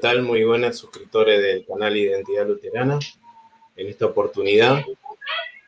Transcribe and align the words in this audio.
tal? 0.00 0.22
Muy 0.22 0.44
buenas 0.44 0.78
suscriptores 0.78 1.42
del 1.42 1.66
canal 1.66 1.94
Identidad 1.96 2.46
Luterana. 2.46 2.98
En 3.76 3.86
esta 3.86 4.06
oportunidad 4.06 4.82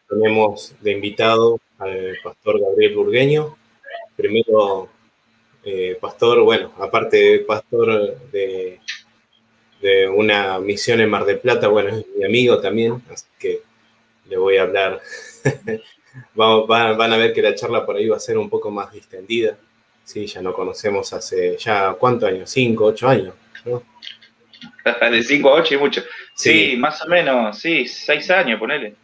tenemos 0.09 0.75
de 0.81 0.93
invitado 0.93 1.61
al 1.79 2.17
pastor 2.25 2.59
Gabriel 2.61 2.97
Burgueño. 2.97 3.57
Primero, 4.17 4.89
eh, 5.65 5.99
pastor, 6.01 6.43
bueno, 6.43 6.73
aparte 6.79 7.17
de 7.19 7.39
pastor 7.41 8.19
de, 8.31 8.81
de 9.83 10.09
una 10.09 10.59
misión 10.59 11.01
en 11.01 11.11
Mar 11.11 11.27
del 11.27 11.39
Plata, 11.39 11.69
bueno, 11.69 11.91
es 11.91 12.07
mi 12.17 12.25
amigo 12.25 12.59
también, 12.59 13.03
así 13.11 13.27
que 13.39 13.63
le 14.29 14.39
voy 14.39 14.57
a 14.57 14.63
hablar. 14.63 15.01
van, 16.35 17.13
a 17.13 17.17
ver 17.19 17.35
que 17.35 17.43
la 17.43 17.55
charla 17.55 17.85
por 17.85 17.97
ahí 17.97 18.09
va 18.09 18.17
a 18.17 18.21
ser 18.21 18.39
un 18.39 18.49
poco 18.49 18.71
más 18.71 18.93
distendida. 18.93 19.59
Sí, 20.05 20.27
ya 20.27 20.41
nos 20.41 20.55
conocemos 20.55 21.13
hace 21.13 21.59
ya, 21.59 21.95
¿cuántos 21.99 22.31
años? 22.31 22.51
¿Cinco, 22.51 22.87
ocho 22.87 23.09
años? 23.09 23.35
¿no? 23.67 23.92
De 25.11 25.23
5 25.23 25.49
a 25.49 25.55
8 25.55 25.75
y 25.75 25.79
mucho. 25.79 26.03
Sí, 26.35 26.77
más 26.79 27.03
o 27.03 27.09
menos, 27.09 27.59
sí, 27.59 27.87
6 27.87 28.31
años, 28.31 28.59
ponele. 28.59 28.95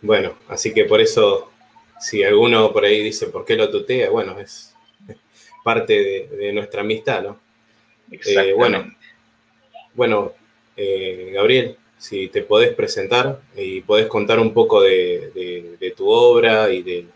Bueno, 0.00 0.36
así 0.48 0.74
que 0.74 0.84
por 0.84 1.00
eso, 1.00 1.52
si 2.00 2.24
alguno 2.24 2.72
por 2.72 2.84
ahí 2.84 3.02
dice 3.02 3.28
por 3.28 3.44
qué 3.44 3.56
lo 3.56 3.70
tutea, 3.70 4.10
bueno, 4.10 4.38
es 4.38 4.74
parte 5.62 6.28
de, 6.30 6.52
nuestra 6.52 6.80
amistad, 6.80 7.22
¿no? 7.22 7.40
Eh, 8.10 8.52
bueno, 8.54 8.92
bueno 9.94 10.32
eh, 10.76 11.30
Gabriel, 11.32 11.76
si 11.96 12.28
te 12.28 12.42
podés 12.42 12.74
presentar 12.74 13.40
y 13.56 13.80
podés 13.82 14.08
contar 14.08 14.40
un 14.40 14.52
poco 14.52 14.82
de, 14.82 15.76
de 15.78 15.90
tu 15.92 16.08
obra 16.08 16.68
y 16.70 16.82
de, 16.82 17.06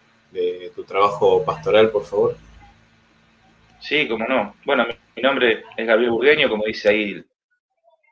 tu 0.74 0.84
trabajo 0.84 1.44
pastoral, 1.44 1.90
por 1.90 2.04
favor. 2.04 2.36
Sí, 3.80 4.06
cómo 4.06 4.26
no. 4.26 4.54
Bueno, 4.64 4.86
mi 5.14 5.22
nombre 5.22 5.64
es 5.76 5.86
Gabriel 5.86 6.10
Burgueño, 6.10 6.48
como 6.48 6.64
dice 6.64 6.90
ahí 6.90 7.24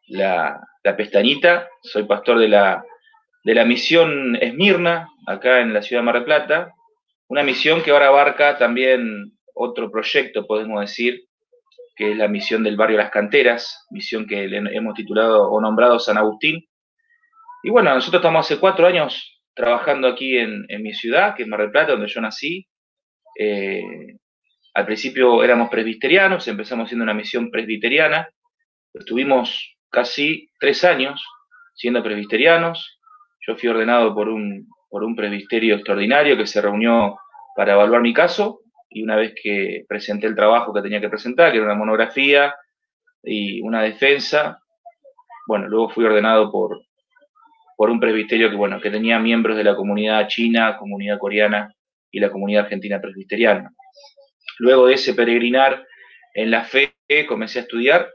la, 0.09 0.61
pestañita. 0.97 1.69
Soy 1.83 2.05
pastor 2.05 2.39
de 2.39 2.49
la, 2.49 2.85
de 3.45 3.55
la 3.55 3.65
misión 3.65 4.37
Esmirna, 4.37 5.09
acá 5.27 5.61
en 5.61 5.73
la 5.73 5.83
ciudad 5.83 6.03
de 6.03 6.07
Mar 6.07 6.15
del 6.17 6.25
Plata. 6.25 6.73
Una 7.29 7.43
misión 7.43 7.83
que 7.83 7.91
ahora 7.91 8.09
abarca 8.09 8.59
también 8.59 9.33
otro 9.55 9.91
proyecto, 9.91 10.47
podemos 10.47 10.81
decir, 10.81 11.25
que 11.97 12.11
es 12.11 12.17
la 12.17 12.29
misión 12.29 12.63
del 12.65 12.77
barrio 12.77 12.99
Las 12.99 13.11
Canteras, 13.11 13.87
misión 13.91 14.27
que 14.27 14.49
le 14.49 14.59
hemos 14.77 14.95
titulado 14.95 15.51
o 15.51 15.61
nombrado 15.61 15.99
San 15.99 16.19
Agustín. 16.19 16.67
Y 17.63 17.71
bueno, 17.71 17.95
nosotros 17.95 18.21
estamos 18.21 18.45
hace 18.45 18.61
cuatro 18.61 18.87
años 18.87 19.43
trabajando 19.55 20.09
aquí 20.09 20.37
en, 20.37 20.67
mi 20.83 20.93
ciudad, 20.93 21.35
que 21.35 21.45
es 21.45 21.49
Mar 21.49 21.61
del 21.61 21.71
Plata, 21.71 21.93
donde 21.93 22.09
yo 22.09 22.21
nací. 22.21 22.67
Eh, 23.39 23.83
al 24.75 24.87
principio 24.87 25.43
éramos 25.45 25.71
presbiterianos, 25.71 26.47
empezamos 26.49 26.89
siendo 26.89 27.05
una 27.05 27.15
misión 27.15 27.51
presbiteriana, 27.51 28.29
estuvimos 28.93 29.74
casi 29.95 30.51
tres 30.59 30.85
años 30.85 31.25
siendo 31.75 32.03
presbiterianos. 32.03 32.99
Yo 33.47 33.57
fui 33.57 33.69
ordenado 33.69 34.15
por 34.15 34.29
un, 34.29 34.67
por 34.91 35.05
un 35.05 35.15
presbiterio 35.15 35.77
extraordinario 35.77 36.37
que 36.37 36.47
se 36.47 36.61
reunió 36.61 37.17
para 37.57 37.75
evaluar 37.75 38.03
mi 38.03 38.13
caso 38.13 38.61
y 38.91 39.03
una 39.03 39.17
vez 39.17 39.35
que 39.41 39.85
presenté 39.89 40.27
el 40.27 40.35
trabajo 40.35 40.73
que 40.73 40.83
tenía 40.83 41.01
que 41.01 41.09
presentar, 41.09 41.51
que 41.51 41.59
era 41.59 41.67
una 41.67 41.75
monografía 41.75 42.55
y 43.23 43.61
una 43.63 43.83
defensa, 43.83 44.61
bueno, 45.47 45.69
luego 45.69 45.91
fui 45.91 46.05
ordenado 46.05 46.51
por, 46.51 46.81
por 47.77 47.91
un 47.91 48.01
presbiterio 48.01 48.51
que, 48.51 48.57
bueno, 48.57 48.81
que 48.81 48.91
tenía 48.91 49.19
miembros 49.19 49.57
de 49.57 49.65
la 49.65 49.77
comunidad 49.77 50.29
china, 50.29 50.77
comunidad 50.77 51.19
coreana 51.19 51.73
y 52.11 52.21
la 52.21 52.31
comunidad 52.31 52.65
argentina 52.65 53.01
presbiteriana. 53.01 53.71
Luego 54.59 54.87
de 54.87 54.95
ese 54.95 55.15
peregrinar 55.15 55.85
en 56.35 56.51
la 56.51 56.65
fe, 56.65 56.95
comencé 57.29 57.61
a 57.61 57.63
estudiar 57.63 58.11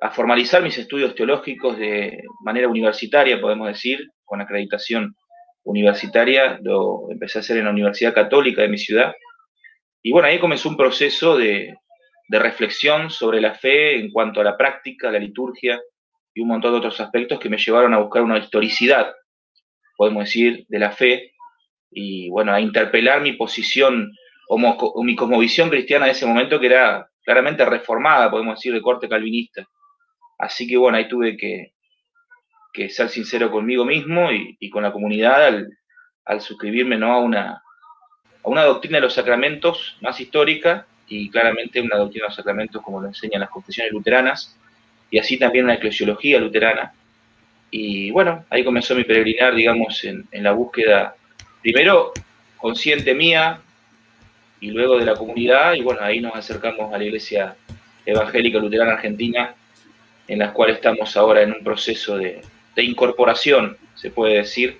a 0.00 0.10
formalizar 0.10 0.62
mis 0.62 0.76
estudios 0.76 1.14
teológicos 1.14 1.78
de 1.78 2.22
manera 2.44 2.68
universitaria, 2.68 3.40
podemos 3.40 3.68
decir, 3.68 4.10
con 4.24 4.40
acreditación 4.40 5.16
universitaria, 5.64 6.58
lo 6.62 7.10
empecé 7.10 7.38
a 7.38 7.40
hacer 7.40 7.56
en 7.58 7.64
la 7.64 7.70
Universidad 7.70 8.14
Católica 8.14 8.62
de 8.62 8.68
mi 8.68 8.78
ciudad. 8.78 9.14
Y 10.02 10.12
bueno, 10.12 10.28
ahí 10.28 10.38
comenzó 10.38 10.68
un 10.68 10.76
proceso 10.76 11.36
de, 11.36 11.74
reflexión 12.28 13.08
sobre 13.08 13.40
la 13.40 13.54
fe 13.54 13.98
en 13.98 14.10
cuanto 14.10 14.40
a 14.40 14.44
la 14.44 14.56
práctica, 14.56 15.12
la 15.12 15.18
liturgia 15.18 15.80
y 16.34 16.40
un 16.40 16.48
montón 16.48 16.72
de 16.72 16.78
otros 16.78 17.00
aspectos 17.00 17.38
que 17.38 17.48
me 17.48 17.56
llevaron 17.56 17.94
a 17.94 17.98
buscar 17.98 18.22
una 18.22 18.38
historicidad, 18.38 19.14
podemos 19.96 20.24
decir, 20.24 20.66
de 20.68 20.78
la 20.80 20.90
fe 20.90 21.32
y 21.88 22.28
bueno, 22.30 22.52
a 22.52 22.60
interpelar 22.60 23.20
mi 23.20 23.34
posición 23.34 24.10
o 24.48 25.02
mi 25.04 25.14
cosmovisión 25.14 25.70
cristiana 25.70 26.06
de 26.06 26.12
ese 26.12 26.26
momento 26.26 26.58
que 26.58 26.66
era 26.66 27.08
claramente 27.24 27.64
reformada, 27.64 28.30
podemos 28.30 28.56
decir, 28.56 28.72
de 28.72 28.82
corte 28.82 29.08
calvinista. 29.08 29.66
Así 30.38 30.66
que 30.66 30.76
bueno, 30.76 30.98
ahí 30.98 31.08
tuve 31.08 31.36
que, 31.36 31.72
ser 32.90 33.08
sincero 33.08 33.50
conmigo 33.50 33.84
mismo 33.84 34.30
y, 34.30 34.70
con 34.70 34.82
la 34.82 34.92
comunidad 34.92 35.46
al, 36.24 36.40
suscribirme 36.40 36.98
¿no? 36.98 37.12
a, 37.12 37.20
una, 37.20 38.64
doctrina 38.64 38.98
de 38.98 39.02
los 39.02 39.14
sacramentos 39.14 39.96
más 40.02 40.20
histórica 40.20 40.86
y 41.08 41.30
claramente 41.30 41.80
una 41.80 41.96
doctrina 41.96 42.24
de 42.24 42.28
los 42.28 42.36
sacramentos 42.36 42.82
como 42.82 43.00
lo 43.00 43.08
enseñan 43.08 43.40
las 43.40 43.50
confesiones 43.50 43.92
luteranas 43.92 44.56
y 45.10 45.18
así 45.18 45.38
también 45.38 45.64
una 45.64 45.74
eclesiología 45.74 46.38
luterana. 46.38 46.92
Y 47.70 48.10
bueno, 48.10 48.44
ahí 48.50 48.62
comenzó 48.64 48.94
mi 48.94 49.04
peregrinar, 49.04 49.54
digamos, 49.54 50.04
en 50.04 50.26
la 50.30 50.52
búsqueda, 50.52 51.16
primero 51.62 52.12
consciente 52.56 53.14
mía 53.14 53.60
y 54.60 54.70
luego 54.70 54.98
de 54.98 55.04
la 55.04 55.14
comunidad, 55.14 55.74
y 55.74 55.82
bueno, 55.82 56.00
ahí 56.02 56.20
nos 56.20 56.34
acercamos 56.34 56.92
a 56.92 56.98
la 56.98 57.04
Iglesia 57.04 57.56
Evangélica 58.04 58.58
Luterana 58.58 58.92
Argentina, 58.92 59.54
en 60.28 60.38
las 60.38 60.52
cuales 60.52 60.76
estamos 60.76 61.16
ahora 61.16 61.42
en 61.42 61.52
un 61.52 61.62
proceso 61.62 62.18
de, 62.18 62.42
incorporación, 62.76 63.76
se 63.94 64.10
puede 64.10 64.34
decir, 64.34 64.78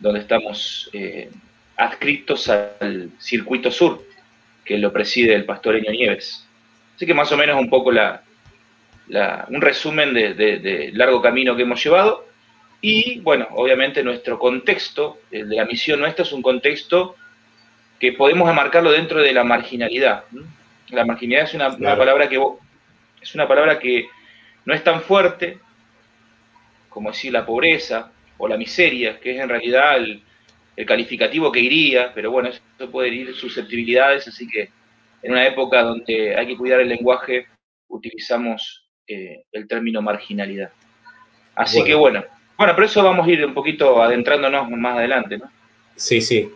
donde 0.00 0.20
estamos 0.20 0.90
eh, 0.92 1.30
adscritos 1.76 2.48
al 2.48 3.10
circuito 3.18 3.70
sur, 3.70 4.02
que 4.64 4.76
lo 4.76 4.92
preside 4.92 5.34
el 5.34 5.44
pastor 5.44 5.76
Eño 5.76 5.90
Nieves. 5.90 6.46
Así 6.94 7.06
que 7.06 7.14
más 7.14 7.30
o 7.32 7.36
menos 7.36 7.58
un 7.58 7.70
poco 7.70 7.90
la, 7.90 8.22
un 9.48 9.60
resumen 9.60 10.12
del 10.12 10.36
de, 10.36 10.90
largo 10.94 11.22
camino 11.22 11.56
que 11.56 11.62
hemos 11.62 11.82
llevado. 11.82 12.26
Y 12.80 13.20
bueno, 13.20 13.46
obviamente 13.52 14.02
nuestro 14.02 14.38
contexto, 14.38 15.20
el 15.30 15.48
de 15.48 15.56
la 15.56 15.64
misión 15.64 16.00
nuestra, 16.00 16.24
es 16.24 16.32
un 16.32 16.42
contexto 16.42 17.16
que 17.98 18.12
podemos 18.12 18.48
enmarcarlo 18.50 18.92
dentro 18.92 19.22
de 19.22 19.32
la 19.32 19.44
marginalidad. 19.44 20.24
La 20.90 21.04
marginalidad 21.04 21.48
es 21.48 21.54
una, 21.54 21.68
una 21.68 21.96
palabra 21.96 22.28
que 22.28 22.38
es 23.22 23.34
una 23.34 23.48
palabra 23.48 23.78
que 23.78 24.08
no 24.66 24.74
es 24.74 24.84
tan 24.84 25.00
fuerte 25.00 25.58
como 26.90 27.10
decir 27.10 27.32
la 27.32 27.46
pobreza 27.46 28.10
o 28.38 28.48
la 28.48 28.56
miseria, 28.56 29.18
que 29.18 29.36
es 29.36 29.40
en 29.40 29.48
realidad 29.48 29.96
el, 29.96 30.22
calificativo 30.86 31.50
que 31.50 31.60
iría, 31.60 32.12
pero 32.14 32.30
bueno, 32.30 32.50
eso 32.50 32.90
puede 32.90 33.08
herir 33.08 33.34
susceptibilidades, 33.34 34.28
así 34.28 34.46
que 34.46 34.68
en 35.22 35.32
una 35.32 35.46
época 35.46 35.82
donde 35.82 36.36
hay 36.36 36.46
que 36.46 36.56
cuidar 36.56 36.80
el 36.80 36.88
lenguaje, 36.90 37.46
utilizamos 37.88 38.86
eh, 39.08 39.44
el 39.52 39.66
término 39.66 40.02
marginalidad. 40.02 40.70
Así 41.54 41.82
que 41.82 41.94
bueno, 41.94 42.22
bueno, 42.58 42.74
por 42.74 42.84
eso 42.84 43.02
vamos 43.02 43.26
a 43.26 43.30
ir 43.30 43.46
un 43.46 43.54
poquito 43.54 44.02
adentrándonos 44.02 44.68
más 44.70 44.98
adelante, 44.98 45.38
¿no? 45.38 45.50
Sí, 45.94 46.20
sí. 46.20 46.50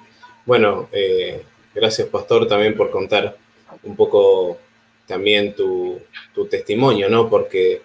Bueno, 0.44 0.90
eh, 0.92 1.42
gracias 1.74 2.08
Pastor 2.08 2.46
también 2.46 2.76
por 2.76 2.90
contar 2.90 3.36
un 3.82 3.96
poco 3.96 4.58
también 5.06 5.54
tu, 5.54 5.98
tu 6.34 6.46
testimonio, 6.46 7.08
¿no? 7.08 7.30
Porque 7.30 7.80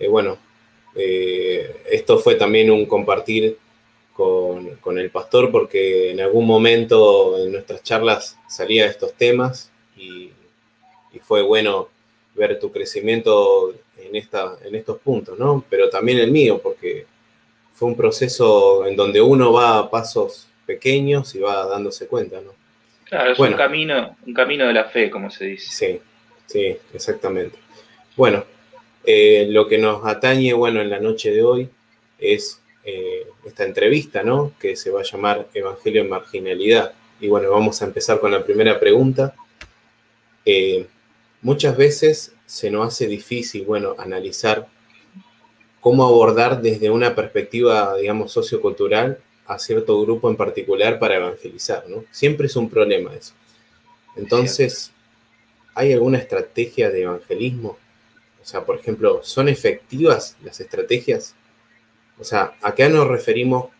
eh, 0.00 0.08
bueno, 0.08 0.38
eh, 0.96 1.82
esto 1.90 2.18
fue 2.18 2.34
también 2.34 2.70
un 2.70 2.86
compartir 2.86 3.58
con, 4.14 4.98
el 4.98 5.10
pastor 5.10 5.50
porque 5.50 6.10
en 6.10 6.20
algún 6.20 6.46
momento 6.46 7.38
en 7.38 7.52
nuestras 7.52 7.82
charlas 7.82 8.36
salía 8.48 8.86
estos 8.86 9.14
temas 9.14 9.70
y, 9.96 10.32
fue 11.22 11.42
bueno 11.42 11.88
ver 12.34 12.58
tu 12.58 12.72
crecimiento 12.72 13.72
en, 13.96 14.16
esta, 14.16 14.56
en 14.64 14.74
estos 14.74 14.98
puntos, 14.98 15.38
¿no? 15.38 15.64
Pero 15.68 15.88
también 15.90 16.18
el 16.18 16.30
mío, 16.30 16.60
porque 16.62 17.06
fue 17.74 17.88
un 17.88 17.96
proceso 17.96 18.86
en 18.86 18.96
donde 18.96 19.20
uno 19.20 19.52
va 19.52 19.78
a 19.78 19.90
pasos 19.90 20.48
pequeños 20.66 21.34
y 21.34 21.40
va 21.40 21.66
dándose 21.66 22.06
cuenta, 22.08 22.40
¿no? 22.40 22.52
Claro, 23.04 23.32
es 23.32 23.38
un, 23.38 23.52
camino, 23.52 24.16
un 24.26 24.34
camino 24.34 24.66
de 24.66 24.72
la 24.72 24.84
fe, 24.84 25.10
como 25.10 25.30
se 25.30 25.46
dice. 25.46 25.70
Sí, 25.70 26.00
sí, 26.46 26.76
exactamente. 26.94 27.58
Bueno, 28.16 28.44
eh, 29.04 29.46
lo 29.48 29.66
que 29.66 29.78
nos 29.78 30.06
atañe, 30.06 30.52
bueno, 30.52 30.80
en 30.80 30.90
la 30.90 31.00
noche 31.00 31.30
de 31.30 31.42
hoy 31.42 31.68
es 32.18 32.60
eh, 32.84 33.26
esta 33.44 33.64
entrevista, 33.64 34.22
¿no? 34.22 34.52
Que 34.60 34.76
se 34.76 34.90
va 34.90 35.00
a 35.00 35.04
llamar 35.04 35.48
Evangelio 35.54 36.02
en 36.02 36.08
Marginalidad. 36.08 36.92
Y 37.20 37.28
bueno, 37.28 37.50
vamos 37.50 37.80
a 37.80 37.86
empezar 37.86 38.20
con 38.20 38.30
la 38.30 38.44
primera 38.44 38.78
pregunta. 38.78 39.34
Eh, 40.44 40.86
muchas 41.42 41.76
veces 41.76 42.34
se 42.46 42.70
nos 42.70 42.88
hace 42.88 43.06
difícil, 43.06 43.64
bueno, 43.64 43.94
analizar 43.98 44.66
cómo 45.80 46.04
abordar 46.04 46.60
desde 46.60 46.90
una 46.90 47.14
perspectiva, 47.14 47.96
digamos, 47.96 48.32
sociocultural 48.32 49.18
a 49.46 49.58
cierto 49.58 50.00
grupo 50.02 50.30
en 50.30 50.36
particular 50.36 50.98
para 50.98 51.16
evangelizar, 51.16 51.84
¿no? 51.88 52.04
Siempre 52.10 52.46
es 52.46 52.56
un 52.56 52.68
problema 52.68 53.14
eso. 53.14 53.34
Entonces, 54.16 54.92
¿hay 55.74 55.92
alguna 55.92 56.18
estrategia 56.18 56.90
de 56.90 57.02
evangelismo 57.02 57.78
O 58.40 58.44
sea, 58.44 58.64
por 58.64 58.76
ejemplo, 58.78 59.20
¿son 59.22 59.48
efectivas 59.48 60.36
las 60.42 60.60
estrategias? 60.60 61.36
O 62.18 62.24
sea, 62.24 62.52
¿a 62.62 62.74
qué 62.74 62.88
nos 62.88 63.06
referimos 63.06 63.70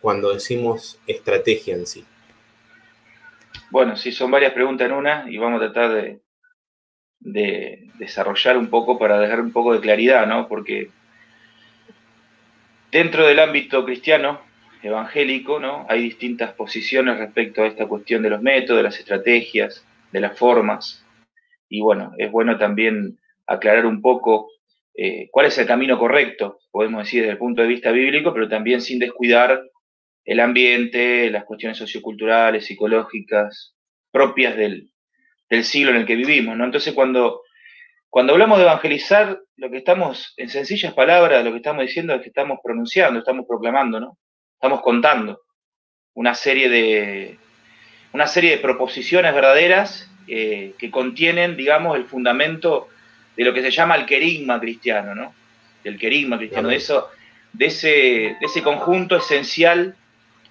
cuando 0.00 0.32
decimos 0.32 1.00
estrategia 1.06 1.74
en 1.74 1.86
sí? 1.86 2.04
Bueno, 3.70 3.96
sí, 3.96 4.12
son 4.12 4.30
varias 4.30 4.52
preguntas 4.52 4.86
en 4.86 4.92
una 4.92 5.24
y 5.30 5.38
vamos 5.38 5.62
a 5.62 5.72
tratar 5.72 5.94
de, 5.94 6.20
de 7.20 7.88
desarrollar 7.98 8.58
un 8.58 8.68
poco 8.68 8.98
para 8.98 9.18
dejar 9.18 9.40
un 9.40 9.52
poco 9.52 9.72
de 9.72 9.80
claridad, 9.80 10.26
¿no? 10.26 10.48
Porque 10.48 10.90
dentro 12.90 13.26
del 13.26 13.38
ámbito 13.38 13.84
cristiano, 13.84 14.40
evangélico, 14.82 15.60
¿no? 15.60 15.86
Hay 15.88 16.02
distintas 16.02 16.52
posiciones 16.52 17.18
respecto 17.18 17.62
a 17.62 17.66
esta 17.66 17.86
cuestión 17.86 18.22
de 18.22 18.30
los 18.30 18.42
métodos, 18.42 18.78
de 18.78 18.82
las 18.82 18.98
estrategias, 18.98 19.86
de 20.10 20.20
las 20.20 20.38
formas. 20.38 21.04
Y 21.68 21.80
bueno, 21.80 22.12
es 22.18 22.30
bueno 22.30 22.58
también 22.58 23.18
aclarar 23.46 23.86
un 23.86 24.00
poco 24.00 24.50
eh, 24.94 25.28
cuál 25.30 25.46
es 25.46 25.58
el 25.58 25.66
camino 25.66 25.98
correcto, 25.98 26.58
podemos 26.70 27.04
decir 27.04 27.22
desde 27.22 27.32
el 27.32 27.38
punto 27.38 27.62
de 27.62 27.68
vista 27.68 27.90
bíblico, 27.90 28.32
pero 28.32 28.48
también 28.48 28.80
sin 28.80 28.98
descuidar 28.98 29.62
el 30.24 30.40
ambiente, 30.40 31.30
las 31.30 31.44
cuestiones 31.44 31.78
socioculturales, 31.78 32.66
psicológicas, 32.66 33.74
propias 34.10 34.56
del, 34.56 34.90
del 35.48 35.64
siglo 35.64 35.90
en 35.90 35.98
el 35.98 36.06
que 36.06 36.16
vivimos, 36.16 36.56
¿no? 36.56 36.64
Entonces, 36.64 36.94
cuando, 36.94 37.42
cuando 38.08 38.34
hablamos 38.34 38.58
de 38.58 38.64
evangelizar, 38.64 39.40
lo 39.56 39.70
que 39.70 39.78
estamos, 39.78 40.34
en 40.36 40.48
sencillas 40.48 40.92
palabras, 40.92 41.44
lo 41.44 41.50
que 41.50 41.58
estamos 41.58 41.82
diciendo 41.82 42.14
es 42.14 42.22
que 42.22 42.28
estamos 42.28 42.58
pronunciando, 42.62 43.18
estamos 43.18 43.46
proclamando, 43.48 43.98
¿no? 43.98 44.18
Estamos 44.54 44.82
contando 44.82 45.40
una 46.14 46.34
serie 46.34 46.68
de, 46.68 47.38
una 48.12 48.26
serie 48.26 48.50
de 48.50 48.58
proposiciones 48.58 49.34
verdaderas 49.34 50.10
eh, 50.28 50.74
que 50.78 50.90
contienen, 50.90 51.56
digamos, 51.56 51.96
el 51.96 52.04
fundamento 52.04 52.88
de 53.36 53.44
lo 53.44 53.52
que 53.52 53.62
se 53.62 53.70
llama 53.70 53.96
el 53.96 54.06
querigma 54.06 54.60
cristiano, 54.60 55.14
¿no? 55.14 55.34
El 55.84 55.98
querigma 55.98 56.38
cristiano, 56.38 56.68
de, 56.68 56.76
eso, 56.76 57.10
de, 57.52 57.66
ese, 57.66 57.88
de 57.88 58.46
ese 58.46 58.62
conjunto 58.62 59.16
esencial 59.16 59.96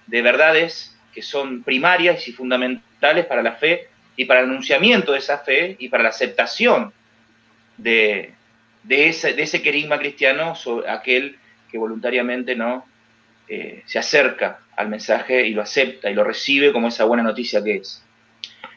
de 0.06 0.22
verdades 0.22 0.96
que 1.14 1.22
son 1.22 1.62
primarias 1.62 2.26
y 2.28 2.32
fundamentales 2.32 3.26
para 3.26 3.42
la 3.42 3.52
fe 3.52 3.88
y 4.16 4.24
para 4.24 4.40
el 4.40 4.46
anunciamiento 4.46 5.12
de 5.12 5.18
esa 5.18 5.38
fe 5.38 5.76
y 5.78 5.88
para 5.88 6.02
la 6.02 6.08
aceptación 6.10 6.92
de, 7.76 8.34
ese, 8.88 9.34
de 9.34 9.42
ese 9.42 9.62
querigma 9.62 9.98
cristiano 9.98 10.54
sobre 10.54 10.90
aquel 10.90 11.38
que 11.70 11.78
voluntariamente 11.78 12.54
no 12.54 12.86
eh, 13.48 13.82
se 13.86 13.98
acerca 13.98 14.60
al 14.76 14.88
mensaje 14.88 15.46
y 15.46 15.54
lo 15.54 15.62
acepta 15.62 16.10
y 16.10 16.14
lo 16.14 16.24
recibe 16.24 16.72
como 16.72 16.88
esa 16.88 17.04
buena 17.04 17.22
noticia 17.22 17.62
que 17.62 17.76
es. 17.76 18.02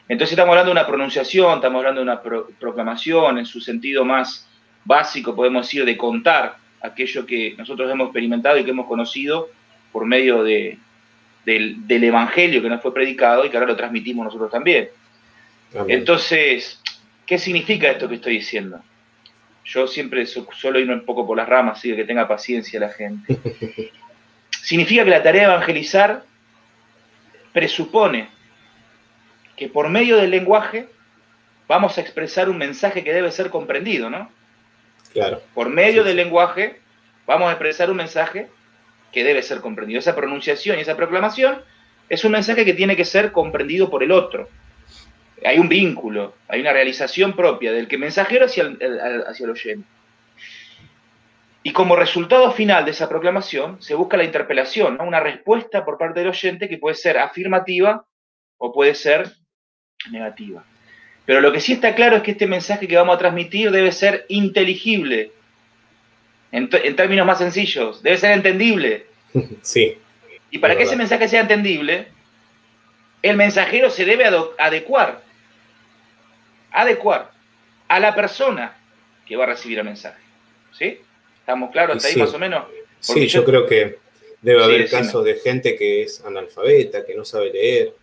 Entonces 0.08 0.32
estamos 0.32 0.52
hablando 0.52 0.70
de 0.70 0.78
una 0.80 0.86
pronunciación, 0.86 1.56
estamos 1.56 1.80
hablando 1.80 2.00
de 2.00 2.04
una 2.04 2.20
proclamación 2.60 3.38
en 3.38 3.46
su 3.46 3.60
sentido 3.60 4.04
más 4.04 4.48
básico, 4.84 5.34
podemos 5.34 5.66
decir, 5.66 5.84
de 5.84 5.96
contar 5.96 6.56
aquello 6.80 7.26
que 7.26 7.54
nosotros 7.58 7.90
hemos 7.90 8.06
experimentado 8.06 8.56
y 8.58 8.64
que 8.64 8.70
hemos 8.70 8.86
conocido 8.86 9.48
por 9.90 10.06
medio 10.06 10.44
de, 10.44 10.78
del, 11.44 11.86
del, 11.88 12.04
Evangelio 12.04 12.62
que 12.62 12.68
nos 12.68 12.80
fue 12.80 12.94
predicado 12.94 13.44
y 13.44 13.50
que 13.50 13.56
ahora 13.56 13.68
lo 13.68 13.76
transmitimos 13.76 14.24
nosotros 14.24 14.50
también. 14.50 14.88
Entonces, 15.88 16.80
¿qué 17.26 17.38
significa 17.38 17.90
esto 17.90 18.08
que 18.08 18.14
estoy 18.16 18.34
diciendo? 18.34 18.80
Yo 19.64 19.88
siempre 19.88 20.24
suelo 20.26 20.78
irme 20.78 20.94
un 20.94 21.04
poco 21.04 21.26
por 21.26 21.36
las 21.36 21.48
ramas, 21.48 21.78
así 21.78 21.94
que 21.96 22.04
tenga 22.04 22.28
paciencia 22.28 22.78
la 22.78 22.90
gente. 22.90 23.36
Significa 24.62 25.04
que 25.04 25.10
la 25.10 25.22
tarea 25.22 25.48
de 25.48 25.54
evangelizar 25.54 26.24
presupone 27.52 28.28
que 29.56 29.68
por 29.68 29.88
medio 29.88 30.16
del 30.16 30.30
lenguaje 30.30 30.88
vamos 31.68 31.98
a 31.98 32.00
expresar 32.00 32.48
un 32.48 32.58
mensaje 32.58 33.02
que 33.02 33.12
debe 33.12 33.30
ser 33.32 33.50
comprendido, 33.50 34.10
¿no? 34.10 34.30
Claro. 35.12 35.42
Por 35.54 35.68
medio 35.68 36.04
del 36.04 36.16
lenguaje 36.16 36.80
vamos 37.26 37.48
a 37.48 37.52
expresar 37.52 37.90
un 37.90 37.96
mensaje 37.96 38.48
que 39.12 39.24
debe 39.24 39.42
ser 39.42 39.60
comprendido. 39.60 39.98
Esa 39.98 40.14
pronunciación 40.14 40.78
y 40.78 40.82
esa 40.82 40.96
proclamación 40.96 41.62
es 42.08 42.24
un 42.24 42.32
mensaje 42.32 42.64
que 42.64 42.74
tiene 42.74 42.96
que 42.96 43.04
ser 43.04 43.32
comprendido 43.32 43.90
por 43.90 44.02
el 44.02 44.12
otro 44.12 44.48
hay 45.44 45.58
un 45.58 45.68
vínculo, 45.68 46.34
hay 46.48 46.60
una 46.60 46.72
realización 46.72 47.34
propia 47.34 47.72
del 47.72 47.88
que 47.88 47.98
mensajero 47.98 48.46
hacia 48.46 48.64
el, 48.64 49.00
hacia 49.26 49.44
el 49.44 49.50
oyente. 49.50 49.88
Y 51.62 51.72
como 51.72 51.96
resultado 51.96 52.52
final 52.52 52.84
de 52.84 52.92
esa 52.92 53.08
proclamación 53.08 53.82
se 53.82 53.94
busca 53.94 54.16
la 54.16 54.24
interpelación, 54.24 55.00
una 55.00 55.20
respuesta 55.20 55.84
por 55.84 55.98
parte 55.98 56.20
del 56.20 56.28
oyente 56.28 56.68
que 56.68 56.78
puede 56.78 56.94
ser 56.94 57.18
afirmativa 57.18 58.06
o 58.56 58.72
puede 58.72 58.94
ser 58.94 59.32
negativa. 60.10 60.64
Pero 61.24 61.40
lo 61.40 61.52
que 61.52 61.60
sí 61.60 61.72
está 61.72 61.94
claro 61.94 62.16
es 62.16 62.22
que 62.22 62.32
este 62.32 62.46
mensaje 62.46 62.86
que 62.86 62.96
vamos 62.96 63.16
a 63.16 63.18
transmitir 63.18 63.70
debe 63.70 63.90
ser 63.92 64.26
inteligible, 64.28 65.32
en, 66.52 66.68
términos 66.68 67.26
más 67.26 67.38
sencillos, 67.38 68.02
debe 68.02 68.16
ser 68.16 68.32
entendible. 68.32 69.06
Sí. 69.62 69.98
Y 70.50 70.58
para 70.58 70.76
que 70.76 70.84
ese 70.84 70.96
mensaje 70.96 71.28
sea 71.28 71.40
entendible, 71.40 72.06
el 73.20 73.36
mensajero 73.36 73.90
se 73.90 74.04
debe 74.04 74.24
adecuar 74.58 75.22
adecuar 76.76 77.32
a 77.88 78.00
la 78.00 78.14
persona 78.14 78.76
que 79.26 79.36
va 79.36 79.44
a 79.44 79.48
recibir 79.48 79.78
el 79.78 79.84
mensaje. 79.84 80.22
¿Sí? 80.72 81.00
¿Estamos 81.40 81.70
claros 81.70 81.96
hasta 81.96 82.08
ahí 82.08 82.16
más 82.16 82.34
o 82.34 82.38
menos? 82.38 82.64
sí, 83.00 83.26
yo, 83.26 83.44
creo 83.44 83.66
que 83.66 83.98
debe 84.42 84.62
haber 84.62 84.88
casos 84.88 85.24
de 85.24 85.34
gente 85.36 85.76
que 85.76 86.02
es 86.02 86.24
analfabeta, 86.24 87.04
que 87.04 87.14
no 87.14 87.24
sabe 87.24 87.52
leer, 87.52 87.94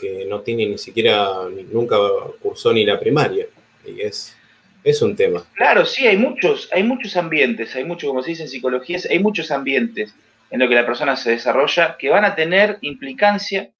que 0.00 0.24
no 0.26 0.40
tiene 0.40 0.66
ni 0.66 0.78
siquiera, 0.78 1.28
nunca 1.70 1.96
cursó 2.40 2.72
ni 2.72 2.84
la 2.84 2.98
primaria. 2.98 3.46
Y 3.86 4.00
es, 4.00 4.36
es 4.82 5.02
un 5.02 5.14
tema. 5.16 5.44
Claro, 5.54 5.84
sí, 5.84 6.06
hay 6.06 6.16
muchos, 6.16 6.68
hay 6.72 6.82
muchos 6.82 7.16
ambientes, 7.16 7.74
hay 7.76 7.84
muchos, 7.84 8.08
como 8.08 8.22
se 8.22 8.30
dice 8.30 8.44
en 8.44 8.48
psicología, 8.48 8.98
hay 9.08 9.18
muchos 9.18 9.50
ambientes 9.50 10.14
en 10.50 10.60
los 10.60 10.68
que 10.68 10.74
la 10.74 10.86
persona 10.86 11.16
se 11.16 11.30
desarrolla 11.30 11.96
que 11.98 12.10
van 12.10 12.24
a 12.24 12.34
tener 12.34 12.78
implicancia 12.80 13.70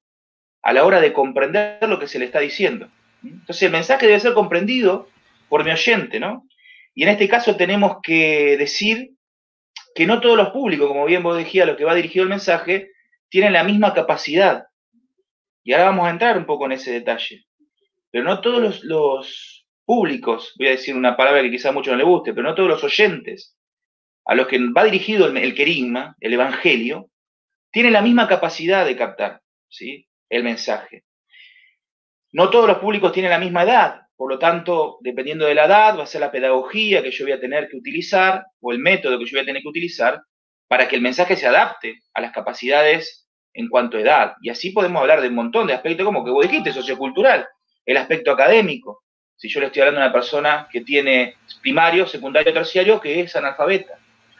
a 0.63 0.73
la 0.73 0.85
hora 0.85 1.01
de 1.01 1.13
comprender 1.13 1.87
lo 1.87 1.99
que 1.99 2.07
se 2.07 2.19
le 2.19 2.25
está 2.25 2.39
diciendo. 2.39 2.87
Entonces 3.23 3.63
el 3.63 3.71
mensaje 3.71 4.07
debe 4.07 4.19
ser 4.19 4.33
comprendido 4.33 5.09
por 5.49 5.63
mi 5.63 5.71
oyente, 5.71 6.19
¿no? 6.19 6.47
Y 6.93 7.03
en 7.03 7.09
este 7.09 7.27
caso 7.27 7.55
tenemos 7.55 7.97
que 8.01 8.57
decir 8.57 9.11
que 9.93 10.05
no 10.05 10.21
todos 10.21 10.37
los 10.37 10.49
públicos, 10.49 10.87
como 10.87 11.05
bien 11.05 11.23
vos 11.23 11.37
decías, 11.37 11.67
lo 11.67 11.75
que 11.75 11.83
va 11.83 11.95
dirigido 11.95 12.23
el 12.23 12.29
mensaje, 12.29 12.91
tienen 13.29 13.53
la 13.53 13.63
misma 13.63 13.93
capacidad. 13.93 14.65
Y 15.63 15.73
ahora 15.73 15.85
vamos 15.85 16.07
a 16.07 16.11
entrar 16.11 16.37
un 16.37 16.45
poco 16.45 16.65
en 16.65 16.73
ese 16.73 16.91
detalle. 16.91 17.45
Pero 18.09 18.23
no 18.23 18.41
todos 18.41 18.83
los, 18.83 19.65
públicos, 19.85 20.53
voy 20.57 20.67
a 20.67 20.71
decir 20.71 20.95
una 20.95 21.17
palabra 21.17 21.41
que 21.41 21.51
quizá 21.51 21.69
a 21.69 21.73
muchos 21.73 21.91
no 21.91 21.97
le 21.97 22.03
guste, 22.03 22.33
pero 22.33 22.47
no 22.47 22.55
todos 22.55 22.69
los 22.69 22.83
oyentes 22.83 23.57
a 24.25 24.35
los 24.35 24.47
que 24.47 24.59
va 24.71 24.85
dirigido 24.85 25.27
el, 25.27 25.35
el 25.35 25.55
querigma, 25.55 26.15
el 26.19 26.33
evangelio, 26.33 27.09
tienen 27.71 27.93
la 27.93 28.01
misma 28.01 28.27
capacidad 28.27 28.85
de 28.85 28.95
captar 28.95 29.41
¿sí? 29.67 30.07
el 30.29 30.43
mensaje. 30.43 31.03
No 32.31 32.49
todos 32.49 32.67
los 32.67 32.77
públicos 32.77 33.11
tienen 33.11 33.31
la 33.31 33.39
misma 33.39 33.63
edad, 33.63 34.01
por 34.21 34.29
lo 34.29 34.37
tanto, 34.37 34.99
dependiendo 35.01 35.47
de 35.47 35.55
la 35.55 35.65
edad, 35.65 35.97
va 35.97 36.03
a 36.03 36.05
ser 36.05 36.21
la 36.21 36.31
pedagogía 36.31 37.01
que 37.01 37.09
yo 37.09 37.25
voy 37.25 37.31
a 37.31 37.39
tener 37.39 37.67
que 37.67 37.75
utilizar 37.75 38.45
o 38.59 38.71
el 38.71 38.77
método 38.77 39.17
que 39.17 39.25
yo 39.25 39.31
voy 39.31 39.41
a 39.41 39.45
tener 39.45 39.63
que 39.63 39.67
utilizar 39.67 40.21
para 40.67 40.87
que 40.87 40.95
el 40.95 41.01
mensaje 41.01 41.35
se 41.35 41.47
adapte 41.47 42.01
a 42.13 42.21
las 42.21 42.31
capacidades 42.31 43.20
en 43.53 43.67
cuanto 43.69 43.97
a 43.97 44.01
edad. 44.01 44.33
Y 44.41 44.49
así 44.49 44.71
podemos 44.71 45.01
hablar 45.01 45.21
de 45.21 45.27
un 45.27 45.35
montón 45.35 45.67
de 45.67 45.73
aspectos, 45.73 46.05
como 46.05 46.23
que 46.23 46.31
vos 46.31 46.47
dijiste, 46.47 46.73
sociocultural, 46.73 47.47
el 47.85 47.97
aspecto 47.97 48.31
académico. 48.31 49.03
Si 49.35 49.49
yo 49.49 49.59
le 49.59 49.67
estoy 49.67 49.81
hablando 49.81 50.01
a 50.01 50.05
una 50.05 50.13
persona 50.13 50.67
que 50.71 50.81
tiene 50.81 51.35
primario, 51.61 52.05
secundario, 52.07 52.53
terciario, 52.53 53.01
que 53.01 53.21
es 53.21 53.35
analfabeta, 53.35 53.93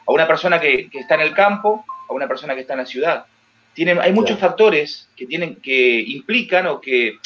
a 0.06 0.12
una 0.12 0.28
persona 0.28 0.60
que, 0.60 0.90
está 0.94 1.16
en 1.16 1.22
el 1.22 1.34
campo, 1.34 1.86
a 2.08 2.14
una 2.14 2.28
persona 2.28 2.54
que 2.54 2.62
está 2.62 2.74
en 2.74 2.80
la 2.80 2.86
ciudad. 2.86 3.26
Tienen, 3.74 4.00
hay 4.00 4.12
muchos 4.12 4.38
factores 4.38 5.10
que, 5.16 5.26
tienen, 5.26 5.56
que 5.56 6.02
implican 6.02 6.68
o 6.68 6.82
que 6.82 7.18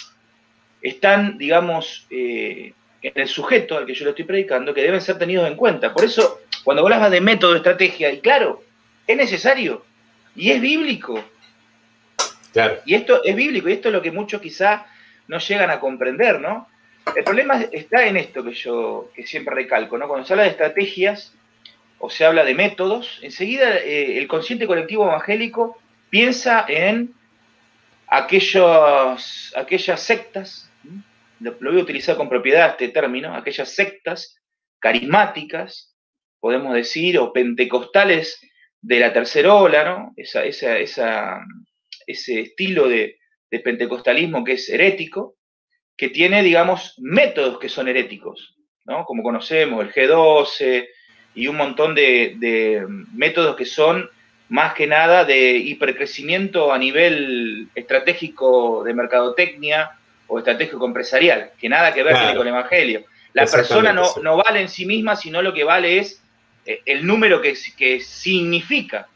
están, 0.82 1.38
digamos, 1.38 2.06
eh, 2.10 2.74
en 3.02 3.12
el 3.16 3.28
sujeto 3.28 3.78
al 3.78 3.86
que 3.86 3.94
yo 3.94 4.06
le 4.06 4.12
estoy 4.12 4.26
predicando, 4.26 4.74
que 4.74 4.82
deben 4.82 5.02
ser 5.02 5.18
tenidos 5.18 5.48
en 5.48 5.56
cuenta. 5.56 5.94
Por 5.94 6.06
eso, 6.06 6.42
cuando 6.64 6.84
hablabas 6.84 7.12
de 7.12 7.22
método, 7.22 7.56
estrategia, 7.56 8.12
y 8.12 8.20
claro, 8.20 8.64
es 9.06 9.18
necesario, 9.18 9.84
y 10.36 10.52
es 10.52 10.62
bíblico. 10.62 11.24
Y 12.86 12.96
esto 12.96 13.24
es 13.24 13.36
bíblico, 13.36 13.70
y 13.70 13.74
esto 13.74 13.90
es 13.90 13.94
lo 13.94 14.02
que 14.02 14.12
muchos 14.12 14.42
quizá 14.42 14.86
no 15.28 15.40
llegan 15.40 15.70
a 15.70 15.80
comprender, 15.80 16.40
¿no? 16.40 16.68
El 17.16 17.24
problema 17.24 17.62
está 17.72 18.08
en 18.08 18.18
esto 18.18 18.44
que 18.44 18.54
yo 18.54 19.12
que 19.16 19.28
siempre 19.28 19.54
recalco, 19.54 19.98
¿no? 19.98 20.08
Cuando 20.08 20.26
se 20.26 20.34
habla 20.34 20.44
de 20.44 20.50
estrategias 20.50 21.34
o 22.00 22.10
se 22.10 22.26
habla 22.26 22.44
de 22.44 22.56
métodos, 22.56 23.20
enseguida 23.22 23.78
eh, 23.78 24.18
el 24.18 24.28
consciente 24.28 24.68
colectivo 24.68 25.06
evangélico 25.06 25.78
piensa 26.10 26.66
en 26.68 27.14
aquellos, 28.08 29.54
aquellas 29.56 30.00
sectas 30.02 30.66
lo, 31.40 31.72
voy 31.72 31.80
a 31.80 31.84
utilizar 31.84 32.16
con 32.16 32.30
propiedad 32.30 32.72
este 32.72 32.90
término, 32.90 33.36
aquellas 33.36 33.70
sectas 33.70 34.40
carismáticas, 34.80 35.96
podemos 36.40 36.74
decir, 36.74 37.18
o 37.18 37.34
pentecostales 37.34 38.40
de 38.82 39.00
la 39.00 39.14
tercera 39.14 39.54
ola, 39.54 39.84
¿no? 39.84 40.14
Esa, 40.16 40.44
esa, 40.44 41.42
ese 42.08 42.42
estilo 42.42 42.88
de, 42.88 43.18
de 43.52 43.60
pentecostalismo 43.60 44.44
que 44.44 44.54
es 44.54 44.70
herético, 44.70 45.36
que 45.98 46.10
tiene, 46.10 46.44
digamos, 46.44 46.96
métodos 46.98 47.60
que 47.60 47.70
son 47.70 47.88
heréticos. 47.88 48.56
¿no? 48.86 49.06
Como 49.06 49.24
conocemos, 49.24 49.84
el 49.84 49.94
G12 49.94 50.88
y 51.36 51.48
un 51.48 51.58
montón 51.58 51.96
de, 51.96 52.86
métodos 53.14 53.56
que 53.56 53.66
son 53.66 54.10
más 54.48 54.74
que 54.74 54.88
nada 54.88 55.26
de 55.26 55.58
hipercrecimiento 55.58 56.72
a 56.72 56.78
nivel 56.78 57.70
estratégico 57.74 58.84
de 58.84 58.94
mercadotecnia 58.94 59.92
o 60.28 60.40
estratégico 60.40 60.86
empresarial, 60.86 61.52
que 61.60 61.70
nada 61.70 61.94
que 61.94 62.04
ver 62.04 62.16
con 62.36 62.48
el 62.48 62.54
Evangelio. 62.54 63.06
La 63.34 63.46
persona 63.46 63.92
no, 63.92 64.08
no, 64.22 64.38
vale 64.38 64.62
en 64.62 64.70
sí 64.70 64.86
misma, 64.86 65.16
sino 65.16 65.42
lo 65.42 65.54
que 65.54 65.64
vale 65.64 65.98
es 65.98 66.22
eh, 66.66 66.82
el 66.86 67.06
número 67.06 67.42
que, 67.42 67.54
que 67.78 68.00
significa 68.00 69.08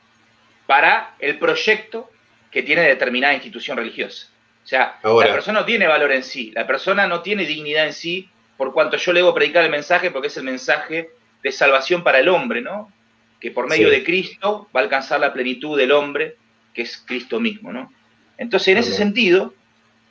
para 0.66 1.16
el 1.20 1.40
proyecto 1.40 2.10
que 2.52 2.64
tiene 2.64 2.82
determinada 2.82 3.34
institución 3.34 3.78
religiosa. 3.78 4.28
O 4.64 4.68
sea, 4.68 5.00
la 5.04 5.32
persona 5.32 5.62
no 5.62 5.66
tiene 5.66 5.88
valor 5.88 6.12
en 6.12 6.24
sí, 6.24 6.52
la 6.54 6.68
persona 6.68 7.08
no 7.08 7.22
tiene 7.22 7.46
dignidad 7.46 7.88
en 7.88 7.94
sí, 7.94 8.30
por 8.58 8.74
cuanto 8.74 8.98
yo 8.98 9.14
le 9.14 9.22
debo 9.22 9.34
predicar 9.34 9.64
el 9.64 9.72
mensaje, 9.72 10.12
porque 10.12 10.28
es 10.28 10.38
el 10.38 10.44
mensaje 10.44 11.10
de 11.42 11.52
salvación 11.52 12.04
para 12.04 12.20
el 12.20 12.28
hombre, 12.28 12.62
¿no? 12.62 12.92
Que 13.40 13.52
por 13.52 13.70
medio 13.70 13.90
de 13.90 14.04
Cristo 14.04 14.70
va 14.76 14.82
a 14.82 14.84
alcanzar 14.84 15.20
la 15.20 15.34
plenitud 15.34 15.78
del 15.78 15.92
hombre, 15.92 16.36
que 16.74 16.82
es 16.82 16.98
Cristo 16.98 17.40
mismo, 17.40 17.72
¿no? 17.72 17.92
Entonces, 18.38 18.70
en 18.70 18.78
ese 18.78 18.94
sentido, 18.94 19.54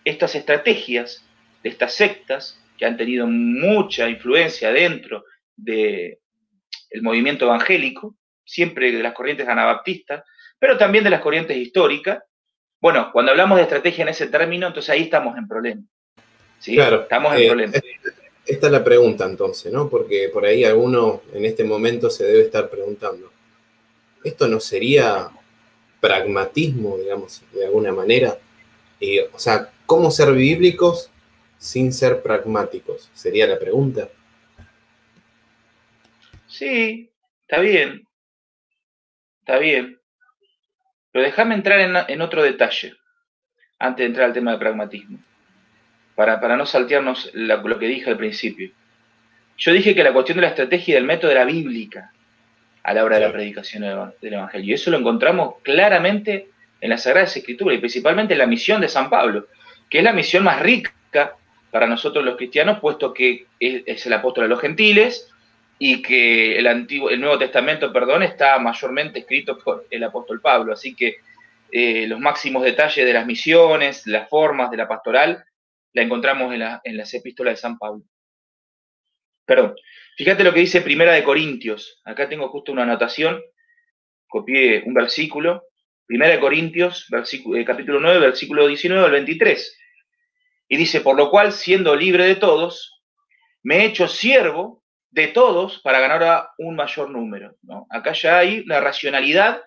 estas 0.04 0.35
estrategias 0.35 1.25
de 1.62 1.68
estas 1.68 1.95
sectas, 1.95 2.61
que 2.76 2.87
han 2.87 2.97
tenido 2.97 3.26
mucha 3.26 4.09
influencia 4.09 4.73
dentro 4.73 5.25
del 5.57 6.18
movimiento 7.02 7.45
evangélico, 7.45 8.16
siempre 8.45 8.92
de 8.92 9.02
las 9.02 9.12
corrientes 9.12 9.49
anabaptistas, 9.49 10.25
pero 10.59 10.78
también 10.78 11.04
de 11.04 11.11
las 11.11 11.21
corrientes 11.21 11.57
históricas, 11.57 12.23
bueno, 12.80 13.11
cuando 13.12 13.32
hablamos 13.32 13.56
de 13.56 13.62
estrategia 13.62 14.02
en 14.02 14.08
ese 14.08 14.28
término, 14.28 14.66
entonces 14.68 14.90
ahí 14.90 15.02
estamos 15.02 15.37
en 15.37 15.49
problema. 15.49 15.82
¿sí? 16.58 16.75
Claro, 16.75 17.02
estamos 17.02 17.35
en 17.35 17.42
eh, 17.42 17.47
problema. 17.49 17.73
Esta 18.47 18.66
es 18.66 18.73
la 18.73 18.82
pregunta 18.82 19.26
entonces, 19.26 19.73
¿no? 19.73 19.88
Porque 19.90 20.30
por 20.32 20.47
ahí 20.47 20.64
alguno 20.64 21.23
en 21.35 21.44
este 21.44 21.64
momento 21.64 22.08
se 22.08 22.25
debe 22.25 22.42
estar 22.42 22.70
preguntando, 22.70 23.30
¿esto 24.25 24.49
no 24.49 24.58
sería 24.58 25.28
pragmatismo, 26.00 26.97
digamos, 26.97 27.42
de 27.52 27.66
alguna 27.66 27.92
manera? 27.92 28.38
o 29.32 29.38
sea, 29.38 29.70
¿cómo 29.87 30.11
ser 30.11 30.32
bíblicos 30.32 31.11
sin 31.58 31.92
ser 31.92 32.23
pragmáticos? 32.23 33.11
Sería 33.14 33.47
la 33.47 33.58
pregunta. 33.58 34.08
Sí, 36.47 37.11
está 37.42 37.61
bien. 37.61 38.02
Está 39.40 39.58
bien. 39.58 39.98
Pero 41.12 41.25
déjame 41.25 41.55
entrar 41.55 41.81
en, 42.09 42.21
otro 42.21 42.43
detalle, 42.43 42.95
antes 43.79 43.99
de 43.99 44.07
entrar 44.07 44.27
al 44.27 44.33
tema 44.33 44.53
de 44.53 44.59
pragmatismo, 44.59 45.19
para, 46.15 46.41
para 46.41 46.57
no 46.57 46.67
saltearnos 46.67 47.31
lo 47.35 47.79
que 47.79 47.87
dije 47.87 48.11
al 48.11 48.17
principio. 48.17 48.71
Yo 49.57 49.73
dije 49.73 49.95
que 49.95 50.05
la 50.05 50.12
cuestión 50.12 50.37
de 50.37 50.43
la 50.43 50.49
estrategia 50.49 50.93
y 50.93 50.95
del 50.95 51.05
método 51.05 51.31
era 51.31 51.45
bíblica 51.45 52.12
a 52.83 52.95
la 52.95 53.05
hora 53.05 53.19
de 53.19 53.27
la 53.27 53.33
predicación 53.33 53.83
del 54.21 54.33
Evangelio. 54.33 54.71
Y 54.71 54.73
eso 54.73 54.91
lo 54.91 54.99
encontramos 54.99 55.57
claramente 55.62 56.49
en 56.81 56.91
las 56.91 57.03
Sagradas 57.03 57.37
Escrituras 57.37 57.77
y 57.77 57.81
principalmente 57.81 58.35
en 58.35 58.38
la 58.38 58.47
misión 58.47 58.81
de 58.81 58.88
San 58.88 59.11
Pablo, 59.11 59.49
que 59.91 59.99
es 59.99 60.05
la 60.05 60.12
misión 60.12 60.45
más 60.45 60.61
rica 60.61 60.95
para 61.71 61.87
nosotros 61.87 62.25
los 62.25 62.37
cristianos, 62.37 62.79
puesto 62.81 63.12
que 63.12 63.47
es 63.59 64.07
el 64.07 64.12
apóstol 64.12 64.45
de 64.45 64.49
los 64.49 64.61
gentiles, 64.61 65.31
y 65.78 66.02
que 66.02 66.58
el, 66.58 66.66
Antiguo, 66.66 67.11
Nuevo 67.16 67.38
Testamento, 67.38 67.92
perdón, 67.92 68.23
está 68.25 68.58
mayormente 68.58 69.20
escrito 69.20 69.58
por 69.58 69.87
el 69.90 70.02
apóstol 70.02 70.40
Pablo. 70.40 70.73
Así 70.73 70.94
que 70.94 71.18
eh, 71.70 72.06
los 72.06 72.18
máximos 72.18 72.64
detalles 72.64 73.06
de 73.06 73.12
las 73.12 73.26
misiones, 73.26 74.06
las 74.06 74.28
formas 74.28 74.70
de 74.70 74.76
la 74.76 74.88
pastoral, 74.88 75.44
la 75.92 76.02
encontramos 76.02 76.52
en, 76.54 76.62
en 76.82 76.97
las 76.97 77.14
epístolas 77.14 77.54
de 77.54 77.61
San 77.61 77.78
Pablo. 77.78 78.02
Perdón, 79.47 79.76
fíjate 80.16 80.44
lo 80.44 80.52
que 80.52 80.61
dice 80.61 80.82
Primera 80.82 81.12
de 81.12 81.23
Corintios. 81.23 82.00
Acá 82.04 82.28
tengo 82.28 82.49
justo 82.49 82.73
una 82.73 82.82
anotación, 82.82 83.40
copié 84.26 84.82
un 84.85 84.94
versículo. 84.94 85.64
Primera 86.06 86.32
de 86.32 86.40
Corintios, 86.40 87.06
eh, 87.12 87.64
capítulo 87.64 88.00
9, 88.00 88.18
versículo 88.18 88.66
19 88.66 89.04
al 89.04 89.12
23. 89.12 89.78
Y 90.68 90.76
dice, 90.76 91.00
por 91.02 91.16
lo 91.16 91.30
cual, 91.30 91.52
siendo 91.52 91.94
libre 91.94 92.26
de 92.26 92.37
todos, 92.37 93.02
me 93.62 93.78
he 93.78 93.85
hecho 93.85 94.08
siervo 94.08 94.77
de 95.11 95.29
todos 95.29 95.81
para 95.81 96.00
ganar 96.00 96.23
a 96.23 96.50
un 96.59 96.77
mayor 96.77 97.11
número. 97.11 97.57
¿no? 97.62 97.87
Acá 97.91 98.12
ya 98.12 98.38
hay 98.38 98.65
la 98.65 98.81
racionalidad 98.81 99.62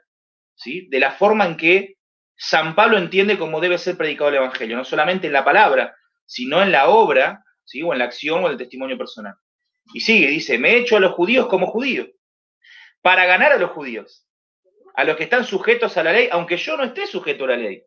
¿sí? 0.56 0.88
de 0.90 1.00
la 1.00 1.12
forma 1.12 1.46
en 1.46 1.58
que 1.58 1.96
San 2.36 2.76
Pablo 2.76 2.98
entiende 2.98 3.38
cómo 3.38 3.60
debe 3.60 3.78
ser 3.78 3.98
predicado 3.98 4.30
el 4.30 4.38
Evangelio, 4.38 4.78
no 4.78 4.84
solamente 4.84 5.28
en 5.28 5.34
la 5.34 5.46
palabra, 5.46 5.96
sino 6.26 6.62
en 6.62 6.72
la 6.72 6.90
obra, 6.90 7.44
¿sí? 7.64 7.82
o 7.84 7.94
en 7.94 8.00
la 8.00 8.06
acción 8.06 8.44
o 8.44 8.48
en 8.48 8.54
el 8.54 8.58
testimonio 8.58 8.98
personal. 8.98 9.36
Y 9.94 10.00
sigue, 10.00 10.28
dice, 10.28 10.58
me 10.58 10.72
he 10.72 10.78
hecho 10.78 10.98
a 10.98 11.00
los 11.00 11.14
judíos 11.14 11.48
como 11.48 11.68
judío, 11.68 12.08
para 13.02 13.26
ganar 13.26 13.52
a 13.52 13.58
los 13.58 13.72
judíos, 13.72 14.28
a 14.96 15.04
los 15.04 15.18
que 15.18 15.24
están 15.24 15.46
sujetos 15.46 15.98
a 15.98 16.04
la 16.04 16.14
ley, 16.14 16.30
aunque 16.32 16.58
yo 16.58 16.78
no 16.78 16.84
esté 16.84 17.08
sujeto 17.08 17.46
a 17.46 17.50
la 17.50 17.58
ley, 17.58 17.84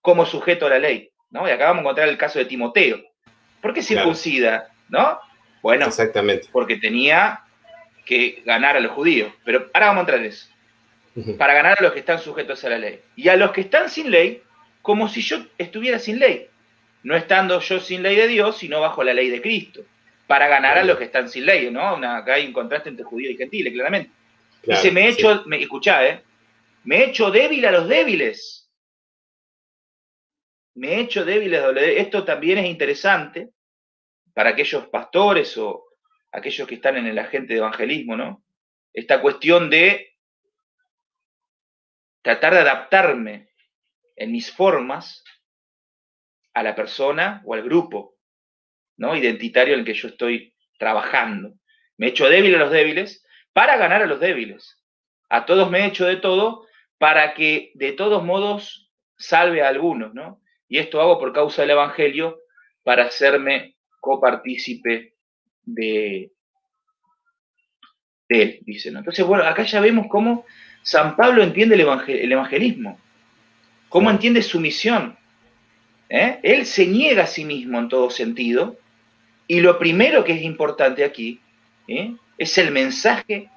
como 0.00 0.26
sujeto 0.26 0.66
a 0.66 0.70
la 0.70 0.78
ley. 0.78 1.10
¿no? 1.30 1.48
Y 1.48 1.50
acá 1.50 1.66
vamos 1.66 1.78
a 1.78 1.82
encontrar 1.82 2.08
el 2.08 2.18
caso 2.18 2.38
de 2.38 2.44
Timoteo. 2.44 3.00
¿Por 3.60 3.72
qué 3.72 3.82
circuncida? 3.82 4.68
¿No? 4.88 5.18
Bueno, 5.62 5.86
Exactamente. 5.86 6.48
porque 6.52 6.76
tenía 6.76 7.40
que 8.04 8.42
ganar 8.44 8.76
a 8.76 8.80
los 8.80 8.92
judíos. 8.92 9.32
Pero 9.44 9.70
ahora 9.72 9.86
vamos 9.86 9.98
a 9.98 10.02
entrar 10.02 10.18
en 10.18 10.26
eso. 10.26 10.48
Para 11.38 11.54
ganar 11.54 11.78
a 11.78 11.82
los 11.82 11.92
que 11.92 12.00
están 12.00 12.18
sujetos 12.18 12.64
a 12.64 12.70
la 12.70 12.78
ley. 12.78 13.00
Y 13.16 13.28
a 13.28 13.36
los 13.36 13.52
que 13.52 13.62
están 13.62 13.88
sin 13.88 14.10
ley, 14.10 14.42
como 14.80 15.08
si 15.08 15.20
yo 15.22 15.44
estuviera 15.58 15.98
sin 15.98 16.18
ley. 16.18 16.48
No 17.02 17.16
estando 17.16 17.60
yo 17.60 17.80
sin 17.80 18.02
ley 18.02 18.16
de 18.16 18.28
Dios, 18.28 18.58
sino 18.58 18.80
bajo 18.80 19.04
la 19.04 19.14
ley 19.14 19.28
de 19.28 19.40
Cristo. 19.40 19.82
Para 20.26 20.48
ganar 20.48 20.78
a 20.78 20.84
los 20.84 20.98
que 20.98 21.04
están 21.04 21.28
sin 21.28 21.46
ley, 21.46 21.70
¿no? 21.70 21.96
acá 21.96 22.34
hay 22.34 22.46
un 22.46 22.52
contraste 22.52 22.88
entre 22.88 23.04
judíos 23.04 23.34
y 23.34 23.36
gentiles, 23.36 23.72
claramente. 23.72 24.10
Dice, 24.62 24.90
me 24.92 25.06
he 25.06 25.08
hecho, 25.10 25.42
me, 25.46 25.60
escuchá, 25.60 26.06
¿eh? 26.06 26.22
Me 26.84 26.98
he 26.98 27.04
hecho 27.06 27.30
débil 27.30 27.66
a 27.66 27.72
los 27.72 27.88
débiles. 27.88 28.70
Me 30.74 30.94
he 30.94 31.00
hecho 31.00 31.24
débil 31.24 31.54
a 31.56 31.66
los 31.66 31.74
débiles. 31.74 32.00
Esto 32.00 32.24
también 32.24 32.58
es 32.58 32.66
interesante, 32.66 33.48
para 34.34 34.50
aquellos 34.50 34.86
pastores 34.88 35.56
o 35.58 35.84
aquellos 36.30 36.66
que 36.66 36.76
están 36.76 36.96
en 36.96 37.06
el 37.06 37.18
agente 37.18 37.52
de 37.52 37.58
evangelismo, 37.58 38.16
¿no? 38.16 38.44
Esta 38.92 39.20
cuestión 39.20 39.70
de 39.70 40.16
tratar 42.22 42.54
de 42.54 42.60
adaptarme 42.60 43.48
en 44.16 44.32
mis 44.32 44.50
formas 44.52 45.24
a 46.54 46.62
la 46.62 46.74
persona 46.74 47.42
o 47.44 47.54
al 47.54 47.62
grupo, 47.62 48.16
¿no? 48.96 49.16
Identitario 49.16 49.74
en 49.74 49.80
el 49.80 49.86
que 49.86 49.94
yo 49.94 50.08
estoy 50.08 50.54
trabajando. 50.78 51.54
Me 51.96 52.06
he 52.06 52.10
hecho 52.10 52.28
débil 52.28 52.54
a 52.54 52.58
los 52.58 52.70
débiles 52.70 53.26
para 53.52 53.76
ganar 53.76 54.02
a 54.02 54.06
los 54.06 54.20
débiles. 54.20 54.82
A 55.28 55.44
todos 55.46 55.70
me 55.70 55.80
he 55.80 55.86
hecho 55.86 56.06
de 56.06 56.16
todo 56.16 56.66
para 56.98 57.34
que 57.34 57.72
de 57.74 57.92
todos 57.92 58.22
modos 58.22 58.90
salve 59.16 59.62
a 59.62 59.68
algunos, 59.68 60.14
¿no? 60.14 60.40
Y 60.68 60.78
esto 60.78 61.00
hago 61.00 61.18
por 61.18 61.32
causa 61.32 61.62
del 61.62 61.72
Evangelio 61.72 62.40
para 62.82 63.04
hacerme 63.04 63.76
copartícipe 64.02 65.14
de, 65.64 66.32
de 68.28 68.42
él, 68.42 68.58
dice. 68.62 68.88
Entonces, 68.88 69.24
bueno, 69.24 69.44
acá 69.44 69.62
ya 69.62 69.80
vemos 69.80 70.08
cómo 70.10 70.44
San 70.82 71.14
Pablo 71.14 71.42
entiende 71.42 71.76
el, 71.76 72.32
evangelismo, 72.32 72.98
cómo 73.88 74.10
entiende 74.10 74.42
su 74.42 74.58
misión. 74.58 75.16
¿eh? 76.08 76.40
Él 76.42 76.66
se 76.66 76.86
niega 76.88 77.22
a 77.22 77.28
sí 77.28 77.44
mismo 77.44 77.78
en 77.78 77.88
todo 77.88 78.10
sentido, 78.10 78.76
y 79.46 79.60
lo 79.60 79.78
primero 79.78 80.24
que 80.24 80.32
es 80.32 80.42
importante 80.42 81.04
aquí 81.04 81.40
¿eh? 81.86 82.16
es 82.38 82.58
el 82.58 82.72
mensaje 82.72 83.50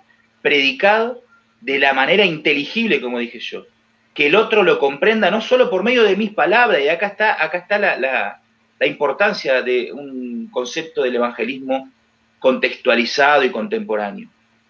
predicado 0.43 1.23
de 1.59 1.79
la 1.79 1.93
manera 1.93 2.23
inteligible, 2.23 3.01
como 3.01 3.17
dije 3.17 3.39
yo, 3.39 3.65
que 4.13 4.27
el 4.27 4.35
otro 4.35 4.61
lo 4.61 4.77
comprenda 4.77 5.31
no 5.31 5.41
solo 5.41 5.71
por 5.71 5.83
medio 5.83 6.03
de 6.03 6.15
mis 6.15 6.29
palabras, 6.29 6.81
y 6.81 6.87
acá 6.87 7.07
está, 7.07 7.43
acá 7.43 7.57
está 7.57 7.79
la, 7.79 7.97
la 7.97 8.44
importancia 8.81 9.61
de 9.61 9.91
un 9.93 10.49
concepto 10.51 11.03
del 11.03 11.15
evangelismo 11.15 11.91
contextualizado 12.39 13.43
y 13.43 13.51
contemporáneo. 13.51 14.29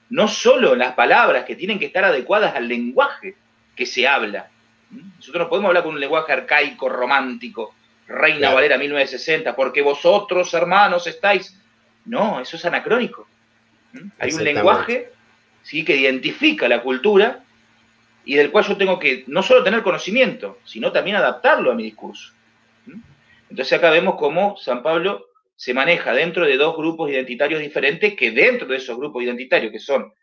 No 0.10 0.28
solo 0.28 0.74
en 0.74 0.80
las 0.80 0.94
palabras 0.94 1.46
que 1.46 1.56
tienen 1.56 1.80
que 1.80 1.88
estar 1.88 2.04
adecuadas 2.04 2.56
al 2.56 2.68
lenguaje 2.68 3.36
que 3.76 3.86
se 3.86 4.08
habla. 4.08 4.50
Nosotros 5.18 5.44
no 5.44 5.50
podemos 5.50 5.70
hablar 5.70 5.84
con 5.84 5.96
un 5.96 6.00
lenguaje 6.00 6.32
arcaico, 6.32 6.88
romántico, 6.88 7.74
Reina 8.08 8.54
Valera 8.54 8.78
1960, 8.78 9.56
porque 9.56 9.82
vosotros, 9.82 10.54
hermanos, 10.54 11.08
estáis. 11.08 11.60
No, 12.06 12.40
eso 12.40 12.56
es 12.56 12.66
anacrónico. 12.66 13.28
Hay 14.20 14.34
un 14.34 14.44
lenguaje 14.44 15.12
¿sí? 15.64 15.84
que 15.84 15.96
identifica 15.96 16.68
la 16.68 16.82
cultura 16.82 17.40
y 18.26 18.36
del 18.36 18.52
cual 18.52 18.66
yo 18.66 18.78
tengo 18.78 19.00
que 19.00 19.24
no 19.28 19.42
solo 19.42 19.64
tener 19.64 19.82
conocimiento, 19.82 20.60
sino 20.66 20.92
también 20.92 21.16
adaptarlo 21.16 21.72
a 21.72 21.76
mi 21.76 21.84
discurso. 21.84 22.34
Entonces 23.50 23.78
acá 23.78 23.90
vemos 23.90 24.16
cómo 24.18 24.58
San 24.58 24.84
Pablo 24.84 25.28
se 25.56 25.74
maneja 25.74 26.14
dentro 26.14 26.46
de 26.46 26.58
dos 26.58 26.75
grupos 26.75 27.10
identitarios 27.10 27.62
diferentes, 27.62 28.16
que 28.16 28.32
dentro 28.32 28.68
de 28.68 28.78
esos 28.78 28.98
grupos 28.98 29.24
identitarios, 29.24 29.72
que 29.72 29.80
son 29.80 30.14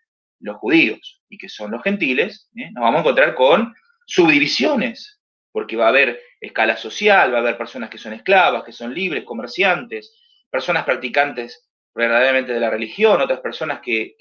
los 0.41 0.57
judíos 0.57 1.23
y 1.29 1.38
que 1.38 1.49
son 1.49 1.71
los 1.71 1.83
gentiles, 1.83 2.50
¿eh? 2.57 2.71
nos 2.73 2.83
vamos 2.83 2.99
a 2.99 3.00
encontrar 3.00 3.35
con 3.35 3.75
subdivisiones, 4.05 5.21
porque 5.52 5.76
va 5.76 5.87
a 5.87 5.91
haber 5.91 6.21
escala 6.41 6.76
social, 6.76 7.33
va 7.33 7.38
a 7.38 7.41
haber 7.41 7.57
personas 7.57 7.88
que 7.88 7.99
son 7.99 8.12
esclavas, 8.12 8.64
que 8.64 8.73
son 8.73 8.93
libres, 8.93 9.25
comerciantes, 9.25 10.14
personas 10.50 10.85
practicantes 10.85 11.69
verdaderamente 11.95 12.52
de 12.52 12.61
la 12.61 12.71
religión, 12.71 13.21
otras 13.21 13.41
personas 13.41 13.81
que, 13.81 14.17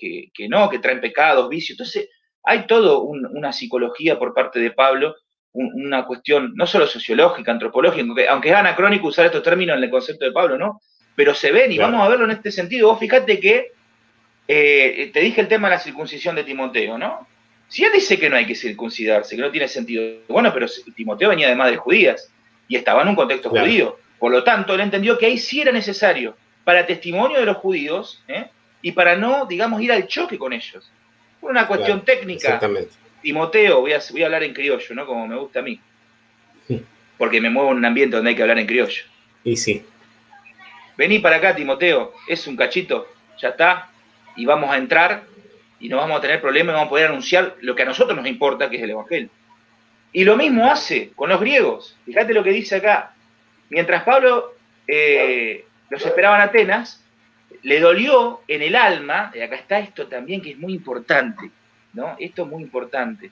no, 0.49 0.69
que 0.69 0.79
traen 0.79 1.01
pecados, 1.01 1.49
vicios. 1.49 1.77
Entonces, 1.79 2.09
hay 2.43 2.67
todo 2.67 3.01
una 3.03 3.53
psicología 3.53 4.19
por 4.19 4.33
parte 4.33 4.59
de 4.59 4.71
Pablo, 4.71 5.15
una 5.53 6.05
cuestión 6.05 6.53
no 6.55 6.65
solo 6.65 6.87
sociológica, 6.87 7.51
antropológica, 7.51 8.05
aunque, 8.29 8.49
es 8.49 8.55
anacrónico 8.55 9.07
usar 9.07 9.25
estos 9.25 9.43
términos 9.43 9.77
en 9.77 9.83
el 9.83 9.89
concepto 9.89 10.25
de 10.25 10.31
Pablo, 10.31 10.57
¿no? 10.57 10.81
Pero 11.15 11.33
se 11.33 11.51
ven 11.51 11.71
y 11.71 11.77
vamos 11.77 12.01
a 12.05 12.09
verlo 12.09 12.25
en 12.25 12.31
este 12.31 12.51
sentido. 12.51 12.87
Vos 12.87 12.99
fíjate 12.99 13.39
que 13.39 13.71
eh, 14.47 15.11
te 15.13 15.19
dije 15.19 15.41
el 15.41 15.47
tema 15.47 15.69
de 15.69 15.75
la 15.75 15.81
circuncisión 15.81 16.35
de 16.35 16.43
Timoteo, 16.43 16.97
¿no? 16.97 17.27
Si 17.67 17.83
él 17.83 17.91
dice 17.93 18.19
que 18.19 18.29
no 18.29 18.35
hay 18.35 18.45
que 18.45 18.55
circuncidarse, 18.55 19.35
que 19.35 19.41
no 19.41 19.51
tiene 19.51 19.67
sentido, 19.67 20.03
bueno, 20.27 20.53
pero 20.53 20.67
Timoteo 20.95 21.29
venía 21.29 21.47
de 21.47 21.55
madres 21.55 21.79
judías 21.79 22.29
y 22.67 22.75
estaba 22.75 23.01
en 23.01 23.09
un 23.09 23.15
contexto 23.15 23.49
judío. 23.49 23.97
Por 24.19 24.31
lo 24.31 24.43
tanto, 24.43 24.73
él 24.73 24.81
entendió 24.81 25.17
que 25.17 25.25
ahí 25.25 25.37
sí 25.37 25.61
era 25.61 25.71
necesario 25.71 26.35
para 26.63 26.85
testimonio 26.85 27.39
de 27.39 27.45
los 27.45 27.57
judíos 27.57 28.21
¿eh? 28.27 28.49
y 28.81 28.91
para 28.91 29.15
no, 29.15 29.45
digamos, 29.45 29.81
ir 29.81 29.91
al 29.91 30.05
choque 30.07 30.37
con 30.37 30.53
ellos. 30.53 30.91
Por 31.39 31.51
una 31.51 31.65
cuestión 31.65 32.03
técnica. 32.03 32.47
Exactamente. 32.47 32.91
Timoteo, 33.21 33.81
voy 33.81 33.93
a, 33.93 33.99
voy 34.11 34.23
a 34.23 34.25
hablar 34.25 34.43
en 34.43 34.53
criollo, 34.53 34.95
¿no? 34.95 35.05
Como 35.05 35.27
me 35.27 35.37
gusta 35.37 35.59
a 35.59 35.63
mí. 35.63 35.79
Porque 37.17 37.39
me 37.39 37.49
muevo 37.49 37.71
en 37.71 37.77
un 37.77 37.85
ambiente 37.85 38.15
donde 38.15 38.31
hay 38.31 38.35
que 38.35 38.41
hablar 38.41 38.59
en 38.59 38.65
criollo. 38.65 39.03
Y 39.43 39.55
sí. 39.55 39.85
Vení 40.97 41.19
para 41.19 41.37
acá, 41.37 41.55
Timoteo, 41.55 42.13
es 42.27 42.47
un 42.47 42.55
cachito, 42.55 43.07
ya 43.39 43.49
está, 43.49 43.89
y 44.35 44.45
vamos 44.45 44.71
a 44.71 44.77
entrar 44.77 45.23
y 45.79 45.89
no 45.89 45.97
vamos 45.97 46.17
a 46.17 46.21
tener 46.21 46.41
problemas 46.41 46.73
y 46.73 46.75
vamos 46.75 46.87
a 46.87 46.89
poder 46.89 47.07
anunciar 47.07 47.55
lo 47.61 47.75
que 47.75 47.83
a 47.83 47.85
nosotros 47.85 48.15
nos 48.15 48.27
importa, 48.27 48.69
que 48.69 48.77
es 48.77 48.83
el 48.83 48.91
Evangelio. 48.91 49.29
Y 50.13 50.23
lo 50.23 50.35
mismo 50.35 50.69
hace 50.69 51.11
con 51.15 51.29
los 51.29 51.39
griegos. 51.39 51.97
Fíjate 52.05 52.33
lo 52.33 52.43
que 52.43 52.51
dice 52.51 52.75
acá. 52.75 53.13
Mientras 53.69 54.03
Pablo 54.03 54.53
eh, 54.87 55.65
los 55.89 56.05
esperaba 56.05 56.35
en 56.35 56.41
Atenas, 56.41 57.03
le 57.63 57.79
dolió 57.79 58.41
en 58.47 58.61
el 58.61 58.75
alma, 58.75 59.31
y 59.33 59.39
acá 59.41 59.55
está 59.55 59.79
esto 59.79 60.07
también 60.07 60.41
que 60.41 60.51
es 60.51 60.57
muy 60.57 60.73
importante, 60.73 61.49
¿no? 61.93 62.15
Esto 62.19 62.43
es 62.43 62.47
muy 62.49 62.63
importante. 62.63 63.31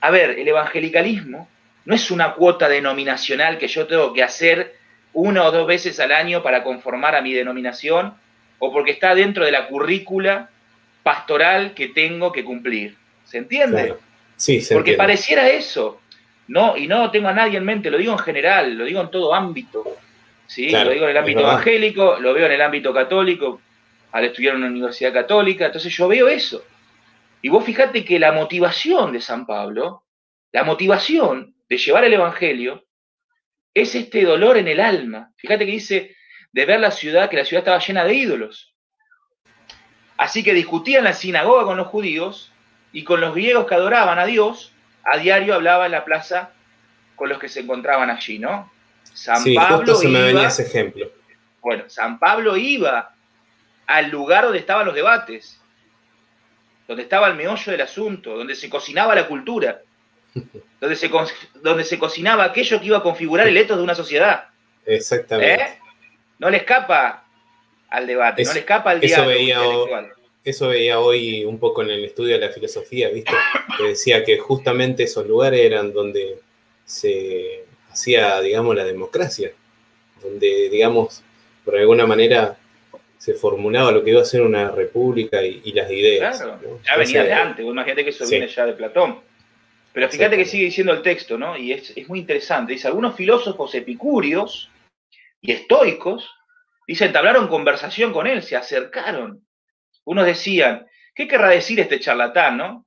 A 0.00 0.10
ver, 0.10 0.30
el 0.30 0.46
evangelicalismo 0.46 1.48
no 1.84 1.94
es 1.94 2.10
una 2.10 2.34
cuota 2.34 2.68
denominacional 2.68 3.58
que 3.58 3.68
yo 3.68 3.86
tengo 3.86 4.12
que 4.12 4.22
hacer 4.22 4.76
una 5.12 5.44
o 5.44 5.50
dos 5.50 5.66
veces 5.66 5.98
al 6.00 6.12
año 6.12 6.42
para 6.42 6.62
conformar 6.62 7.16
a 7.16 7.22
mi 7.22 7.32
denominación 7.32 8.14
o 8.58 8.72
porque 8.72 8.92
está 8.92 9.14
dentro 9.14 9.44
de 9.44 9.52
la 9.52 9.66
currícula 9.68 10.50
pastoral 11.02 11.74
que 11.74 11.88
tengo 11.88 12.32
que 12.32 12.44
cumplir. 12.44 12.96
¿Se 13.24 13.38
entiende? 13.38 13.94
Sí, 14.36 14.60
se 14.60 14.74
Porque 14.74 14.94
pareciera 14.94 15.48
eso. 15.48 16.00
No, 16.46 16.76
y 16.76 16.86
no 16.86 17.10
tengo 17.10 17.28
a 17.28 17.34
nadie 17.34 17.58
en 17.58 17.64
mente, 17.64 17.90
lo 17.90 17.98
digo 17.98 18.12
en 18.12 18.18
general, 18.18 18.74
lo 18.74 18.84
digo 18.84 19.00
en 19.00 19.10
todo 19.10 19.34
ámbito. 19.34 19.84
¿sí? 20.48 20.70
lo 20.70 20.90
digo 20.90 21.04
en 21.04 21.10
el 21.10 21.16
ámbito 21.16 21.40
evangélico, 21.40 22.16
lo 22.18 22.34
veo 22.34 22.46
en 22.46 22.52
el 22.52 22.60
ámbito 22.62 22.92
católico, 22.92 23.60
al 24.12 24.24
estudiar 24.24 24.54
en 24.54 24.62
una 24.62 24.70
universidad 24.70 25.12
católica, 25.12 25.66
entonces 25.66 25.94
yo 25.94 26.08
veo 26.08 26.26
eso. 26.26 26.64
Y 27.42 27.48
vos 27.48 27.64
fíjate 27.64 28.04
que 28.04 28.18
la 28.18 28.32
motivación 28.32 29.12
de 29.12 29.20
San 29.20 29.46
Pablo, 29.46 30.04
la 30.52 30.64
motivación 30.64 31.54
de 31.68 31.78
llevar 31.78 32.04
el 32.04 32.14
Evangelio, 32.14 32.84
es 33.74 33.94
este 33.94 34.24
dolor 34.24 34.56
en 34.56 34.68
el 34.68 34.80
alma. 34.80 35.32
Fíjate 35.36 35.64
que 35.64 35.72
dice 35.72 36.16
de 36.52 36.64
ver 36.66 36.80
la 36.80 36.90
ciudad, 36.90 37.30
que 37.30 37.36
la 37.36 37.44
ciudad 37.44 37.60
estaba 37.60 37.78
llena 37.78 38.04
de 38.04 38.14
ídolos. 38.14 38.74
Así 40.16 40.42
que 40.42 40.52
discutía 40.52 40.98
en 40.98 41.04
la 41.04 41.12
sinagoga 41.12 41.64
con 41.64 41.76
los 41.76 41.86
judíos 41.86 42.52
y 42.92 43.04
con 43.04 43.20
los 43.20 43.34
griegos 43.34 43.66
que 43.66 43.74
adoraban 43.74 44.18
a 44.18 44.26
Dios, 44.26 44.72
a 45.04 45.18
diario 45.18 45.54
hablaba 45.54 45.86
en 45.86 45.92
la 45.92 46.04
plaza 46.04 46.52
con 47.14 47.28
los 47.28 47.38
que 47.38 47.48
se 47.48 47.60
encontraban 47.60 48.10
allí, 48.10 48.38
¿no? 48.38 48.72
San 49.04 49.42
Pablo 49.54 49.94
se 49.94 50.08
me 50.08 50.22
venía 50.22 50.48
ese 50.48 50.62
ejemplo. 50.62 51.10
Bueno, 51.60 51.84
San 51.88 52.18
Pablo 52.18 52.56
iba 52.56 53.14
al 53.86 54.10
lugar 54.10 54.44
donde 54.44 54.58
estaban 54.58 54.86
los 54.86 54.94
debates, 54.94 55.57
donde 56.88 57.02
estaba 57.02 57.28
el 57.28 57.34
meollo 57.34 57.70
del 57.70 57.82
asunto, 57.82 58.36
donde 58.36 58.56
se 58.56 58.70
cocinaba 58.70 59.14
la 59.14 59.28
cultura, 59.28 59.82
donde 60.80 60.96
se, 60.96 61.10
donde 61.62 61.84
se 61.84 61.98
cocinaba 61.98 62.44
aquello 62.44 62.80
que 62.80 62.86
iba 62.86 62.98
a 62.98 63.02
configurar 63.02 63.46
el 63.46 63.56
etos 63.56 63.76
de 63.76 63.84
una 63.84 63.94
sociedad. 63.94 64.48
Exactamente. 64.86 65.62
¿Eh? 65.62 65.78
No 66.38 66.48
le 66.48 66.56
escapa 66.56 67.24
al 67.90 68.06
debate, 68.06 68.42
no 68.42 68.52
le 68.54 68.60
escapa 68.60 68.90
al 68.90 69.00
diálogo 69.00 69.30
eso 69.30 69.38
veía, 69.38 70.14
eso 70.44 70.68
veía 70.68 71.00
hoy 71.00 71.44
un 71.44 71.58
poco 71.58 71.82
en 71.82 71.90
el 71.90 72.04
estudio 72.04 72.38
de 72.38 72.46
la 72.46 72.52
filosofía, 72.52 73.10
¿viste? 73.10 73.32
Que 73.76 73.88
decía 73.88 74.24
que 74.24 74.38
justamente 74.38 75.04
esos 75.04 75.26
lugares 75.26 75.60
eran 75.60 75.92
donde 75.92 76.38
se 76.84 77.64
hacía, 77.90 78.40
digamos, 78.40 78.74
la 78.74 78.84
democracia, 78.84 79.52
donde, 80.22 80.68
digamos, 80.70 81.22
por 81.64 81.76
alguna 81.76 82.06
manera 82.06 82.57
se 83.18 83.34
formulaba 83.34 83.92
lo 83.92 84.02
que 84.02 84.10
iba 84.10 84.22
a 84.22 84.24
ser 84.24 84.42
una 84.42 84.70
república 84.70 85.42
y, 85.42 85.72
las 85.72 85.90
ideas. 85.90 86.40
Claro, 86.40 86.80
ya 86.82 86.96
venía 86.96 87.24
de 87.24 87.32
antes, 87.32 87.66
imagínate 87.66 88.04
que 88.04 88.10
eso 88.10 88.26
viene 88.28 88.48
ya 88.48 88.64
de 88.64 88.72
Platón. 88.72 89.20
Pero 89.92 90.08
fíjate 90.08 90.36
que 90.36 90.44
sigue 90.44 90.66
diciendo 90.66 90.92
el 90.92 91.02
texto, 91.02 91.36
¿no? 91.36 91.56
Y 91.56 91.72
es, 91.72 91.92
es 91.96 92.08
muy 92.08 92.20
interesante. 92.20 92.72
Dice, 92.72 92.86
algunos 92.86 93.16
filósofos 93.16 93.74
epicúreos 93.74 94.70
y 95.40 95.52
estoicos 95.52 96.30
Dice, 96.88 97.04
entablaron 97.04 97.48
conversación 97.48 98.14
con 98.14 98.26
él, 98.26 98.42
se 98.42 98.56
acercaron. 98.56 99.46
Unos 100.04 100.24
decían, 100.24 100.86
¿qué 101.14 101.28
querrá 101.28 101.50
decir 101.50 101.78
este 101.80 102.00
charlatán, 102.00 102.56
no? 102.56 102.86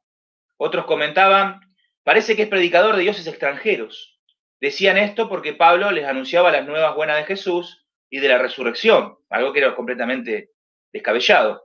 Otros 0.57 0.85
comentaban, 0.85 1.59
parece 2.03 2.35
que 2.35 2.41
es 2.41 2.47
predicador 2.47 2.95
de 2.95 3.03
dioses 3.03 3.27
extranjeros. 3.27 4.19
Decían 4.59 4.97
esto 4.97 5.29
porque 5.29 5.53
Pablo 5.53 5.91
les 5.91 6.05
anunciaba 6.05 6.51
las 6.51 6.65
nuevas 6.65 6.95
buenas 6.95 7.17
de 7.17 7.25
Jesús 7.25 7.80
y 8.11 8.19
de 8.19 8.27
la 8.27 8.37
resurrección, 8.37 9.15
algo 9.29 9.53
que 9.53 9.59
era 9.59 9.73
completamente 9.73 10.51
descabellado. 10.93 11.63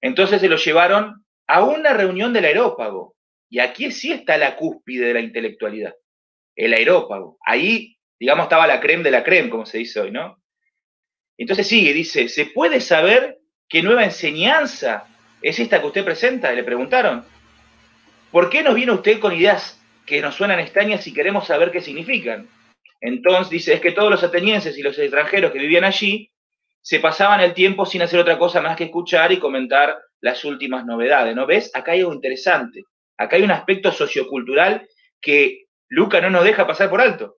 Entonces 0.00 0.40
se 0.40 0.48
lo 0.48 0.56
llevaron 0.56 1.26
a 1.48 1.64
una 1.64 1.92
reunión 1.92 2.32
del 2.32 2.44
aerópago. 2.46 3.16
Y 3.50 3.58
aquí 3.58 3.90
sí 3.90 4.12
está 4.12 4.38
la 4.38 4.56
cúspide 4.56 5.08
de 5.08 5.14
la 5.14 5.20
intelectualidad, 5.20 5.92
el 6.54 6.72
aerópago. 6.72 7.36
Ahí, 7.44 7.98
digamos, 8.18 8.44
estaba 8.44 8.68
la 8.68 8.80
creme 8.80 9.02
de 9.02 9.10
la 9.10 9.24
creme, 9.24 9.50
como 9.50 9.66
se 9.66 9.78
dice 9.78 9.98
hoy, 9.98 10.12
¿no? 10.12 10.40
Entonces 11.36 11.66
sigue, 11.66 11.92
dice, 11.92 12.28
¿se 12.28 12.46
puede 12.46 12.80
saber 12.80 13.38
qué 13.68 13.82
nueva 13.82 14.04
enseñanza 14.04 15.08
es 15.42 15.58
esta 15.58 15.80
que 15.80 15.88
usted 15.88 16.04
presenta? 16.04 16.52
Le 16.52 16.62
preguntaron. 16.62 17.24
¿Por 18.30 18.48
qué 18.48 18.62
nos 18.62 18.76
viene 18.76 18.92
usted 18.92 19.18
con 19.18 19.32
ideas 19.32 19.82
que 20.06 20.20
nos 20.20 20.36
suenan 20.36 20.60
extrañas 20.60 21.04
y 21.08 21.12
queremos 21.12 21.48
saber 21.48 21.72
qué 21.72 21.80
significan? 21.80 22.48
Entonces 23.00 23.50
dice, 23.50 23.72
es 23.74 23.80
que 23.80 23.92
todos 23.92 24.10
los 24.10 24.22
atenienses 24.22 24.76
y 24.76 24.82
los 24.82 24.98
extranjeros 24.98 25.52
que 25.52 25.58
vivían 25.58 25.84
allí 25.84 26.30
se 26.82 27.00
pasaban 27.00 27.40
el 27.40 27.54
tiempo 27.54 27.86
sin 27.86 28.02
hacer 28.02 28.20
otra 28.20 28.38
cosa 28.38 28.60
más 28.60 28.76
que 28.76 28.84
escuchar 28.84 29.32
y 29.32 29.38
comentar 29.38 29.98
las 30.20 30.44
últimas 30.44 30.84
novedades, 30.84 31.34
¿no 31.34 31.46
ves? 31.46 31.70
Acá 31.74 31.92
hay 31.92 32.00
algo 32.00 32.12
interesante. 32.12 32.84
Acá 33.16 33.36
hay 33.36 33.42
un 33.42 33.50
aspecto 33.50 33.92
sociocultural 33.92 34.86
que 35.20 35.66
Luca 35.88 36.20
no 36.20 36.30
nos 36.30 36.44
deja 36.44 36.66
pasar 36.66 36.88
por 36.88 37.00
alto. 37.00 37.36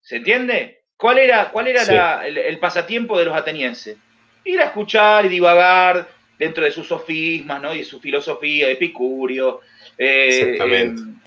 ¿Se 0.00 0.16
entiende? 0.16 0.84
¿Cuál 0.96 1.18
era, 1.18 1.50
cuál 1.50 1.68
era 1.68 2.26
el, 2.26 2.58
pasatiempo 2.58 3.18
de 3.18 3.24
los 3.24 3.36
atenienses? 3.36 3.96
Ir 4.44 4.60
a 4.60 4.66
escuchar 4.66 5.26
y 5.26 5.28
divagar 5.28 6.08
dentro 6.38 6.64
de 6.64 6.70
sus 6.70 6.86
sofismas, 6.86 7.60
¿no? 7.60 7.74
Y 7.74 7.78
de 7.78 7.84
su 7.84 8.00
filosofía, 8.00 8.70
Epicurio. 8.70 9.60
Eh, 9.98 10.28
Exactamente. 10.28 11.02
Em, 11.02 11.20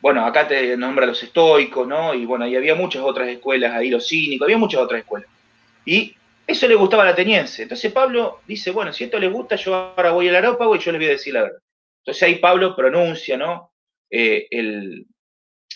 bueno, 0.00 0.24
acá 0.24 0.48
te 0.48 0.76
nombra 0.76 1.06
los 1.06 1.22
estoicos, 1.22 1.86
¿no? 1.86 2.14
Y 2.14 2.24
bueno, 2.24 2.46
y 2.46 2.56
había 2.56 2.74
muchas 2.74 3.02
otras 3.02 3.28
escuelas 3.28 3.74
ahí, 3.74 3.90
los 3.90 4.08
cínicos, 4.08 4.46
había 4.46 4.58
muchas 4.58 4.80
otras 4.80 5.00
escuelas. 5.00 5.28
Y 5.84 6.14
eso 6.46 6.66
le 6.66 6.74
gustaba 6.74 7.02
al 7.02 7.10
ateniense. 7.10 7.62
Entonces 7.62 7.92
Pablo 7.92 8.40
dice, 8.46 8.70
bueno, 8.70 8.92
si 8.92 9.04
esto 9.04 9.18
les 9.18 9.32
gusta, 9.32 9.56
yo 9.56 9.74
ahora 9.74 10.12
voy 10.12 10.28
al 10.28 10.36
aerópago 10.36 10.74
y 10.74 10.78
yo 10.78 10.92
les 10.92 11.00
voy 11.00 11.08
a 11.08 11.12
decir 11.12 11.34
la 11.34 11.42
verdad. 11.42 11.58
Entonces 11.98 12.22
ahí 12.22 12.36
Pablo 12.36 12.74
pronuncia, 12.74 13.36
¿no? 13.36 13.72
Eh, 14.10 14.48
el, 14.50 15.06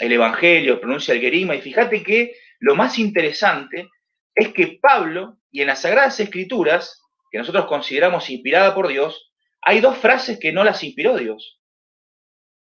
el, 0.01 0.13
Evangelio, 0.13 0.81
pronuncia 0.81 1.15
el 1.15 1.21
Gerima, 1.21 1.55
y 1.55 1.61
fíjate 1.61 2.03
que 2.03 2.35
lo 2.59 2.75
más 2.75 2.99
interesante 2.99 3.89
es 4.35 4.49
que 4.49 4.79
Pablo, 4.81 5.37
y 5.53 5.61
en 5.61 5.69
las 5.69 5.83
Sagradas 5.83 6.19
Escrituras, 6.19 7.03
que 7.31 7.39
nosotros 7.39 7.67
consideramos 7.67 8.29
inspirada 8.31 8.75
por 8.75 8.89
Dios, 8.89 9.33
hay 9.61 9.81
dos 9.81 9.97
frases 9.99 10.39
que 10.41 10.53
no 10.53 10.65
las 10.65 10.83
inspiró 10.83 11.17
Dios. 11.17 11.61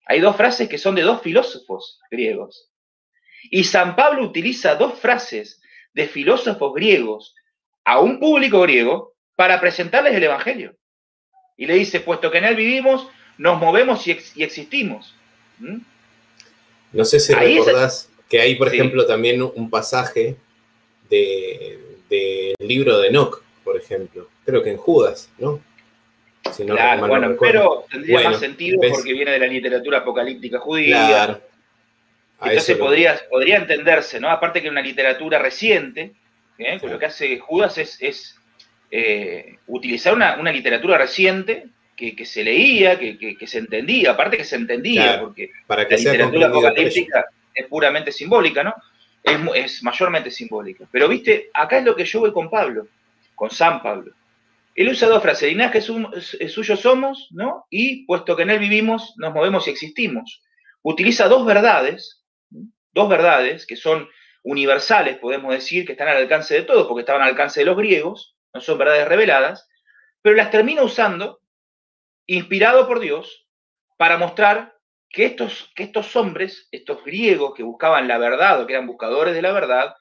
Hay 0.05 0.19
dos 0.19 0.35
frases 0.35 0.69
que 0.69 0.77
son 0.77 0.95
de 0.95 1.01
dos 1.01 1.21
filósofos 1.21 1.99
griegos. 2.11 2.69
Y 3.49 3.63
San 3.63 3.95
Pablo 3.95 4.23
utiliza 4.23 4.75
dos 4.75 4.99
frases 4.99 5.61
de 5.93 6.07
filósofos 6.07 6.73
griegos 6.73 7.35
a 7.83 7.99
un 7.99 8.19
público 8.19 8.61
griego 8.61 9.13
para 9.35 9.59
presentarles 9.59 10.13
el 10.15 10.23
Evangelio. 10.23 10.75
Y 11.57 11.65
le 11.65 11.75
dice, 11.75 11.99
puesto 11.99 12.31
que 12.31 12.39
en 12.39 12.45
él 12.45 12.55
vivimos, 12.55 13.07
nos 13.37 13.59
movemos 13.59 14.05
y, 14.07 14.11
existimos. 14.11 15.15
¿Mm? 15.59 15.77
No 16.91 17.05
sé 17.05 17.19
si 17.19 17.33
recordás 17.33 18.09
que 18.29 18.41
hay, 18.41 18.55
por 18.55 18.73
ejemplo, 18.73 19.05
también 19.05 19.41
un 19.41 19.69
pasaje 19.69 20.37
del 21.09 21.79
de, 22.09 22.55
libro 22.59 22.99
de 22.99 23.09
Enoch, 23.09 23.41
por 23.63 23.77
ejemplo. 23.77 24.27
Creo 24.45 24.63
que 24.63 24.71
en 24.71 24.77
Judas, 24.77 25.29
¿no? 25.37 25.61
Claro, 26.65 27.07
bueno, 27.07 27.35
pero 27.39 27.85
tendría 27.89 28.29
más 28.29 28.39
sentido 28.39 28.79
porque 28.79 29.13
viene 29.13 29.31
de 29.31 29.39
la 29.39 29.47
literatura 29.47 29.99
apocalíptica 29.99 30.59
judía. 30.59 31.07
Claro. 31.07 31.41
Entonces 32.41 32.77
podría, 32.77 33.19
podría 33.29 33.57
entenderse, 33.57 34.19
¿no? 34.19 34.29
Aparte 34.29 34.61
que 34.61 34.69
una 34.69 34.81
literatura 34.81 35.39
reciente, 35.39 36.13
¿eh? 36.57 36.79
lo 36.83 36.99
que 36.99 37.05
hace 37.05 37.39
Judas 37.39 37.77
es, 37.77 38.37
eh, 38.91 39.57
utilizar 39.67 40.13
una, 40.13 40.51
literatura 40.51 40.97
reciente 40.97 41.67
que, 41.95 42.25
se 42.25 42.43
leía, 42.43 42.99
que, 42.99 43.37
se 43.47 43.57
entendía, 43.57 44.11
aparte 44.11 44.37
que 44.37 44.43
se 44.43 44.57
entendía, 44.57 45.19
porque 45.21 45.51
para 45.65 45.87
que 45.87 45.97
la 45.97 46.11
literatura 46.11 46.47
apocalíptica 46.47 47.25
es 47.53 47.65
puramente 47.67 48.11
simbólica, 48.11 48.63
¿no? 48.63 48.73
Es, 49.23 49.39
es, 49.55 49.83
mayormente 49.83 50.29
simbólica. 50.29 50.85
Pero 50.91 51.07
viste, 51.07 51.49
acá 51.53 51.79
es 51.79 51.85
lo 51.85 51.95
que 51.95 52.05
yo 52.05 52.19
voy 52.19 52.31
con 52.31 52.49
Pablo, 52.49 52.87
con 53.33 53.49
San 53.49 53.81
Pablo. 53.81 54.11
Él 54.75 54.89
usa 54.89 55.07
dos 55.07 55.23
frases, 55.23 55.49
linaje 55.49 55.81
suyo 55.81 56.75
somos, 56.75 57.29
¿no? 57.31 57.65
Y 57.69 58.05
puesto 58.05 58.35
que 58.35 58.43
en 58.43 58.49
él 58.49 58.59
vivimos, 58.59 59.13
nos 59.17 59.33
movemos 59.33 59.67
y 59.67 59.71
existimos. 59.71 60.43
Utiliza 60.81 61.29
dos 61.29 61.45
verdades, 61.45 62.25
dos 62.91 63.07
verdades 63.07 63.65
que 63.65 63.77
son 63.77 64.09
universales, 64.43 65.17
podemos 65.17 65.53
decir, 65.53 65.85
que 65.85 65.93
están 65.93 66.09
al 66.09 66.17
alcance 66.17 66.53
de 66.53 66.63
todos, 66.63 66.87
porque 66.87 67.01
estaban 67.01 67.21
al 67.21 67.29
alcance 67.29 67.61
de 67.61 67.65
los 67.65 67.77
griegos, 67.77 68.35
no 68.53 68.59
son 68.59 68.77
verdades 68.77 69.07
reveladas, 69.07 69.67
pero 70.21 70.35
las 70.35 70.51
termina 70.51 70.83
usando, 70.83 71.39
inspirado 72.27 72.85
por 72.85 72.99
Dios, 72.99 73.47
para 73.97 74.17
mostrar 74.17 74.75
que 75.09 75.25
estos, 75.25 75.71
que 75.73 75.83
estos 75.83 76.15
hombres, 76.17 76.67
estos 76.71 77.01
griegos 77.05 77.53
que 77.55 77.63
buscaban 77.63 78.09
la 78.09 78.17
verdad 78.17 78.61
o 78.61 78.67
que 78.67 78.73
eran 78.73 78.87
buscadores 78.87 79.33
de 79.33 79.41
la 79.41 79.53
verdad, 79.53 79.95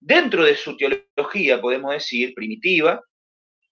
dentro 0.00 0.44
de 0.44 0.56
su 0.56 0.78
teología, 0.78 1.60
podemos 1.60 1.92
decir, 1.92 2.34
primitiva, 2.34 3.02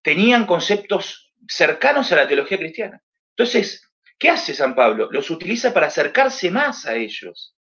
tenían 0.03 0.47
conceptos 0.47 1.33
cercanos 1.49 2.13
a 2.13 2.17
la 2.17 2.29
teología 2.29 2.59
cristiana. 2.59 3.01
Entonces, 3.31 3.89
¿qué 4.19 4.29
hace 4.29 4.55
San 4.55 4.75
Pablo? 4.75 5.09
Los 5.11 5.31
utiliza 5.31 5.73
para 5.73 5.87
acercarse 5.87 6.51
más 6.51 6.87
a 6.87 6.97
ellos 6.97 7.55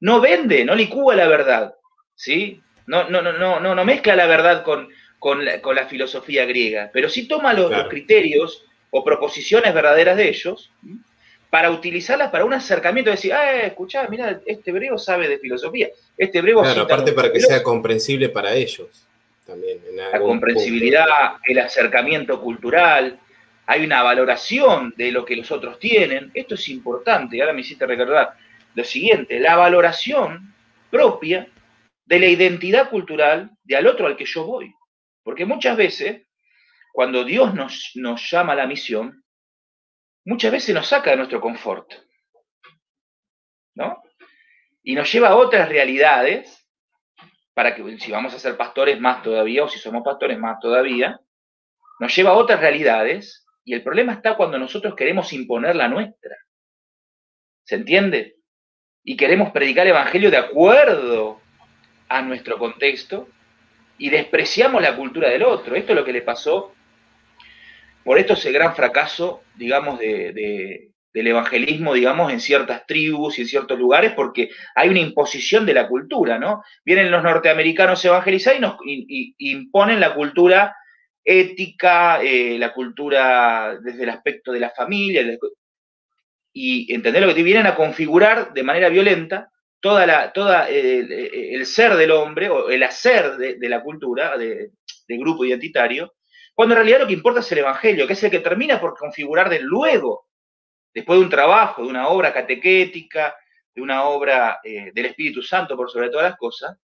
no 0.00 0.20
vende, 0.20 0.64
no 0.64 0.74
licúa 0.74 1.14
la 1.14 1.28
verdad, 1.28 1.74
¿sí? 2.14 2.60
No, 2.86 3.08
no, 3.08 3.22
no, 3.22 3.32
no, 3.32 3.74
no 3.74 3.84
mezcla 3.84 4.14
la 4.14 4.26
verdad 4.26 4.62
con, 4.62 4.88
con, 5.18 5.44
la, 5.44 5.86
filosofía 5.86 6.44
griega, 6.44 6.90
pero 6.92 7.08
sí 7.08 7.26
toma 7.26 7.54
los, 7.54 7.88
criterios 7.88 8.66
o 8.90 9.02
proposiciones 9.02 9.72
verdaderas 9.72 10.16
de 10.16 10.28
ellos 10.28 10.70
para 11.48 11.70
utilizarlas 11.70 12.30
para 12.30 12.44
un 12.44 12.52
acercamiento, 12.52 13.10
decir, 13.10 13.32
ah, 13.32 13.62
escuchá, 13.62 14.06
mira, 14.08 14.40
este 14.44 14.70
hebreo 14.70 14.98
sabe 14.98 15.28
de 15.28 15.38
filosofía, 15.38 15.88
este 16.18 16.38
hebreo... 16.38 16.60
Claro, 16.60 16.82
aparte 16.82 17.12
para 17.12 17.32
que 17.32 17.40
sea 17.40 17.62
comprensible 17.62 18.28
para 18.28 18.54
ellos. 18.54 19.06
También, 19.46 19.80
la 19.94 20.18
comprensibilidad, 20.20 21.36
el 21.44 21.58
acercamiento 21.58 22.40
cultural, 22.40 23.20
hay 23.66 23.84
una 23.84 24.02
valoración 24.02 24.94
de 24.96 25.12
lo 25.12 25.24
que 25.24 25.36
los 25.36 25.50
otros 25.50 25.78
tienen, 25.78 26.30
esto 26.34 26.54
es 26.54 26.68
importante, 26.68 27.40
ahora 27.40 27.52
me 27.52 27.60
hiciste 27.60 27.86
recordar, 27.86 28.36
lo 28.74 28.84
siguiente, 28.84 29.38
la 29.38 29.56
valoración 29.56 30.54
propia 30.90 31.48
de 32.04 32.18
la 32.18 32.26
identidad 32.26 32.90
cultural 32.90 33.50
de 33.62 33.76
al 33.76 33.86
otro 33.86 34.06
al 34.06 34.16
que 34.16 34.26
yo 34.26 34.44
voy. 34.44 34.74
Porque 35.22 35.46
muchas 35.46 35.76
veces, 35.76 36.26
cuando 36.92 37.24
Dios 37.24 37.54
nos, 37.54 37.92
nos 37.94 38.30
llama 38.30 38.52
a 38.52 38.56
la 38.56 38.66
misión, 38.66 39.24
muchas 40.24 40.52
veces 40.52 40.74
nos 40.74 40.86
saca 40.86 41.10
de 41.10 41.16
nuestro 41.16 41.40
confort. 41.40 41.92
¿No? 43.74 44.02
Y 44.82 44.94
nos 44.94 45.10
lleva 45.10 45.28
a 45.28 45.36
otras 45.36 45.68
realidades, 45.68 46.63
para 47.54 47.74
que 47.74 47.98
si 47.98 48.10
vamos 48.10 48.34
a 48.34 48.38
ser 48.38 48.56
pastores 48.56 49.00
más 49.00 49.22
todavía, 49.22 49.64
o 49.64 49.68
si 49.68 49.78
somos 49.78 50.02
pastores 50.04 50.38
más 50.38 50.58
todavía, 50.60 51.20
nos 52.00 52.14
lleva 52.14 52.30
a 52.30 52.34
otras 52.34 52.60
realidades, 52.60 53.46
y 53.64 53.72
el 53.72 53.82
problema 53.82 54.12
está 54.12 54.36
cuando 54.36 54.58
nosotros 54.58 54.94
queremos 54.94 55.32
imponer 55.32 55.76
la 55.76 55.88
nuestra. 55.88 56.36
¿Se 57.64 57.76
entiende? 57.76 58.34
y 59.04 59.16
queremos 59.16 59.52
predicar 59.52 59.86
el 59.86 59.92
Evangelio 59.92 60.30
de 60.30 60.38
acuerdo 60.38 61.40
a 62.08 62.22
nuestro 62.22 62.58
contexto 62.58 63.28
y 63.98 64.08
despreciamos 64.08 64.82
la 64.82 64.96
cultura 64.96 65.28
del 65.28 65.42
otro. 65.42 65.76
Esto 65.76 65.92
es 65.92 65.98
lo 65.98 66.04
que 66.04 66.12
le 66.12 66.22
pasó, 66.22 66.72
por 68.02 68.18
esto 68.18 68.32
ese 68.32 68.50
gran 68.50 68.74
fracaso, 68.74 69.42
digamos, 69.54 69.98
de, 69.98 70.90
del 71.14 71.28
evangelismo, 71.28 71.94
digamos, 71.94 72.32
en 72.32 72.40
ciertas 72.40 72.84
tribus 72.86 73.38
y 73.38 73.42
en 73.42 73.48
ciertos 73.48 73.78
lugares, 73.78 74.12
porque 74.14 74.50
hay 74.74 74.88
una 74.88 74.98
imposición 74.98 75.64
de 75.64 75.74
la 75.74 75.86
cultura, 75.86 76.40
¿no? 76.40 76.64
Vienen 76.84 77.12
los 77.12 77.22
norteamericanos 77.22 78.04
a 78.04 78.08
evangelizar 78.08 78.56
y 78.56 78.60
nos 78.60 78.76
imponen 78.84 80.00
la 80.00 80.12
cultura 80.12 80.76
ética, 81.22 82.20
eh, 82.20 82.58
la 82.58 82.74
cultura 82.74 83.78
desde 83.80 84.02
el 84.02 84.10
aspecto 84.10 84.50
de 84.50 84.60
la 84.60 84.70
familia, 84.70 85.22
y 86.52 86.92
entender 86.92 87.22
lo 87.22 87.28
que 87.28 87.34
te 87.34 87.42
vienen 87.44 87.66
a 87.66 87.76
configurar 87.76 88.52
de 88.52 88.62
manera 88.64 88.88
violenta 88.88 89.50
toda 89.80 90.32
toda 90.32 90.68
el, 90.68 91.64
ser 91.66 91.94
del 91.94 92.10
hombre 92.10 92.48
o 92.48 92.70
el 92.70 92.82
hacer 92.82 93.36
de, 93.36 93.68
la 93.68 93.82
cultura, 93.82 94.36
del 94.36 94.70
grupo 95.08 95.44
identitario, 95.44 96.14
cuando 96.54 96.74
en 96.74 96.78
realidad 96.78 97.00
lo 97.00 97.06
que 97.06 97.12
importa 97.12 97.40
es 97.40 97.52
el 97.52 97.58
Evangelio, 97.58 98.06
que 98.06 98.14
es 98.14 98.22
el 98.24 98.30
que 98.30 98.40
termina 98.40 98.80
por 98.80 98.96
configurar 98.96 99.48
de 99.48 99.60
luego, 99.60 100.23
después 100.94 101.18
de 101.18 101.24
un 101.24 101.30
trabajo, 101.30 101.82
de 101.82 101.88
una 101.88 102.08
obra 102.08 102.32
catequética, 102.32 103.34
de 103.74 103.82
una 103.82 104.04
obra 104.04 104.60
eh, 104.62 104.92
del 104.94 105.06
Espíritu 105.06 105.42
Santo 105.42 105.76
por 105.76 105.90
sobre 105.90 106.08
todas 106.08 106.30
las 106.30 106.38
cosas, 106.38 106.76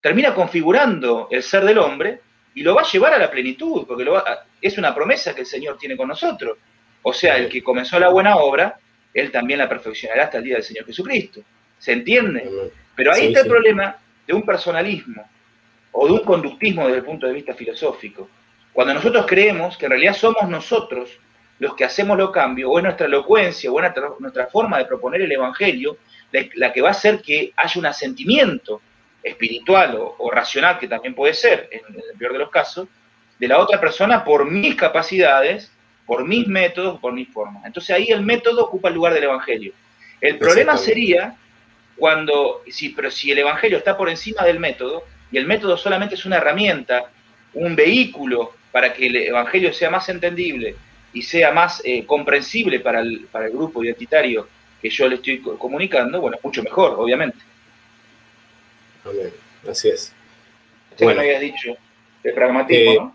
termina 0.00 0.34
configurando 0.34 1.28
el 1.30 1.42
ser 1.42 1.64
del 1.64 1.78
hombre 1.78 2.20
y 2.54 2.62
lo 2.62 2.74
va 2.74 2.82
a 2.82 2.90
llevar 2.90 3.12
a 3.12 3.18
la 3.18 3.30
plenitud, 3.30 3.86
porque 3.86 4.04
lo 4.04 4.22
es 4.60 4.78
una 4.78 4.94
promesa 4.94 5.34
que 5.34 5.42
el 5.42 5.46
Señor 5.46 5.76
tiene 5.76 5.96
con 5.96 6.08
nosotros. 6.08 6.58
O 7.02 7.12
sea, 7.12 7.36
el 7.36 7.48
que 7.48 7.62
comenzó 7.62 7.98
la 7.98 8.08
buena 8.08 8.36
obra 8.36 8.78
él 9.14 9.30
también 9.30 9.58
la 9.58 9.68
perfeccionará 9.68 10.24
hasta 10.24 10.38
el 10.38 10.44
día 10.44 10.54
del 10.54 10.64
Señor 10.64 10.86
Jesucristo. 10.86 11.40
¿Se 11.78 11.92
entiende? 11.92 12.72
Pero 12.94 13.12
ahí 13.12 13.28
está 13.28 13.40
el 13.40 13.48
problema 13.48 13.96
de 14.26 14.34
un 14.34 14.42
personalismo 14.42 15.28
o 15.92 16.06
de 16.06 16.12
un 16.12 16.24
conductismo 16.24 16.84
desde 16.86 16.98
el 16.98 17.04
punto 17.04 17.26
de 17.26 17.32
vista 17.32 17.54
filosófico. 17.54 18.28
Cuando 18.72 18.94
nosotros 18.94 19.26
creemos 19.26 19.76
que 19.76 19.86
en 19.86 19.90
realidad 19.90 20.14
somos 20.14 20.48
nosotros 20.48 21.10
los 21.58 21.74
que 21.74 21.84
hacemos 21.84 22.16
los 22.16 22.30
cambios, 22.30 22.70
o 22.72 22.78
es 22.78 22.84
nuestra 22.84 23.06
elocuencia, 23.06 23.70
o 23.70 23.80
es 23.80 23.92
nuestra, 24.18 24.46
forma 24.46 24.78
de 24.78 24.84
proponer 24.84 25.22
el 25.22 25.32
Evangelio, 25.32 25.98
la, 26.54 26.72
que 26.72 26.80
va 26.80 26.88
a 26.88 26.92
hacer 26.92 27.20
que 27.20 27.52
haya 27.56 27.80
un 27.80 27.86
asentimiento 27.86 28.80
espiritual 29.22 29.98
o, 29.98 30.30
racional, 30.30 30.78
que 30.78 30.86
también 30.86 31.14
puede 31.14 31.34
ser, 31.34 31.68
en 31.72 31.94
el 31.94 32.18
peor 32.18 32.32
de 32.32 32.38
los 32.38 32.50
casos, 32.50 32.88
de 33.38 33.48
la 33.48 33.58
otra 33.58 33.80
persona 33.80 34.24
por 34.24 34.50
mis 34.50 34.74
capacidades 34.74 35.72
por 36.08 36.26
mis 36.26 36.48
métodos, 36.48 36.98
por 37.00 37.12
mis 37.12 37.28
formas. 37.28 37.66
Entonces 37.66 37.94
ahí 37.94 38.06
el 38.08 38.22
método 38.22 38.64
ocupa 38.64 38.88
el 38.88 38.94
lugar 38.94 39.12
del 39.12 39.24
Evangelio. 39.24 39.74
El 40.22 40.38
problema 40.38 40.78
sería 40.78 41.36
cuando, 41.96 42.62
si, 42.66 42.88
pero 42.88 43.10
si 43.10 43.30
el 43.30 43.40
Evangelio 43.40 43.76
está 43.76 43.94
por 43.94 44.08
encima 44.08 44.42
del 44.44 44.58
método, 44.58 45.04
y 45.30 45.36
el 45.36 45.46
método 45.46 45.76
solamente 45.76 46.14
es 46.14 46.24
una 46.24 46.38
herramienta, 46.38 47.10
un 47.52 47.76
vehículo 47.76 48.54
para 48.72 48.94
que 48.94 49.06
el 49.06 49.16
Evangelio 49.16 49.70
sea 49.74 49.90
más 49.90 50.08
entendible 50.08 50.76
y 51.12 51.22
sea 51.22 51.52
más 51.52 51.80
eh, 51.84 52.04
comprensible 52.04 52.80
para 52.80 53.00
el, 53.00 53.26
para 53.30 53.46
el 53.46 53.52
grupo 53.52 53.82
identitario 53.82 54.48
que 54.80 54.90
yo 54.90 55.08
le 55.08 55.16
estoy 55.16 55.40
comunicando, 55.40 56.20
bueno, 56.20 56.38
mucho 56.42 56.62
mejor, 56.62 56.94
obviamente. 56.98 57.38
Amén. 59.04 59.32
Así 59.68 59.88
es. 59.88 60.14
Usted 60.90 61.04
bueno, 61.04 61.20
me 61.20 61.26
habías 61.26 61.40
dicho, 61.40 61.76
de 62.22 62.32
pragmatismo, 62.32 62.92
eh, 62.92 62.96
¿no? 62.96 63.14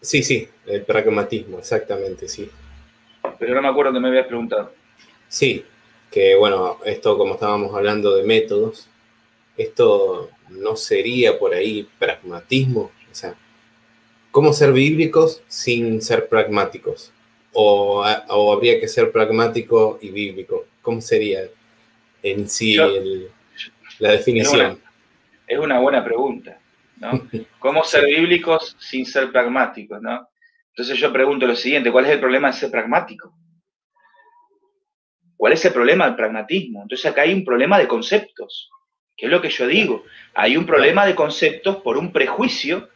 Sí, 0.00 0.22
sí, 0.22 0.48
el 0.66 0.82
pragmatismo, 0.82 1.58
exactamente, 1.58 2.28
sí. 2.28 2.50
Pero 3.38 3.54
no 3.54 3.62
me 3.62 3.68
acuerdo 3.68 3.92
que 3.92 4.00
me 4.00 4.08
habías 4.08 4.26
preguntado. 4.26 4.72
Sí, 5.28 5.64
que 6.10 6.36
bueno, 6.36 6.78
esto 6.84 7.16
como 7.16 7.34
estábamos 7.34 7.74
hablando 7.74 8.14
de 8.14 8.22
métodos, 8.24 8.88
esto 9.56 10.30
no 10.50 10.76
sería 10.76 11.38
por 11.38 11.54
ahí 11.54 11.88
pragmatismo, 11.98 12.92
o 13.10 13.14
sea, 13.14 13.34
¿cómo 14.30 14.52
ser 14.52 14.72
bíblicos 14.72 15.42
sin 15.48 16.02
ser 16.02 16.28
pragmáticos? 16.28 17.13
O, 17.54 18.04
habría 18.04 18.80
que 18.80 18.88
ser 18.88 19.12
pragmático 19.12 19.98
y 20.02 20.10
bíblico? 20.10 20.66
¿Cómo 20.82 21.00
sería 21.00 21.42
en 22.22 22.48
sí 22.48 22.76
la 23.98 24.10
definición? 24.10 24.80
es 25.46 25.58
una 25.58 25.78
buena 25.78 26.04
pregunta. 26.04 26.58
¿no? 26.96 27.28
¿Cómo 27.58 27.84
ser 27.84 28.06
bíblicos 28.06 28.76
sin 28.78 29.06
ser 29.06 29.30
pragmáticos, 29.30 30.00
¿no? 30.00 30.28
Entonces 30.70 30.98
yo 30.98 31.12
pregunto 31.12 31.46
lo 31.46 31.54
siguiente, 31.54 31.92
¿cuál 31.92 32.06
es 32.06 32.12
el 32.12 32.20
problema 32.20 32.48
de 32.48 32.54
ser 32.54 32.70
pragmático? 32.70 33.32
¿Cuál 35.36 35.52
es 35.52 35.64
el 35.64 35.72
problema 35.72 36.06
del 36.06 36.16
pragmatismo? 36.16 36.82
Entonces 36.82 37.06
acá 37.06 37.22
hay 37.22 37.32
un 37.32 37.44
problema 37.44 37.78
de 37.78 37.86
conceptos, 37.86 38.70
que 39.16 39.26
es 39.26 39.32
lo 39.32 39.40
que 39.40 39.50
yo 39.50 39.66
digo. 39.66 40.04
Hay 40.34 40.56
un 40.56 40.66
problema 40.66 41.06
de 41.06 41.14
conceptos 41.14 41.76
por 41.76 41.96
un 41.96 42.12
prejuicio 42.12 42.88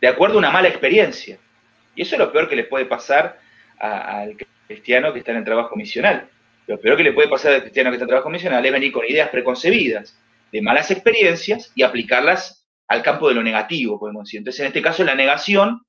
de 0.00 0.08
acuerdo 0.08 0.36
a 0.36 0.38
una 0.38 0.50
mala 0.50 0.68
experiencia. 0.68 1.38
Y 1.96 2.02
eso 2.02 2.14
es 2.14 2.18
lo 2.20 2.30
peor 2.30 2.48
que 2.48 2.56
le 2.56 2.64
puede 2.64 2.84
pasar 2.84 3.40
al 3.78 4.36
cristiano 4.66 5.12
que 5.12 5.20
está 5.20 5.32
en 5.32 5.38
el 5.38 5.44
trabajo 5.44 5.76
misional. 5.76 6.28
Lo 6.66 6.80
peor 6.80 6.96
que 6.96 7.04
le 7.04 7.12
puede 7.12 7.28
pasar 7.28 7.52
al 7.52 7.60
cristiano 7.62 7.90
que 7.90 7.96
está 7.96 8.04
en 8.04 8.08
trabajo 8.08 8.30
misional 8.30 8.64
es 8.64 8.72
venir 8.72 8.92
con 8.92 9.04
ideas 9.04 9.28
preconcebidas 9.28 10.18
de 10.50 10.62
malas 10.62 10.90
experiencias 10.90 11.72
y 11.74 11.82
aplicarlas 11.82 12.66
al 12.88 13.02
campo 13.02 13.28
de 13.28 13.34
lo 13.34 13.42
negativo, 13.42 13.98
podemos 13.98 14.24
decir. 14.24 14.38
Entonces, 14.38 14.60
en 14.60 14.66
este 14.68 14.82
caso, 14.82 15.04
la 15.04 15.14
negación 15.14 15.82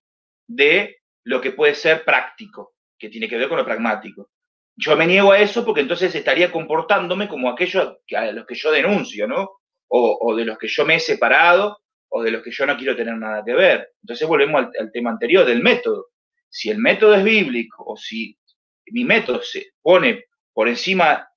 de 0.48 0.98
lo 1.24 1.41
que 1.41 1.52
puede 1.52 1.76
ser 1.76 2.04
práctico, 2.04 2.74
que 2.98 3.10
tiene 3.10 3.28
que 3.28 3.38
ver 3.38 3.50
con 3.50 3.58
lo 3.58 3.65
pragmático. 3.65 4.30
Yo 4.78 4.95
me 4.95 5.08
niego 5.08 5.32
a 5.32 5.39
eso 5.39 5.65
porque 5.65 5.82
entonces 5.82 6.13
estaría 6.13 6.52
comportándome 6.52 7.28
como 7.28 7.50
aquellos 7.50 7.98
a 8.15 8.32
los 8.32 8.45
que 8.45 8.56
yo 8.56 8.71
denuncio, 8.71 9.28
¿no? 9.28 9.52
O, 9.88 10.36
de 10.36 10.43
los 10.43 10.58
que 10.58 10.67
yo 10.67 10.84
me 10.84 10.95
he 10.95 11.00
separado, 11.00 11.78
o 12.10 12.21
de 12.21 12.32
los 12.32 12.43
que 12.43 12.52
yo 12.52 12.65
no 12.65 12.76
quiero 12.76 12.95
tener 12.95 13.15
nada 13.15 13.43
que 13.45 13.54
ver. 13.54 13.89
Entonces 14.02 14.28
volvemos 14.28 14.65
al, 14.78 14.91
tema 14.91 15.12
anterior 15.12 15.45
del 15.45 15.62
método. 15.62 16.08
Si 16.56 16.70
el 16.70 16.78
método 16.78 17.15
es 17.15 17.24
bíblico 17.26 17.84
o 17.86 17.98
si 17.98 18.38
mi 18.86 19.04
método 19.04 19.41
se 19.44 19.74
pone 19.82 20.24
por 20.54 20.70
encima 20.70 21.28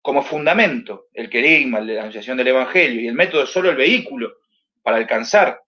como 0.00 0.22
fundamento 0.22 1.08
el 1.12 1.28
querigma, 1.28 1.80
la 1.80 2.02
anunciación 2.02 2.36
del 2.36 2.46
Evangelio, 2.46 3.00
y 3.00 3.08
el 3.08 3.14
método 3.14 3.42
es 3.42 3.50
solo 3.50 3.70
el 3.70 3.76
vehículo 3.76 4.34
para 4.84 4.98
alcanzar 4.98 5.60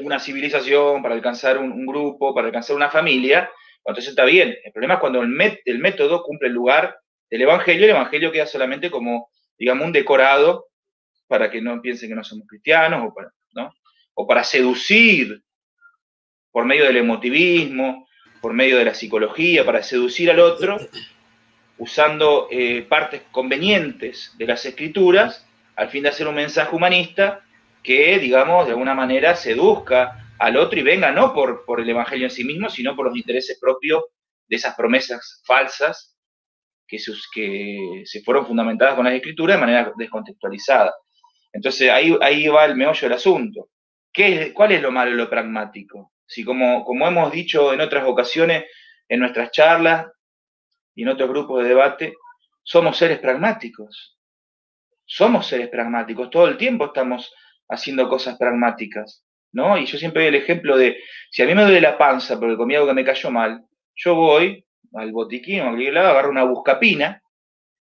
una 0.00 0.20
civilización, 0.20 1.02
para 1.02 1.16
alcanzar 1.16 1.58
un, 1.58 1.84
grupo, 1.84 2.32
para 2.32 2.46
alcanzar 2.46 2.76
una 2.76 2.88
familia, 2.88 3.50
entonces 3.84 4.10
está 4.10 4.24
bien. 4.24 4.56
El 4.62 4.70
problema 4.70 4.94
es 4.94 5.00
cuando 5.00 5.22
el, 5.22 5.60
el 5.64 5.78
método 5.80 6.22
cumple 6.22 6.46
el 6.46 6.54
lugar 6.54 6.96
del 7.28 7.42
Evangelio, 7.42 7.82
el 7.82 7.90
Evangelio 7.90 8.30
queda 8.30 8.46
solamente 8.46 8.92
como, 8.92 9.28
digamos, 9.58 9.86
un 9.86 9.92
decorado 9.92 10.68
para 11.26 11.50
que 11.50 11.60
no 11.60 11.82
piensen 11.82 12.10
que 12.10 12.14
no 12.14 12.22
somos 12.22 12.46
cristianos 12.46 13.08
o 13.08 13.12
para, 13.12 13.32
¿no? 13.54 13.74
o 14.14 14.24
para 14.24 14.44
seducir 14.44 15.42
por 16.56 16.64
medio 16.64 16.86
del 16.86 16.96
emotivismo, 16.96 18.08
por 18.40 18.54
medio 18.54 18.78
de 18.78 18.86
la 18.86 18.94
psicología, 18.94 19.62
para 19.66 19.82
seducir 19.82 20.30
al 20.30 20.40
otro, 20.40 20.78
usando 21.76 22.48
eh, 22.50 22.80
partes 22.88 23.24
convenientes 23.30 24.32
de 24.38 24.46
las 24.46 24.64
escrituras, 24.64 25.46
al 25.76 25.90
fin 25.90 26.04
de 26.04 26.08
hacer 26.08 26.26
un 26.26 26.34
mensaje 26.34 26.74
humanista 26.74 27.44
que, 27.82 28.18
digamos, 28.18 28.64
de 28.64 28.72
alguna 28.72 28.94
manera 28.94 29.36
seduzca 29.36 30.32
al 30.38 30.56
otro 30.56 30.78
y 30.80 30.82
venga 30.82 31.12
no 31.12 31.34
por, 31.34 31.62
el 31.78 31.90
Evangelio 31.90 32.24
en 32.24 32.30
sí 32.30 32.42
mismo, 32.42 32.70
sino 32.70 32.96
por 32.96 33.08
los 33.08 33.18
intereses 33.18 33.58
propios 33.60 34.04
de 34.48 34.56
esas 34.56 34.74
promesas 34.74 35.42
falsas 35.44 36.16
que, 36.88 36.98
se 38.06 38.22
fueron 38.22 38.46
fundamentadas 38.46 38.94
con 38.94 39.04
las 39.04 39.12
escrituras 39.12 39.58
de 39.58 39.60
manera 39.60 39.92
descontextualizada. 39.94 40.94
Entonces 41.52 41.90
ahí, 41.90 42.16
ahí 42.22 42.48
va 42.48 42.64
el 42.64 42.76
meollo 42.76 43.02
del 43.02 43.12
asunto. 43.12 43.68
¿Qué 44.10 44.54
¿Cuál 44.54 44.72
es 44.72 44.80
lo 44.80 44.90
malo 44.90 45.10
de 45.10 45.18
lo 45.18 45.28
pragmático? 45.28 46.12
Si 46.26 46.44
como, 46.44 46.84
como 46.84 47.06
hemos 47.06 47.32
dicho 47.32 47.72
en 47.72 47.80
otras 47.80 48.04
ocasiones, 48.06 48.64
en 49.08 49.20
nuestras 49.20 49.50
charlas 49.50 50.06
y 50.94 51.02
en 51.02 51.08
otros 51.08 51.28
grupos 51.28 51.62
de 51.62 51.68
debate, 51.68 52.14
somos 52.62 52.96
seres 52.96 53.18
pragmáticos. 53.18 54.18
Somos 55.04 55.46
seres 55.46 55.68
pragmáticos. 55.68 56.30
Todo 56.30 56.48
el 56.48 56.56
tiempo 56.56 56.86
estamos 56.86 57.32
haciendo 57.68 58.08
cosas 58.08 58.36
pragmáticas. 58.36 59.24
¿no? 59.52 59.78
Y 59.78 59.86
yo 59.86 59.98
siempre 59.98 60.22
doy 60.22 60.28
el 60.28 60.42
ejemplo 60.42 60.76
de, 60.76 60.98
si 61.30 61.42
a 61.42 61.46
mí 61.46 61.54
me 61.54 61.62
duele 61.62 61.80
la 61.80 61.96
panza 61.96 62.38
porque 62.38 62.56
comí 62.56 62.74
algo 62.74 62.88
que 62.88 62.94
me 62.94 63.04
cayó 63.04 63.30
mal, 63.30 63.64
yo 63.94 64.14
voy 64.14 64.64
al 64.94 65.12
botiquín 65.12 65.60
o 65.60 65.64
a 65.64 65.68
cualquier 65.68 65.94
lado, 65.94 66.10
agarro 66.10 66.30
una 66.30 66.44
buscapina 66.44 67.22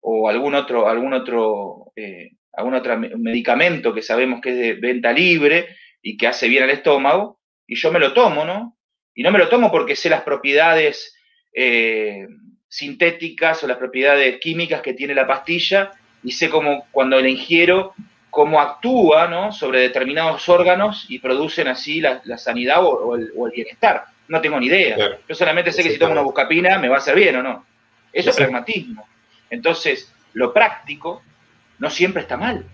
o 0.01 0.29
algún 0.29 0.55
otro, 0.55 0.89
algún 0.89 1.13
otro, 1.13 1.93
eh, 1.95 2.33
algún 2.53 2.75
otro 2.75 2.99
medicamento 2.99 3.95
que 3.95 4.03
sabemos 4.03 4.41
que 4.41 4.51
es 4.51 4.57
de 4.57 4.73
venta 4.75 5.13
libre 5.13 5.77
y 6.03 6.17
que 6.17 6.27
hace 6.27 6.49
bien 6.49 6.65
al 6.65 6.71
estómago, 6.71 7.41
y 7.67 7.77
yo 7.77 7.93
me 7.93 7.99
lo 7.99 8.13
tomo, 8.13 8.45
¿no? 8.45 8.77
Y 9.15 9.23
no 9.23 9.31
me 9.31 9.39
lo 9.39 9.49
tomo 9.49 9.71
porque 9.71 9.97
sé 9.97 10.09
las 10.09 10.23
propiedades 10.23 11.15
eh, 11.55 12.27
sintéticas 12.69 13.63
o 13.63 13.67
las 13.67 13.77
propiedades 13.77 14.41
químicas 14.41 14.81
que 14.81 14.95
tiene 14.95 15.15
la 15.15 15.27
pastilla 15.27 15.93
y 16.23 16.33
sé 16.33 16.49
cómo 16.49 16.87
cuando 16.91 17.21
la 17.21 17.29
ingiero, 17.29 17.95
cómo 18.31 18.61
actúa 18.61 19.27
¿no? 19.29 19.53
sobre 19.53 19.81
determinados 19.81 20.49
órganos 20.49 21.05
y 21.11 21.19
producen 21.19 21.69
así 21.69 22.01
la, 22.01 22.23
sanidad 22.39 22.79
o, 22.83 23.15
el, 23.15 23.31
bienestar. 23.55 24.05
No 24.29 24.41
tengo 24.41 24.59
ni 24.59 24.67
idea. 24.67 25.19
Yo 25.29 25.35
solamente 25.35 25.73
sé 25.73 25.83
que 25.83 25.91
si 25.91 25.99
tomo 25.99 26.13
una 26.13 26.23
buscapina 26.23 26.79
me 26.79 26.89
va 26.89 26.95
a 26.95 26.99
hacer 26.99 27.15
bien 27.15 27.37
o 27.37 27.43
no. 27.43 27.67
Eso 28.13 28.31
es 28.31 28.37
pragmatismo. 28.37 29.07
Entonces, 29.51 30.11
lo 30.33 30.53
práctico 30.55 31.23
no 31.79 31.91
siempre 31.91 32.23
está 32.23 32.39
mal. 32.39 32.65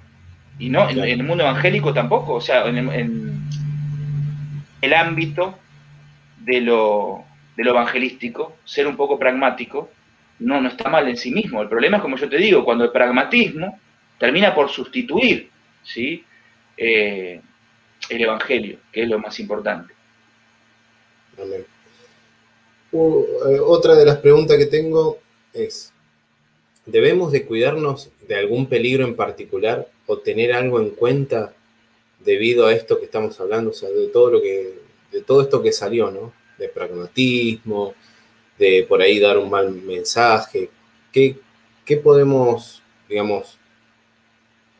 Y 0.60 0.68
no, 0.68 0.88
en, 0.88 0.98
el 1.00 1.22
mundo 1.24 1.42
evangélico 1.42 1.92
tampoco. 1.92 2.34
O 2.34 2.40
sea, 2.40 2.66
en, 2.66 3.48
el 4.80 4.94
ámbito 4.94 5.58
de 6.40 6.60
lo, 6.60 7.24
evangelístico, 7.56 8.56
ser 8.64 8.86
un 8.86 8.96
poco 8.96 9.18
pragmático, 9.18 9.90
no, 10.40 10.60
no 10.60 10.68
está 10.68 10.88
mal 10.88 11.08
en 11.08 11.16
sí 11.16 11.30
mismo. 11.30 11.60
El 11.62 11.68
problema 11.68 11.96
es, 11.96 12.02
como 12.02 12.16
yo 12.16 12.28
te 12.28 12.38
digo, 12.38 12.64
cuando 12.64 12.84
el 12.84 12.92
pragmatismo 12.92 13.78
termina 14.18 14.54
por 14.54 14.68
sustituir 14.68 15.50
¿sí? 15.82 16.24
Eh, 16.76 17.40
el 18.08 18.22
Evangelio, 18.22 18.78
que 18.92 19.02
es 19.02 19.08
lo 19.08 19.18
más 19.18 19.38
importante. 19.40 19.94
Amén. 21.36 21.64
Eh, 22.92 23.58
otra 23.60 23.94
de 23.94 24.04
las 24.04 24.18
preguntas 24.18 24.56
que 24.56 24.66
tengo 24.66 25.18
es, 25.52 25.92
¿debemos 26.86 27.32
de 27.32 27.44
cuidarnos 27.44 28.10
de 28.26 28.36
algún 28.36 28.66
peligro 28.66 29.04
en 29.04 29.16
particular 29.16 29.88
o 30.06 30.18
tener 30.18 30.52
algo 30.52 30.80
en 30.80 30.90
cuenta 30.90 31.52
debido 32.28 32.66
a 32.66 32.74
esto 32.74 32.98
que 32.98 33.06
estamos 33.06 33.40
hablando, 33.40 33.70
o 33.70 33.72
sea, 33.72 33.88
de 33.88 34.08
todo 34.08 34.30
lo 34.30 34.42
que, 34.42 34.78
de 35.10 35.22
todo 35.22 35.42
esto 35.42 35.62
que 35.62 35.72
salió, 35.72 36.10
¿no? 36.10 36.34
De 36.58 36.68
pragmatismo, 36.68 37.94
de 38.58 38.84
por 38.88 39.00
ahí 39.00 39.18
dar 39.18 39.38
un 39.38 39.48
mal 39.48 39.70
mensaje. 39.70 40.68
¿Qué, 41.10 41.36
qué 41.84 41.96
podemos, 41.96 42.82
digamos, 43.08 43.58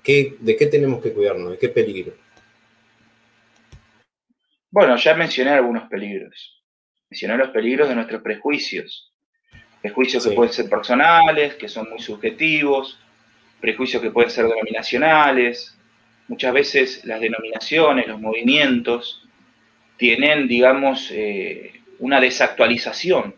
¿De 0.09 0.57
qué 0.57 0.67
tenemos 0.67 1.03
que 1.03 1.13
cuidarnos? 1.13 1.51
¿De 1.51 1.59
qué 1.59 1.69
peligro? 1.69 2.15
Bueno, 4.71 4.97
ya 4.97 5.15
mencioné 5.15 5.51
algunos 5.51 5.87
peligros. 5.89 6.63
Mencioné 7.11 7.37
los 7.37 7.51
peligros 7.51 7.91
de 7.91 7.95
nuestros 7.95 8.23
prejuicios. 8.23 9.13
Prejuicios 9.83 10.27
que 10.27 10.35
pueden 10.35 10.53
ser 10.53 10.71
personales, 10.71 11.57
que 11.57 11.69
son 11.69 11.91
muy 11.91 11.99
subjetivos, 11.99 12.99
prejuicios 13.61 14.03
que 14.03 14.11
pueden 14.11 14.31
ser 14.31 14.47
denominacionales. 14.47 15.78
Muchas 16.29 16.53
veces 16.53 17.05
las 17.05 17.21
denominaciones, 17.21 18.07
los 18.07 18.21
movimientos, 18.21 19.27
tienen, 19.97 20.47
digamos, 20.47 21.11
eh, 21.11 21.81
una 21.99 22.21
desactualización 22.21 23.35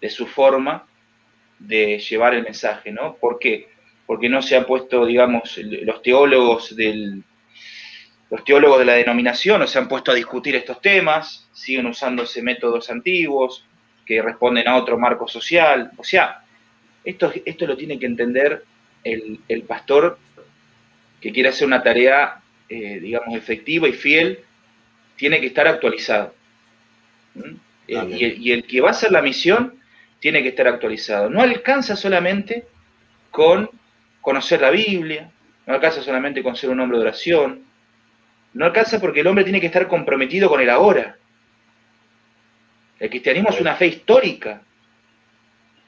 de 0.00 0.10
su 0.10 0.26
forma 0.26 0.86
de 1.58 1.98
llevar 1.98 2.34
el 2.34 2.44
mensaje, 2.44 2.92
¿no? 2.92 3.16
¿Por 3.16 3.38
qué? 3.38 3.74
porque 4.06 4.28
no 4.28 4.42
se 4.42 4.56
han 4.56 4.66
puesto, 4.66 5.06
digamos, 5.06 5.58
los 5.58 6.02
teólogos 6.02 6.76
del, 6.76 7.22
los 8.30 8.44
teólogos 8.44 8.78
de 8.78 8.84
la 8.84 8.94
denominación 8.94 9.60
no 9.60 9.66
se 9.66 9.78
han 9.78 9.88
puesto 9.88 10.12
a 10.12 10.14
discutir 10.14 10.54
estos 10.56 10.80
temas, 10.80 11.48
siguen 11.52 11.86
usándose 11.86 12.42
métodos 12.42 12.90
antiguos 12.90 13.64
que 14.04 14.20
responden 14.20 14.68
a 14.68 14.76
otro 14.76 14.98
marco 14.98 15.26
social. 15.26 15.92
O 15.96 16.04
sea, 16.04 16.44
esto, 17.02 17.32
esto 17.44 17.66
lo 17.66 17.76
tiene 17.76 17.98
que 17.98 18.06
entender 18.06 18.64
el, 19.02 19.62
pastor 19.66 20.18
que 21.24 21.32
quiere 21.32 21.48
hacer 21.48 21.66
una 21.66 21.82
tarea, 21.82 22.42
eh, 22.68 23.00
digamos, 23.00 23.34
efectiva 23.34 23.88
y 23.88 23.94
fiel, 23.94 24.40
tiene 25.16 25.40
que 25.40 25.46
estar 25.46 25.66
actualizado. 25.66 26.34
¿Mm? 27.34 27.54
y, 27.86 28.48
y 28.48 28.52
el 28.52 28.64
que 28.66 28.82
va 28.82 28.88
a 28.88 28.90
hacer 28.90 29.10
la 29.10 29.22
misión 29.22 29.80
tiene 30.20 30.42
que 30.42 30.50
estar 30.50 30.68
actualizado. 30.68 31.30
No 31.30 31.40
alcanza 31.40 31.96
solamente 31.96 32.66
con 33.30 33.70
conocer 34.20 34.60
la 34.60 34.70
Biblia, 34.70 35.30
no 35.66 35.72
alcanza 35.72 36.02
solamente 36.02 36.42
con 36.42 36.56
ser 36.56 36.68
un 36.68 36.80
hombre 36.80 36.98
de 36.98 37.04
oración, 37.04 37.64
no 38.52 38.66
alcanza 38.66 39.00
porque 39.00 39.20
el 39.20 39.26
hombre 39.26 39.44
tiene 39.44 39.62
que 39.62 39.68
estar 39.68 39.88
comprometido 39.88 40.50
con 40.50 40.60
el 40.60 40.68
ahora. 40.68 41.16
El 43.00 43.08
cristianismo 43.08 43.48
es 43.48 43.62
una 43.62 43.76
fe 43.76 43.86
histórica. 43.86 44.60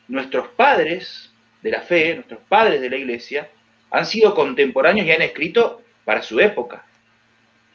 Nuestros 0.09 0.49
padres 0.49 1.31
de 1.61 1.70
la 1.70 1.83
fe, 1.83 2.14
nuestros 2.14 2.40
padres 2.49 2.81
de 2.81 2.88
la 2.88 2.96
iglesia, 2.96 3.51
han 3.90 4.07
sido 4.07 4.35
contemporáneos 4.35 5.07
y 5.07 5.12
han 5.12 5.22
escrito 5.22 5.83
para 6.05 6.22
su 6.22 6.40
época, 6.40 6.87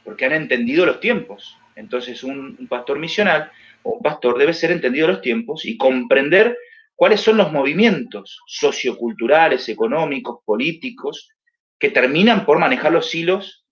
porque 0.04 0.24
han 0.24 0.32
entendido 0.32 0.86
los 0.86 1.00
tiempos. 1.00 1.56
Entonces 1.74 2.22
un, 2.22 2.56
un 2.58 2.66
pastor 2.68 2.98
misional 2.98 3.50
o 3.82 3.94
un 3.94 4.02
pastor 4.02 4.38
debe 4.38 4.54
ser 4.54 4.70
entendido 4.70 5.08
los 5.08 5.20
tiempos 5.20 5.64
y 5.64 5.76
comprender 5.76 6.56
cuáles 6.94 7.20
son 7.20 7.36
los 7.36 7.50
movimientos 7.50 8.40
socioculturales, 8.46 9.68
económicos, 9.68 10.40
políticos, 10.44 11.30
que 11.78 11.90
terminan 11.90 12.44
por 12.44 12.58
manejar 12.58 12.92
los 12.92 13.12
hilos 13.14 13.66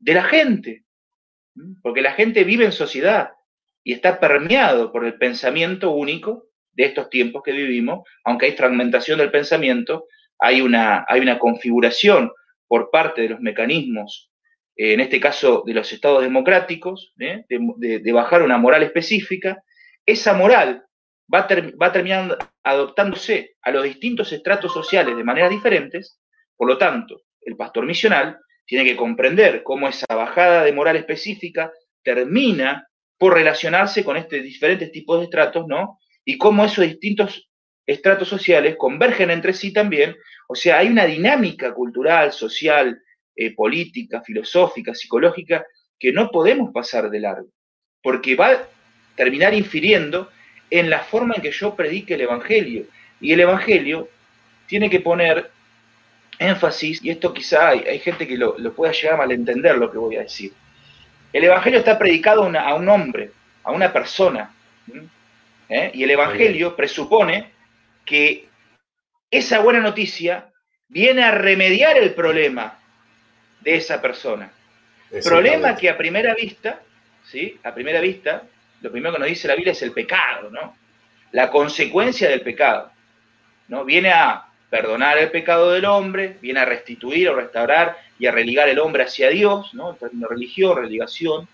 de 0.00 0.14
la 0.14 0.24
gente. 0.24 0.84
Porque 1.82 2.02
la 2.02 2.12
gente 2.12 2.44
vive 2.44 2.64
en 2.64 2.72
sociedad 2.72 3.30
y 3.84 3.92
está 3.92 4.18
permeado 4.18 4.90
por 4.90 5.04
el 5.04 5.14
pensamiento 5.14 5.92
único 5.92 6.46
de 6.72 6.86
estos 6.86 7.10
tiempos 7.10 7.42
que 7.44 7.52
vivimos, 7.52 8.08
aunque 8.24 8.46
hay 8.46 8.52
fragmentación 8.52 9.18
del 9.18 9.30
pensamiento, 9.30 10.06
hay 10.42 10.60
una, 10.60 11.04
hay 11.08 11.20
una 11.20 11.38
configuración 11.38 12.32
por 12.66 12.90
parte 12.90 13.22
de 13.22 13.28
los 13.30 13.40
mecanismos, 13.40 14.30
en 14.76 15.00
este 15.00 15.20
caso 15.20 15.62
de 15.66 15.74
los 15.74 15.92
estados 15.92 16.22
democráticos, 16.22 17.12
¿eh? 17.20 17.44
de 17.48 18.12
bajar 18.12 18.42
una 18.42 18.58
moral 18.58 18.82
específica. 18.82 19.62
Esa 20.04 20.34
moral 20.34 20.84
va, 21.32 21.46
va 21.80 21.92
terminando 21.92 22.36
adoptándose 22.62 23.56
a 23.62 23.70
los 23.70 23.84
distintos 23.84 24.32
estratos 24.32 24.72
sociales 24.72 25.16
de 25.16 25.24
maneras 25.24 25.50
diferentes, 25.50 26.18
por 26.56 26.68
lo 26.68 26.78
tanto, 26.78 27.22
el 27.40 27.56
pastor 27.56 27.86
misional 27.86 28.38
tiene 28.66 28.84
que 28.84 28.96
comprender 28.96 29.62
cómo 29.62 29.88
esa 29.88 30.06
bajada 30.14 30.64
de 30.64 30.72
moral 30.72 30.96
específica 30.96 31.72
termina 32.02 32.88
por 33.18 33.34
relacionarse 33.34 34.04
con 34.04 34.16
estos 34.16 34.42
diferentes 34.42 34.90
tipos 34.90 35.18
de 35.18 35.24
estratos, 35.24 35.66
¿no? 35.66 35.98
Y 36.24 36.38
cómo 36.38 36.64
esos 36.64 36.84
distintos 36.84 37.50
estratos 37.86 38.28
sociales 38.28 38.76
convergen 38.76 39.30
entre 39.30 39.52
sí 39.52 39.72
también, 39.72 40.16
o 40.48 40.54
sea, 40.54 40.78
hay 40.78 40.88
una 40.88 41.06
dinámica 41.06 41.72
cultural, 41.72 42.32
social, 42.32 43.00
eh, 43.34 43.54
política, 43.54 44.20
filosófica, 44.20 44.94
psicológica, 44.94 45.64
que 45.98 46.12
no 46.12 46.30
podemos 46.30 46.72
pasar 46.72 47.10
de 47.10 47.20
largo, 47.20 47.48
porque 48.02 48.34
va 48.34 48.50
a 48.50 48.68
terminar 49.16 49.54
infiriendo 49.54 50.30
en 50.70 50.90
la 50.90 51.00
forma 51.00 51.34
en 51.36 51.42
que 51.42 51.50
yo 51.50 51.74
predique 51.74 52.14
el 52.14 52.22
Evangelio. 52.22 52.86
Y 53.20 53.32
el 53.32 53.40
Evangelio 53.40 54.08
tiene 54.66 54.90
que 54.90 55.00
poner 55.00 55.50
énfasis, 56.38 57.04
y 57.04 57.10
esto 57.10 57.32
quizá 57.32 57.68
hay, 57.68 57.98
gente 58.00 58.26
que 58.26 58.36
lo, 58.36 58.56
pueda 58.74 58.92
llegar 58.92 59.14
a 59.14 59.18
malentender 59.18 59.76
lo 59.76 59.90
que 59.90 59.98
voy 59.98 60.16
a 60.16 60.22
decir. 60.22 60.52
El 61.32 61.44
Evangelio 61.44 61.78
está 61.78 61.98
predicado 61.98 62.42
a, 62.44 62.74
un 62.74 62.88
hombre, 62.88 63.30
a 63.62 63.70
una 63.70 63.92
persona. 63.92 64.52
¿Eh? 65.68 65.90
Y 65.94 66.02
el 66.02 66.10
Evangelio 66.10 66.76
presupone 66.76 67.51
que 68.04 68.48
esa 69.30 69.60
buena 69.60 69.80
noticia 69.80 70.50
viene 70.88 71.22
a 71.24 71.30
remediar 71.30 71.96
el 71.96 72.14
problema 72.14 72.78
de 73.60 73.76
esa 73.76 74.00
persona. 74.00 74.52
Problema 75.24 75.76
que 75.76 75.88
a 75.88 75.96
primera 75.96 76.34
vista, 76.34 76.80
¿sí? 77.24 77.58
A 77.62 77.74
primera 77.74 78.00
vista, 78.00 78.42
lo 78.80 78.90
primero 78.90 79.14
que 79.14 79.20
nos 79.20 79.28
dice 79.28 79.48
la 79.48 79.54
Biblia 79.54 79.72
es 79.72 79.82
el 79.82 79.92
pecado, 79.92 80.50
¿no? 80.50 80.76
La 81.32 81.50
consecuencia 81.50 82.28
del 82.28 82.42
pecado, 82.42 82.90
¿no? 83.68 83.84
Viene 83.84 84.10
a 84.10 84.46
perdonar 84.68 85.18
el 85.18 85.30
pecado 85.30 85.72
del 85.72 85.84
hombre, 85.84 86.38
viene 86.40 86.60
a 86.60 86.64
restituir 86.64 87.28
o 87.28 87.36
restaurar 87.36 87.98
y 88.18 88.26
a 88.26 88.32
religar 88.32 88.68
el 88.68 88.78
hombre 88.78 89.04
hacia 89.04 89.28
Dios, 89.28 89.74
¿no? 89.74 89.90
El 89.90 89.96
término 89.96 90.28
religión, 90.28 90.76
religación, 90.76 91.46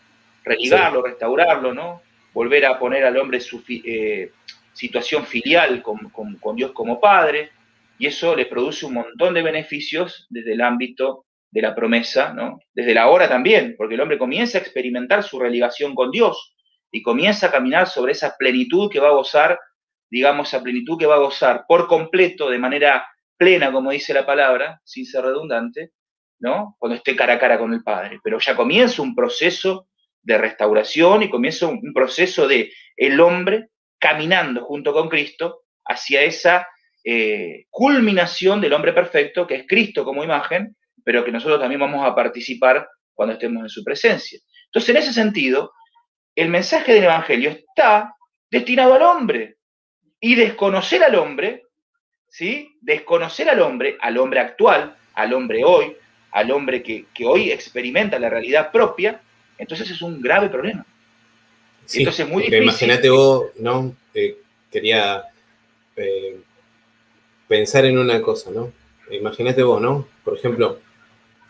religarlo, 0.44 1.02
restaurarlo, 1.02 1.74
¿no? 1.74 2.02
Volver 2.32 2.66
a 2.66 2.78
poner 2.78 3.04
al 3.04 3.16
hombre 3.16 3.40
su 3.40 3.62
eh, 3.68 4.30
situación 4.78 5.26
filial 5.26 5.82
con, 5.82 6.08
con 6.38 6.54
Dios 6.54 6.70
como 6.72 7.00
Padre, 7.00 7.50
y 7.98 8.06
eso 8.06 8.36
le 8.36 8.46
produce 8.46 8.86
un 8.86 8.94
montón 8.94 9.34
de 9.34 9.42
beneficios 9.42 10.26
desde 10.30 10.52
el 10.52 10.60
ámbito 10.60 11.26
de 11.50 11.62
la 11.62 11.74
promesa, 11.74 12.32
¿no? 12.32 12.60
Desde 12.72 12.94
la 12.94 13.08
hora 13.08 13.28
también, 13.28 13.74
porque 13.76 13.96
el 13.96 14.00
hombre 14.00 14.18
comienza 14.18 14.56
a 14.56 14.60
experimentar 14.60 15.24
su 15.24 15.40
religación 15.40 15.96
con 15.96 16.12
Dios 16.12 16.54
y 16.92 17.02
comienza 17.02 17.48
a 17.48 17.50
caminar 17.50 17.88
sobre 17.88 18.12
esa 18.12 18.36
plenitud 18.38 18.88
que 18.88 19.00
va 19.00 19.08
a 19.08 19.12
gozar, 19.14 19.58
digamos, 20.08 20.46
esa 20.48 20.62
plenitud 20.62 20.96
que 20.96 21.06
va 21.06 21.16
a 21.16 21.26
gozar 21.26 21.64
por 21.66 21.88
completo, 21.88 22.48
de 22.48 22.58
manera 22.58 23.04
plena, 23.36 23.72
como 23.72 23.90
dice 23.90 24.14
la 24.14 24.24
palabra, 24.24 24.80
sin 24.84 25.04
ser 25.04 25.24
redundante, 25.24 25.90
¿no? 26.38 26.76
Cuando 26.78 26.94
esté 26.96 27.16
cara 27.16 27.34
a 27.34 27.38
cara 27.38 27.58
con 27.58 27.72
el 27.72 27.82
Padre. 27.82 28.20
Pero 28.22 28.38
ya 28.38 28.54
comienza 28.54 29.02
un 29.02 29.16
proceso 29.16 29.88
de 30.22 30.38
restauración 30.38 31.24
y 31.24 31.30
comienza 31.30 31.66
un 31.66 31.92
proceso 31.92 32.46
de 32.46 32.70
el 32.96 33.18
hombre 33.18 33.70
caminando 33.98 34.64
junto 34.64 34.92
con 34.92 35.08
Cristo 35.08 35.62
hacia 35.84 36.22
esa 36.22 36.68
eh, 37.04 37.66
culminación 37.70 38.60
del 38.60 38.72
hombre 38.72 38.92
perfecto, 38.92 39.46
que 39.46 39.56
es 39.56 39.66
Cristo 39.66 40.04
como 40.04 40.24
imagen, 40.24 40.76
pero 41.04 41.24
que 41.24 41.32
nosotros 41.32 41.60
también 41.60 41.80
vamos 41.80 42.06
a 42.06 42.14
participar 42.14 42.88
cuando 43.14 43.34
estemos 43.34 43.62
en 43.62 43.68
su 43.68 43.82
presencia. 43.82 44.38
Entonces, 44.66 44.90
en 44.90 44.96
ese 44.98 45.12
sentido, 45.12 45.72
el 46.34 46.48
mensaje 46.48 46.92
del 46.92 47.04
Evangelio 47.04 47.50
está 47.50 48.14
destinado 48.50 48.94
al 48.94 49.02
hombre. 49.02 49.56
Y 50.20 50.34
desconocer 50.34 51.02
al 51.02 51.14
hombre, 51.14 51.62
¿sí? 52.28 52.76
Desconocer 52.80 53.48
al 53.48 53.60
hombre, 53.60 53.96
al 54.00 54.18
hombre 54.18 54.40
actual, 54.40 54.96
al 55.14 55.32
hombre 55.32 55.64
hoy, 55.64 55.96
al 56.32 56.50
hombre 56.50 56.82
que, 56.82 57.06
hoy 57.24 57.50
experimenta 57.50 58.18
la 58.18 58.28
realidad 58.28 58.70
propia, 58.70 59.20
entonces 59.56 59.90
es 59.90 60.02
un 60.02 60.20
grave 60.20 60.48
problema. 60.48 60.84
Entonces 61.94 62.28
muy 62.28 62.44
difícil. 62.44 62.62
Imagínate 62.62 63.10
vos, 63.10 63.46
¿no? 63.58 63.94
Eh, 64.14 64.38
quería 64.70 65.24
eh, 65.96 66.38
pensar 67.46 67.84
en 67.86 67.98
una 67.98 68.20
cosa, 68.20 68.50
¿no? 68.50 68.72
Imagínate 69.10 69.62
vos, 69.62 69.80
¿no? 69.80 70.06
Por 70.24 70.36
ejemplo, 70.36 70.78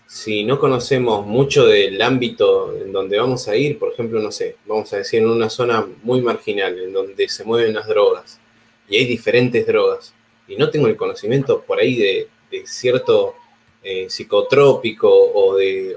si 0.06 0.44
no 0.44 0.58
conocemos 0.58 1.26
mucho 1.26 1.66
del 1.66 2.00
ámbito 2.00 2.74
en 2.76 2.92
donde 2.92 3.18
vamos 3.18 3.48
a 3.48 3.56
ir, 3.56 3.78
por 3.78 3.92
ejemplo, 3.92 4.20
no 4.20 4.32
sé, 4.32 4.56
vamos 4.64 4.92
a 4.92 4.98
decir 4.98 5.20
en 5.20 5.28
una 5.28 5.50
zona 5.50 5.86
muy 6.02 6.22
marginal, 6.22 6.78
en 6.78 6.92
donde 6.92 7.28
se 7.28 7.44
mueven 7.44 7.74
las 7.74 7.86
drogas, 7.86 8.40
y 8.88 8.96
hay 8.96 9.04
diferentes 9.04 9.66
drogas, 9.66 10.14
y 10.46 10.56
no 10.56 10.70
tengo 10.70 10.86
el 10.86 10.96
conocimiento 10.96 11.62
por 11.62 11.78
ahí 11.78 11.96
de, 11.96 12.28
cierto 12.64 13.34
eh, 13.82 14.06
psicotrópico 14.08 15.10
o 15.10 15.56
de, 15.56 15.94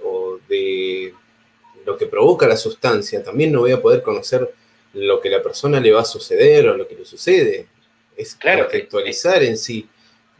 de 0.49 1.13
lo 1.91 1.97
que 1.97 2.07
provoca 2.07 2.47
la 2.47 2.57
sustancia, 2.57 3.23
también 3.23 3.51
no 3.51 3.61
voy 3.61 3.71
a 3.71 3.81
poder 3.81 4.01
conocer 4.01 4.53
lo 4.93 5.21
que 5.21 5.29
la 5.29 5.41
persona 5.41 5.79
le 5.79 5.91
va 5.91 6.01
a 6.01 6.05
suceder 6.05 6.67
o 6.69 6.77
lo 6.77 6.87
que 6.87 6.95
le 6.95 7.05
sucede. 7.05 7.67
Es 8.15 8.35
claro, 8.35 8.67
actualizar 8.71 9.41
en 9.43 9.57
sí 9.57 9.87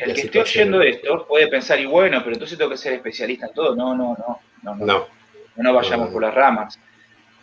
el 0.02 0.16
que 0.16 0.22
esté 0.22 0.40
oyendo 0.40 0.82
esto 0.82 1.28
puede 1.28 1.48
pensar, 1.48 1.80
y 1.80 1.86
bueno, 1.86 2.20
pero 2.24 2.34
entonces 2.34 2.58
tengo 2.58 2.72
que 2.72 2.78
ser 2.78 2.94
especialista 2.94 3.48
en 3.48 3.54
todo. 3.54 3.76
No, 3.76 3.96
no, 3.96 4.18
no. 4.18 4.40
No, 4.64 4.76
no, 4.76 4.86
no. 4.86 5.08
no 5.56 5.74
vayamos 5.74 6.10
por 6.10 6.22
las 6.22 6.34
ramas. 6.34 6.80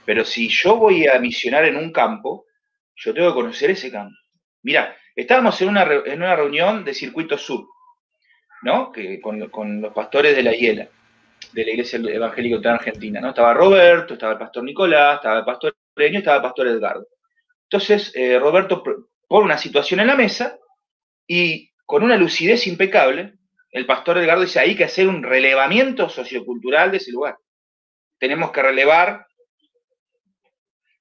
Pero 0.04 0.24
si 0.24 0.48
yo 0.48 0.76
voy 0.76 1.06
a 1.06 1.18
misionar 1.18 1.64
en 1.66 1.76
un 1.76 1.92
campo, 1.92 2.46
yo 2.96 3.14
tengo 3.14 3.28
que 3.28 3.34
conocer 3.34 3.70
ese 3.70 3.92
campo. 3.92 4.16
Mira, 4.62 4.96
estábamos 5.14 5.60
en 5.60 5.68
una, 5.68 5.82
en 5.82 6.20
una 6.20 6.34
reunión 6.34 6.84
de 6.84 6.94
Circuito 6.94 7.38
Sur, 7.38 7.66
¿no? 8.62 8.90
Que, 8.90 9.20
con, 9.20 9.80
los 9.80 9.92
pastores 9.92 10.34
de 10.34 10.42
la 10.42 10.52
Hiela, 10.52 10.88
de 11.52 11.64
la 11.64 11.70
Iglesia 11.70 11.98
Evangélica 11.98 12.58
de 12.58 12.68
Argentina, 12.68 13.20
¿no? 13.20 13.30
Estaba 13.30 13.54
Roberto, 13.54 14.14
estaba 14.14 14.32
el 14.32 14.38
pastor 14.38 14.64
Nicolás, 14.64 15.16
estaba 15.16 15.38
el 15.38 15.44
pastor 15.44 15.76
Reño, 15.94 16.18
estaba 16.18 16.36
el 16.36 16.42
pastor 16.42 16.68
Edgardo. 16.68 17.06
Entonces, 17.64 18.12
eh, 18.14 18.38
Roberto 18.38 18.82
pone 19.26 19.44
una 19.44 19.58
situación 19.58 20.00
en 20.00 20.06
la 20.06 20.16
mesa 20.16 20.58
y 21.26 21.70
con 21.84 22.02
una 22.02 22.16
lucidez 22.16 22.66
impecable, 22.66 23.34
el 23.70 23.86
pastor 23.86 24.18
Edgardo 24.18 24.42
dice, 24.42 24.60
hay 24.60 24.74
que 24.76 24.84
hacer 24.84 25.08
un 25.08 25.22
relevamiento 25.22 26.08
sociocultural 26.08 26.90
de 26.90 26.96
ese 26.98 27.12
lugar. 27.12 27.36
Tenemos 28.18 28.50
que 28.50 28.62
relevar 28.62 29.26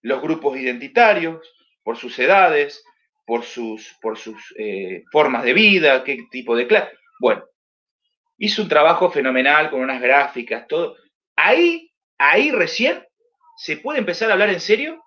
los 0.02 0.22
grupos 0.22 0.58
identitarios 0.58 1.42
por 1.84 1.98
sus 1.98 2.18
edades, 2.20 2.84
por 3.26 3.44
sus, 3.44 3.98
por 4.02 4.18
sus 4.18 4.54
eh, 4.58 5.04
formas 5.12 5.44
de 5.44 5.54
vida, 5.54 6.04
qué 6.04 6.26
tipo 6.32 6.56
de 6.56 6.68
clase. 6.68 6.98
Bueno, 7.20 7.44
hizo 8.38 8.62
un 8.62 8.70
trabajo 8.70 9.10
fenomenal 9.10 9.70
con 9.70 9.82
unas 9.82 10.02
gráficas, 10.02 10.68
todo. 10.68 10.96
Ahí, 11.36 11.92
ahí 12.18 12.52
recién 12.52 13.04
se 13.58 13.78
puede 13.78 14.00
empezar 14.00 14.30
a 14.30 14.34
hablar 14.34 14.50
en 14.50 14.60
serio 14.60 15.04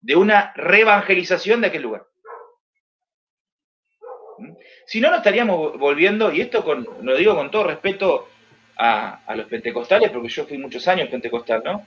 de 0.00 0.16
una 0.16 0.52
revangelización 0.54 1.60
de 1.60 1.66
aquel 1.68 1.82
lugar. 1.82 2.06
Si 4.86 5.00
no, 5.00 5.10
nos 5.10 5.18
estaríamos 5.18 5.78
volviendo, 5.78 6.32
y 6.32 6.40
esto 6.40 6.64
con, 6.64 6.88
lo 7.02 7.16
digo 7.16 7.34
con 7.34 7.50
todo 7.50 7.64
respeto 7.64 8.28
a, 8.76 9.34
los 9.36 9.46
pentecostales, 9.46 10.10
porque 10.10 10.28
yo 10.28 10.46
fui 10.46 10.58
muchos 10.58 10.88
años 10.88 11.08
pentecostal, 11.08 11.62
¿no? 11.64 11.86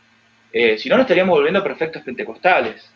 Eh, 0.51 0.77
si 0.77 0.87
no, 0.87 0.95
nos 0.95 1.05
estaríamos 1.05 1.35
volviendo 1.35 1.63
perfectos 1.63 2.03
pentecostales. 2.03 2.93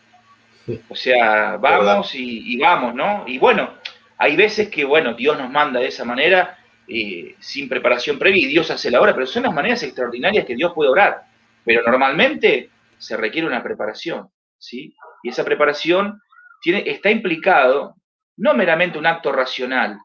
O 0.88 0.94
sea, 0.94 1.56
vamos 1.56 2.14
y, 2.14 2.56
vamos, 2.58 2.94
¿no? 2.94 3.24
Y 3.26 3.38
bueno, 3.38 3.74
hay 4.16 4.36
veces 4.36 4.68
que, 4.68 4.84
bueno, 4.84 5.14
Dios 5.14 5.36
nos 5.38 5.50
manda 5.50 5.80
de 5.80 5.88
esa 5.88 6.04
manera, 6.04 6.58
eh, 6.88 7.34
sin 7.38 7.68
preparación 7.68 8.18
previa, 8.18 8.48
Dios 8.48 8.70
hace 8.70 8.90
la 8.90 9.00
obra, 9.00 9.14
pero 9.14 9.26
son 9.26 9.44
las 9.44 9.54
maneras 9.54 9.82
extraordinarias 9.82 10.46
que 10.46 10.54
Dios 10.54 10.72
puede 10.74 10.90
obrar. 10.90 11.22
Pero 11.64 11.82
normalmente 11.82 12.70
se 12.96 13.16
requiere 13.16 13.46
una 13.46 13.62
preparación, 13.62 14.30
¿sí? 14.58 14.94
Y 15.22 15.28
esa 15.28 15.44
preparación 15.44 16.20
tiene, 16.60 16.84
está 16.86 17.10
implicado 17.10 17.94
no 18.36 18.54
meramente 18.54 18.98
un 18.98 19.06
acto 19.06 19.32
racional, 19.32 19.98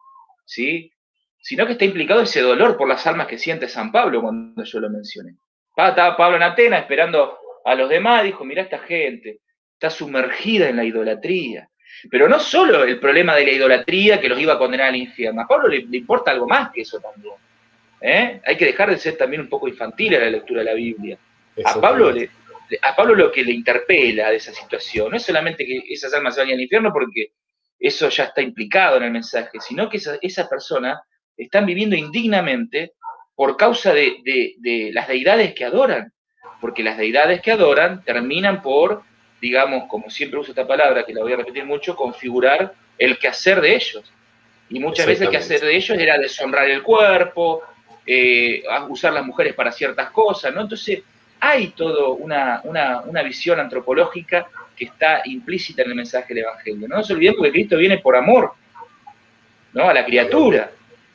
¿sí? 0.46 0.94
sino 1.44 1.66
que 1.66 1.74
está 1.74 1.86
implicado 1.86 2.22
ese 2.22 2.42
dolor 2.42 2.78
por 2.78 2.88
las 2.88 3.06
almas 3.06 3.28
que 3.28 3.38
siente 3.38 3.68
San 3.68 3.92
Pablo 3.92 4.22
cuando 4.22 4.64
yo 4.64 4.80
lo 4.80 4.90
mencioné. 4.90 5.36
Estaba 5.76 6.16
Pablo 6.16 6.38
en 6.38 6.44
Atenas 6.44 6.82
esperando 6.82 7.38
a 7.66 7.76
los 7.76 7.90
demás, 7.90 8.24
dijo, 8.24 8.46
mira 8.46 8.62
esta 8.62 8.80
gente, 8.80 9.42
está 9.74 9.90
sumergida 9.90 10.70
en 10.70 10.78
la 10.78 10.86
idolatría. 10.86 11.70
Pero 12.10 12.28
no 12.28 12.40
solo 12.40 12.84
el 12.84 13.00
problema 13.00 13.36
de 13.36 13.46
la 13.46 13.52
idolatría 13.52 14.20
que 14.20 14.30
los 14.30 14.40
iba 14.40 14.54
a 14.54 14.58
condenar 14.58 14.90
al 14.90 14.96
infierno, 14.96 15.42
a 15.42 15.48
Pablo 15.48 15.68
le, 15.68 15.86
importa 15.98 16.32
algo 16.32 16.48
más 16.48 16.72
que 16.72 16.82
eso 16.82 17.00
también. 17.00 17.36
¿eh? 18.02 18.42
Hay 18.46 18.58
que 18.58 18.66
dejar 18.66 18.90
de 18.90 18.98
ser 18.98 19.18
también 19.18 19.42
un 19.42 19.50
poco 19.50 19.68
infantil 19.68 20.16
a 20.16 20.20
la 20.20 20.30
lectura 20.30 20.60
de 20.60 20.66
la 20.66 20.74
Biblia. 20.74 21.18
A 21.66 21.80
Pablo, 21.80 22.12
le, 22.12 22.30
a 22.82 22.96
Pablo 22.96 23.16
lo 23.16 23.32
que 23.32 23.44
le 23.44 23.52
interpela 23.52 24.30
de 24.30 24.38
esa 24.38 24.52
situación 24.52 25.12
no 25.12 25.18
es 25.18 25.24
solamente 25.24 25.66
que 25.66 25.84
esas 25.90 26.14
almas 26.14 26.36
se 26.36 26.42
vayan 26.42 26.56
al 26.56 26.62
infierno 26.62 26.92
porque 26.92 27.34
eso 27.80 28.10
ya 28.10 28.26
está 28.26 28.42
implicado 28.42 28.98
en 28.98 29.04
el 29.04 29.12
mensaje, 29.12 29.60
sino 29.60 29.90
que 29.90 29.98
esa, 29.98 30.18
esa 30.22 30.48
persona 30.48 31.02
están 31.38 31.66
viviendo 31.66 31.96
indignamente 31.96 32.94
por 33.36 33.58
causa 33.58 33.94
de, 33.94 34.92
las 34.94 35.08
deidades 35.08 35.54
que 35.54 35.66
adoran, 35.66 36.14
porque 36.62 36.84
las 36.84 36.98
deidades 36.98 37.42
que 37.42 37.52
adoran 37.52 38.04
terminan 38.04 38.62
por, 38.62 39.04
digamos, 39.44 39.90
como 39.90 40.10
siempre 40.10 40.40
uso 40.40 40.52
esta 40.52 40.66
palabra, 40.66 41.04
que 41.06 41.14
la 41.14 41.22
voy 41.22 41.34
a 41.34 41.36
repetir 41.36 41.66
mucho, 41.66 41.98
configurar 41.98 42.74
el 42.98 43.18
quehacer 43.18 43.60
de 43.60 43.76
ellos. 43.76 44.10
Y 44.70 44.80
muchas 44.80 45.06
veces 45.06 45.24
el 45.24 45.32
quehacer 45.32 45.60
de 45.60 45.76
ellos 45.76 46.00
era 46.00 46.18
deshonrar 46.18 46.70
el 46.70 46.82
cuerpo, 46.82 47.62
eh, 48.06 48.64
usar 48.88 49.12
las 49.12 49.26
mujeres 49.26 49.54
para 49.54 49.70
ciertas 49.74 50.12
cosas, 50.12 50.56
¿no? 50.56 50.62
Entonces, 50.62 51.02
hay 51.42 51.72
todo 51.72 52.14
una, 52.14 52.62
una, 52.64 53.02
una 53.02 53.22
visión 53.22 53.60
antropológica 53.60 54.48
que 54.78 54.86
está 54.86 55.22
implícita 55.26 55.82
en 55.82 55.90
el 55.90 55.96
mensaje 55.96 56.34
del 56.34 56.46
Evangelio. 56.46 56.88
No 56.88 56.96
nos 56.96 57.12
olvidemos 57.12 57.44
que 57.44 57.52
Cristo 57.52 57.76
viene 57.76 57.98
por 57.98 58.16
amor 58.16 58.54
¿no? 59.74 59.90
a 59.90 59.94
la 59.94 60.06
criatura. 60.06 60.72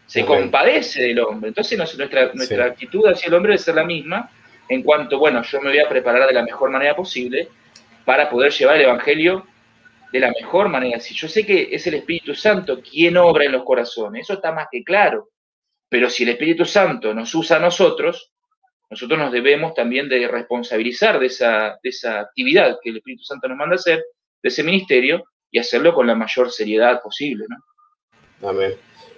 se 0.06 0.22
compadece 0.26 1.00
del 1.04 1.20
hombre. 1.20 1.48
Entonces 1.48 1.78
nuestra, 1.78 2.30
nuestra 2.34 2.66
actitud 2.66 3.06
hacia 3.06 3.28
el 3.28 3.34
hombre 3.34 3.52
debe 3.52 3.62
ser 3.62 3.74
la 3.74 3.84
misma 3.84 4.30
en 4.68 4.82
cuanto, 4.82 5.18
bueno, 5.18 5.42
yo 5.42 5.62
me 5.62 5.70
voy 5.70 5.78
a 5.78 5.88
preparar 5.88 6.28
de 6.28 6.34
la 6.34 6.42
mejor 6.42 6.70
manera 6.70 6.94
posible 6.94 7.48
para 8.08 8.30
poder 8.30 8.50
llevar 8.52 8.76
el 8.76 8.84
Evangelio 8.84 9.46
de 10.10 10.20
la 10.20 10.30
mejor 10.30 10.70
manera. 10.70 10.98
Si 10.98 11.14
yo 11.14 11.28
sé 11.28 11.44
que 11.44 11.68
es 11.70 11.86
el 11.88 11.92
Espíritu 11.92 12.34
Santo 12.34 12.80
quien 12.80 13.18
obra 13.18 13.44
en 13.44 13.52
los 13.52 13.64
corazones, 13.64 14.22
eso 14.22 14.32
está 14.32 14.50
más 14.50 14.68
que 14.72 14.82
claro. 14.82 15.28
Pero 15.90 16.08
si 16.08 16.22
el 16.22 16.30
Espíritu 16.30 16.64
Santo 16.64 17.12
nos 17.12 17.34
usa 17.34 17.58
a 17.58 17.60
nosotros, 17.60 18.32
nosotros 18.88 19.18
nos 19.18 19.30
debemos 19.30 19.74
también 19.74 20.08
de 20.08 20.26
responsabilizar 20.26 21.20
de 21.20 21.26
esa, 21.26 21.78
actividad 22.18 22.78
que 22.82 22.88
el 22.88 22.96
Espíritu 22.96 23.24
Santo 23.24 23.46
nos 23.46 23.58
manda 23.58 23.74
hacer, 23.74 24.02
de 24.42 24.48
ese 24.48 24.62
ministerio, 24.62 25.24
y 25.50 25.58
hacerlo 25.58 25.92
con 25.92 26.06
la 26.06 26.14
mayor 26.14 26.50
seriedad 26.50 27.02
posible. 27.02 27.44
¿no? 27.46 28.48
Amén. 28.48 28.72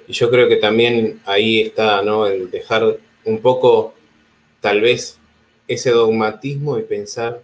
Y 0.09 0.13
yo 0.13 0.29
creo 0.33 0.49
que 0.49 0.57
también 0.57 1.21
ahí 1.27 1.61
está, 1.61 2.03
¿no? 2.03 2.27
El 2.27 2.51
dejar 2.51 2.97
un 3.25 3.41
poco, 3.41 3.95
tal 4.61 4.81
vez, 4.81 5.21
ese 5.69 5.91
dogmatismo 5.91 6.77
y 6.77 6.83
pensar 6.83 7.43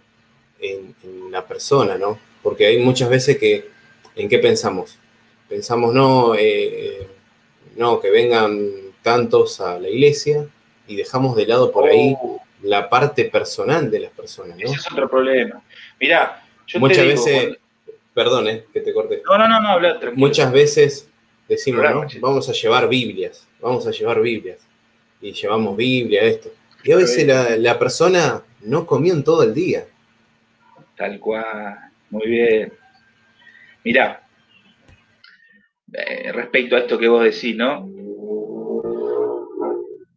en, 0.59 0.95
la 1.31 1.45
persona, 1.45 1.97
¿no? 1.97 2.17
Porque 2.41 2.65
hay 2.65 2.77
muchas 2.79 3.09
veces 3.09 3.37
que, 3.37 3.69
¿en 4.15 4.29
qué 4.29 4.39
pensamos? 4.39 4.97
Pensamos, 5.49 5.93
no, 5.93 6.35
eh, 6.35 6.39
eh, 6.41 7.07
no, 7.75 7.99
que 7.99 8.09
vengan 8.09 8.71
tantos 9.01 9.59
a 9.59 9.79
la 9.79 9.89
iglesia 9.89 10.47
y 10.87 10.95
dejamos 10.95 11.35
de 11.35 11.45
lado 11.45 11.71
por 11.71 11.87
ahí 11.89 12.15
oh. 12.21 12.41
la 12.63 12.89
parte 12.89 13.25
personal 13.25 13.91
de 13.91 13.99
las 13.99 14.11
personas, 14.11 14.57
¿no? 14.57 14.65
Ese 14.65 14.75
es 14.75 14.91
otro 14.91 15.09
problema. 15.09 15.61
Mirá, 15.99 16.43
yo 16.65 16.79
Muchas 16.79 17.05
veces, 17.05 17.57
perdón, 18.13 18.47
eh, 18.47 18.65
que 18.73 18.81
te 18.81 18.93
corté. 18.93 19.21
No, 19.25 19.37
no, 19.37 19.47
no, 19.47 19.61
no, 19.61 19.69
habla, 19.69 19.99
Muchas 20.15 20.51
veces 20.51 21.09
decimos, 21.47 21.83
¿no? 21.89 22.05
Vamos 22.19 22.49
a 22.49 22.53
llevar 22.53 22.89
Biblias, 22.89 23.47
vamos 23.59 23.85
a 23.87 23.91
llevar 23.91 24.21
Biblias. 24.21 24.59
Y 25.21 25.31
llevamos 25.31 25.75
Biblia, 25.75 26.23
esto. 26.23 26.49
Y 26.83 26.91
a 26.91 26.95
veces 26.95 27.27
la, 27.59 27.79
persona 27.79 28.43
no 28.61 28.85
comió 28.85 29.13
en 29.13 29.23
todo 29.23 29.43
el 29.43 29.53
día. 29.53 29.85
Tal 30.97 31.19
cual, 31.19 31.77
muy 32.09 32.27
bien. 32.27 32.73
Mirá, 33.83 34.27
eh, 35.93 36.31
respecto 36.31 36.75
a 36.75 36.79
esto 36.79 36.97
que 36.97 37.07
vos 37.07 37.23
decís, 37.23 37.55
¿no? 37.55 37.87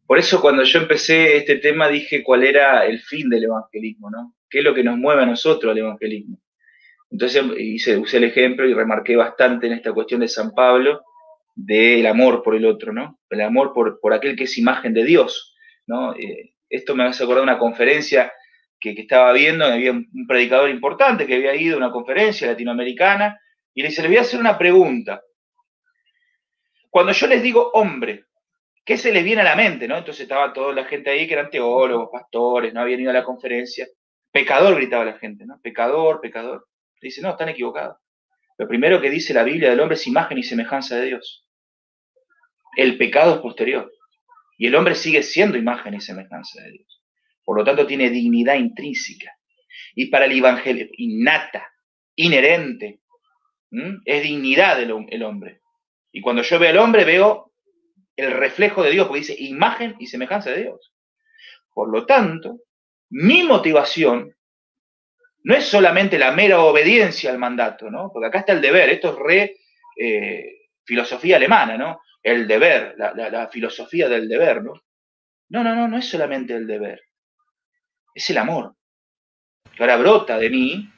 Por 0.07 0.19
eso 0.19 0.41
cuando 0.41 0.65
yo 0.65 0.81
empecé 0.81 1.37
este 1.37 1.57
tema 1.57 1.89
dije 1.89 2.25
cuál 2.25 2.43
era 2.45 2.85
el 2.87 2.99
fin 3.01 3.29
del 3.29 3.45
evangelismo, 3.45 4.11
¿no? 4.11 4.35
¿Qué 4.49 4.59
es 4.59 4.65
lo 4.65 4.75
que 4.75 4.83
nos 4.83 4.97
mueve 4.97 5.23
a 5.23 5.27
nosotros 5.27 5.71
al 5.71 5.79
evangelismo? 5.79 6.41
Entonces 7.11 7.45
hice, 7.59 7.99
usé 7.99 8.17
el 8.17 8.25
ejemplo 8.25 8.67
y 8.67 8.73
remarqué 8.73 9.15
bastante 9.17 9.67
en 9.67 9.75
esta 9.75 9.93
cuestión 9.93 10.21
de 10.21 10.29
San 10.29 10.53
Pablo 10.53 11.03
del 11.55 12.07
amor 12.07 12.43
por 12.43 12.55
el 12.57 12.65
otro, 12.65 12.93
¿no? 12.93 13.21
El 13.29 13.43
amor 13.43 13.73
por, 13.75 14.01
por 14.01 14.15
aquel 14.15 14.35
que 14.35 14.45
es 14.45 14.57
imagen 14.57 14.95
de 14.95 15.05
Dios, 15.05 15.55
¿no? 15.87 16.15
Eh, 16.15 16.55
esto 16.71 16.97
me 16.97 17.05
hace 17.05 17.23
acordar 17.23 17.43
una 17.43 17.59
conferencia 17.59 18.33
que, 18.81 18.93
estaba 18.93 19.33
viendo, 19.33 19.65
había 19.65 19.93
un, 19.93 20.27
predicador 20.27 20.71
importante 20.71 21.27
que 21.27 21.35
había 21.35 21.55
ido 21.55 21.75
a 21.75 21.79
una 21.79 21.93
conferencia 21.93 22.49
latinoamericana 22.49 23.39
y 23.75 23.83
le 23.83 23.89
dice, 23.89 24.03
le 24.03 24.09
voy 24.09 24.17
a 24.17 24.23
hacer 24.23 24.41
una 24.41 24.59
pregunta. 24.59 25.23
Cuando 26.89 27.13
yo 27.13 27.27
les 27.27 27.43
digo 27.43 27.71
hombre, 27.75 28.25
¿qué 28.85 28.97
se 28.97 29.13
les 29.13 29.23
viene 29.23 29.43
a 29.43 29.45
la 29.45 29.55
mente? 29.55 29.85
Entonces 29.85 30.21
estaba 30.21 30.53
toda 30.53 30.75
la 30.75 30.85
gente 30.85 31.11
ahí 31.11 31.29
que 31.29 31.35
eran 31.35 31.51
teólogos, 31.51 32.09
pastores, 32.11 32.75
no 32.75 32.81
habían 32.81 33.01
ido 33.01 33.11
a 33.11 33.15
la 33.15 33.25
conferencia. 33.25 33.87
Pecador, 34.33 34.75
gritaba 34.77 35.05
la 35.05 35.19
gente, 35.19 35.45
¿no? 35.45 35.61
Pecador, 35.63 36.21
pecador. 36.21 36.67
dice, 37.01 37.21
no, 37.21 37.31
están 37.31 37.49
equivocados. 37.49 37.99
Lo 38.59 38.69
primero 38.69 39.01
que 39.01 39.11
dice 39.11 39.33
la 39.35 39.43
Biblia 39.43 39.71
del 39.71 39.81
hombre 39.81 39.95
es 39.95 40.07
imagen 40.07 40.39
y 40.39 40.43
semejanza 40.43 40.97
de 40.97 41.07
Dios. 41.07 41.47
El 42.77 42.99
pecado 42.99 43.37
es 43.37 43.41
posterior. 43.41 43.93
Y 44.59 44.67
el 44.67 44.75
hombre 44.75 44.95
sigue 44.95 45.23
siendo 45.23 45.57
imagen 45.57 45.95
y 45.95 46.01
semejanza 46.01 46.63
de 46.63 46.73
Dios. 46.73 47.00
Por 47.51 47.59
lo 47.59 47.65
tanto, 47.65 47.85
tiene 47.85 48.11
dignidad 48.11 48.55
intrínseca. 48.55 49.37
Y 49.97 50.07
para 50.07 50.27
el 50.27 50.39
Evangelio, 50.39 50.87
innata, 50.99 51.67
inherente, 52.15 53.01
es 54.05 54.23
dignidad 54.23 54.77
del 54.77 55.23
hombre. 55.25 55.61
Y 56.13 56.21
cuando 56.21 56.43
yo 56.43 56.61
veo 56.61 56.71
al 56.71 56.79
hombre, 56.79 57.05
veo 57.05 57.53
el 58.15 58.31
reflejo 58.31 58.85
de 58.85 58.93
Dios, 58.93 59.09
porque 59.09 59.23
dice 59.23 59.35
imagen 59.37 59.97
y 59.99 60.07
semejanza 60.07 60.51
de 60.51 60.63
Dios. 60.63 60.95
Por 61.75 61.91
lo 61.91 62.07
tanto, 62.07 62.61
mi 63.09 63.43
motivación 63.43 64.33
no 65.43 65.57
es 65.57 65.65
solamente 65.65 66.21
la 66.21 66.31
mera 66.31 66.61
obediencia 66.61 67.33
al 67.33 67.39
mandato, 67.39 67.91
¿no? 67.91 68.13
Porque 68.13 68.29
acá 68.29 68.39
está 68.39 68.53
el 68.53 68.61
deber, 68.61 68.91
esto 68.91 69.11
es 69.11 69.17
re 69.17 69.57
eh, 69.99 70.69
filosofía 70.85 71.35
alemana, 71.35 71.77
¿no? 71.77 72.01
El 72.23 72.47
deber, 72.47 72.95
la, 72.97 73.49
filosofía 73.49 74.09
del 74.09 74.29
deber, 74.29 74.63
¿no? 74.63 74.75
No, 75.49 75.65
no, 75.65 75.75
no, 75.75 75.89
no 75.89 75.99
es 75.99 76.09
solamente 76.09 76.55
el 76.55 76.69
deber, 76.69 77.10
es 78.15 78.31
el 78.31 78.39
amor. 78.39 78.75
Que 79.77 79.83
ahora 79.83 79.97
brota 79.97 80.39
de 80.39 80.51
mí, 80.51 80.91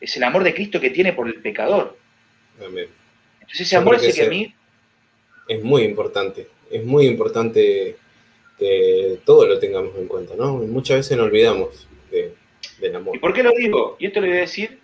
es 0.00 0.16
el 0.16 0.24
amor 0.24 0.44
de 0.44 0.54
Cristo 0.54 0.80
que 0.80 0.90
tiene 0.90 1.12
por 1.12 1.28
el 1.28 1.40
pecador. 1.40 1.96
Amén. 2.64 2.88
Entonces 3.40 3.60
ese 3.62 3.76
amor 3.76 3.96
es 3.96 4.04
el 4.04 4.14
que 4.14 4.22
a 4.22 4.28
mí 4.28 4.54
es 5.48 5.62
muy 5.62 5.82
importante. 5.82 6.48
Es 6.70 6.84
muy 6.84 7.06
importante 7.06 7.96
que 8.58 9.20
todo 9.24 9.46
lo 9.46 9.58
tengamos 9.58 9.96
en 9.96 10.08
cuenta, 10.08 10.34
¿no? 10.36 10.54
Muchas 10.58 10.98
veces 10.98 11.16
nos 11.16 11.26
olvidamos 11.26 11.88
del 12.78 12.96
amor. 12.96 13.16
¿Y 13.16 13.18
por 13.18 13.32
qué 13.32 13.42
lo 13.42 13.52
digo? 13.52 13.96
Y 13.98 14.06
esto 14.06 14.20
lo 14.20 14.26
voy 14.26 14.36
a 14.36 14.40
decir 14.40 14.80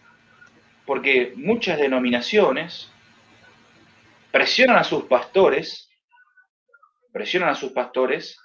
porque 0.85 1.33
muchas 1.37 1.79
denominaciones 1.79 2.91
presionan 4.31 4.77
a 4.77 4.85
sus 4.85 5.05
pastores, 5.05 5.89
presionan 7.13 7.51
a 7.51 7.55
sus 7.55 7.73
pastores 7.73 8.39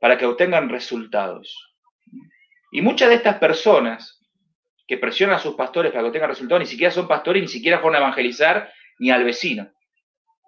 para 0.00 0.16
que 0.16 0.26
obtengan 0.26 0.68
resultados. 0.68 1.74
Y 2.72 2.82
muchas 2.82 3.10
de 3.10 3.14
estas 3.16 3.36
personas 3.38 4.20
que 4.88 4.98
presionan 4.98 5.36
a 5.36 5.38
sus 5.38 5.54
pastores 5.54 5.92
para 5.92 6.02
que 6.02 6.08
obtengan 6.08 6.30
resultados 6.30 6.60
ni 6.60 6.66
siquiera 6.66 6.90
son 6.90 7.06
pastores, 7.06 7.40
ni 7.40 7.48
siquiera 7.48 7.78
fueron 7.78 7.96
a 7.96 8.04
evangelizar 8.04 8.72
ni 8.98 9.10
al 9.10 9.22
vecino 9.22 9.70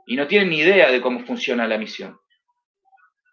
y 0.06 0.16
no 0.16 0.26
tienen 0.26 0.50
ni 0.50 0.58
idea 0.58 0.90
de 0.90 1.00
cómo 1.00 1.20
funciona 1.20 1.66
la 1.66 1.78
misión. 1.78 2.18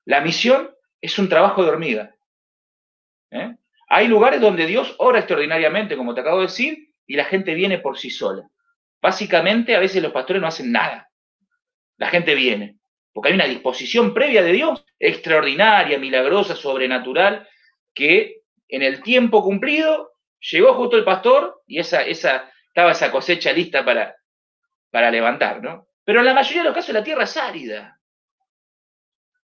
La 0.06 0.22
misión 0.22 0.72
es 1.00 1.18
un 1.20 1.30
trabajo 1.30 1.64
de 1.64 1.70
hormiga. 1.70 2.16
¿eh? 3.32 3.56
Hay 3.90 4.08
lugares 4.08 4.42
donde 4.42 4.66
Dios 4.66 4.96
ora 5.00 5.20
extraordinariamente, 5.20 5.98
como 5.98 6.14
te 6.14 6.22
acabo 6.22 6.38
de 6.38 6.48
decir, 6.48 6.94
y 7.06 7.16
la 7.16 7.26
gente 7.26 7.54
viene 7.54 7.80
por 7.80 7.98
sí 7.98 8.10
sola. 8.10 8.48
Básicamente, 9.02 9.76
a 9.76 9.80
veces 9.80 10.02
los 10.02 10.12
pastores 10.12 10.42
no 10.42 10.48
hacen 10.48 10.72
nada. 10.72 11.10
La 11.98 12.08
gente 12.08 12.36
viene, 12.36 12.78
porque 13.14 13.30
hay 13.30 13.36
una 13.36 13.46
disposición 13.46 14.14
previa 14.14 14.44
de 14.44 14.54
Dios, 14.54 14.86
extraordinaria, 15.00 16.00
milagrosa, 16.00 16.56
sobrenatural, 16.56 17.48
que 17.94 18.41
en 18.72 18.82
el 18.82 19.04
tiempo 19.04 19.44
cumplido 19.44 20.14
llegó 20.40 20.74
justo 20.74 20.98
el 20.98 21.04
pastor 21.04 21.62
y 21.68 21.80
estaba 21.80 22.92
esa 22.92 23.12
cosecha 23.12 23.52
lista 23.54 23.86
para, 23.86 25.12
levantar, 25.12 25.62
¿no? 25.62 25.88
Pero 26.04 26.20
en 26.20 26.26
la 26.26 26.34
mayoría 26.34 26.64
de 26.64 26.70
los 26.70 26.76
casos 26.76 26.96
la 26.96 27.04
tierra 27.04 27.26
es 27.26 27.38
árida. 27.38 28.00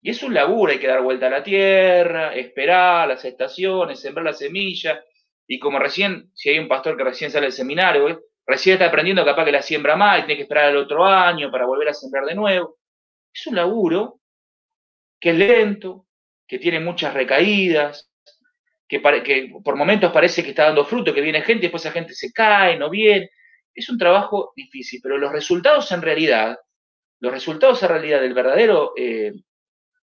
Y 0.00 0.10
es 0.10 0.22
un 0.22 0.34
laburo, 0.34 0.70
hay 0.70 0.78
que 0.78 0.86
dar 0.86 1.02
vuelta 1.02 1.26
a 1.26 1.30
la 1.30 1.42
tierra, 1.42 2.34
esperar 2.34 3.08
las 3.08 3.24
estaciones, 3.24 4.00
sembrar 4.00 4.26
la 4.26 4.34
semilla. 4.34 5.02
Y 5.46 5.58
como 5.58 5.78
recién, 5.78 6.30
si 6.34 6.50
hay 6.50 6.58
un 6.58 6.68
pastor 6.68 6.96
que 6.96 7.04
recién 7.04 7.30
sale 7.30 7.46
del 7.46 7.52
seminario, 7.52 8.22
recién 8.46 8.74
está 8.74 8.86
aprendiendo 8.86 9.24
capaz 9.24 9.46
que 9.46 9.52
la 9.52 9.62
siembra 9.62 9.96
mal, 9.96 10.26
tiene 10.26 10.36
que 10.36 10.42
esperar 10.42 10.70
el 10.70 10.76
otro 10.76 11.04
año 11.06 11.50
para 11.50 11.64
volver 11.64 11.88
a 11.88 11.94
sembrar 11.94 12.26
de 12.26 12.34
nuevo. 12.34 12.76
Es 13.32 13.46
un 13.46 13.56
laburo 13.56 14.20
que 15.18 15.30
es 15.30 15.38
lento, 15.38 16.06
que 16.46 16.58
tiene 16.58 16.80
muchas 16.80 17.14
recaídas, 17.14 18.13
que, 18.88 19.00
que 19.22 19.52
por 19.62 19.76
momentos 19.76 20.12
parece 20.12 20.42
que 20.42 20.50
está 20.50 20.66
dando 20.66 20.84
fruto, 20.84 21.14
que 21.14 21.20
viene 21.20 21.42
gente 21.42 21.60
y 21.60 21.62
después 21.62 21.84
esa 21.84 21.92
gente 21.92 22.14
se 22.14 22.32
cae, 22.32 22.78
no 22.78 22.90
viene 22.90 23.30
es 23.74 23.88
un 23.88 23.98
trabajo 23.98 24.52
difícil, 24.54 25.00
pero 25.02 25.18
los 25.18 25.32
resultados 25.32 25.90
en 25.92 26.02
realidad, 26.02 26.58
los 27.20 27.32
resultados 27.32 27.82
en 27.82 27.88
realidad 27.88 28.20
del 28.20 28.34
verdadero 28.34 28.92
eh, 28.96 29.32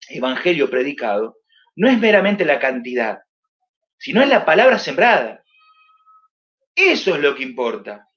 evangelio 0.08 0.68
predicado, 0.68 1.38
no 1.76 1.88
es 1.88 1.98
meramente 1.98 2.44
la 2.44 2.58
cantidad, 2.58 3.20
sino 3.98 4.22
es 4.22 4.28
la 4.28 4.44
palabra 4.44 4.78
sembrada. 4.78 5.42
Eso 6.74 7.14
es 7.14 7.22
lo 7.22 7.34
que 7.34 7.42
importa. 7.42 8.08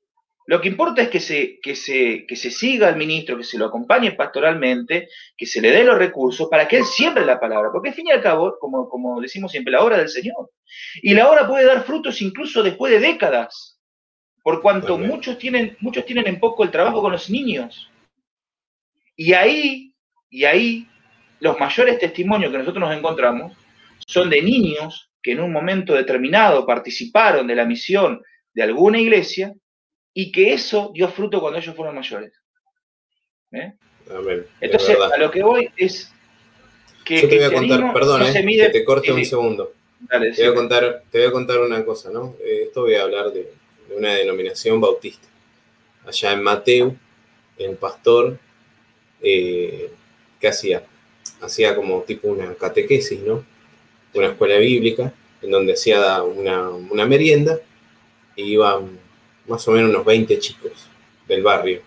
Lo 0.48 0.62
que 0.62 0.68
importa 0.68 1.02
es 1.02 1.10
que 1.10 1.20
se, 1.20 1.60
que, 1.60 1.76
se, 1.76 2.26
que 2.28 2.36
se 2.36 2.52
siga 2.52 2.88
al 2.88 2.98
ministro, 2.98 3.38
que 3.38 3.44
se 3.44 3.58
lo 3.58 3.66
acompañe 3.66 4.12
pastoralmente, 4.12 5.10
que 5.36 5.46
se 5.48 5.60
le 5.60 5.72
dé 5.72 5.84
los 5.84 5.98
recursos 5.98 6.48
para 6.50 6.68
que 6.68 6.78
él 6.78 6.86
siembre 6.86 7.26
la 7.26 7.40
palabra. 7.40 7.72
Porque 7.72 7.90
al 7.90 7.96
fin 7.96 8.08
y 8.08 8.12
al 8.12 8.22
cabo, 8.22 8.56
como, 8.60 8.88
como 8.88 9.20
decimos 9.20 9.52
siempre, 9.52 9.72
la 9.72 9.84
obra 9.84 9.98
del 9.98 10.10
Señor. 10.10 10.52
Y 11.02 11.16
la 11.16 11.30
obra 11.30 11.48
puede 11.48 11.66
dar 11.66 11.84
frutos 11.84 12.22
incluso 12.22 12.62
después 12.62 12.92
de 12.92 13.00
décadas 13.00 13.76
por 14.46 14.62
cuanto 14.62 15.00
muchos 15.00 15.40
tienen, 15.40 15.76
muchos 15.80 16.06
tienen 16.06 16.28
en 16.28 16.40
poco 16.40 16.64
el 16.64 16.70
trabajo 16.70 17.02
con 17.02 17.12
los 17.12 17.32
niños. 17.32 17.90
Y 19.16 19.34
ahí, 19.34 19.96
y 20.30 20.46
ahí, 20.46 20.88
los 21.40 21.60
mayores 21.60 21.98
testimonios 21.98 22.52
que 22.52 22.60
nosotros 22.60 22.88
nos 22.88 22.96
encontramos 22.96 23.58
son 24.06 24.30
de 24.30 24.44
niños 24.44 25.10
que 25.24 25.32
en 25.32 25.40
un 25.40 25.52
momento 25.52 25.96
determinado 25.96 26.64
participaron 26.64 27.48
de 27.48 27.56
la 27.56 27.66
misión 27.66 28.22
de 28.54 28.62
alguna 28.62 29.00
iglesia 29.00 29.52
y 30.18 30.32
que 30.32 30.54
eso 30.54 30.92
dio 30.94 31.10
fruto 31.10 31.42
cuando 31.42 31.60
ellos 31.60 31.76
fueron 31.76 31.94
mayores. 31.94 32.32
¿Eh? 33.52 33.74
Entonces, 34.62 34.98
a 34.98 35.18
lo 35.18 35.30
que 35.30 35.44
voy 35.44 35.70
es, 35.76 36.12
que, 37.04 37.22
Yo 37.22 37.30
te 37.30 37.36
voy 37.36 37.44
a 37.44 37.52
contar, 37.52 37.94
perdón, 37.94 38.22
eh, 38.24 38.46
que 38.46 38.70
te 38.70 38.86
corte 38.86 39.12
un 39.12 39.26
segundo. 39.26 39.74
te, 40.10 40.18
voy 40.18 40.44
a 40.44 40.54
contar, 40.56 41.04
te 41.12 41.20
voy 41.20 41.28
a 41.28 41.32
contar 41.32 41.60
una 41.60 41.84
cosa, 41.84 42.10
¿no? 42.12 42.36
Eh, 42.40 42.64
esto 42.68 42.84
voy 42.84 42.96
a 42.96 43.04
hablar 43.04 43.34
de, 43.34 43.52
una 43.96 44.16
denominación 44.16 44.80
bautista. 44.80 45.28
Allá 46.06 46.32
en 46.32 46.44
Mateo, 46.44 46.96
el 47.58 47.76
pastor, 47.76 48.40
eh, 49.22 49.92
¿qué 50.40 50.48
hacía? 50.48 50.86
Hacía 51.42 51.76
como 51.76 52.04
tipo 52.04 52.30
una 52.30 52.56
catequesis, 52.56 53.20
¿no? 53.20 53.44
Una 54.14 54.28
escuela 54.28 54.58
bíblica, 54.60 55.14
en 55.42 55.52
donde 55.52 55.74
hacía 55.74 56.24
una, 56.24 56.70
una 56.70 57.06
merienda, 57.06 57.60
y 58.38 58.54
iban 58.54 59.05
más 59.48 59.68
o 59.68 59.72
menos 59.72 59.90
unos 59.90 60.06
20 60.06 60.40
chicos 60.40 60.72
del 61.28 61.44
barrio. 61.44 61.82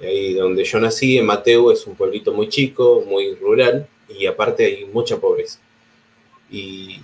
Ahí 0.00 0.34
donde 0.34 0.64
yo 0.64 0.78
nací, 0.78 1.18
en 1.18 1.26
Mateo, 1.26 1.72
es 1.72 1.86
un 1.86 1.94
pueblito 1.94 2.32
muy 2.32 2.48
chico, 2.48 3.02
muy 3.06 3.34
rural, 3.34 3.88
y 4.08 4.26
aparte 4.26 4.64
hay 4.64 4.84
mucha 4.84 5.18
pobreza. 5.18 5.58
Y 6.50 7.00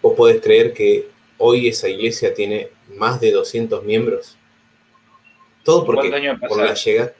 vos 0.00 0.14
podés 0.14 0.40
creer 0.40 0.72
que 0.72 1.08
hoy 1.38 1.68
esa 1.68 1.88
iglesia 1.88 2.34
tiene 2.34 2.68
más 2.96 3.20
de 3.20 3.30
200 3.30 3.84
miembros. 3.84 4.36
Todo 5.64 5.84
porque 5.84 6.10
por 6.48 6.58
la 6.58 6.74
llegada, 6.74 7.14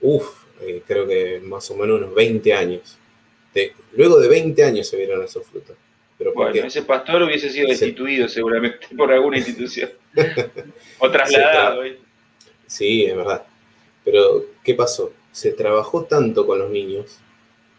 uff, 0.00 0.44
eh, 0.60 0.82
creo 0.86 1.06
que 1.06 1.40
más 1.42 1.70
o 1.70 1.76
menos 1.76 1.98
unos 1.98 2.14
20 2.14 2.52
años. 2.52 2.96
luego 3.92 4.20
de 4.20 4.28
20 4.28 4.62
años 4.64 4.86
se 4.86 4.96
vieron 4.96 5.22
esos 5.24 5.46
frutos. 5.46 5.76
Pero 6.16 6.34
bueno, 6.34 6.66
ese 6.66 6.82
pastor 6.82 7.22
hubiese 7.22 7.48
sido 7.48 7.68
destituido 7.68 8.28
seguramente 8.28 8.86
por 8.96 9.10
alguna 9.10 9.38
institución. 9.38 9.90
o 11.00 11.10
trasladado. 11.10 11.82
Sí, 12.66 13.04
es 13.04 13.16
verdad. 13.16 13.44
Pero, 14.04 14.44
¿qué 14.62 14.74
pasó? 14.74 15.12
Se 15.32 15.52
trabajó 15.52 16.04
tanto 16.04 16.46
con 16.46 16.58
los 16.58 16.70
niños, 16.70 17.18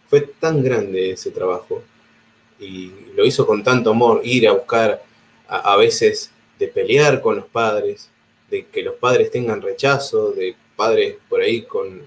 fue 0.09 0.21
tan 0.21 0.63
grande 0.63 1.11
ese 1.11 1.31
trabajo, 1.31 1.83
y 2.59 2.91
lo 3.15 3.25
hizo 3.25 3.45
con 3.45 3.63
tanto 3.63 3.91
amor, 3.91 4.21
ir 4.23 4.47
a 4.47 4.53
buscar 4.53 5.01
a, 5.47 5.75
veces 5.77 6.31
de 6.59 6.67
pelear 6.67 7.21
con 7.21 7.35
los 7.35 7.45
padres, 7.45 8.09
de 8.49 8.67
que 8.67 8.83
los 8.83 8.95
padres 8.95 9.31
tengan 9.31 9.61
rechazo, 9.61 10.31
de 10.31 10.55
padres 10.75 11.15
por 11.27 11.41
ahí 11.41 11.63
con 11.63 12.01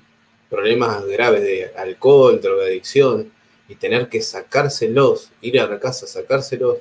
problemas 0.48 1.04
graves 1.06 1.42
de 1.42 1.72
alcohol, 1.76 2.40
drogadicción, 2.40 3.32
y 3.68 3.74
tener 3.74 4.08
que 4.08 4.22
sacárselos, 4.22 5.30
ir 5.40 5.58
a 5.58 5.66
la 5.66 5.80
casa, 5.80 6.06
sacárselos, 6.06 6.78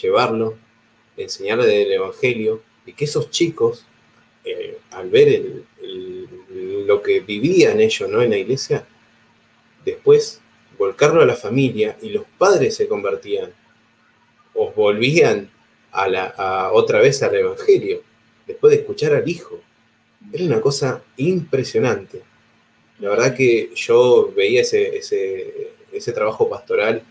llevarlo, 0.00 0.56
enseñarle 1.16 1.66
del 1.66 1.92
Evangelio, 1.92 2.62
y 2.86 2.92
que 2.92 3.04
esos 3.04 3.30
chicos, 3.30 3.86
eh, 4.44 4.78
al 4.90 5.10
ver 5.10 5.62
lo 6.86 7.02
que 7.02 7.20
vivían 7.20 7.80
ellos 7.80 8.08
¿no? 8.08 8.22
en 8.22 8.30
la 8.30 8.38
iglesia, 8.38 8.86
después 9.84 10.40
volcarlo 10.78 11.20
a 11.20 11.26
la 11.26 11.36
familia 11.36 11.96
y 12.00 12.08
los 12.08 12.24
padres 12.38 12.74
se 12.74 12.88
convertían 12.88 13.52
o 14.54 14.72
volvían 14.72 15.50
a 15.92 16.08
la, 16.08 16.70
otra 16.72 17.00
vez 17.00 17.22
al 17.22 17.34
Evangelio, 17.34 18.02
después 18.46 18.72
de 18.72 18.80
escuchar 18.80 19.14
al 19.14 19.28
Hijo. 19.28 19.60
Era 20.32 20.44
una 20.44 20.60
cosa 20.60 21.02
impresionante. 21.16 22.22
La 22.98 23.10
verdad 23.10 23.34
que 23.34 23.70
yo 23.74 24.32
veía 24.36 24.60
ese, 24.60 24.96
ese, 24.96 26.12
trabajo 26.12 26.48
pastoral 26.48 27.02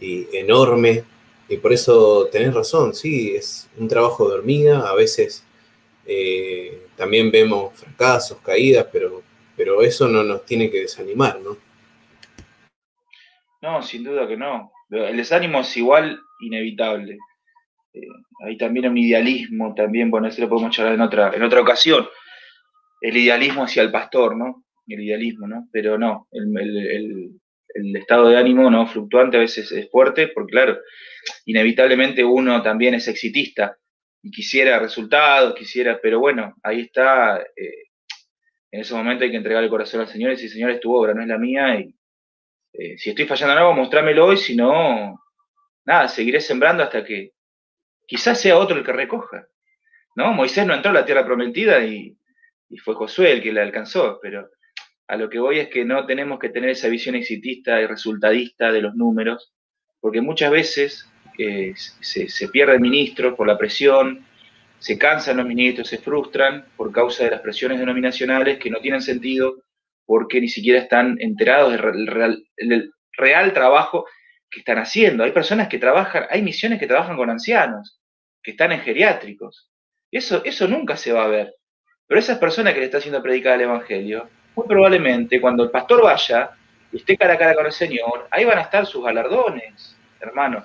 y 0.00 0.26
enorme, 0.32 1.04
y 1.48 1.56
por 1.58 1.72
eso 1.72 2.28
tenés 2.30 2.54
razón, 2.54 2.94
sí, 2.94 3.34
es 3.36 3.70
un 3.76 3.88
trabajo 3.88 4.28
de 4.28 4.36
hormiga, 4.36 4.88
a 4.88 4.94
veces 4.94 5.44
eh, 6.06 6.86
también 6.96 7.30
vemos 7.30 7.78
fracasos, 7.78 8.38
caídas, 8.38 8.86
pero, 8.92 9.22
pero 9.56 9.82
eso 9.82 10.08
no 10.08 10.22
nos 10.22 10.44
tiene 10.44 10.70
que 10.70 10.80
desanimar, 10.80 11.40
¿no? 11.40 11.56
No, 13.62 13.82
sin 13.82 14.04
duda 14.04 14.28
que 14.28 14.36
no. 14.36 14.70
El 14.90 15.16
desánimo 15.16 15.60
es 15.60 15.76
igual 15.76 16.20
inevitable. 16.40 17.18
Eh, 17.92 18.00
hay 18.44 18.56
también 18.56 18.88
un 18.88 18.98
idealismo, 18.98 19.74
también, 19.74 20.10
bueno, 20.10 20.28
eso 20.28 20.42
lo 20.42 20.48
podemos 20.48 20.74
charlar 20.74 20.94
en 20.94 21.00
otra, 21.00 21.32
en 21.34 21.42
otra 21.42 21.60
ocasión. 21.60 22.06
El 23.00 23.16
idealismo 23.16 23.64
hacia 23.64 23.82
el 23.82 23.90
pastor, 23.90 24.36
¿no? 24.36 24.64
El 24.86 25.02
idealismo, 25.02 25.46
¿no? 25.46 25.68
Pero 25.72 25.98
no, 25.98 26.28
el, 26.30 27.30
estado 27.96 28.28
de 28.28 28.36
ánimo 28.36 28.70
no 28.70 28.86
fluctuante 28.86 29.36
a 29.36 29.40
veces 29.40 29.70
es 29.72 29.90
fuerte, 29.90 30.28
porque 30.28 30.52
claro, 30.52 30.78
inevitablemente 31.44 32.24
uno 32.24 32.62
también 32.62 32.94
es 32.94 33.08
exitista 33.08 33.76
y 34.22 34.30
quisiera 34.30 34.78
resultados, 34.78 35.54
quisiera, 35.54 35.98
pero 36.00 36.18
bueno, 36.18 36.54
ahí 36.62 36.82
está, 36.82 37.40
eh, 37.40 37.88
en 38.70 38.80
ese 38.80 38.94
momento 38.94 39.24
hay 39.24 39.30
que 39.30 39.36
entregar 39.36 39.62
el 39.62 39.70
corazón 39.70 40.00
al 40.00 40.08
Señor 40.08 40.30
y 40.30 40.34
decir, 40.34 40.50
Señor, 40.50 40.78
tu 40.80 40.94
obra, 40.94 41.14
no 41.14 41.22
es 41.22 41.28
la 41.28 41.38
mía, 41.38 41.78
y 41.78 41.94
eh, 42.72 42.98
si 42.98 43.10
estoy 43.10 43.26
fallando 43.26 43.52
en 43.52 43.58
algo, 43.58 43.74
mostrámelo 43.74 44.26
hoy, 44.26 44.36
si 44.36 44.56
no, 44.56 45.20
nada, 45.84 46.08
seguiré 46.08 46.40
sembrando 46.40 46.82
hasta 46.82 47.04
que 47.04 47.32
quizás 48.06 48.40
sea 48.40 48.58
otro 48.58 48.76
el 48.76 48.84
que 48.84 48.92
recoja. 48.92 49.46
¿no? 50.14 50.32
Moisés 50.32 50.66
no 50.66 50.74
entró 50.74 50.90
a 50.90 50.94
la 50.94 51.04
tierra 51.04 51.24
prometida 51.24 51.82
y, 51.84 52.18
fue 52.82 52.94
Josué 52.94 53.32
el 53.32 53.42
que 53.42 53.52
la 53.52 53.62
alcanzó, 53.62 54.18
pero 54.20 54.50
a 55.08 55.16
lo 55.16 55.28
que 55.28 55.38
voy 55.38 55.58
es 55.58 55.68
que 55.68 55.84
no 55.84 56.04
tenemos 56.06 56.38
que 56.38 56.48
tener 56.48 56.70
esa 56.70 56.88
visión 56.88 57.14
exitista 57.14 57.80
y 57.80 57.86
resultadista 57.86 58.72
de 58.72 58.82
los 58.82 58.94
números, 58.94 59.52
porque 60.00 60.20
muchas 60.20 60.50
veces 60.50 61.08
eh, 61.38 61.74
se, 61.76 62.28
se, 62.28 62.48
pierden 62.48 62.82
ministros 62.82 63.34
por 63.34 63.46
la 63.46 63.58
presión, 63.58 64.24
se 64.78 64.98
cansan 64.98 65.38
los 65.38 65.46
ministros, 65.46 65.88
se 65.88 65.98
frustran 65.98 66.66
por 66.76 66.92
causa 66.92 67.24
de 67.24 67.30
las 67.30 67.40
presiones 67.40 67.78
denominacionales 67.78 68.58
que 68.58 68.70
no 68.70 68.80
tienen 68.80 69.02
sentido 69.02 69.62
porque 70.06 70.40
ni 70.40 70.48
siquiera 70.48 70.78
están 70.78 71.16
enterados 71.20 71.72
del 71.72 72.92
real, 73.18 73.52
trabajo 73.52 74.06
que 74.48 74.60
están 74.60 74.78
haciendo. 74.78 75.24
Hay 75.24 75.32
personas 75.32 75.68
que 75.68 75.78
trabajan, 75.78 76.26
hay 76.30 76.42
misiones 76.42 76.78
que 76.78 76.86
trabajan 76.86 77.16
con 77.16 77.28
ancianos, 77.28 78.00
que 78.42 78.52
están 78.52 78.72
en 78.72 78.80
geriátricos. 78.80 79.70
Eso, 80.10 80.44
eso 80.44 80.68
nunca 80.68 80.96
se 80.96 81.12
va 81.12 81.24
a 81.24 81.28
ver. 81.28 81.54
Pero 82.06 82.20
esas 82.20 82.38
personas 82.38 82.72
que 82.72 82.80
le 82.80 82.86
está 82.86 82.98
haciendo 82.98 83.22
predicar 83.22 83.54
el 83.56 83.62
Evangelio, 83.62 84.30
muy 84.56 84.66
probablemente 84.66 85.40
cuando 85.40 85.62
el 85.62 85.70
pastor 85.70 86.02
vaya 86.02 86.50
y 86.90 86.96
esté 86.96 87.16
cara 87.16 87.34
a 87.34 87.38
cara 87.38 87.54
con 87.54 87.66
el 87.66 87.72
Señor, 87.72 88.26
ahí 88.30 88.44
van 88.44 88.58
a 88.58 88.62
estar 88.62 88.86
sus 88.86 89.04
galardones, 89.04 89.96
hermano. 90.18 90.62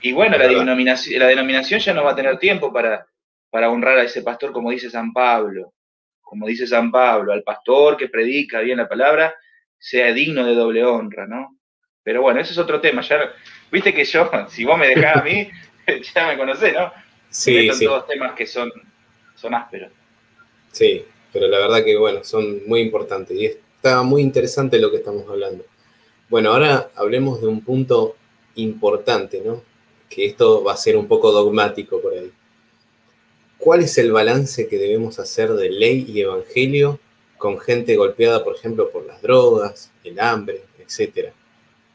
Y 0.00 0.12
bueno, 0.12 0.36
la 0.36 0.48
denominación, 0.48 1.20
la 1.20 1.26
denominación 1.26 1.78
ya 1.78 1.94
no 1.94 2.04
va 2.04 2.12
a 2.12 2.16
tener 2.16 2.38
tiempo 2.38 2.72
para, 2.72 3.06
para 3.50 3.70
honrar 3.70 3.98
a 3.98 4.02
ese 4.02 4.22
pastor 4.22 4.52
como 4.52 4.70
dice 4.70 4.90
San 4.90 5.12
Pablo 5.12 5.72
como 6.34 6.48
dice 6.48 6.66
San 6.66 6.90
Pablo, 6.90 7.32
al 7.32 7.44
pastor 7.44 7.96
que 7.96 8.08
predica 8.08 8.60
bien 8.60 8.78
la 8.78 8.88
palabra, 8.88 9.34
sea 9.78 10.12
digno 10.12 10.44
de 10.44 10.54
doble 10.54 10.84
honra, 10.84 11.28
¿no? 11.28 11.60
Pero 12.02 12.22
bueno, 12.22 12.40
ese 12.40 12.52
es 12.52 12.58
otro 12.58 12.80
tema. 12.80 13.02
Ya, 13.02 13.32
viste 13.70 13.94
que 13.94 14.04
yo, 14.04 14.28
si 14.48 14.64
vos 14.64 14.76
me 14.76 14.88
dejás 14.88 15.18
a 15.18 15.22
mí, 15.22 15.48
ya 16.14 16.26
me 16.26 16.36
conocés, 16.36 16.74
¿no? 16.74 16.92
Sí, 17.28 17.70
sí. 17.72 17.84
todos 17.84 18.08
temas 18.08 18.32
que 18.32 18.46
son, 18.46 18.72
son 19.36 19.54
ásperos. 19.54 19.92
Sí, 20.72 21.04
pero 21.34 21.48
la 21.48 21.58
verdad 21.58 21.84
que, 21.84 21.96
bueno, 21.96 22.22
son 22.22 22.62
muy 22.64 22.80
importantes 22.80 23.36
y 23.36 23.46
está 23.46 24.04
muy 24.04 24.22
interesante 24.22 24.78
lo 24.78 24.92
que 24.92 24.98
estamos 24.98 25.28
hablando. 25.28 25.64
Bueno, 26.30 26.52
ahora 26.52 26.92
hablemos 26.94 27.40
de 27.40 27.48
un 27.48 27.60
punto 27.60 28.14
importante, 28.54 29.42
¿no? 29.44 29.60
Que 30.08 30.26
esto 30.26 30.62
va 30.62 30.74
a 30.74 30.76
ser 30.76 30.96
un 30.96 31.08
poco 31.08 31.32
dogmático 31.32 32.00
por 32.00 32.14
ahí. 32.14 32.30
¿Cuál 33.58 33.82
es 33.82 33.98
el 33.98 34.12
balance 34.12 34.68
que 34.68 34.78
debemos 34.78 35.18
hacer 35.18 35.52
de 35.54 35.70
ley 35.70 36.06
y 36.08 36.20
evangelio 36.20 37.00
con 37.36 37.58
gente 37.58 37.96
golpeada, 37.96 38.44
por 38.44 38.54
ejemplo, 38.54 38.90
por 38.90 39.04
las 39.04 39.20
drogas, 39.20 39.90
el 40.04 40.20
hambre, 40.20 40.62
etcétera? 40.78 41.32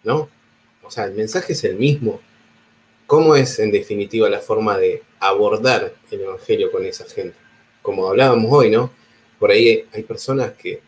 ¿No? 0.03 0.27
O 0.83 0.91
sea, 0.91 1.05
el 1.05 1.13
mensaje 1.13 1.53
es 1.53 1.63
el 1.63 1.77
mismo. 1.77 2.19
¿Cómo 3.07 3.37
es, 3.37 3.57
en 3.59 3.71
definitiva, 3.71 4.29
la 4.29 4.39
forma 4.39 4.77
de 4.77 5.01
abordar 5.21 5.93
el 6.11 6.21
evangelio 6.21 6.73
con 6.73 6.85
esa 6.85 7.05
gente? 7.05 7.37
Como 7.81 8.09
hablábamos 8.09 8.51
hoy, 8.51 8.69
¿no? 8.69 8.99
Por 9.39 9.51
ahí 9.51 9.85
hay 9.93 10.03
personas 10.03 10.51
que 10.53 10.81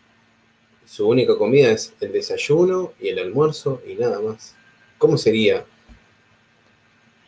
su 0.84 1.08
única 1.08 1.36
comida 1.36 1.70
es 1.70 1.94
el 2.00 2.12
desayuno 2.12 2.92
y 3.00 3.08
el 3.08 3.18
almuerzo 3.18 3.82
y 3.86 3.94
nada 3.94 4.20
más. 4.20 4.56
¿Cómo 4.98 5.16
sería 5.16 5.64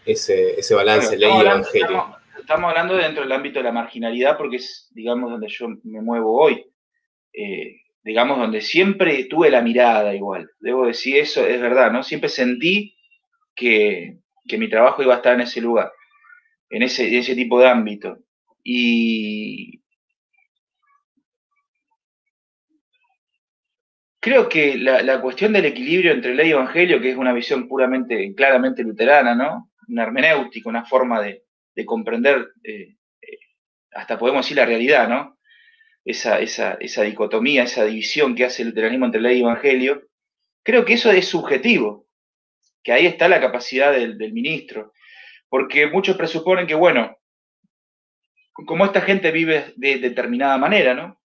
ese, 0.05 0.61
ese 0.61 0.75
balance 0.75 1.17
ley 1.17 1.31
evangelio? 1.31 2.17
estamos 2.39 2.69
hablando 2.69 2.95
dentro 2.97 3.23
del 3.23 3.33
ámbito 3.33 3.59
de 3.59 3.65
la 3.65 3.73
marginalidad 3.73 4.37
porque 4.37 4.57
es, 4.57 4.91
digamos, 4.93 5.31
donde 5.31 5.49
yo 5.49 5.69
me 5.83 6.03
muevo 6.03 6.39
hoy. 6.39 6.67
Eh, 7.33 7.81
digamos, 8.05 8.39
donde 8.39 8.61
siempre 8.61 9.25
tuve 9.25 9.51
la 9.51 9.63
mirada 9.63 10.15
igual. 10.15 10.51
Debo 10.61 10.87
decir 10.87 11.17
eso, 11.17 11.45
es 11.47 11.59
verdad, 11.61 11.91
¿no? 11.91 12.03
Siempre 12.03 12.29
sentí 12.29 12.95
que, 13.55 14.19
mi 14.59 14.69
trabajo 14.69 15.03
iba 15.03 15.15
a 15.15 15.17
estar 15.17 15.35
en 15.35 15.41
ese 15.41 15.63
lugar, 15.63 15.91
en 16.69 16.83
ese, 16.83 17.17
ese 17.17 17.35
tipo 17.35 17.59
de 17.59 17.69
ámbito. 17.69 18.19
Y 18.63 19.81
creo 24.25 24.49
que 24.49 24.79
la, 24.79 25.21
cuestión 25.21 25.53
del 25.53 25.67
equilibrio 25.67 26.11
entre 26.11 26.35
ley 26.35 26.49
y 26.49 26.53
evangelio, 26.53 26.99
que 26.99 27.11
es 27.11 27.17
una 27.19 27.35
visión 27.35 27.69
puramente, 27.69 28.35
claramente 28.35 28.83
luterana, 28.83 29.35
¿no? 29.35 29.71
Una 29.87 30.05
hermenéutica, 30.05 30.71
una 30.71 30.87
forma 30.87 31.21
de, 31.21 31.45
de 31.75 31.85
comprender, 31.85 32.53
eh, 32.63 32.97
eh, 33.21 33.39
hasta 33.93 34.19
podemos 34.19 34.47
decir 34.47 34.57
la 34.57 34.65
realidad, 34.65 35.11
¿no? 35.11 35.39
Esa, 36.07 36.39
dicotomía, 37.03 37.65
esa 37.65 37.85
división 37.85 38.35
que 38.35 38.47
hace 38.47 38.63
el 38.63 38.69
luteranismo 38.69 39.05
entre 39.05 39.21
ley 39.21 39.41
y 39.41 39.43
evangelio, 39.43 40.09
creo 40.63 40.87
que 40.87 40.95
eso 40.95 41.13
es 41.13 41.29
subjetivo. 41.29 42.07
que 42.83 42.93
ahí 42.93 43.05
está 43.05 43.29
la 43.29 43.43
capacidad 43.43 43.93
del, 43.93 44.17
ministro. 44.33 44.95
Porque 45.51 45.89
muchos 45.89 46.17
presuponen 46.17 46.67
que, 46.67 46.75
bueno, 46.75 47.19
como 48.55 48.87
esta 48.87 49.03
gente 49.03 49.31
vive 49.33 49.75
de 49.77 49.99
determinada 49.99 50.57
manera, 50.57 50.95
¿no? 50.95 51.21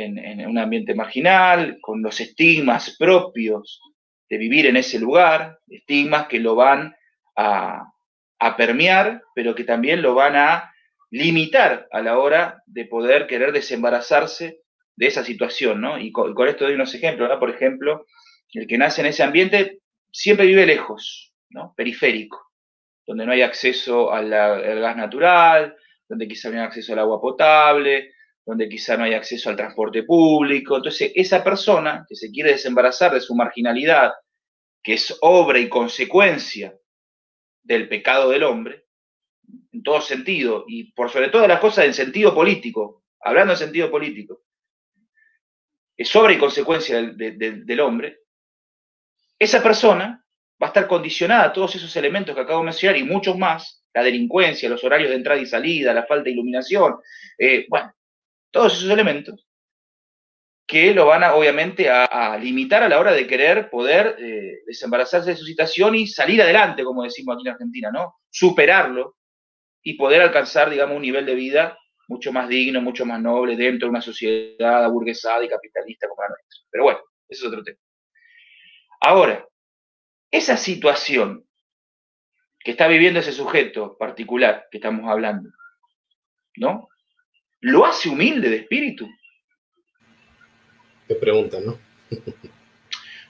En, 0.00 0.46
un 0.46 0.58
ambiente 0.58 0.94
marginal, 0.94 1.78
con 1.80 2.02
los 2.02 2.20
estigmas 2.20 2.96
propios 2.96 3.80
de 4.30 4.38
vivir 4.38 4.66
en 4.66 4.76
ese 4.76 5.00
lugar, 5.00 5.58
estigmas 5.66 6.28
que 6.28 6.38
lo 6.38 6.54
van 6.54 6.94
a, 7.36 7.92
permear, 8.56 9.22
pero 9.34 9.56
que 9.56 9.64
también 9.64 10.00
lo 10.00 10.14
van 10.14 10.36
a 10.36 10.72
limitar 11.10 11.88
a 11.90 12.00
la 12.00 12.16
hora 12.18 12.62
de 12.66 12.84
poder 12.84 13.26
querer 13.26 13.50
desembarazarse 13.50 14.60
de 14.94 15.06
esa 15.06 15.24
situación, 15.24 15.80
¿no? 15.80 15.98
Y 15.98 16.12
con, 16.12 16.32
esto 16.46 16.64
doy 16.64 16.74
unos 16.74 16.94
ejemplos. 16.94 17.36
Por 17.40 17.50
ejemplo, 17.50 18.06
el 18.52 18.68
que 18.68 18.78
nace 18.78 19.00
en 19.00 19.08
ese 19.08 19.24
ambiente 19.24 19.80
siempre 20.12 20.46
vive 20.46 20.64
lejos, 20.64 21.34
¿no? 21.50 21.74
Periférico, 21.76 22.52
donde 23.04 23.26
no 23.26 23.32
hay 23.32 23.42
acceso 23.42 24.12
al 24.12 24.30
gas 24.30 24.96
natural, 24.96 25.74
donde 26.08 26.28
quizá 26.28 26.50
no 26.50 26.58
hay 26.58 26.66
acceso 26.66 26.92
al 26.92 27.00
agua 27.00 27.20
potable, 27.20 28.12
donde 28.48 28.66
quizá 28.66 28.96
no 28.96 29.04
hay 29.04 29.12
acceso 29.12 29.50
al 29.50 29.56
transporte 29.56 30.04
público. 30.04 30.76
Entonces, 30.76 31.12
esa 31.14 31.44
persona 31.44 32.06
que 32.08 32.16
se 32.16 32.30
quiere 32.30 32.52
desembarazar 32.52 33.12
de 33.12 33.20
su 33.20 33.34
marginalidad, 33.34 34.12
que 34.82 34.94
es 34.94 35.14
obra 35.20 35.58
y 35.58 35.68
consecuencia 35.68 36.74
del 37.62 37.90
pecado 37.90 38.30
del 38.30 38.44
hombre, 38.44 38.86
en 39.70 39.82
todo 39.82 40.00
sentido, 40.00 40.64
y 40.66 40.92
por 40.92 41.10
sobre 41.10 41.28
todas 41.28 41.46
las 41.46 41.60
cosas 41.60 41.84
en 41.84 41.92
sentido 41.92 42.34
político, 42.34 43.04
hablando 43.20 43.52
en 43.52 43.58
sentido 43.58 43.90
político, 43.90 44.40
es 45.94 46.16
obra 46.16 46.32
y 46.32 46.38
consecuencia 46.38 47.02
del, 47.02 47.80
hombre, 47.80 48.20
esa 49.38 49.62
persona 49.62 50.24
va 50.60 50.68
a 50.68 50.70
estar 50.70 50.88
condicionada 50.88 51.44
a 51.44 51.52
todos 51.52 51.76
esos 51.76 51.94
elementos 51.96 52.34
que 52.34 52.40
acabo 52.40 52.60
de 52.60 52.64
mencionar 52.64 52.96
y 52.96 53.04
muchos 53.04 53.36
más, 53.36 53.84
la 53.92 54.02
delincuencia, 54.02 54.70
los 54.70 54.82
horarios 54.84 55.10
de 55.10 55.16
entrada 55.16 55.38
y 55.38 55.44
salida, 55.44 55.92
la 55.92 56.06
falta 56.06 56.24
de 56.24 56.30
iluminación, 56.30 56.96
eh, 57.36 57.66
bueno, 57.68 57.92
todos 58.50 58.78
esos 58.78 58.90
elementos 58.90 59.46
que 60.66 60.92
lo 60.92 61.06
van 61.06 61.24
a, 61.24 61.34
obviamente 61.34 61.88
a, 61.88 62.36
limitar 62.36 62.82
a 62.82 62.90
la 62.90 63.00
hora 63.00 63.12
de 63.12 63.26
querer 63.26 63.70
poder 63.70 64.16
eh, 64.18 64.60
desembarazarse 64.66 65.30
de 65.30 65.36
su 65.36 65.46
situación 65.46 65.94
y 65.94 66.06
salir 66.06 66.42
adelante, 66.42 66.84
como 66.84 67.04
decimos 67.04 67.36
aquí 67.36 67.48
en 67.48 67.54
Argentina, 67.54 67.90
¿no? 67.90 68.16
Superarlo 68.28 69.16
y 69.82 69.94
poder 69.94 70.20
alcanzar, 70.20 70.68
digamos, 70.68 70.96
un 70.96 71.02
nivel 71.02 71.24
de 71.24 71.34
vida 71.34 71.78
mucho 72.06 72.32
más 72.32 72.50
digno, 72.50 72.82
mucho 72.82 73.06
más 73.06 73.18
noble 73.18 73.56
dentro 73.56 73.86
de 73.86 73.90
una 73.90 74.02
sociedad 74.02 74.84
aburguesada 74.84 75.42
y 75.42 75.48
capitalista 75.48 76.06
como 76.06 76.22
la 76.22 76.28
nuestra. 76.28 76.66
Pero 76.70 76.84
bueno, 76.84 77.00
ese 77.28 77.42
es 77.42 77.48
otro 77.48 77.62
tema. 77.62 77.78
Ahora, 79.00 79.46
esa 80.30 80.58
situación 80.58 81.46
que 82.58 82.72
está 82.72 82.88
viviendo 82.88 83.20
ese 83.20 83.32
sujeto 83.32 83.96
particular 83.96 84.66
que 84.70 84.76
estamos 84.76 85.08
hablando, 85.10 85.48
¿no? 86.56 86.88
¿Lo 87.60 87.84
hace 87.84 88.08
humilde 88.08 88.48
de 88.48 88.56
espíritu? 88.56 89.08
Te 91.06 91.14
preguntan, 91.16 91.66
¿no? 91.66 91.78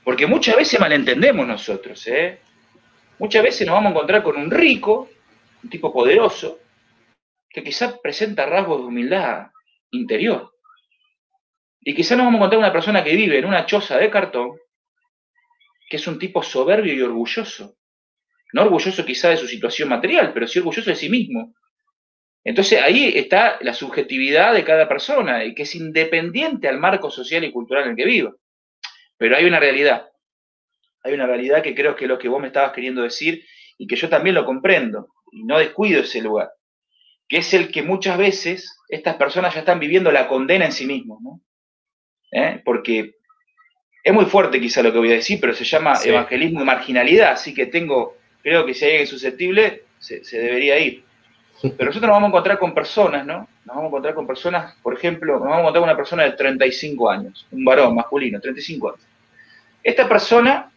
Porque 0.05 0.27
muchas 0.27 0.57
veces 0.57 0.81
malentendemos 0.81 1.47
nosotros, 1.47 2.07
¿eh? 2.07 2.41
Muchas 3.19 3.43
veces 3.43 3.67
nos 3.67 3.75
vamos 3.75 3.91
a 3.91 3.95
encontrar 3.95 4.23
con 4.23 4.37
un 4.37 4.51
rico, 4.51 5.11
un 5.63 5.71
tipo 5.71 5.93
poderoso, 5.93 6.61
que 7.49 7.63
quizá 7.63 8.01
presenta 8.01 8.47
rasgos 8.47 8.81
de 8.81 8.87
humildad 8.87 9.49
interior. 9.91 10.53
Y 11.81 11.95
quizá 11.95 12.17
nos 12.17 12.27
vamos 12.27 12.39
a 12.39 12.39
encontrar 12.39 12.59
una 12.59 12.73
persona 12.73 13.03
que 13.03 13.17
vive 13.17 13.39
en 13.39 13.45
una 13.45 13.67
choza 13.67 13.97
de 13.97 14.11
cartón, 14.11 14.59
que 15.89 15.97
es 15.97 16.07
un 16.07 16.19
tipo 16.19 16.43
soberbio 16.43 16.95
y 16.95 17.01
orgulloso. 17.01 17.77
No 18.53 18.63
orgulloso 18.63 19.05
quizá 19.05 19.31
de 19.31 19.37
su 19.37 19.47
situación 19.47 19.89
material, 19.89 20.33
pero 20.33 20.47
sí 20.47 20.59
orgulloso 20.59 20.91
de 20.91 20.97
sí 20.97 21.09
mismo. 21.09 21.55
Entonces 22.49 22.81
ahí 22.81 23.13
está 23.15 23.59
la 23.61 23.75
subjetividad 23.75 24.55
de 24.55 24.65
cada 24.65 24.89
persona, 24.89 25.45
y 25.45 25.55
que 25.55 25.65
es 25.65 25.75
independiente 25.75 26.69
al 26.69 26.79
marco 26.79 27.11
social 27.11 27.45
y 27.45 27.53
cultural 27.53 27.85
en 27.85 27.91
el 27.91 27.97
que 27.97 28.07
viva. 28.07 28.35
Pero 29.17 29.37
hay 29.37 29.45
una 29.45 29.61
realidad. 29.61 30.09
Hay 31.03 31.13
una 31.13 31.27
realidad 31.27 31.63
que 31.63 31.75
creo 31.75 31.95
que 31.95 32.05
es 32.05 32.09
lo 32.09 32.19
que 32.19 32.29
vos 32.29 32.41
me 32.41 32.49
estabas 32.49 32.73
queriendo 32.73 33.03
decir 33.03 33.45
y 33.77 33.87
que 33.87 33.97
yo 33.97 34.09
también 34.09 34.35
lo 34.35 34.45
comprendo 34.45 35.09
y 35.33 35.45
no 35.45 35.59
descuido 35.59 36.01
ese 36.01 36.21
lugar 36.23 36.51
que 37.29 37.39
es 37.39 37.55
el 37.55 37.71
que 37.71 37.83
muchas 37.83 38.17
veces 38.17 38.81
estas 38.89 39.17
personas 39.17 39.55
ya 39.55 39.61
están 39.61 39.79
viviendo 39.79 40.11
la 40.11 40.27
condena 40.27 40.65
en 40.65 40.73
sí 40.73 40.87
mismos, 40.87 41.21
¿no? 41.23 41.43
¿Eh? 42.33 42.63
Porque 42.65 43.17
es 44.03 44.15
muy 44.15 44.25
fuerte 44.25 44.61
quizá 44.61 44.83
lo 44.83 44.93
que 44.93 44.99
voy 44.99 45.13
a 45.13 45.17
decir, 45.17 45.39
pero 45.41 45.53
se 45.53 45.65
llama 45.65 45.99
evangelismo 46.03 46.61
de 46.61 46.67
marginalidad, 46.67 47.33
así 47.33 47.53
que 47.53 47.67
tengo, 47.67 48.17
creo 48.43 48.65
que 48.65 48.73
si 48.73 48.87
hay 48.87 48.91
alguien 48.93 49.07
susceptible, 49.07 49.85
se, 49.99 50.21
debería 50.33 50.79
ir. 50.79 51.05
Pero 51.61 51.87
nosotros 51.87 52.03
nos 52.03 52.11
vamos 52.11 52.27
a 52.27 52.29
encontrar 52.29 52.59
con 52.59 52.75
personas, 52.75 53.27
¿no? 53.27 53.49
Nos 53.65 53.77
vamos 53.77 53.85
a 53.85 53.89
encontrar 53.89 54.15
con 54.15 54.27
personas, 54.27 54.75
por 54.83 54.95
ejemplo, 54.95 55.35
nos 55.35 55.43
vamos 55.43 55.57
a 55.57 55.61
encontrar 55.61 55.81
con 55.81 55.89
una 55.91 55.97
persona 55.97 56.25
de 56.25 56.33
35 56.33 57.11
años, 57.11 57.47
un 57.51 57.65
varón 57.65 57.95
masculino, 57.95 58.41
35 58.41 58.89
años. 58.91 59.01
Esta 59.83 60.09
persona, 60.09 60.71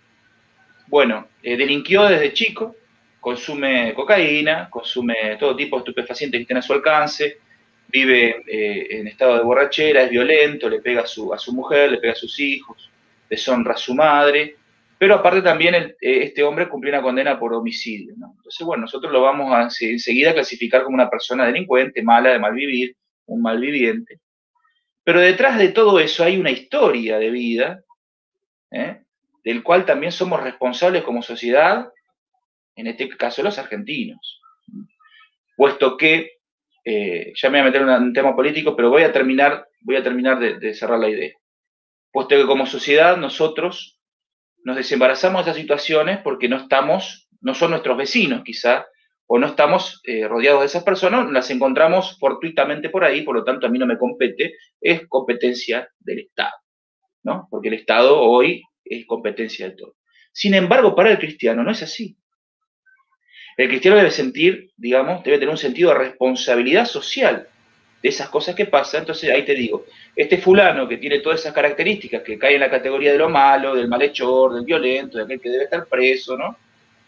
bueno, 0.88 1.28
eh, 1.44 1.56
delinquió 1.56 2.04
desde 2.06 2.34
chico, 2.34 2.76
consume 3.20 3.94
cocaína, 3.94 4.70
consume 4.70 5.38
todo 5.40 5.56
tipo 5.56 5.76
de 5.76 5.82
estupefacientes 5.82 6.40
que 6.40 6.42
estén 6.42 6.58
a 6.58 6.62
su 6.62 6.74
alcance, 6.74 7.38
vive 7.88 8.44
eh, 8.48 8.88
en 9.00 9.08
estado 9.08 9.38
de 9.38 9.44
borrachera, 9.44 10.04
es 10.04 10.10
violento, 10.10 10.68
le 10.68 10.82
pega 10.82 11.02
a 11.02 11.08
su, 11.08 11.32
a 11.34 11.38
su 11.38 11.54
mujer, 11.54 11.92
le 11.92 11.98
pega 11.98 12.14
a 12.14 12.16
sus 12.16 12.40
hijos, 12.40 12.90
deshonra 13.30 13.74
a 13.74 13.78
su 13.78 13.94
madre, 13.94 14.56
pero 15.02 15.16
aparte 15.16 15.41
también 15.41 15.74
eh, 15.74 15.95
este 15.99 16.43
hombre 16.43 16.70
cumplió 16.70 16.93
una 16.93 17.02
condena 17.02 17.39
por 17.39 17.56
homicidio. 17.56 18.14
Entonces, 18.14 18.64
bueno, 18.64 18.82
nosotros 18.82 19.12
lo 19.12 19.24
vamos 19.24 19.52
a 19.52 19.68
enseguida 19.84 20.32
clasificar 20.32 20.84
como 20.84 20.93
una 20.93 21.10
persona 21.10 21.47
delincuente, 21.47 22.04
mala, 22.04 22.30
de 22.30 22.38
mal 22.38 22.54
vivir, 22.54 22.95
un 23.26 23.41
malviviente. 23.41 24.20
Pero 25.04 25.20
detrás 25.20 25.58
de 25.58 25.70
todo 25.70 25.99
eso 25.99 26.24
hay 26.24 26.38
una 26.38 26.52
historia 26.52 27.18
de 27.18 27.32
vida, 27.32 27.84
¿eh? 28.70 29.02
del 29.43 29.64
cual 29.64 29.88
también 29.88 30.12
somos 30.12 30.39
responsables 30.43 31.02
como 31.02 31.24
sociedad 31.24 31.91
en 32.76 32.86
este 32.86 33.10
caso 33.10 33.41
los 33.41 33.58
argentinos. 33.58 34.39
Puesto 35.58 35.97
que, 35.97 36.34
eh, 36.86 37.34
ya 37.36 37.49
me 37.49 37.58
voy 37.58 37.62
a 37.62 37.72
meter 37.72 37.82
en 37.82 38.04
un 38.04 38.14
tema 38.14 38.36
político, 38.36 38.76
pero 38.76 38.91
voy 38.91 39.02
a 39.02 39.12
terminar, 39.12 39.68
voy 39.80 39.95
a 39.95 40.04
terminar 40.04 40.38
de, 40.38 40.76
cerrar 40.76 40.99
la 40.99 41.10
idea. 41.10 41.34
Puesto 42.12 42.36
que 42.36 42.45
como 42.45 42.68
sociedad 42.68 43.18
nosotros 43.18 43.97
nos 44.64 44.76
desembarazamos 44.76 45.45
de 45.45 45.51
esas 45.51 45.62
situaciones 45.62 46.20
porque 46.20 46.47
no 46.47 46.57
estamos, 46.57 47.28
no 47.41 47.53
son 47.53 47.72
nuestros 47.72 47.97
vecinos 47.97 48.43
quizá, 48.43 48.86
o 49.28 49.39
no 49.39 49.47
estamos 49.47 50.01
eh, 50.03 50.28
rodeados 50.28 50.59
de 50.59 50.66
esas 50.66 50.84
personas, 50.84 51.32
las 51.32 51.49
encontramos 51.49 52.18
fortuitamente 52.20 52.89
por 52.89 53.05
ahí, 53.05 53.22
por 53.22 53.36
lo 53.36 53.43
tanto 53.43 53.66
a 53.66 53.70
mí 53.70 53.80
no 53.80 53.88
me 53.88 53.97
compete, 53.97 54.55
es 54.80 55.07
competencia 55.07 55.89
del 55.99 56.20
Estado, 56.20 56.51
¿no? 57.24 57.47
Porque 57.49 57.70
el 57.70 57.76
Estado 57.76 58.20
hoy 58.20 58.62
es 58.84 59.05
competencia 59.05 59.70
de 59.70 59.76
todo. 59.78 59.95
Sin 60.34 60.53
embargo, 60.53 60.95
para 60.95 61.12
el 61.12 61.18
cristiano 61.18 61.64
no 61.64 61.72
es 61.72 61.82
así. 61.82 62.18
El 63.55 63.70
cristiano 63.70 63.97
debe 63.97 64.12
sentir, 64.12 64.72
digamos, 64.76 65.24
debe 65.24 65.38
tener 65.38 65.51
un 65.51 65.57
sentido 65.57 65.91
de 65.91 65.99
responsabilidad 65.99 66.86
social 66.86 67.47
de 68.02 68.10
esas 68.10 68.30
cosas 68.30 68.56
que 68.56 68.66
pasan. 68.66 69.02
Entonces 69.02 69.30
ahí 69.30 69.43
te 69.43 69.54
digo, 69.54 69.86
este 70.16 70.38
fulano 70.38 70.88
que 70.88 70.97
tiene 70.97 71.20
todas 71.20 71.39
esas 71.39 71.54
características, 71.54 72.24
que 72.24 72.38
cae 72.38 72.56
en 72.56 72.62
la 72.62 72.70
categoría 72.70 73.12
de 73.12 73.18
lo 73.18 73.30
malo, 73.30 73.76
del 73.76 73.88
malhechor, 73.88 74.56
del 74.56 74.66
violento, 74.66 75.18
de 75.18 75.26
aquel 75.26 75.39
que 75.39 75.49
debe 75.49 75.66
estar 75.66 75.86
preso, 75.86 76.38
¿no? 76.38 76.58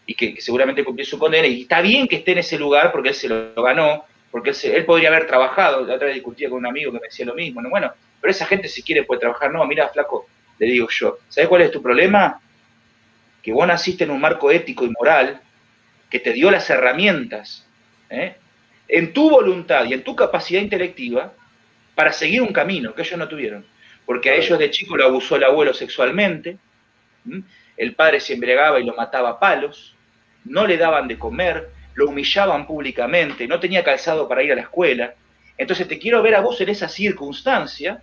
Y 0.06 0.14
que, 0.14 0.40
seguramente 0.40 0.84
cumplió 0.84 1.06
su 1.06 1.18
condena. 1.18 1.46
Y 1.46 1.62
está 1.62 1.80
bien 1.80 2.06
que 2.06 2.16
esté 2.16 2.32
en 2.32 2.38
ese 2.38 2.58
lugar 2.58 2.92
porque 2.92 3.10
él 3.10 3.14
se 3.14 3.28
lo 3.28 3.54
ganó, 3.62 4.04
porque 4.30 4.52
él, 4.64 4.84
podría 4.84 5.08
haber 5.08 5.26
trabajado. 5.26 5.84
La 5.84 5.94
otra 5.94 6.06
vez 6.06 6.14
discutía 6.14 6.48
con 6.48 6.58
un 6.58 6.66
amigo 6.66 6.92
que 6.92 7.00
me 7.00 7.06
decía 7.08 7.26
lo 7.26 7.34
mismo. 7.34 7.60
¿no? 7.60 7.70
Bueno, 7.70 7.92
pero 8.20 8.30
esa 8.30 8.46
gente 8.46 8.68
si 8.68 8.82
quiere 8.82 9.04
puede 9.04 9.20
trabajar. 9.20 9.52
No, 9.52 9.64
mira, 9.66 9.88
flaco, 9.88 10.28
le 10.58 10.66
digo 10.66 10.88
yo, 10.90 11.18
¿sabes 11.28 11.48
cuál 11.48 11.62
es 11.62 11.70
tu 11.70 11.82
problema? 11.82 12.40
Que 13.42 13.52
vos 13.52 13.66
naciste 13.66 14.04
en 14.04 14.10
un 14.10 14.20
marco 14.20 14.50
ético 14.50 14.84
y 14.84 14.90
moral 14.90 15.40
que 16.08 16.20
te 16.20 16.32
dio 16.32 16.50
las 16.50 16.70
herramientas, 16.70 17.66
¿eh? 18.08 18.36
En 18.88 19.12
tu 19.12 19.30
voluntad 19.30 19.84
y 19.86 19.94
en 19.94 20.02
tu 20.04 20.14
capacidad 20.14 20.60
intelectiva, 20.60 21.32
para 21.94 22.12
seguir 22.12 22.42
un 22.42 22.52
camino 22.52 22.94
que 22.94 23.02
ellos 23.02 23.18
no 23.18 23.28
tuvieron. 23.28 23.64
Porque 24.04 24.30
a 24.30 24.34
ellos 24.34 24.58
de 24.58 24.70
chico 24.70 24.96
lo 24.96 25.04
abusó 25.04 25.36
el 25.36 25.44
abuelo 25.44 25.72
sexualmente, 25.72 26.58
el 27.76 27.94
padre 27.94 28.20
se 28.20 28.34
embriagaba 28.34 28.80
y 28.80 28.84
lo 28.84 28.94
mataba 28.94 29.30
a 29.30 29.40
palos, 29.40 29.94
no 30.44 30.66
le 30.66 30.76
daban 30.76 31.08
de 31.08 31.18
comer, 31.18 31.70
lo 31.94 32.08
humillaban 32.08 32.66
públicamente, 32.66 33.48
no 33.48 33.58
tenía 33.60 33.82
calzado 33.82 34.28
para 34.28 34.42
ir 34.42 34.52
a 34.52 34.56
la 34.56 34.62
escuela. 34.62 35.14
Entonces 35.56 35.88
te 35.88 35.98
quiero 35.98 36.22
ver 36.22 36.34
a 36.34 36.40
vos 36.40 36.60
en 36.60 36.68
esa 36.68 36.88
circunstancia, 36.88 38.02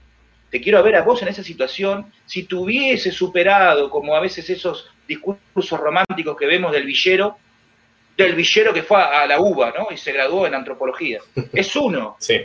te 0.50 0.60
quiero 0.60 0.82
ver 0.84 0.96
a 0.96 1.04
vos 1.04 1.22
en 1.22 1.28
esa 1.28 1.44
situación, 1.44 2.12
si 2.26 2.44
tuviese 2.44 3.12
superado, 3.12 3.90
como 3.90 4.16
a 4.16 4.20
veces 4.20 4.50
esos 4.50 4.90
discursos 5.08 5.80
románticos 5.80 6.36
que 6.38 6.46
vemos 6.46 6.72
del 6.72 6.86
villero, 6.86 7.38
del 8.24 8.36
villero 8.36 8.74
que 8.74 8.84
fue 8.84 9.02
a 9.02 9.26
la 9.26 9.40
UBA, 9.40 9.74
¿no? 9.78 9.88
Y 9.92 9.98
se 9.98 10.12
graduó 10.12 10.48
en 10.48 10.56
antropología. 10.56 11.20
Es 11.54 11.76
uno. 11.76 12.16
Sí. 12.20 12.42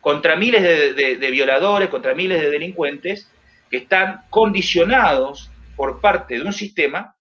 Contra 0.00 0.36
miles 0.36 0.62
de, 0.62 1.30
violadores, 1.30 1.88
contra 1.88 2.14
miles 2.14 2.40
de 2.40 2.50
delincuentes 2.50 3.30
que 3.70 3.78
están 3.78 4.22
condicionados 4.30 5.50
por 5.76 6.00
parte 6.00 6.34
de 6.34 6.42
un 6.42 6.52
sistema 6.52 7.14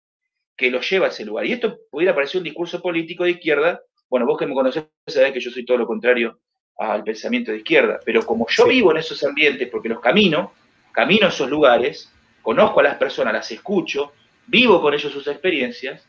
que 0.58 0.72
lo 0.72 0.82
lleva 0.82 1.08
a 1.08 1.10
ese 1.10 1.24
lugar. 1.24 1.46
Y 1.46 1.54
esto 1.54 1.78
pudiera 1.90 2.16
parecer 2.16 2.40
un 2.40 2.44
discurso 2.46 2.82
político 2.82 3.24
de 3.24 3.32
izquierda. 3.32 3.82
Bueno, 4.10 4.26
vos 4.26 4.38
que 4.38 4.48
me 4.48 4.54
conocés 4.54 4.86
sabés 5.08 5.32
que 5.32 5.40
yo 5.40 5.52
soy 5.52 5.64
todo 5.64 5.78
lo 5.78 5.88
contrario 5.88 6.40
al 6.78 7.04
pensamiento 7.04 7.52
de 7.52 7.58
izquierda. 7.58 8.00
Pero 8.04 8.26
como 8.26 8.48
yo 8.50 8.66
vivo 8.66 8.92
en 8.92 8.98
esos 8.98 9.24
ambientes, 9.24 9.70
porque 9.70 9.90
los 9.90 10.00
camino, 10.00 10.54
camino 10.92 11.28
a 11.28 11.30
esos 11.30 11.50
lugares, 11.50 12.12
conozco 12.42 12.80
a 12.80 12.84
las 12.84 12.96
personas, 12.96 13.34
las 13.34 13.52
escucho, 13.52 14.14
vivo 14.48 14.82
con 14.82 14.94
ellos 14.94 15.12
sus 15.12 15.28
experiencias, 15.28 16.08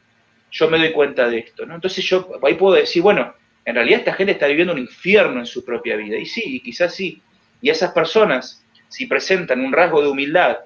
yo 0.52 0.70
me 0.70 0.78
doy 0.78 0.92
cuenta 0.92 1.28
de 1.28 1.38
esto. 1.38 1.66
¿no? 1.66 1.74
Entonces 1.74 2.04
yo 2.04 2.28
ahí 2.42 2.54
puedo 2.54 2.76
decir, 2.76 3.02
bueno, 3.02 3.34
en 3.64 3.74
realidad 3.74 4.00
esta 4.00 4.12
gente 4.12 4.32
está 4.32 4.46
viviendo 4.46 4.74
un 4.74 4.78
infierno 4.78 5.40
en 5.40 5.46
su 5.46 5.64
propia 5.64 5.96
vida. 5.96 6.16
Y 6.18 6.26
sí, 6.26 6.60
quizás 6.60 6.94
sí. 6.94 7.20
Y 7.60 7.70
esas 7.70 7.92
personas, 7.92 8.64
si 8.88 9.06
presentan 9.06 9.60
un 9.60 9.72
rasgo 9.72 10.02
de 10.02 10.08
humildad 10.08 10.58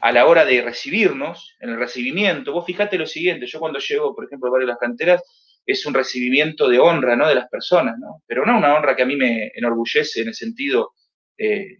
a 0.00 0.12
la 0.12 0.26
hora 0.26 0.44
de 0.44 0.62
recibirnos, 0.62 1.56
en 1.60 1.70
el 1.70 1.78
recibimiento, 1.78 2.52
vos 2.52 2.64
fíjate 2.64 2.96
lo 2.96 3.06
siguiente, 3.06 3.46
yo 3.46 3.58
cuando 3.58 3.80
llego, 3.80 4.14
por 4.14 4.24
ejemplo, 4.24 4.48
a 4.48 4.52
varias 4.52 4.68
las 4.68 4.78
canteras, 4.78 5.22
es 5.66 5.84
un 5.84 5.92
recibimiento 5.92 6.68
de 6.68 6.78
honra, 6.78 7.16
¿no? 7.16 7.28
De 7.28 7.34
las 7.34 7.48
personas, 7.48 7.98
¿no? 7.98 8.22
Pero 8.26 8.46
no 8.46 8.56
una 8.56 8.74
honra 8.74 8.96
que 8.96 9.02
a 9.02 9.06
mí 9.06 9.16
me 9.16 9.50
enorgullece 9.54 10.22
en 10.22 10.28
el 10.28 10.34
sentido 10.34 10.92
eh, 11.36 11.78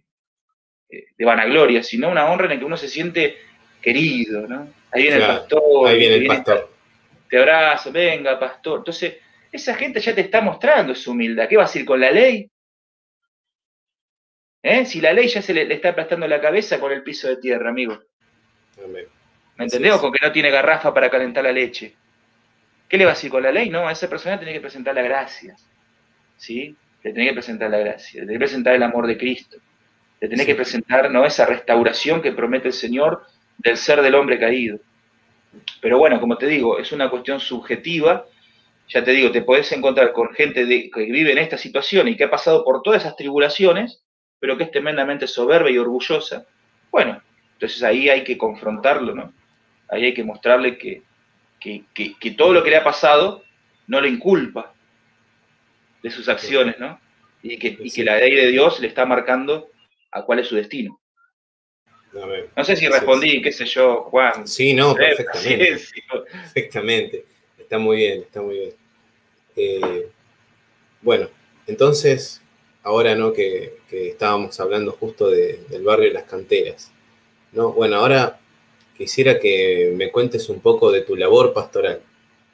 eh, 0.89 1.05
de 1.17 1.25
vanagloria, 1.25 1.81
sino 1.81 2.09
una 2.09 2.29
honra 2.29 2.45
en 2.45 2.51
la 2.51 2.59
que 2.59 2.65
uno 2.65 2.77
se 2.77 2.87
siente 2.87 3.37
querido, 3.81 4.47
¿no? 4.47 4.67
Ahí 4.91 5.03
viene 5.03 5.17
el 5.17 5.23
pastor. 5.23 5.87
Ahí 5.87 5.97
viene 5.97 6.15
el 6.15 6.27
pastor. 6.27 6.71
Te 7.31 7.39
abrazo, 7.39 7.93
venga, 7.93 8.37
pastor. 8.37 8.79
Entonces, 8.79 9.15
esa 9.49 9.73
gente 9.75 10.01
ya 10.01 10.13
te 10.13 10.19
está 10.19 10.41
mostrando 10.41 10.93
su 10.93 11.11
humildad. 11.11 11.47
¿Qué 11.47 11.55
va 11.55 11.63
a 11.63 11.65
decir 11.65 11.85
con 11.85 12.01
la 12.01 12.11
ley? 12.11 12.51
¿Eh? 14.61 14.85
Si 14.85 14.99
la 14.99 15.13
ley 15.13 15.29
ya 15.29 15.41
se 15.41 15.53
le, 15.53 15.73
está 15.73 15.89
aplastando 15.89 16.27
la 16.27 16.41
cabeza 16.41 16.77
con 16.77 16.91
el 16.91 17.03
piso 17.03 17.29
de 17.29 17.37
tierra, 17.37 17.69
amigo. 17.69 17.97
¿Me 19.55 19.63
entendés? 19.63 19.95
con 19.95 20.11
que 20.11 20.25
no 20.25 20.33
tiene 20.33 20.51
garrafa 20.51 20.93
para 20.93 21.09
calentar 21.09 21.45
la 21.45 21.53
leche. 21.53 21.95
¿Qué 22.89 22.97
le 22.97 23.05
va 23.05 23.11
a 23.11 23.13
decir 23.13 23.31
con 23.31 23.43
la 23.43 23.51
ley? 23.53 23.69
No, 23.69 23.87
a 23.87 23.93
esa 23.93 24.09
persona 24.09 24.37
tiene 24.37 24.51
que 24.51 24.59
presentar 24.59 24.93
la 24.93 25.01
gracia. 25.01 25.55
¿Sí? 26.35 26.75
Le 27.01 27.13
tiene 27.13 27.29
que 27.29 27.35
presentar 27.35 27.69
la 27.69 27.77
gracia, 27.77 28.19
le 28.19 28.27
tiene 28.27 28.39
que 28.39 28.45
presentar 28.45 28.75
el 28.75 28.83
amor 28.83 29.07
de 29.07 29.17
Cristo. 29.17 29.55
Le 30.19 30.27
tiene 30.27 30.45
que 30.45 30.55
presentar 30.55 31.09
¿no? 31.09 31.25
esa 31.25 31.45
restauración 31.45 32.21
que 32.21 32.33
promete 32.33 32.67
el 32.67 32.73
Señor 32.73 33.25
del 33.57 33.77
ser 33.77 34.01
del 34.01 34.15
hombre 34.15 34.37
caído. 34.37 34.81
Pero 35.81 35.97
bueno, 35.97 36.19
como 36.19 36.37
te 36.37 36.47
digo, 36.47 36.79
es 36.79 36.91
una 36.91 37.09
cuestión 37.09 37.39
subjetiva. 37.39 38.25
Ya 38.87 39.03
te 39.03 39.11
digo, 39.11 39.31
te 39.31 39.41
podés 39.41 39.71
encontrar 39.71 40.13
con 40.13 40.33
gente 40.33 40.65
que 40.65 41.05
vive 41.05 41.31
en 41.31 41.37
esta 41.37 41.57
situación 41.57 42.07
y 42.07 42.15
que 42.15 42.25
ha 42.25 42.29
pasado 42.29 42.63
por 42.63 42.81
todas 42.81 43.01
esas 43.01 43.15
tribulaciones, 43.15 44.03
pero 44.39 44.57
que 44.57 44.65
es 44.65 44.71
tremendamente 44.71 45.27
soberbia 45.27 45.71
y 45.71 45.77
orgullosa. 45.77 46.45
Bueno, 46.91 47.21
entonces 47.53 47.83
ahí 47.83 48.09
hay 48.09 48.23
que 48.23 48.37
confrontarlo, 48.37 49.13
¿no? 49.13 49.33
Ahí 49.89 50.05
hay 50.05 50.13
que 50.13 50.23
mostrarle 50.23 50.77
que, 50.77 51.03
que, 51.59 52.31
todo 52.31 52.53
lo 52.53 52.63
que 52.63 52.69
le 52.69 52.77
ha 52.77 52.83
pasado 52.83 53.43
no 53.87 54.01
le 54.01 54.09
inculpa 54.09 54.73
de 56.01 56.11
sus 56.11 56.27
acciones, 56.29 56.79
¿no? 56.79 56.99
Y 57.43 57.57
que, 57.57 57.77
y 57.79 57.91
que 57.91 58.03
la 58.03 58.17
ley 58.17 58.35
de 58.35 58.47
Dios 58.47 58.79
le 58.79 58.87
está 58.87 59.05
marcando 59.05 59.69
a 60.11 60.23
cuál 60.23 60.39
es 60.39 60.47
su 60.47 60.55
destino. 60.55 61.00
No 62.13 62.63
sé 62.63 62.75
si 62.75 62.87
respondí, 62.87 63.41
qué 63.41 63.51
sé 63.51 63.65
yo, 63.65 64.03
Juan. 64.03 64.47
Sí, 64.47 64.73
no, 64.73 64.93
perfectamente. 64.93 65.81
Perfectamente. 66.31 67.25
Está 67.57 67.77
muy 67.77 67.97
bien, 67.97 68.21
está 68.21 68.41
muy 68.41 68.55
bien. 68.55 68.73
Eh, 69.55 70.07
bueno, 71.01 71.29
entonces, 71.67 72.41
ahora 72.83 73.15
no 73.15 73.31
que, 73.31 73.77
estábamos 73.89 74.59
hablando 74.59 74.91
justo 74.91 75.29
del 75.29 75.83
barrio 75.83 76.09
de 76.09 76.13
las 76.13 76.23
canteras. 76.23 76.91
¿no? 77.53 77.71
Bueno, 77.71 77.97
ahora 77.97 78.39
quisiera 78.97 79.39
que 79.39 79.93
me 79.95 80.11
cuentes 80.11 80.49
un 80.49 80.59
poco 80.59 80.91
de 80.91 81.01
tu 81.01 81.15
labor 81.15 81.53
pastoral, 81.53 82.01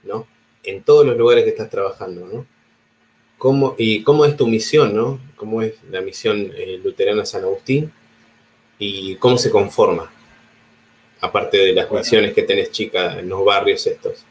¿no? 0.03 0.27
En 0.63 0.83
todos 0.83 1.05
los 1.05 1.17
lugares 1.17 1.43
que 1.43 1.51
estás 1.51 1.69
trabajando, 1.69 2.25
¿no? 2.25 2.45
¿Cómo, 3.37 3.75
¿Y 3.77 4.03
cómo 4.03 4.25
es 4.25 4.35
tu 4.35 4.47
misión, 4.47 4.95
¿no? 4.95 5.19
¿Cómo 5.35 5.61
es 5.61 5.75
la 5.91 6.01
misión 6.01 6.51
eh, 6.55 6.79
luterana 6.83 7.25
San 7.25 7.43
Agustín? 7.43 7.91
Y 8.79 9.15
cómo 9.15 9.37
se 9.37 9.51
conforma, 9.51 10.11
aparte 11.21 11.57
de 11.57 11.73
las 11.73 11.91
misiones 11.91 12.33
que 12.33 12.43
tenés 12.43 12.71
chica 12.71 13.19
en 13.19 13.29
los 13.29 13.43
barrios 13.43 13.85
estos. 13.87 14.25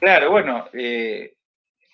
Claro, 0.00 0.30
bueno, 0.32 0.68
eh, 0.72 1.34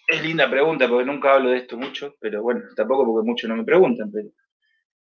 es 0.09 0.23
linda 0.23 0.49
pregunta 0.49 0.89
porque 0.89 1.05
nunca 1.05 1.35
hablo 1.35 1.51
de 1.51 1.59
esto 1.59 1.77
mucho, 1.77 2.17
pero 2.19 2.43
bueno, 2.43 2.63
tampoco 2.75 3.05
porque 3.05 3.29
muchos 3.29 3.51
no 3.51 3.57
me 3.57 3.65
preguntan, 3.65 4.11
pero 4.11 4.31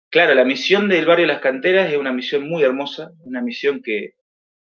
claro, 0.08 0.34
la 0.34 0.44
misión 0.44 0.88
del 0.88 1.04
barrio 1.04 1.26
Las 1.26 1.40
Canteras 1.40 1.90
es 1.90 1.98
una 1.98 2.12
misión 2.12 2.48
muy 2.48 2.62
hermosa, 2.62 3.10
una 3.24 3.42
misión 3.42 3.82
que, 3.82 4.14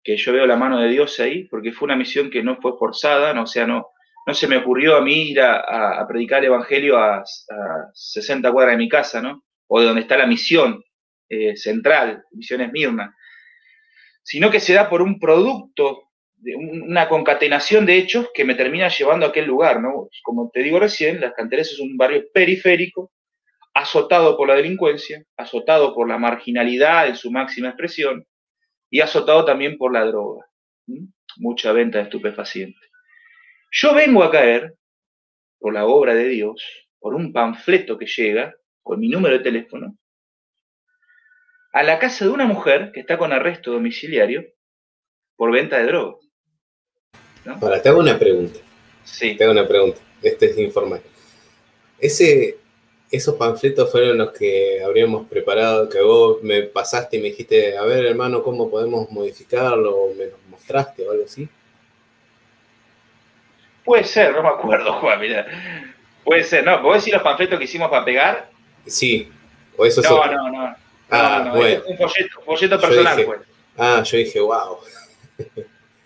yo 0.03 0.33
veo 0.33 0.47
la 0.47 0.57
mano 0.57 0.79
de 0.79 0.89
Dios 0.89 1.19
ahí, 1.19 1.43
porque 1.43 1.71
fue 1.71 1.85
una 1.85 1.95
misión 1.95 2.31
que 2.31 2.41
no 2.41 2.59
fue 2.59 2.75
forzada, 2.77 3.33
no, 3.33 3.43
o 3.43 3.47
sea, 3.47 3.67
no, 3.67 3.91
no 4.25 4.33
se 4.33 4.47
me 4.47 4.57
ocurrió 4.57 4.97
a 4.97 5.01
mí 5.01 5.29
ir 5.29 5.39
a, 5.39 6.03
predicar 6.07 6.39
el 6.39 6.45
Evangelio 6.45 6.97
a, 6.97 7.17
a, 7.19 7.23
60 7.93 8.51
cuadras 8.51 8.73
de 8.73 8.77
mi 8.77 8.89
casa, 8.89 9.21
¿no? 9.21 9.43
O 9.67 9.79
de 9.79 9.85
donde 9.85 10.01
está 10.01 10.17
la 10.17 10.25
misión. 10.25 10.83
Eh, 11.29 11.55
central, 11.55 12.23
Misiones 12.31 12.71
Mirna, 12.71 13.15
sino 14.21 14.51
que 14.51 14.59
se 14.59 14.73
da 14.73 14.89
por 14.89 15.01
un 15.01 15.19
producto, 15.19 16.09
de 16.35 16.55
una 16.55 17.07
concatenación 17.07 17.85
de 17.85 17.97
hechos 17.97 18.29
que 18.33 18.43
me 18.43 18.55
termina 18.55 18.89
llevando 18.89 19.25
a 19.25 19.29
aquel 19.29 19.45
lugar, 19.45 19.81
¿no? 19.81 20.09
Como 20.23 20.51
te 20.53 20.61
digo 20.61 20.79
recién, 20.79 21.21
Las 21.21 21.33
Canteras 21.33 21.71
es 21.71 21.79
un 21.79 21.95
barrio 21.97 22.25
periférico, 22.33 23.11
azotado 23.73 24.35
por 24.37 24.49
la 24.49 24.55
delincuencia, 24.55 25.23
azotado 25.37 25.95
por 25.95 26.07
la 26.07 26.17
marginalidad 26.17 27.07
en 27.07 27.15
su 27.15 27.31
máxima 27.31 27.69
expresión 27.69 28.27
y 28.89 28.99
azotado 28.99 29.45
también 29.45 29.77
por 29.77 29.93
la 29.93 30.05
droga. 30.05 30.45
Mucha 31.37 31.71
venta 31.71 31.97
de 31.97 32.03
estupefacientes. 32.03 32.91
Yo 33.71 33.95
vengo 33.95 34.23
a 34.23 34.29
caer, 34.29 34.75
por 35.57 35.73
la 35.73 35.85
obra 35.85 36.13
de 36.13 36.27
Dios, 36.27 36.61
por 36.99 37.15
un 37.15 37.31
panfleto 37.31 37.97
que 37.97 38.05
llega, 38.05 38.53
con 38.83 38.99
mi 38.99 39.07
número 39.07 39.37
de 39.37 39.43
teléfono, 39.43 39.97
a 41.73 41.81
la 41.81 41.97
casa 41.99 42.25
de 42.25 42.31
una 42.31 42.45
mujer 42.45 42.91
que 42.93 42.99
está 42.99 43.17
con 43.17 43.33
arresto 43.33 43.71
domiciliario 43.71 44.45
por 45.35 45.51
venta 45.51 45.79
de 45.79 45.87
drogas. 45.87 46.23
Ahora, 47.61 47.81
te 47.81 47.89
hago 47.89 47.99
una 47.99 48.17
pregunta. 48.17 48.59
Sí. 49.03 49.35
Te 49.35 49.43
hago 49.43 49.51
una 49.51 49.67
pregunta. 49.67 49.99
Este 50.21 50.51
es 50.51 50.57
informal. 50.59 51.01
Ese, 51.99 52.57
esos 53.11 53.35
panfletos 53.35 53.91
fueron 53.91 54.19
los 54.19 54.31
que 54.31 54.81
habríamos 54.83 55.27
preparado, 55.27 55.89
que 55.89 55.99
vos 56.01 56.41
me 56.43 56.61
pasaste 56.61 57.17
y 57.17 57.21
me 57.21 57.29
dijiste, 57.29 57.75
a 57.75 57.83
ver, 57.83 58.05
hermano, 58.05 58.43
¿cómo 58.43 58.69
podemos 58.69 59.09
modificarlo? 59.09 59.95
¿O 59.95 60.13
me 60.13 60.25
los 60.25 60.39
mostraste 60.49 61.05
o 61.07 61.11
algo 61.11 61.25
así? 61.25 61.49
Puede 63.83 64.03
ser, 64.03 64.33
no 64.33 64.43
me 64.43 64.49
acuerdo, 64.49 64.93
Juan, 65.01 65.19
mira. 65.19 65.47
Puede 66.23 66.43
ser, 66.43 66.63
¿no? 66.63 66.81
¿Vos 66.83 66.97
decís 66.97 67.13
los 67.13 67.23
panfletos 67.23 67.57
que 67.57 67.65
hicimos 67.65 67.89
para 67.89 68.05
pegar? 68.05 68.49
Sí. 68.85 69.29
O 69.75 69.85
eso 69.85 70.01
no, 70.01 70.25
no, 70.31 70.49
no. 70.51 70.82
Ah, 71.13 71.43
no, 71.45 71.55
bueno. 71.55 71.83
un 71.85 71.97
folleto, 72.45 72.79
personal, 72.79 73.23
pues. 73.23 73.41
Ah, 73.77 74.01
yo 74.03 74.17
dije, 74.17 74.39
wow. 74.39 74.79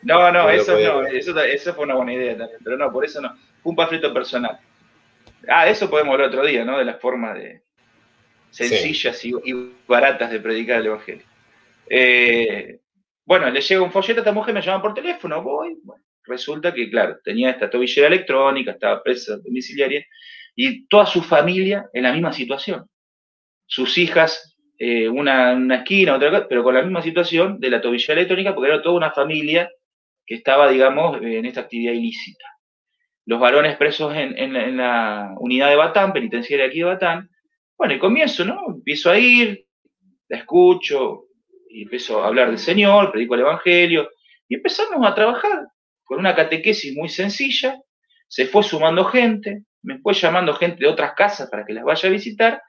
No, 0.02 0.32
no, 0.32 0.50
eso 0.50 0.78
no, 0.78 1.06
eso, 1.06 1.74
fue 1.74 1.86
una 1.86 1.96
buena 1.96 2.14
idea 2.14 2.38
también, 2.38 2.60
pero 2.64 2.78
no, 2.78 2.92
por 2.92 3.06
eso 3.06 3.22
no. 3.22 3.30
Fue 3.62 3.70
un 3.70 3.76
panfleto 3.76 4.14
personal. 4.14 4.60
Ah, 5.48 5.68
eso 5.68 5.90
podemos 5.90 6.14
hablar 6.14 6.28
otro 6.28 6.46
día, 6.46 6.66
¿no? 6.66 6.78
De 6.78 6.86
las 6.86 7.00
formas 7.00 7.36
de 7.36 7.62
sencillas 8.50 9.24
y, 9.24 9.34
baratas 9.88 10.30
de 10.30 10.40
predicar 10.42 10.82
el 10.82 10.88
Evangelio. 10.88 11.26
Eh, 11.90 12.80
bueno, 13.24 13.50
le 13.50 13.62
llega 13.62 13.82
un 13.82 13.92
folleto 13.92 14.20
a 14.20 14.24
esta 14.24 14.32
mujer, 14.34 14.54
me 14.54 14.62
llaman 14.62 14.82
por 14.82 14.94
teléfono, 14.94 15.42
voy. 15.42 15.78
Bueno, 15.84 16.04
resulta 16.26 16.74
que, 16.74 16.90
claro, 16.90 17.18
tenía 17.24 17.52
esta 17.52 17.70
tobillera 17.70 18.08
electrónica, 18.08 18.72
estaba 18.72 19.02
presa 19.02 19.38
domiciliaria, 19.38 20.06
y 20.54 20.86
toda 20.88 21.06
su 21.06 21.22
familia 21.22 21.90
en 21.94 22.04
la 22.04 22.12
misma 22.12 22.34
situación. 22.34 22.90
Sus 23.66 23.98
hijas 23.98 24.57
eh, 24.80 25.10
una, 25.10 25.54
una, 25.54 25.78
esquina, 25.78 26.16
otra 26.16 26.48
pero 26.48 26.64
con 26.64 26.76
la 26.76 26.84
misma 26.84 27.02
situación 27.02 27.60
de 27.60 27.70
la 27.70 27.82
tobillera 27.82 28.14
electrónica, 28.14 28.54
porque 28.54 28.70
era 28.72 28.82
toda 28.82 28.96
una 28.96 29.12
familia 29.12 29.70
que 30.26 30.36
estaba, 30.36 30.70
digamos, 30.70 31.22
en 31.22 31.46
esta 31.46 31.62
actividad 31.62 31.94
ilícita. 31.94 32.46
Los 33.26 33.40
varones 33.40 33.78
presos 33.78 34.14
en, 34.16 34.78
la 34.78 35.34
unidad 35.40 35.70
de 35.70 35.76
Batán, 35.76 36.14
penitenciaria 36.14 36.68
aquí 36.68 36.80
de 36.80 36.86
Batán, 36.86 37.30
bueno, 37.78 37.94
y 37.94 38.00
comienzo, 38.00 38.46
¿no? 38.46 38.60
Empiezo 38.68 39.10
a 39.10 39.18
ir, 39.18 39.66
la 40.28 40.38
escucho, 40.38 41.26
y 41.70 41.84
empiezo 41.84 42.24
a 42.24 42.28
hablar 42.28 42.50
del 42.50 42.60
Señor, 42.60 43.12
predico 43.12 43.36
el 43.36 43.42
Evangelio, 43.42 44.10
y 44.48 44.56
empezamos 44.56 45.06
a 45.06 45.16
trabajar 45.16 45.68
con 46.04 46.20
una 46.20 46.36
catequesis 46.36 46.96
muy 46.96 47.10
sencilla, 47.10 47.80
se 48.28 48.46
fue 48.46 48.64
sumando 48.64 49.06
gente, 49.06 49.64
me 49.82 50.00
fue 50.00 50.14
llamando 50.14 50.54
gente 50.54 50.84
de 50.84 50.90
otras 50.90 51.14
casas 51.14 51.50
para 51.50 51.66
que 51.66 51.74
las 51.74 51.84
vaya 51.84 52.10
a 52.10 52.12
visitar, 52.12 52.62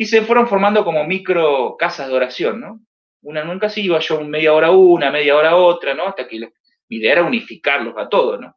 y 0.00 0.06
se 0.06 0.22
fueron 0.22 0.48
formando 0.48 0.82
como 0.82 1.04
micro 1.04 1.76
casas 1.78 2.08
de 2.08 2.14
oración, 2.14 2.58
¿no? 2.58 2.80
Una 3.20 3.44
nunca 3.44 3.68
se 3.68 3.82
iba 3.82 3.98
yo 3.98 4.24
media 4.24 4.54
hora 4.54 4.70
una, 4.70 5.10
media 5.10 5.36
hora 5.36 5.56
otra, 5.56 5.92
¿no? 5.92 6.06
Hasta 6.06 6.26
que 6.26 6.38
mi 6.88 6.96
idea 6.96 7.12
era 7.12 7.22
unificarlos 7.22 7.92
a 7.98 8.08
todos, 8.08 8.40
¿no? 8.40 8.56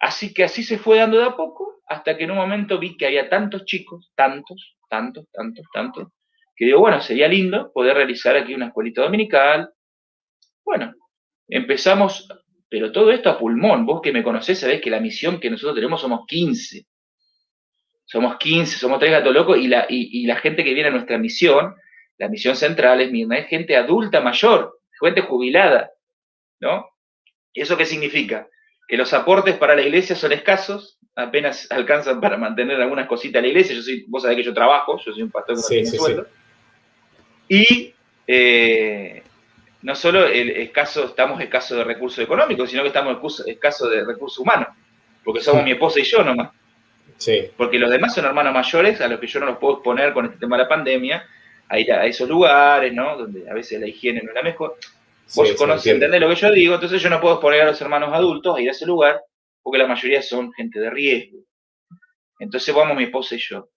Así 0.00 0.34
que 0.34 0.42
así 0.42 0.64
se 0.64 0.76
fue 0.76 0.98
dando 0.98 1.18
de 1.18 1.26
a 1.26 1.36
poco, 1.36 1.82
hasta 1.86 2.16
que 2.16 2.24
en 2.24 2.32
un 2.32 2.38
momento 2.38 2.80
vi 2.80 2.96
que 2.96 3.06
había 3.06 3.28
tantos 3.28 3.64
chicos, 3.64 4.10
tantos, 4.16 4.76
tantos, 4.88 5.26
tantos, 5.30 5.64
tantos, 5.72 6.08
que 6.56 6.64
digo, 6.64 6.80
bueno, 6.80 7.00
sería 7.00 7.28
lindo 7.28 7.70
poder 7.72 7.94
realizar 7.94 8.36
aquí 8.36 8.52
una 8.52 8.66
escuelita 8.66 9.02
dominical. 9.02 9.70
Bueno, 10.64 10.92
empezamos, 11.46 12.26
pero 12.68 12.90
todo 12.90 13.12
esto 13.12 13.30
a 13.30 13.38
pulmón. 13.38 13.86
Vos 13.86 14.00
que 14.02 14.10
me 14.10 14.24
conocés 14.24 14.58
sabés 14.58 14.80
que 14.80 14.90
la 14.90 14.98
misión 14.98 15.38
que 15.38 15.48
nosotros 15.48 15.76
tenemos 15.76 16.00
somos 16.00 16.26
15. 16.26 16.88
Somos 18.10 18.38
15, 18.38 18.76
somos 18.76 18.98
tres 18.98 19.12
gatos 19.12 19.32
locos 19.32 19.56
y 19.56 19.68
la, 19.68 19.86
y, 19.88 20.26
la 20.26 20.34
gente 20.34 20.64
que 20.64 20.74
viene 20.74 20.88
a 20.88 20.92
nuestra 20.92 21.16
misión, 21.16 21.76
la 22.18 22.28
misión 22.28 22.56
central 22.56 23.00
es, 23.00 23.12
es 23.12 23.46
gente 23.46 23.76
adulta 23.76 24.20
mayor, 24.20 24.80
gente 25.00 25.20
jubilada, 25.20 25.92
¿no? 26.58 26.90
¿Y 27.52 27.60
eso 27.60 27.76
qué 27.76 27.86
significa? 27.86 28.48
Que 28.88 28.96
los 28.96 29.12
aportes 29.12 29.56
para 29.56 29.76
la 29.76 29.82
iglesia 29.82 30.16
son 30.16 30.32
escasos, 30.32 30.98
apenas 31.14 31.68
alcanzan 31.70 32.20
para 32.20 32.36
mantener 32.36 32.80
algunas 32.80 33.06
cositas 33.06 33.38
a 33.38 33.42
la 33.42 33.48
iglesia. 33.48 33.76
Yo 33.76 33.82
soy, 33.82 34.04
vos 34.08 34.22
sabés 34.22 34.38
que 34.38 34.42
yo 34.42 34.54
trabajo, 34.54 34.98
yo 34.98 35.12
soy 35.12 35.22
un 35.22 35.30
pastor 35.30 35.54
que 35.54 35.62
no 35.62 35.68
tiene 35.68 35.86
sueldo. 35.86 36.26
Y 37.46 37.94
eh, 38.26 39.22
no 39.82 39.94
solo 39.94 40.26
el 40.26 40.50
escaso, 40.50 41.04
estamos 41.04 41.40
escasos 41.40 41.78
de 41.78 41.84
recursos 41.84 42.24
económicos, 42.24 42.70
sino 42.70 42.82
que 42.82 42.88
estamos 42.88 43.46
escasos 43.46 43.88
de 43.88 44.04
recursos 44.04 44.40
humanos, 44.40 44.66
porque 45.22 45.40
somos 45.40 45.62
mi 45.62 45.70
esposa 45.70 46.00
y 46.00 46.02
yo 46.02 46.24
nomás. 46.24 46.50
Sí. 47.20 47.50
Porque 47.56 47.78
los 47.78 47.90
demás 47.90 48.14
son 48.14 48.24
hermanos 48.24 48.54
mayores 48.54 49.00
a 49.00 49.06
los 49.06 49.20
que 49.20 49.26
yo 49.26 49.40
no 49.40 49.46
los 49.46 49.58
puedo 49.58 49.74
exponer 49.74 50.14
con 50.14 50.24
este 50.24 50.38
tema 50.38 50.56
de 50.56 50.62
la 50.62 50.68
pandemia, 50.68 51.28
a 51.68 51.78
ir 51.78 51.92
a 51.92 52.06
esos 52.06 52.28
lugares, 52.28 52.92
¿no? 52.94 53.16
Donde 53.16 53.48
a 53.48 53.54
veces 53.54 53.78
la 53.78 53.86
higiene 53.86 54.22
no 54.22 54.30
es 54.30 54.34
la 54.34 54.42
mejor. 54.42 54.76
Vos 55.36 55.52
conocés, 55.52 55.92
entendés 55.92 56.20
lo 56.20 56.28
que 56.30 56.34
yo 56.34 56.50
digo, 56.50 56.74
entonces 56.74 57.00
yo 57.00 57.10
no 57.10 57.20
puedo 57.20 57.34
exponer 57.34 57.60
a 57.60 57.66
los 57.66 57.80
hermanos 57.80 58.12
adultos 58.12 58.56
a 58.56 58.60
ir 58.60 58.68
a 58.68 58.72
ese 58.72 58.86
lugar, 58.86 59.20
porque 59.62 59.78
la 59.78 59.86
mayoría 59.86 60.22
son 60.22 60.50
gente 60.52 60.80
de 60.80 60.90
riesgo. 60.90 61.38
Entonces 62.40 62.74
vamos 62.74 62.96
mi 62.96 63.04
esposa 63.04 63.34
y 63.36 63.38
yo. 63.38 63.68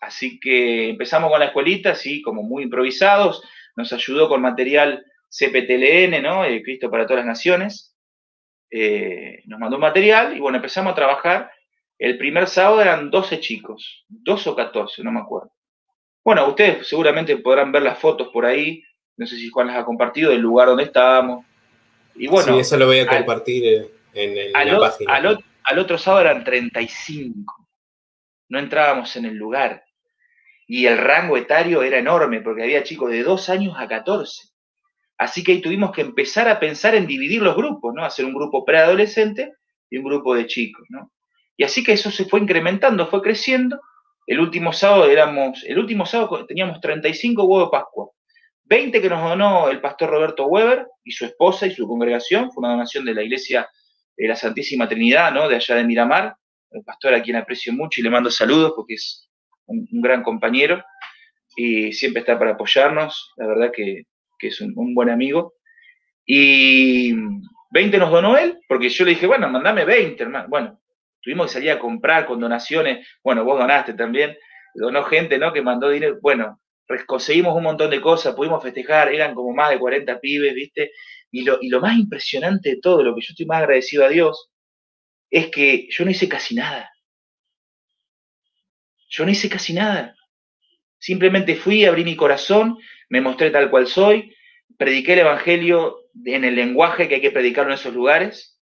Así 0.00 0.38
que 0.40 0.90
empezamos 0.90 1.30
con 1.30 1.40
la 1.40 1.46
escuelita, 1.46 1.92
así 1.92 2.20
como 2.20 2.42
muy 2.42 2.64
improvisados, 2.64 3.42
nos 3.76 3.92
ayudó 3.92 4.28
con 4.28 4.42
material 4.42 5.04
CPTLN, 5.30 6.20
¿no? 6.20 6.44
El 6.44 6.62
Cristo 6.62 6.90
para 6.90 7.06
todas 7.06 7.24
las 7.24 7.26
naciones. 7.26 7.94
Eh, 8.70 9.42
nos 9.46 9.58
mandó 9.58 9.76
un 9.76 9.82
material 9.82 10.36
y 10.36 10.40
bueno, 10.40 10.56
empezamos 10.56 10.92
a 10.92 10.96
trabajar. 10.96 11.50
El 11.98 12.16
primer 12.16 12.46
sábado 12.46 12.80
eran 12.80 13.10
12 13.10 13.40
chicos, 13.40 14.04
12 14.08 14.50
o 14.50 14.56
14, 14.56 15.02
no 15.02 15.10
me 15.10 15.20
acuerdo. 15.20 15.50
Bueno, 16.24 16.46
ustedes 16.48 16.86
seguramente 16.86 17.36
podrán 17.38 17.72
ver 17.72 17.82
las 17.82 17.98
fotos 17.98 18.28
por 18.28 18.46
ahí, 18.46 18.82
no 19.16 19.26
sé 19.26 19.36
si 19.36 19.48
Juan 19.48 19.66
las 19.66 19.78
ha 19.78 19.84
compartido, 19.84 20.30
del 20.30 20.40
lugar 20.40 20.68
donde 20.68 20.84
estábamos. 20.84 21.44
Y 22.14 22.28
bueno, 22.28 22.54
sí, 22.54 22.60
eso 22.60 22.76
lo 22.76 22.86
voy 22.86 23.00
a 23.00 23.06
compartir 23.06 23.64
eh, 23.64 23.90
en, 24.14 24.52
la 24.52 24.78
página. 24.78 25.38
al 25.64 25.78
otro 25.78 25.98
sábado 25.98 26.22
eran 26.22 26.44
35. 26.44 27.66
No 28.48 28.58
entrábamos 28.58 29.16
en 29.16 29.24
el 29.24 29.34
lugar. 29.34 29.84
Y 30.68 30.86
el 30.86 30.98
rango 30.98 31.36
etario 31.36 31.82
era 31.82 31.98
enorme, 31.98 32.42
porque 32.42 32.62
había 32.62 32.84
chicos 32.84 33.10
de 33.10 33.22
2 33.22 33.48
años 33.48 33.74
a 33.78 33.88
14. 33.88 34.48
Así 35.16 35.42
que 35.42 35.52
ahí 35.52 35.60
tuvimos 35.60 35.90
que 35.90 36.02
empezar 36.02 36.48
a 36.48 36.60
pensar 36.60 36.94
en 36.94 37.06
dividir 37.06 37.42
los 37.42 37.56
grupos, 37.56 37.92
¿no? 37.94 38.04
Hacer 38.04 38.24
un 38.24 38.34
grupo 38.34 38.64
preadolescente 38.64 39.54
y 39.90 39.98
un 39.98 40.04
grupo 40.04 40.34
de 40.34 40.46
chicos, 40.46 40.86
¿no? 40.90 41.10
Y 41.58 41.64
así 41.64 41.84
que 41.84 41.92
eso 41.92 42.10
se 42.10 42.24
fue 42.24 42.40
incrementando, 42.40 43.06
fue 43.08 43.20
creciendo. 43.20 43.78
El 44.26 44.40
último 44.40 44.72
sábado 44.72 45.10
éramos, 45.10 45.62
el 45.66 45.78
último 45.78 46.06
sábado 46.06 46.46
teníamos 46.46 46.80
35 46.80 47.44
huevos 47.44 47.68
de 47.68 47.70
Pascua. 47.70 48.10
20 48.64 49.02
que 49.02 49.08
nos 49.10 49.22
donó 49.22 49.68
el 49.68 49.82
pastor 49.82 50.08
Roberto 50.08 50.46
Weber 50.46 50.86
y 51.04 51.12
su 51.12 51.26
esposa 51.26 51.66
y 51.66 51.74
su 51.74 51.86
congregación, 51.86 52.50
fue 52.50 52.62
una 52.62 52.72
donación 52.72 53.04
de 53.04 53.14
la 53.14 53.22
iglesia 53.22 53.68
de 54.16 54.28
la 54.28 54.36
Santísima 54.36 54.88
Trinidad, 54.88 55.32
¿no? 55.32 55.48
De 55.48 55.56
allá 55.56 55.74
de 55.74 55.84
Miramar, 55.84 56.34
el 56.70 56.82
pastor 56.82 57.12
a 57.12 57.22
quien 57.22 57.36
aprecio 57.36 57.74
mucho 57.74 58.00
y 58.00 58.04
le 58.04 58.10
mando 58.10 58.30
saludos 58.30 58.72
porque 58.74 58.94
es 58.94 59.28
un 59.66 60.00
gran 60.00 60.22
compañero 60.22 60.82
y 61.56 61.92
siempre 61.92 62.20
está 62.20 62.38
para 62.38 62.52
apoyarnos. 62.52 63.32
La 63.36 63.46
verdad 63.46 63.70
que 63.74 64.04
que 64.38 64.48
es 64.48 64.60
un, 64.60 64.94
buen 64.94 65.10
amigo. 65.10 65.54
Y 66.24 67.14
20 67.70 67.98
nos 67.98 68.10
donó 68.10 68.36
él, 68.36 68.58
porque 68.68 68.88
yo 68.88 69.04
le 69.04 69.10
dije, 69.10 69.26
bueno, 69.26 69.48
mandame 69.48 69.84
20, 69.84 70.22
hermano. 70.22 70.48
Bueno, 70.48 70.80
tuvimos 71.28 71.48
que 71.48 71.52
salir 71.52 71.70
a 71.72 71.78
comprar 71.78 72.24
con 72.24 72.40
donaciones. 72.40 73.06
Bueno, 73.22 73.44
vos 73.44 73.58
donaste 73.58 73.92
también. 73.92 74.34
Donó 74.74 75.04
gente, 75.04 75.36
¿no? 75.36 75.52
Que 75.52 75.60
mandó 75.60 75.90
dinero. 75.90 76.18
Bueno, 76.22 76.58
conseguimos 77.06 77.54
un 77.54 77.64
montón 77.64 77.90
de 77.90 78.00
cosas, 78.00 78.34
pudimos 78.34 78.62
festejar, 78.62 79.12
eran 79.12 79.34
como 79.34 79.52
más 79.52 79.70
de 79.70 79.78
40 79.78 80.18
pibes, 80.20 80.54
¿viste? 80.54 80.92
Y 81.30 81.42
lo, 81.42 81.58
y 81.60 81.68
lo 81.68 81.80
más 81.80 81.98
impresionante 81.98 82.70
de 82.70 82.80
todo, 82.80 83.02
lo 83.02 83.14
que 83.14 83.20
yo 83.20 83.26
estoy 83.30 83.44
más 83.44 83.58
agradecido 83.58 84.06
a 84.06 84.08
Dios, 84.08 84.48
es 85.30 85.48
que 85.50 85.86
yo 85.90 86.06
no 86.06 86.10
hice 86.10 86.30
casi 86.30 86.54
nada. 86.54 86.90
Yo 89.10 89.26
no 89.26 89.30
hice 89.30 89.50
casi 89.50 89.74
nada. 89.74 90.14
Simplemente 90.98 91.56
fui, 91.56 91.84
abrí 91.84 92.04
mi 92.04 92.16
corazón 92.16 92.78
me 93.08 93.20
mostré 93.20 93.50
tal 93.50 93.70
cual 93.70 93.86
soy, 93.86 94.34
prediqué 94.76 95.14
el 95.14 95.20
Evangelio 95.20 96.08
en 96.24 96.44
el 96.44 96.54
lenguaje 96.54 97.08
que 97.08 97.16
hay 97.16 97.20
que 97.20 97.30
predicar 97.30 97.66
en 97.66 97.72
esos 97.72 97.94
lugares, 97.94 98.57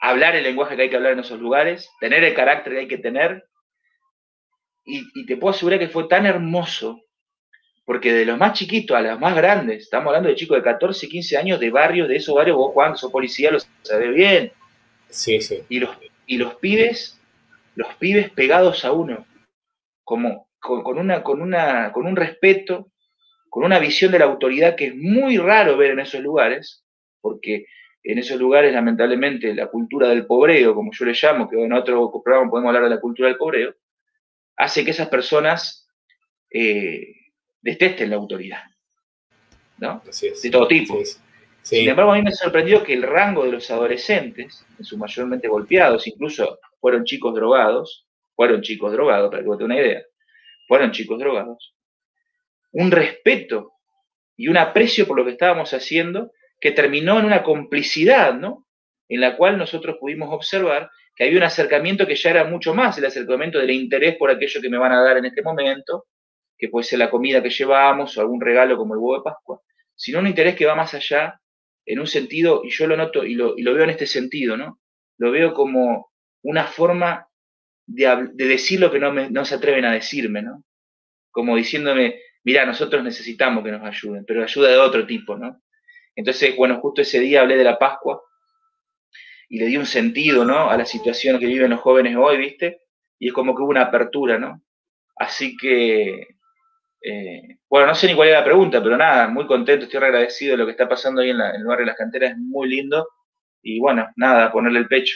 hablar 0.00 0.36
el 0.36 0.44
lenguaje 0.44 0.76
que 0.76 0.82
hay 0.82 0.90
que 0.90 0.96
hablar 0.96 1.12
en 1.12 1.20
esos 1.20 1.40
lugares, 1.40 1.90
tener 2.00 2.24
el 2.24 2.34
carácter 2.34 2.72
que 2.72 2.78
hay 2.80 2.88
que 2.88 2.98
tener. 2.98 3.44
Y, 4.84 5.26
te 5.26 5.36
puedo 5.36 5.54
asegurar 5.54 5.78
que 5.78 5.88
fue 5.88 6.08
tan 6.08 6.24
hermoso, 6.24 7.02
porque 7.84 8.12
de 8.12 8.24
los 8.24 8.38
más 8.38 8.58
chiquitos 8.58 8.96
a 8.96 9.00
los 9.00 9.20
más 9.20 9.36
grandes, 9.36 9.82
estamos 9.82 10.08
hablando 10.08 10.28
de 10.28 10.34
chicos 10.34 10.56
de 10.56 10.62
14, 10.62 11.08
15 11.08 11.36
años, 11.36 11.60
de 11.60 11.70
barrios, 11.70 12.08
de 12.08 12.16
esos 12.16 12.34
barrios, 12.34 12.56
vos 12.56 12.72
Juan, 12.72 12.96
sos 12.96 13.12
policía, 13.12 13.50
lo 13.50 13.58
sabés 13.82 14.14
bien. 14.14 14.52
Sí, 15.10 15.40
sí. 15.40 15.62
Y 15.68 15.80
los, 15.80 15.90
y 16.26 16.38
los 16.38 16.54
pibes, 16.56 17.20
los 17.74 17.94
pibes 17.96 18.30
pegados 18.30 18.84
a 18.84 18.92
uno, 18.92 19.26
como 20.04 20.48
con, 20.58 20.98
una, 20.98 21.22
con, 21.22 21.42
una, 21.42 21.92
con 21.92 22.06
un 22.06 22.16
respeto, 22.16 22.90
con 23.50 23.64
una 23.64 23.78
visión 23.78 24.12
de 24.12 24.18
la 24.18 24.26
autoridad 24.26 24.74
que 24.74 24.86
es 24.86 24.96
muy 24.96 25.38
raro 25.38 25.76
ver 25.76 25.92
en 25.92 26.00
esos 26.00 26.20
lugares, 26.20 26.84
porque 27.20 27.66
en 28.10 28.18
esos 28.18 28.40
lugares, 28.40 28.72
lamentablemente, 28.72 29.54
la 29.54 29.66
cultura 29.66 30.08
del 30.08 30.24
pobreo, 30.24 30.74
como 30.74 30.90
yo 30.94 31.04
le 31.04 31.12
llamo, 31.12 31.46
que 31.46 31.62
en 31.62 31.74
otro 31.74 32.10
programa 32.24 32.50
podemos 32.50 32.68
hablar 32.70 32.84
de 32.84 32.94
la 32.96 33.00
cultura 33.02 33.28
del 33.28 33.36
pobreo, 33.36 33.74
hace 34.56 34.82
que 34.82 34.92
esas 34.92 35.08
personas 35.08 35.86
eh, 36.50 37.12
detesten 37.60 38.08
la 38.08 38.16
autoridad. 38.16 38.62
¿no? 39.76 40.02
De 40.42 40.50
todo 40.50 40.66
tipo. 40.66 40.98
Sin 41.60 41.86
embargo, 41.86 42.12
a 42.12 42.16
mí 42.16 42.22
me 42.22 42.32
sorprendió 42.32 42.82
que 42.82 42.94
el 42.94 43.02
rango 43.02 43.44
de 43.44 43.52
los 43.52 43.70
adolescentes, 43.70 44.64
en 44.78 44.84
su 44.86 44.96
mayormente 44.96 45.46
golpeados, 45.46 46.06
incluso 46.06 46.60
fueron 46.80 47.04
chicos 47.04 47.34
drogados, 47.34 48.06
fueron 48.34 48.62
chicos 48.62 48.90
drogados, 48.90 49.30
para 49.30 49.42
que 49.42 49.48
vos 49.48 49.58
tengas 49.58 49.76
una 49.76 49.86
idea, 49.86 50.02
fueron 50.66 50.92
chicos 50.92 51.18
drogados, 51.18 51.74
un 52.72 52.90
respeto 52.90 53.72
y 54.34 54.48
un 54.48 54.56
aprecio 54.56 55.06
por 55.06 55.18
lo 55.18 55.26
que 55.26 55.32
estábamos 55.32 55.74
haciendo 55.74 56.32
que 56.60 56.72
terminó 56.72 57.18
en 57.18 57.26
una 57.26 57.42
complicidad, 57.42 58.34
¿no? 58.34 58.66
En 59.08 59.20
la 59.20 59.36
cual 59.36 59.56
nosotros 59.58 59.96
pudimos 60.00 60.28
observar 60.32 60.90
que 61.14 61.24
había 61.24 61.38
un 61.38 61.44
acercamiento 61.44 62.06
que 62.06 62.14
ya 62.14 62.30
era 62.30 62.44
mucho 62.44 62.74
más 62.74 62.96
el 62.98 63.06
acercamiento 63.06 63.58
del 63.58 63.70
interés 63.70 64.16
por 64.16 64.30
aquello 64.30 64.60
que 64.60 64.68
me 64.68 64.78
van 64.78 64.92
a 64.92 65.02
dar 65.02 65.16
en 65.16 65.24
este 65.24 65.42
momento, 65.42 66.06
que 66.56 66.68
puede 66.68 66.84
ser 66.84 66.98
la 66.98 67.10
comida 67.10 67.42
que 67.42 67.50
llevamos 67.50 68.16
o 68.16 68.20
algún 68.20 68.40
regalo 68.40 68.76
como 68.76 68.94
el 68.94 69.00
huevo 69.00 69.18
de 69.18 69.24
Pascua, 69.24 69.60
sino 69.94 70.18
un 70.18 70.26
interés 70.26 70.54
que 70.54 70.66
va 70.66 70.74
más 70.74 70.94
allá 70.94 71.40
en 71.86 72.00
un 72.00 72.06
sentido, 72.06 72.62
y 72.64 72.70
yo 72.70 72.86
lo 72.86 72.96
noto 72.96 73.24
y 73.24 73.34
lo, 73.34 73.54
veo 73.56 73.82
en 73.82 73.90
este 73.90 74.06
sentido, 74.06 74.56
¿no? 74.56 74.78
Lo 75.16 75.30
veo 75.30 75.54
como 75.54 76.12
una 76.42 76.64
forma 76.64 77.26
de, 77.86 78.30
decir 78.34 78.78
lo 78.78 78.92
que 78.92 78.98
no, 78.98 79.12
no 79.12 79.44
se 79.44 79.54
atreven 79.54 79.86
a 79.86 79.92
decirme, 79.92 80.42
¿no? 80.42 80.64
Como 81.30 81.56
diciéndome, 81.56 82.20
mira, 82.44 82.66
nosotros 82.66 83.02
necesitamos 83.02 83.64
que 83.64 83.72
nos 83.72 83.82
ayuden, 83.82 84.24
pero 84.26 84.42
ayuda 84.42 84.68
de 84.68 84.76
otro 84.76 85.06
tipo, 85.06 85.36
¿no? 85.36 85.62
Entonces, 86.18 86.56
bueno, 86.56 86.80
justo 86.80 87.00
ese 87.00 87.20
día 87.20 87.42
hablé 87.42 87.56
de 87.56 87.62
la 87.62 87.78
Pascua 87.78 88.20
y 89.48 89.60
le 89.60 89.66
di 89.66 89.76
un 89.76 89.86
sentido, 89.86 90.44
¿no? 90.44 90.68
A 90.68 90.76
la 90.76 90.84
situación 90.84 91.38
que 91.38 91.46
viven 91.46 91.70
los 91.70 91.80
jóvenes 91.80 92.16
hoy, 92.16 92.36
¿viste? 92.38 92.80
Y 93.20 93.28
es 93.28 93.32
como 93.32 93.54
que 93.54 93.62
hubo 93.62 93.70
una 93.70 93.82
apertura, 93.82 94.36
¿no? 94.36 94.60
Así 95.14 95.56
que, 95.56 96.26
eh, 97.02 97.58
bueno, 97.70 97.86
no 97.86 97.94
sé 97.94 98.08
ni 98.08 98.16
cuál 98.16 98.30
era 98.30 98.40
la 98.40 98.44
pregunta, 98.44 98.82
pero 98.82 98.96
nada, 98.96 99.28
muy 99.28 99.46
contento, 99.46 99.84
estoy 99.84 100.02
agradecido 100.02 100.52
de 100.52 100.56
lo 100.56 100.66
que 100.66 100.72
está 100.72 100.88
pasando 100.88 101.20
ahí 101.20 101.30
en, 101.30 101.40
en 101.40 101.54
el 101.54 101.64
barrio 101.64 101.84
de 101.84 101.92
las 101.92 101.96
canteras, 101.96 102.32
es 102.32 102.36
muy 102.36 102.68
lindo. 102.68 103.06
Y 103.62 103.78
bueno, 103.78 104.08
nada, 104.16 104.50
ponerle 104.50 104.80
el 104.80 104.88
pecho. 104.88 105.14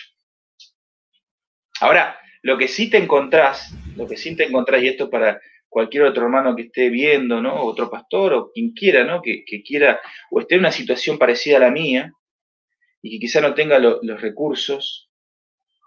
Ahora, 1.81 2.17
lo 2.43 2.57
que 2.57 2.69
sí 2.69 2.89
te 2.89 2.99
encontrás, 2.99 3.75
lo 3.97 4.07
que 4.07 4.17
sí 4.17 4.37
te 4.37 4.45
encontrás, 4.45 4.81
y 4.81 4.87
esto 4.87 5.11
para 5.11 5.41
cualquier 5.73 6.03
otro 6.03 6.25
hermano 6.25 6.55
que 6.55 6.65
esté 6.65 6.91
viendo, 6.91 7.41
¿no? 7.41 7.63
Otro 7.63 7.89
pastor 7.91 8.35
o 8.35 8.51
quien 8.53 8.73
quiera, 8.73 9.05
¿no? 9.05 9.23
Que, 9.23 9.43
quiera 9.65 9.99
o 10.31 10.41
esté 10.41 10.57
en 10.57 10.61
una 10.61 10.71
situación 10.71 11.17
parecida 11.17 11.57
a 11.57 11.61
la 11.61 11.71
mía 11.71 12.13
y 13.01 13.13
que 13.13 13.21
quizá 13.21 13.41
no 13.41 13.55
tenga 13.55 13.79
los 13.79 14.21
recursos 14.21 15.11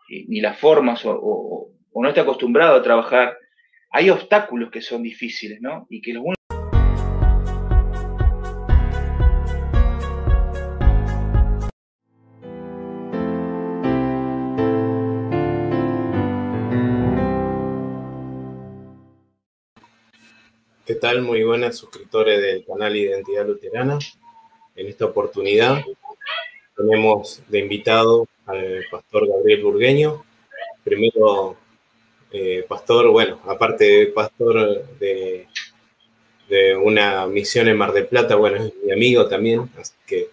ni 0.10 0.42
las 0.42 0.58
formas 0.58 1.04
o, 1.06 1.70
no 1.94 2.08
esté 2.08 2.20
acostumbrado 2.20 2.76
a 2.76 2.82
trabajar, 2.82 3.38
hay 3.92 4.10
obstáculos 4.10 4.72
que 4.72 4.82
son 4.82 5.04
difíciles, 5.04 5.62
¿no? 5.62 5.86
Y 5.90 6.02
que 6.02 6.14
los 6.14 6.24
¿Qué 20.86 20.94
tal? 20.94 21.24
Muy 21.24 21.44
buenas 21.44 21.78
suscriptores 21.78 22.40
del 22.40 22.64
canal 22.64 22.96
Identidad 22.96 23.48
Luterana. 23.48 23.98
En 24.76 24.86
esta 24.86 25.06
oportunidad 25.06 25.82
tenemos 26.78 27.42
de 27.48 27.58
invitado 27.58 28.28
al 28.46 28.86
pastor 28.92 29.28
Gabriel 29.28 29.64
Burgueño. 29.64 30.24
Primero, 30.84 31.58
eh, 32.32 32.64
pastor, 32.70 33.10
bueno, 33.10 33.40
aparte 33.48 33.84
de 33.84 34.06
pastor 34.08 34.88
de, 35.00 35.48
de 36.50 36.76
una 36.76 37.26
misión 37.26 37.68
en 37.68 37.78
Mar 37.78 37.92
del 37.92 38.06
Plata, 38.06 38.36
bueno, 38.36 38.64
es 38.64 38.72
mi 38.84 38.92
amigo 38.92 39.28
también, 39.28 39.68
así 39.80 39.96
que 40.06 40.30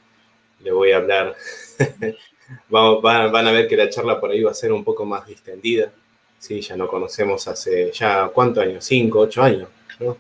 le 0.62 0.70
voy 0.70 0.92
a 0.92 0.98
hablar. 0.98 1.34
van, 2.68 3.46
a 3.46 3.52
ver 3.52 3.68
que 3.68 3.78
la 3.78 3.88
charla 3.88 4.20
por 4.20 4.30
ahí 4.30 4.42
va 4.42 4.50
a 4.50 4.54
ser 4.54 4.70
un 4.70 4.84
poco 4.84 5.06
más 5.06 5.26
distendida. 5.26 5.90
Sí, 6.38 6.60
ya 6.60 6.76
no 6.76 6.88
conocemos 6.88 7.48
hace, 7.48 7.90
ya, 7.92 8.28
¿cuántos 8.28 8.64
años? 8.64 8.84
¿Cinco, 8.84 9.20
ocho 9.20 9.42
años? 9.42 9.70
¿no? 9.98 10.18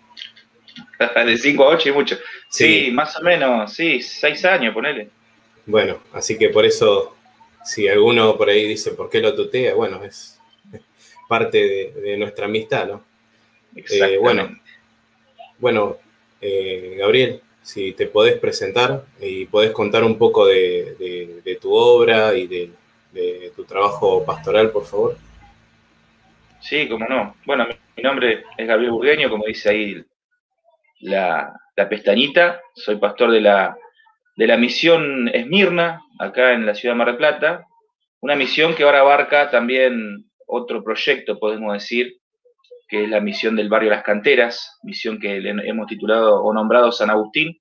De 1.26 1.36
cinco 1.36 1.64
a 1.64 1.68
ocho 1.68 1.88
y 1.88 1.92
mucho. 1.92 2.18
Sí, 2.48 2.90
más 2.92 3.16
o 3.18 3.22
menos, 3.22 3.72
sí, 3.72 4.00
seis 4.00 4.44
años, 4.44 4.74
ponele. 4.74 5.08
Bueno, 5.66 6.02
así 6.12 6.36
que 6.36 6.48
por 6.48 6.64
eso, 6.64 7.16
si 7.64 7.88
alguno 7.88 8.36
por 8.36 8.48
ahí 8.48 8.66
dice, 8.66 8.92
¿por 8.92 9.08
qué 9.08 9.20
lo 9.20 9.34
tutea? 9.34 9.74
Bueno, 9.74 10.02
es 10.04 10.40
parte 11.28 11.92
de, 11.94 12.16
nuestra 12.16 12.46
amistad, 12.46 12.88
¿no? 12.88 13.04
Eh, 13.74 14.18
bueno, 14.18 14.50
bueno 15.58 15.96
eh, 16.40 16.96
Gabriel, 16.98 17.40
si 17.62 17.92
te 17.92 18.06
podés 18.06 18.38
presentar 18.38 19.04
y 19.20 19.46
podés 19.46 19.70
contar 19.70 20.04
un 20.04 20.18
poco 20.18 20.46
de, 20.46 21.56
tu 21.60 21.72
obra 21.72 22.34
y 22.34 22.46
de, 22.48 23.52
tu 23.54 23.64
trabajo 23.64 24.24
pastoral, 24.24 24.70
por 24.70 24.84
favor. 24.84 25.16
Sí, 26.60 26.88
cómo 26.88 27.06
no. 27.06 27.36
Bueno, 27.44 27.66
mi, 27.96 28.02
nombre 28.02 28.44
es 28.56 28.66
Gabriel 28.66 28.92
Burgueño, 28.92 29.30
como 29.30 29.46
dice 29.46 29.70
ahí 29.70 30.04
la, 31.02 31.52
pestañita. 31.90 32.60
Soy 32.74 32.96
pastor 32.96 33.30
de 33.30 33.40
la, 33.40 33.76
de 34.36 34.46
la 34.46 34.56
misión 34.56 35.28
Esmirna, 35.28 36.00
acá 36.18 36.52
en 36.52 36.64
la 36.64 36.74
ciudad 36.74 36.94
de 36.94 36.98
Mar 36.98 37.08
del 37.08 37.16
Plata. 37.16 37.66
Una 38.20 38.36
misión 38.36 38.74
que 38.74 38.84
ahora 38.84 39.00
abarca 39.00 39.50
también 39.50 40.30
otro 40.46 40.84
proyecto, 40.84 41.38
podemos 41.38 41.72
decir, 41.72 42.14
que 42.88 43.04
es 43.04 43.10
la 43.10 43.20
misión 43.20 43.56
del 43.56 43.68
barrio 43.68 43.90
Las 43.90 44.04
Canteras, 44.04 44.78
misión 44.82 45.18
que 45.18 45.40
le 45.40 45.50
hemos 45.68 45.86
titulado 45.86 46.42
o 46.42 46.52
nombrado 46.52 46.92
San 46.92 47.10
Agustín. 47.10 47.58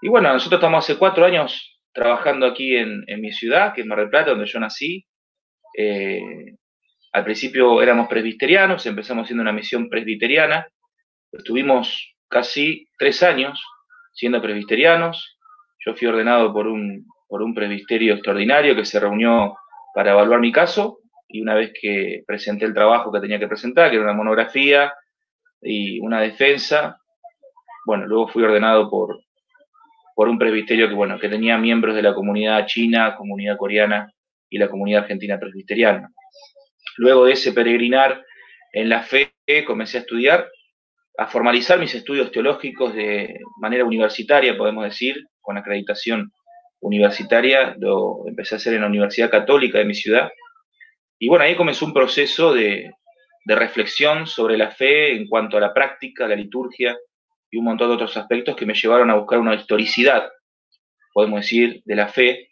Y 0.00 0.08
bueno, 0.08 0.32
nosotros 0.32 0.58
estamos 0.58 0.84
hace 0.84 0.96
cuatro 0.96 1.24
años 1.24 1.80
trabajando 1.92 2.46
aquí 2.46 2.76
en, 2.76 3.04
mi 3.20 3.32
ciudad, 3.32 3.74
que 3.74 3.80
es 3.80 3.86
Mar 3.86 3.98
del 3.98 4.10
Plata, 4.10 4.30
donde 4.30 4.46
yo 4.46 4.60
nací. 4.60 5.04
Eh, 5.76 6.54
al 7.12 7.24
principio 7.24 7.82
éramos 7.82 8.08
presbiterianos, 8.08 8.86
empezamos 8.86 9.26
siendo 9.26 9.42
una 9.42 9.52
misión 9.52 9.88
presbiteriana. 9.88 10.68
Estuvimos 11.32 12.14
casi 12.28 12.88
tres 12.98 13.22
años 13.22 13.62
siendo 14.12 14.42
presbiterianos. 14.42 15.38
Yo 15.84 15.94
fui 15.94 16.08
ordenado 16.08 16.52
por 16.52 16.66
un, 16.66 17.06
por 17.28 17.42
un 17.42 17.54
presbiterio 17.54 18.14
extraordinario 18.14 18.74
que 18.74 18.84
se 18.84 19.00
reunió 19.00 19.56
para 19.94 20.12
evaluar 20.12 20.40
mi 20.40 20.52
caso 20.52 20.98
y 21.28 21.40
una 21.40 21.54
vez 21.54 21.72
que 21.78 22.24
presenté 22.26 22.64
el 22.64 22.74
trabajo 22.74 23.12
que 23.12 23.20
tenía 23.20 23.38
que 23.38 23.48
presentar, 23.48 23.90
que 23.90 23.96
era 23.96 24.04
una 24.04 24.14
monografía 24.14 24.92
y 25.60 26.00
una 26.00 26.20
defensa, 26.20 27.00
bueno, 27.84 28.06
luego 28.06 28.28
fui 28.28 28.42
ordenado 28.42 28.88
por, 28.90 29.20
por 30.14 30.28
un 30.28 30.38
presbiterio 30.38 30.88
que, 30.88 30.94
bueno, 30.94 31.18
que 31.18 31.28
tenía 31.28 31.58
miembros 31.58 31.94
de 31.94 32.02
la 32.02 32.14
comunidad 32.14 32.66
china, 32.66 33.14
comunidad 33.16 33.56
coreana 33.56 34.12
y 34.50 34.58
la 34.58 34.68
comunidad 34.68 35.02
argentina 35.02 35.38
presbiteriana. 35.38 36.10
Luego 36.96 37.26
de 37.26 37.32
ese 37.32 37.52
peregrinar 37.52 38.24
en 38.72 38.88
la 38.88 39.02
fe, 39.02 39.32
comencé 39.66 39.98
a 39.98 40.00
estudiar, 40.00 40.48
a 41.18 41.26
formalizar 41.26 41.80
mis 41.80 41.94
estudios 41.94 42.30
teológicos 42.30 42.94
de 42.94 43.40
manera 43.60 43.84
universitaria, 43.84 44.56
podemos 44.56 44.84
decir, 44.84 45.26
con 45.40 45.58
acreditación 45.58 46.32
universitaria, 46.80 47.74
lo 47.78 48.22
empecé 48.26 48.54
a 48.54 48.58
hacer 48.58 48.74
en 48.74 48.82
la 48.82 48.86
Universidad 48.86 49.28
Católica 49.28 49.78
de 49.78 49.84
mi 49.84 49.94
ciudad, 49.94 50.30
y 51.18 51.28
bueno, 51.28 51.44
ahí 51.44 51.56
comenzó 51.56 51.84
un 51.84 51.92
proceso 51.92 52.54
de, 52.54 52.92
reflexión 53.44 54.26
sobre 54.26 54.58
la 54.58 54.70
fe 54.70 55.16
en 55.16 55.26
cuanto 55.26 55.56
a 55.56 55.60
la 55.60 55.72
práctica, 55.72 56.28
la 56.28 56.36
liturgia 56.36 56.94
y 57.50 57.56
un 57.56 57.64
montón 57.64 57.88
de 57.88 57.94
otros 57.94 58.14
aspectos 58.18 58.54
que 58.54 58.66
me 58.66 58.74
llevaron 58.74 59.08
a 59.08 59.14
buscar 59.14 59.38
una 59.38 59.54
historicidad, 59.54 60.28
podemos 61.14 61.40
decir, 61.40 61.80
de 61.86 61.96
la 61.96 62.08
fe 62.08 62.50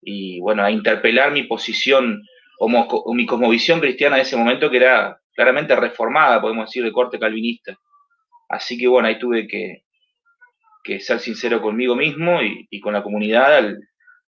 y 0.00 0.40
bueno, 0.40 0.64
a 0.64 0.70
interpelar 0.72 1.30
mi 1.30 1.44
posición 1.44 2.20
o, 2.58 3.14
mi 3.14 3.24
cosmovisión 3.24 3.78
cristiana 3.78 4.16
de 4.16 4.22
ese 4.22 4.36
momento 4.36 4.68
que 4.68 4.78
era 4.78 5.16
claramente 5.32 5.76
reformada, 5.76 6.40
podemos 6.40 6.66
decir, 6.66 6.82
de 6.82 6.90
corte 6.90 7.20
calvinista. 7.20 7.78
Así 8.52 8.76
que 8.76 8.86
bueno, 8.86 9.08
ahí 9.08 9.18
tuve 9.18 9.48
que, 9.48 9.80
ser 11.00 11.20
sincero 11.20 11.62
conmigo 11.62 11.96
mismo 11.96 12.40
y, 12.42 12.80
con 12.80 12.92
la 12.92 13.02
comunidad 13.02 13.56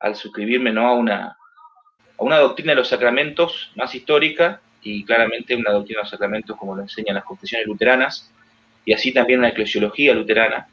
al, 0.01 0.17
suscribirme 0.17 0.73
¿no? 0.73 0.89
a, 0.89 0.95
una, 0.95 2.39
doctrina 2.39 2.73
de 2.73 2.77
los 2.77 2.89
sacramentos 2.89 3.73
más 3.77 3.95
histórica 3.95 4.63
y 4.81 5.05
claramente 5.05 5.55
una 5.55 5.71
doctrina 5.71 5.99
de 5.99 6.05
los 6.05 6.11
sacramentos 6.11 6.57
como 6.57 6.75
lo 6.75 6.81
enseñan 6.81 7.17
las 7.17 7.25
confesiones 7.25 7.67
luteranas 7.67 8.33
y 8.87 8.95
así 8.95 9.13
también 9.13 9.41
una 9.41 9.51
eclesiología 9.51 10.15
luterana. 10.15 10.67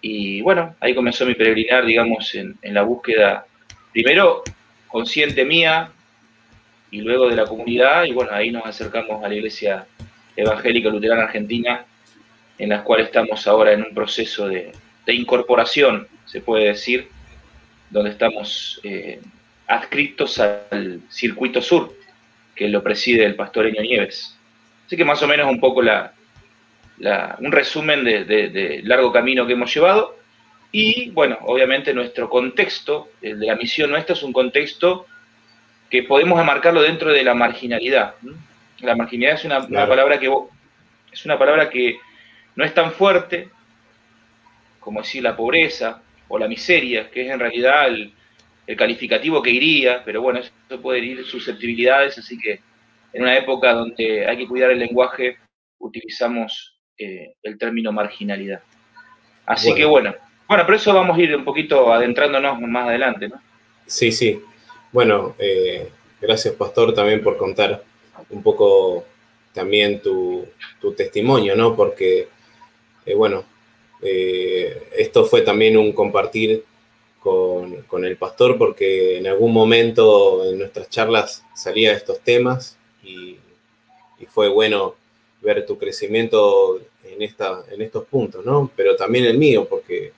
Y 0.00 0.40
bueno, 0.40 0.74
ahí 0.80 0.94
comenzó 0.94 1.26
mi 1.26 1.34
peregrinar, 1.34 1.84
digamos, 1.84 2.34
en, 2.34 2.56
la 2.62 2.82
búsqueda, 2.82 3.44
primero 3.92 4.42
consciente 4.88 5.44
mía 5.44 5.90
y 6.90 7.02
luego 7.02 7.28
de 7.28 7.36
la 7.36 7.44
comunidad, 7.44 8.04
y 8.04 8.12
bueno, 8.12 8.32
ahí 8.32 8.50
nos 8.50 8.64
acercamos 8.64 9.22
a 9.22 9.28
la 9.28 9.34
Iglesia 9.34 9.86
Evangélica 10.36 10.88
Luterana 10.88 11.24
Argentina, 11.24 11.84
en 12.62 12.68
la 12.68 12.84
cual 12.84 13.00
estamos 13.00 13.48
ahora 13.48 13.72
en 13.72 13.82
un 13.82 13.92
proceso 13.92 14.46
de, 14.46 14.70
incorporación, 15.08 16.06
se 16.26 16.40
puede 16.40 16.66
decir, 16.66 17.08
donde 17.90 18.10
estamos 18.10 18.80
eh, 18.84 19.20
adscritos 19.66 20.38
al 20.38 21.00
circuito 21.10 21.60
sur, 21.60 21.92
que 22.54 22.68
lo 22.68 22.80
preside 22.80 23.24
el 23.24 23.34
pastor 23.34 23.66
Eño 23.66 23.82
Nieves. 23.82 24.38
Así 24.86 24.96
que 24.96 25.04
más 25.04 25.20
o 25.24 25.26
menos 25.26 25.50
un 25.50 25.58
poco 25.58 25.82
la, 25.82 26.12
un 27.40 27.50
resumen 27.50 28.04
de, 28.04 28.80
largo 28.84 29.10
camino 29.10 29.44
que 29.44 29.54
hemos 29.54 29.74
llevado. 29.74 30.16
Y 30.70 31.10
bueno, 31.10 31.38
obviamente 31.42 31.92
nuestro 31.92 32.30
contexto, 32.30 33.08
el 33.22 33.40
de 33.40 33.46
la 33.48 33.56
misión 33.56 33.90
nuestra, 33.90 34.14
es 34.14 34.22
un 34.22 34.32
contexto 34.32 35.06
que 35.90 36.04
podemos 36.04 36.40
enmarcarlo 36.40 36.80
dentro 36.80 37.10
de 37.10 37.24
la 37.24 37.34
marginalidad. 37.34 38.14
La 38.78 38.94
marginalidad 38.94 39.40
es 39.40 39.44
una, 39.44 39.66
palabra 39.66 40.20
que 40.20 40.32
es 41.12 41.24
una 41.24 41.36
palabra 41.36 41.68
que 41.68 41.98
no 42.56 42.64
es 42.64 42.74
tan 42.74 42.92
fuerte 42.92 43.50
como 44.80 45.00
decir 45.00 45.22
la 45.22 45.36
pobreza 45.36 46.02
o 46.28 46.38
la 46.38 46.48
miseria, 46.48 47.10
que 47.10 47.24
es 47.24 47.30
en 47.30 47.38
realidad 47.38 47.86
el, 47.88 48.12
el 48.66 48.76
calificativo 48.76 49.42
que 49.42 49.50
iría, 49.50 50.02
pero 50.04 50.22
bueno, 50.22 50.40
eso 50.40 50.80
puede 50.80 51.00
ir 51.00 51.24
susceptibilidades, 51.24 52.18
así 52.18 52.38
que 52.38 52.60
en 53.12 53.22
una 53.22 53.36
época 53.36 53.72
donde 53.72 54.26
hay 54.26 54.36
que 54.38 54.48
cuidar 54.48 54.70
el 54.70 54.78
lenguaje, 54.78 55.36
utilizamos 55.78 56.76
eh, 56.98 57.34
el 57.42 57.58
término 57.58 57.92
marginalidad. 57.92 58.60
Así 59.46 59.74
que 59.74 59.84
bueno, 59.84 60.14
bueno, 60.48 60.64
pero 60.64 60.76
eso 60.76 60.94
vamos 60.94 61.18
a 61.18 61.20
ir 61.20 61.34
un 61.34 61.44
poquito 61.44 61.92
adentrándonos 61.92 62.60
más 62.60 62.88
adelante, 62.88 63.28
¿no? 63.28 63.40
Sí, 63.86 64.12
sí. 64.12 64.40
Bueno, 64.92 65.34
eh, 65.38 65.88
gracias 66.20 66.54
Pastor 66.54 66.94
también 66.94 67.22
por 67.22 67.36
contar 67.36 67.82
un 68.30 68.42
poco 68.42 69.04
también 69.52 70.00
tu, 70.00 70.46
testimonio, 70.96 71.56
¿no? 71.56 71.74
Porque, 71.76 72.28
eh, 73.06 73.14
bueno, 73.14 73.44
esto 74.02 75.24
fue 75.24 75.42
también 75.42 75.76
un 75.76 75.92
compartir 75.92 76.64
con, 77.22 78.04
el 78.04 78.16
pastor 78.16 78.58
porque 78.58 79.18
en 79.18 79.28
algún 79.28 79.52
momento 79.52 80.44
en 80.50 80.58
nuestras 80.58 80.90
charlas 80.90 81.44
salían 81.54 81.94
estos 81.94 82.20
temas 82.20 82.76
y, 83.02 83.38
fue 84.28 84.48
bueno 84.48 84.94
ver 85.40 85.66
tu 85.66 85.76
crecimiento 85.76 86.80
en, 87.04 87.20
esta, 87.20 87.64
en 87.70 87.82
estos 87.82 88.04
puntos, 88.04 88.44
¿no? 88.46 88.70
Pero 88.76 88.94
también 88.96 89.24
el 89.26 89.36
mío, 89.36 89.66
porque 89.68 90.12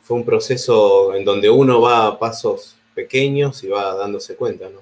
fue 0.00 0.16
un 0.16 0.24
proceso 0.24 1.14
en 1.14 1.24
donde 1.24 1.50
uno 1.50 1.80
va 1.80 2.06
a 2.06 2.18
pasos 2.18 2.74
pequeños 2.94 3.62
y 3.62 3.68
va 3.68 3.94
dándose 3.94 4.34
cuenta, 4.34 4.70
¿no? 4.70 4.80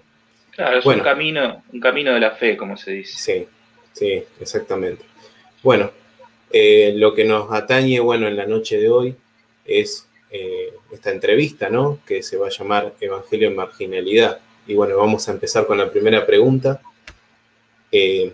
Claro, 0.53 0.79
es 0.79 0.87
un, 0.87 1.01
camino, 1.01 1.63
un 1.73 1.81
camino 1.81 2.15
de 2.15 2.21
la 2.21 2.31
fe, 2.31 2.57
como 2.57 2.77
se 2.77 2.93
dice. 2.93 3.17
Sí, 3.17 3.49
sí, 3.93 4.25
exactamente. 4.41 5.05
Bueno, 5.63 5.91
eh, 6.53 6.93
lo 6.97 7.15
que 7.15 7.25
nos 7.25 7.51
atañe, 7.53 8.01
bueno, 8.01 8.29
en 8.29 8.37
la 8.37 8.47
noche 8.47 8.79
de 8.79 8.91
hoy 8.91 9.17
es 9.65 10.07
eh, 10.31 10.73
esta 10.91 11.11
entrevista, 11.11 11.71
¿no? 11.71 12.01
Que 12.07 12.23
se 12.23 12.37
va 12.37 12.49
a 12.49 12.51
llamar 12.51 12.95
Evangelio 13.01 13.49
en 13.49 13.57
Marginalidad. 13.57 14.41
Y 14.67 14.75
bueno, 14.75 14.97
vamos 14.97 15.29
a 15.29 15.33
empezar 15.33 15.67
con 15.67 15.79
la 15.79 15.91
primera 15.91 16.27
pregunta. 16.27 16.81
Eh, 17.91 18.33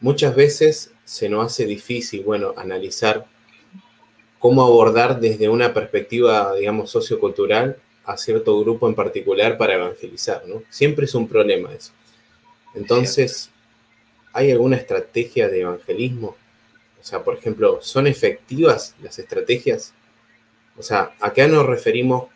muchas 0.00 0.34
veces 0.34 0.92
se 1.04 1.28
nos 1.28 1.46
hace 1.46 1.66
difícil, 1.66 2.22
bueno, 2.22 2.54
analizar 2.56 3.26
cómo 4.38 4.62
abordar 4.62 5.20
desde 5.20 5.48
una 5.48 5.72
perspectiva, 5.72 6.54
digamos, 6.54 6.90
sociocultural 6.90 7.78
a 8.04 8.16
cierto 8.16 8.60
grupo 8.60 8.88
en 8.88 8.94
particular 8.94 9.56
para 9.56 9.74
evangelizar, 9.74 10.46
¿no? 10.46 10.62
Siempre 10.68 11.06
es 11.06 11.14
un 11.14 11.28
problema 11.28 11.72
eso. 11.72 11.92
Entonces, 12.74 13.50
¿hay 14.32 14.50
alguna 14.50 14.76
estrategia 14.76 15.48
de 15.48 15.60
evangelismo? 15.62 16.36
O 17.04 17.06
sea, 17.06 17.22
por 17.22 17.36
ejemplo, 17.36 17.80
¿son 17.82 18.06
efectivas 18.06 18.96
las 19.02 19.18
estrategias 19.18 19.94
o 20.76 20.82
sea, 20.82 21.12
¿a 21.20 21.32
qué 21.32 21.46
nos 21.46 21.66
referimos 21.66 22.28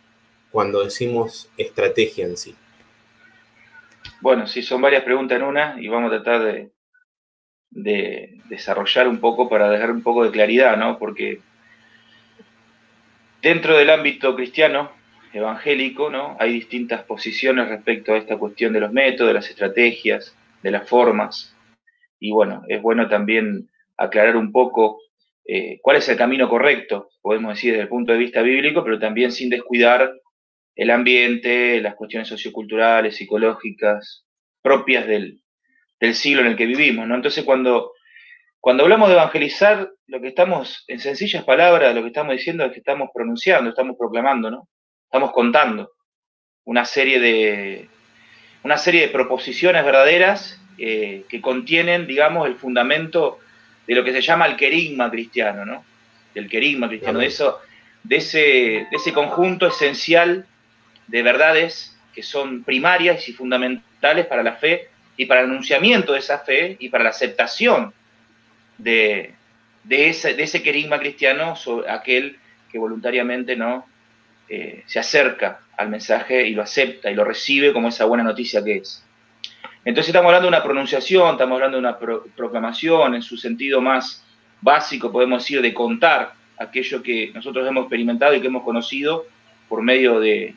cuando 0.51 0.85
decimos 0.85 1.51
estrategia 1.57 2.25
en 2.25 2.37
sí? 2.37 2.55
Bueno, 4.21 4.47
sí, 4.47 4.62
son 4.62 4.81
varias 4.81 5.03
preguntas 5.03 5.39
en 5.39 5.45
una 5.45 5.77
y 5.81 5.89
vamos 5.89 6.12
a 6.12 6.23
tratar 6.23 6.45
de, 6.45 6.71
de 7.71 8.41
desarrollar 8.49 9.09
un 9.09 9.19
poco 9.19 9.49
para 9.49 9.69
dejar 9.71 9.91
un 9.91 10.03
poco 10.03 10.25
de 10.25 10.31
claridad, 10.31 10.77
¿no? 10.77 10.99
Porque 10.99 11.41
dentro 13.43 13.77
del 13.77 13.91
ámbito 13.91 14.35
cristiano, 14.37 14.93
evangélico, 15.33 16.11
¿no? 16.11 16.37
Hay 16.39 16.53
distintas 16.53 17.03
posiciones 17.03 17.69
respecto 17.69 18.12
a 18.12 18.19
esta 18.19 18.39
cuestión 18.39 18.73
de 18.73 18.81
los 18.81 18.93
métodos, 18.93 19.29
de 19.29 19.35
las 19.35 19.51
estrategias, 19.51 20.35
de 20.62 20.71
las 20.71 20.89
formas. 20.89 21.55
Y 22.21 22.33
bueno, 22.33 22.62
es 22.69 22.81
bueno 22.81 23.09
también 23.09 23.69
aclarar 23.99 24.36
un 24.36 24.53
poco 24.53 25.01
eh, 25.44 25.78
cuál 25.82 25.96
es 25.96 26.09
el 26.09 26.16
camino 26.16 26.49
correcto, 26.49 27.11
podemos 27.20 27.55
decir 27.55 27.72
desde 27.72 27.82
el 27.82 27.88
punto 27.88 28.12
de 28.12 28.18
vista 28.18 28.42
bíblico, 28.42 28.84
pero 28.84 28.99
también 28.99 29.32
sin 29.32 29.51
descuidar 29.51 30.12
el 30.76 30.90
ambiente, 30.90 31.80
las 31.80 31.96
cuestiones 31.96 32.28
socioculturales, 32.28 33.16
psicológicas, 33.16 34.24
propias 34.62 35.07
del, 35.07 35.42
del 35.99 36.14
siglo 36.14 36.42
en 36.42 36.49
el 36.49 36.57
que 36.57 36.66
vivimos, 36.66 37.07
¿no? 37.09 37.16
Entonces, 37.16 37.44
cuando, 37.44 37.92
cuando 38.61 38.84
hablamos 38.84 39.09
de 39.09 39.14
evangelizar, 39.14 39.90
lo 40.07 40.20
que 40.20 40.28
estamos, 40.28 40.84
en 40.86 41.01
sencillas 41.01 41.44
palabras, 41.44 41.94
lo 41.94 42.03
que 42.03 42.09
estamos 42.09 42.32
diciendo 42.32 42.64
es 42.64 42.72
que 42.72 42.78
estamos 42.78 43.11
pronunciando, 43.12 43.70
estamos 43.70 43.96
proclamando, 43.99 44.51
¿no? 44.51 44.68
Estamos 45.05 45.32
contando 45.32 45.90
una 46.64 46.84
serie 46.84 47.18
de, 47.18 47.88
una 48.62 48.76
serie 48.76 49.03
de 49.03 49.09
proposiciones 49.09 49.84
verdaderas 49.84 50.61
eh, 50.76 51.24
que 51.28 51.40
contienen, 51.40 52.07
digamos, 52.07 52.46
el 52.46 52.57
fundamento 52.57 53.38
de 53.89 53.95
lo 53.95 54.05
que 54.05 54.12
se 54.12 54.20
llama 54.20 54.47
el 54.47 54.57
querigma 54.57 55.11
cristiano, 55.11 55.64
¿no? 55.64 55.82
Del 56.34 56.49
querigma 56.49 56.89
cristiano, 56.89 57.18
de, 57.20 57.26
eso, 57.26 57.59
de, 58.05 58.16
ese, 58.16 58.39
de 58.39 58.89
ese 58.93 59.14
conjunto 59.14 59.66
esencial 59.66 60.47
de 61.07 61.22
verdades 61.22 61.97
que 62.14 62.22
son 62.22 62.64
primarias 62.64 63.26
y 63.28 63.32
fundamentales 63.32 64.26
para 64.26 64.43
la 64.43 64.57
fe 64.57 64.91
y 65.16 65.24
para 65.24 65.41
el 65.41 65.47
anunciamiento 65.47 66.12
de 66.12 66.18
esa 66.18 66.41
fe 66.41 66.76
y 66.78 66.91
para 66.91 67.05
la 67.05 67.11
aceptación 67.11 67.95
de, 68.76 69.34
ese, 69.89 70.34
de 70.34 70.43
ese 70.43 70.62
querigma 70.62 70.99
cristiano 70.99 71.57
sobre 71.57 71.91
aquel 71.91 72.39
que 72.70 72.78
voluntariamente 72.78 73.57
no 73.57 73.86
eh, 74.51 74.82
se 74.86 74.99
acerca 74.99 75.61
al 75.78 75.89
mensaje 75.89 76.47
y 76.47 76.53
lo 76.53 76.62
acepta 76.62 77.11
y 77.11 77.14
lo 77.14 77.24
recibe 77.24 77.72
como 77.72 77.89
esa 77.89 78.05
buena 78.05 78.22
noticia 78.22 78.62
que 78.62 78.76
es. 78.76 79.03
Entonces 79.89 80.11
estamos 80.11 80.28
hablando 80.28 80.51
de 80.51 80.55
una 80.55 80.62
pronunciación, 80.62 81.30
estamos 81.30 81.55
hablando 81.55 81.78
de 81.78 81.80
una 81.80 81.99
proclamación 82.36 83.14
en 83.14 83.22
su 83.22 83.39
sentido 83.39 83.80
más 83.80 84.22
básico, 84.61 85.11
podemos 85.11 85.43
decir, 85.43 85.62
de 85.62 85.72
contar 85.72 86.34
aquello 86.59 87.03
que 87.03 87.30
nosotros 87.34 87.66
hemos 87.66 87.84
experimentado 87.84 88.34
y 88.34 88.43
que 88.43 88.49
hemos 88.49 88.64
conocido 88.64 89.24
por 89.66 89.80
medio 89.80 90.20
de, 90.20 90.55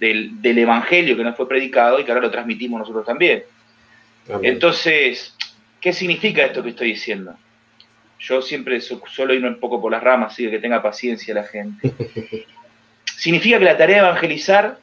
del, 0.00 0.42
del, 0.42 0.58
Evangelio 0.58 1.16
que 1.16 1.22
nos 1.22 1.36
fue 1.36 1.48
predicado 1.48 2.00
y 2.00 2.04
que 2.04 2.10
ahora 2.10 2.22
lo 2.22 2.30
transmitimos 2.32 2.80
nosotros 2.80 3.06
también. 3.06 3.44
Entonces, 4.42 5.36
¿qué 5.80 5.92
significa 5.92 6.44
esto 6.44 6.60
que 6.60 6.70
estoy 6.70 6.88
diciendo? 6.88 7.36
Yo 8.18 8.42
siempre 8.42 8.80
suelo 8.80 9.32
irme 9.32 9.46
un 9.46 9.60
poco 9.60 9.80
por 9.80 9.92
las 9.92 10.02
ramas, 10.02 10.32
así 10.32 10.50
que 10.50 10.58
tenga 10.58 10.82
paciencia 10.82 11.32
la 11.32 11.44
gente. 11.44 11.92
Significa 13.16 13.60
que 13.60 13.64
la 13.64 13.78
tarea 13.78 14.02
de 14.02 14.08
evangelizar 14.08 14.80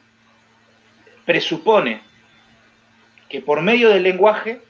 presupone 1.26 2.13
que 3.34 3.40
por 3.40 3.62
medio 3.62 3.88
del 3.90 4.04
lenguaje 4.04 4.60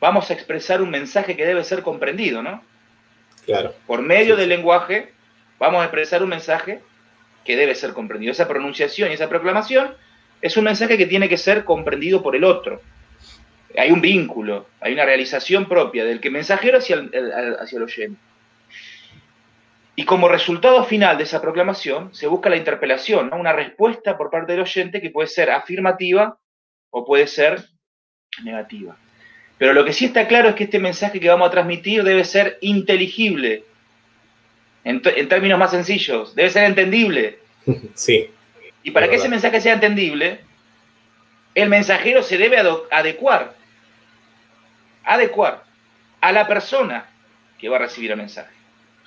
vamos 0.00 0.28
a 0.28 0.34
expresar 0.34 0.82
un 0.82 0.90
mensaje 0.90 1.36
que 1.36 1.46
debe 1.46 1.62
ser 1.62 1.82
comprendido, 1.82 2.42
¿no? 2.42 2.60
Claro. 3.46 3.72
Por 3.86 4.02
medio 4.02 4.34
del 4.34 4.48
lenguaje 4.48 5.12
vamos 5.60 5.80
a 5.80 5.84
expresar 5.84 6.20
un 6.20 6.30
mensaje 6.30 6.80
que 7.44 7.56
debe 7.56 7.76
ser 7.76 7.92
comprendido. 7.92 8.32
Esa 8.32 8.48
pronunciación 8.48 9.12
y 9.12 9.14
esa 9.14 9.28
proclamación 9.28 9.94
es 10.42 10.56
un 10.56 10.64
mensaje 10.64 10.98
que 10.98 11.06
tiene 11.06 11.28
que 11.28 11.36
ser 11.36 11.64
comprendido 11.64 12.20
por 12.20 12.34
el 12.34 12.42
otro 12.42 12.80
hay 13.76 13.90
un 13.90 14.00
vínculo, 14.00 14.66
hay 14.80 14.92
una 14.92 15.04
realización 15.04 15.68
propia 15.68 16.04
del 16.04 16.20
que 16.20 16.30
mensajero 16.30 16.78
hacia 16.78 16.96
el, 16.96 17.56
hacia 17.60 17.76
el 17.76 17.82
oyente. 17.82 18.20
Y 19.96 20.04
como 20.04 20.28
resultado 20.28 20.84
final 20.84 21.18
de 21.18 21.24
esa 21.24 21.40
proclamación 21.40 22.14
se 22.14 22.26
busca 22.26 22.50
la 22.50 22.56
interpelación, 22.56 23.32
una 23.32 23.52
respuesta 23.52 24.16
por 24.16 24.30
parte 24.30 24.52
del 24.52 24.62
oyente 24.62 25.00
que 25.00 25.10
puede 25.10 25.28
ser 25.28 25.50
afirmativa 25.50 26.38
o 26.90 27.04
puede 27.04 27.26
ser 27.26 27.64
negativa. 28.42 28.96
Pero 29.58 29.72
lo 29.72 29.84
que 29.84 29.92
sí 29.92 30.06
está 30.06 30.26
claro 30.26 30.48
es 30.48 30.54
que 30.54 30.64
este 30.64 30.78
mensaje 30.78 31.20
que 31.20 31.28
vamos 31.28 31.48
a 31.48 31.50
transmitir 31.50 32.02
debe 32.02 32.24
ser 32.24 32.58
inteligible, 32.60 33.64
en, 34.82 35.00
en 35.04 35.28
términos 35.28 35.58
más 35.58 35.70
sencillos, 35.70 36.34
debe 36.34 36.50
ser 36.50 36.64
entendible. 36.64 37.38
Sí. 37.94 38.28
Y 38.82 38.90
para 38.90 39.08
que 39.08 39.16
ese 39.16 39.30
mensaje 39.30 39.58
sea 39.62 39.72
entendible, 39.72 40.40
el 41.54 41.70
mensajero 41.70 42.22
se 42.22 42.36
debe 42.36 42.58
adecuar 42.90 43.54
adecuar 45.04 45.64
a 46.20 46.32
la 46.32 46.48
persona 46.48 47.10
que 47.58 47.68
va 47.68 47.76
a 47.76 47.80
recibir 47.80 48.10
el 48.10 48.16
mensaje. 48.16 48.54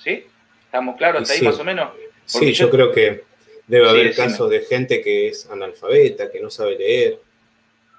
¿Sí? 0.03 0.25
¿Estamos 0.65 0.95
claros 0.97 1.23
hasta 1.23 1.33
ahí 1.33 1.41
más 1.41 1.59
o 1.59 1.63
menos? 1.63 1.89
sí, 2.25 2.53
yo, 2.53 2.69
creo 2.69 2.91
que 2.91 3.23
debe 3.67 3.89
haber 3.89 4.15
casos 4.15 4.49
de 4.49 4.61
gente 4.61 5.01
que 5.01 5.29
es 5.29 5.49
analfabeta, 5.49 6.31
que 6.31 6.39
no 6.39 6.49
sabe 6.49 6.77
leer, 6.77 7.19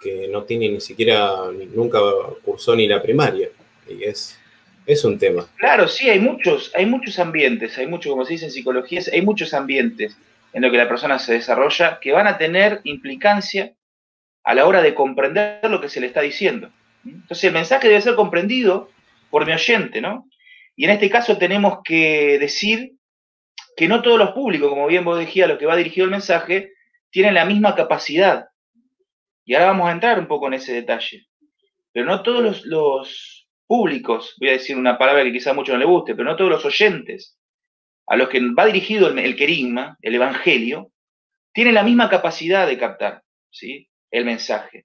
que 0.00 0.28
no 0.28 0.44
tiene 0.44 0.68
ni 0.68 0.80
siquiera, 0.80 1.30
nunca 1.74 1.98
cursó 2.44 2.74
ni 2.76 2.86
la 2.86 3.02
primaria. 3.02 3.48
Y 3.88 4.04
es, 4.04 4.38
es 4.86 5.04
un 5.04 5.18
tema. 5.18 5.46
Claro, 5.56 5.88
sí, 5.88 6.08
hay 6.08 6.20
muchos, 6.20 6.72
hay 6.74 6.86
muchos 6.86 7.18
ambientes, 7.18 7.76
hay 7.78 7.86
muchos, 7.86 8.10
como 8.10 8.24
se 8.24 8.34
dice 8.34 8.46
en 8.46 8.50
psicología, 8.50 9.00
hay 9.12 9.22
muchos 9.22 9.54
ambientes 9.54 10.16
en 10.52 10.62
los 10.62 10.70
que 10.70 10.78
la 10.78 10.88
persona 10.88 11.18
se 11.18 11.34
desarrolla 11.34 11.98
que 12.00 12.12
van 12.12 12.26
a 12.26 12.38
tener 12.38 12.80
implicancia 12.84 13.74
a 14.44 14.54
la 14.54 14.66
hora 14.66 14.82
de 14.82 14.94
comprender 14.94 15.68
lo 15.70 15.80
que 15.80 15.88
se 15.88 16.00
le 16.00 16.06
está 16.06 16.22
diciendo. 16.22 16.70
Entonces 17.04 17.44
el 17.44 17.52
mensaje 17.52 17.88
debe 17.88 18.00
ser 18.00 18.14
comprendido 18.14 18.90
por 19.30 19.46
mi 19.46 19.52
oyente, 19.52 20.00
¿no? 20.00 20.28
Y 20.74 20.84
en 20.84 20.90
este 20.90 21.10
caso 21.10 21.38
tenemos 21.38 21.80
que 21.84 22.38
decir 22.38 22.92
que 23.76 23.88
no 23.88 24.02
todos 24.02 24.18
los 24.18 24.30
públicos, 24.30 24.68
como 24.68 24.86
bien 24.86 25.04
vos 25.04 25.18
decías, 25.18 25.48
lo 25.48 25.58
que 25.58 25.66
va 25.66 25.76
dirigido 25.76 26.04
el 26.04 26.10
mensaje, 26.10 26.72
tienen 27.10 27.34
la 27.34 27.44
misma 27.44 27.74
capacidad. 27.74 28.47
Y 29.48 29.54
ahora 29.54 29.68
vamos 29.68 29.88
a 29.88 29.92
entrar 29.92 30.18
un 30.18 30.26
poco 30.26 30.46
en 30.48 30.54
ese 30.54 30.74
detalle. 30.74 31.26
Pero 31.90 32.04
no 32.04 32.22
todos 32.22 32.66
los, 32.66 33.48
públicos, 33.66 34.34
voy 34.38 34.50
a 34.50 34.52
decir 34.52 34.76
una 34.76 34.98
palabra 34.98 35.24
que 35.24 35.32
quizá 35.32 35.50
a 35.50 35.54
muchos 35.54 35.72
no 35.72 35.78
le 35.78 35.86
guste, 35.86 36.14
pero 36.14 36.28
no 36.28 36.36
todos 36.36 36.50
los 36.50 36.64
oyentes 36.66 37.38
a 38.06 38.16
los 38.16 38.28
que 38.28 38.40
va 38.52 38.66
dirigido 38.66 39.08
el, 39.08 39.18
el 39.18 39.36
querigma, 39.36 39.96
el 40.02 40.14
evangelio, 40.14 40.92
tienen 41.52 41.74
la 41.74 41.82
misma 41.82 42.10
capacidad 42.10 42.66
de 42.66 42.76
captar 42.76 43.22
¿sí? 43.50 43.88
el 44.10 44.26
mensaje. 44.26 44.84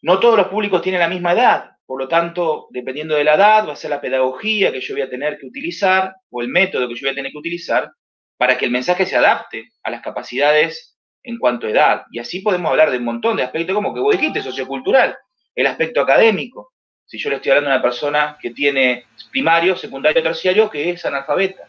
No 0.00 0.18
todos 0.18 0.38
los 0.38 0.48
públicos 0.48 0.80
tienen 0.80 1.00
la 1.00 1.08
misma 1.08 1.32
edad, 1.32 1.72
por 1.84 1.98
lo 1.98 2.08
tanto, 2.08 2.68
dependiendo 2.70 3.16
de 3.16 3.24
la 3.24 3.34
edad, 3.34 3.68
va 3.68 3.74
a 3.74 3.76
ser 3.76 3.90
la 3.90 4.00
pedagogía 4.00 4.72
que 4.72 4.80
yo 4.80 4.94
voy 4.94 5.02
a 5.02 5.10
tener 5.10 5.38
que 5.38 5.46
utilizar 5.46 6.14
o 6.30 6.40
el 6.40 6.48
método 6.48 6.88
que 6.88 6.94
yo 6.94 7.02
voy 7.02 7.12
a 7.12 7.16
tener 7.16 7.32
que 7.32 7.38
utilizar 7.38 7.90
para 8.38 8.56
que 8.56 8.64
el 8.64 8.70
mensaje 8.70 9.04
se 9.04 9.16
adapte 9.16 9.68
a 9.82 9.90
las 9.90 10.00
capacidades 10.00 10.95
en 11.26 11.38
cuanto 11.38 11.66
a 11.66 11.70
edad. 11.70 12.02
Y 12.10 12.20
así 12.20 12.40
podemos 12.40 12.70
hablar 12.70 12.90
de 12.90 12.98
un 12.98 13.04
montón 13.04 13.36
de 13.36 13.42
aspectos, 13.42 13.74
como 13.74 13.92
que 13.92 14.00
vos 14.00 14.16
dijiste, 14.16 14.42
sociocultural, 14.42 15.16
el 15.54 15.66
aspecto 15.66 16.00
académico. 16.00 16.72
Si 17.04 17.18
yo 17.18 17.30
le 17.30 17.36
estoy 17.36 17.50
hablando 17.50 17.70
a 17.70 17.74
una 17.74 17.82
persona 17.82 18.38
que 18.40 18.50
tiene 18.50 19.04
primario, 19.30 19.76
secundario, 19.76 20.22
terciario, 20.22 20.70
que 20.70 20.90
es 20.90 21.04
analfabeta, 21.04 21.64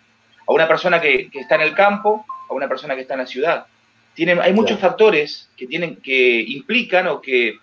a 0.47 0.53
una 0.53 0.67
persona 0.67 1.01
que, 1.01 1.29
está 1.33 1.55
en 1.55 1.61
el 1.61 1.73
campo, 1.73 2.25
a 2.49 2.53
una 2.53 2.67
persona 2.67 2.95
que 2.95 3.01
está 3.01 3.15
en 3.15 3.21
la 3.21 3.25
ciudad. 3.25 3.65
Tienen, 4.13 4.39
hay 4.39 4.53
muchos 4.53 4.79
factores 4.79 5.49
que, 5.57 5.67
tienen, 5.67 5.97
que 5.97 6.41
implican 6.41 7.07
o 7.07 7.19
que 7.19 7.57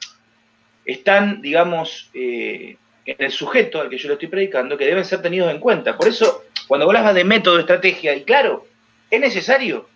están, 0.84 1.40
digamos, 1.40 2.10
eh, 2.12 2.76
en 3.06 3.16
el 3.18 3.30
sujeto 3.30 3.80
al 3.80 3.88
que 3.88 3.98
yo 3.98 4.08
le 4.08 4.14
estoy 4.14 4.28
predicando, 4.28 4.76
que 4.76 4.86
deben 4.86 5.04
ser 5.04 5.22
tenidos 5.22 5.50
en 5.50 5.60
cuenta. 5.60 5.96
Por 5.96 6.08
eso, 6.08 6.44
cuando 6.66 6.86
hablas 6.86 7.14
de 7.14 7.24
método, 7.24 7.60
estrategia, 7.60 8.16
y 8.16 8.24
claro, 8.24 8.66
es 9.10 9.20
necesario, 9.20 9.88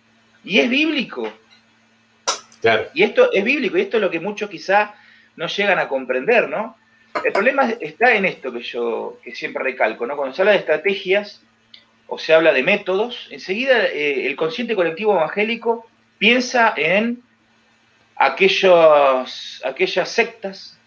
y 0.45 0.59
es 0.59 0.69
bíblico. 0.69 1.31
Y 2.93 3.03
esto 3.03 3.31
es 3.31 3.43
bíblico, 3.43 3.77
y 3.77 3.81
esto 3.81 3.97
es 3.97 4.01
lo 4.01 4.09
que 4.09 4.19
muchos 4.19 4.49
quizá 4.49 4.95
no 5.35 5.47
llegan 5.47 5.79
a 5.79 5.87
comprender, 5.87 6.49
¿no? 6.49 6.77
El 7.23 7.31
problema 7.31 7.69
está 7.79 8.13
en 8.13 8.25
esto 8.25 8.51
que 8.51 8.61
yo 8.61 9.19
que 9.23 9.33
siempre 9.33 9.63
recalco, 9.63 10.05
¿no? 10.05 10.15
Cuando 10.15 10.35
se 10.35 10.41
habla 10.41 10.51
de 10.51 10.59
estrategias 10.59 11.41
o 12.07 12.17
se 12.17 12.33
habla 12.33 12.53
de 12.53 12.63
métodos, 12.63 13.27
enseguida 13.31 13.85
eh, 13.85 14.25
el 14.27 14.35
consciente 14.35 14.75
colectivo 14.75 15.13
evangélico 15.13 15.87
piensa 16.17 16.73
en 16.75 17.23
aquellos, 18.15 19.61
aquellas 19.63 20.09
sectas 20.09 20.79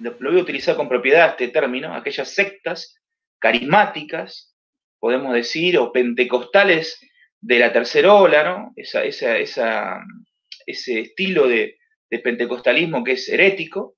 lo 0.00 0.30
voy 0.30 0.40
a 0.40 0.42
utilizar 0.42 0.76
con 0.76 0.88
propiedad 0.88 1.30
este 1.30 1.48
término, 1.48 1.94
aquellas 1.94 2.32
sectas 2.32 2.96
carismáticas, 3.38 4.54
podemos 4.98 5.32
decir, 5.34 5.78
o 5.78 5.92
pentecostales 5.92 6.98
de 7.40 7.58
la 7.58 7.72
tercera 7.72 8.14
ola, 8.14 8.44
¿no? 8.44 8.72
Esa, 8.76 9.04
esa, 9.04 10.02
ese 10.70 11.00
estilo 11.00 11.46
de, 11.48 11.76
pentecostalismo 12.24 13.04
que 13.04 13.12
es 13.12 13.28
herético, 13.28 13.94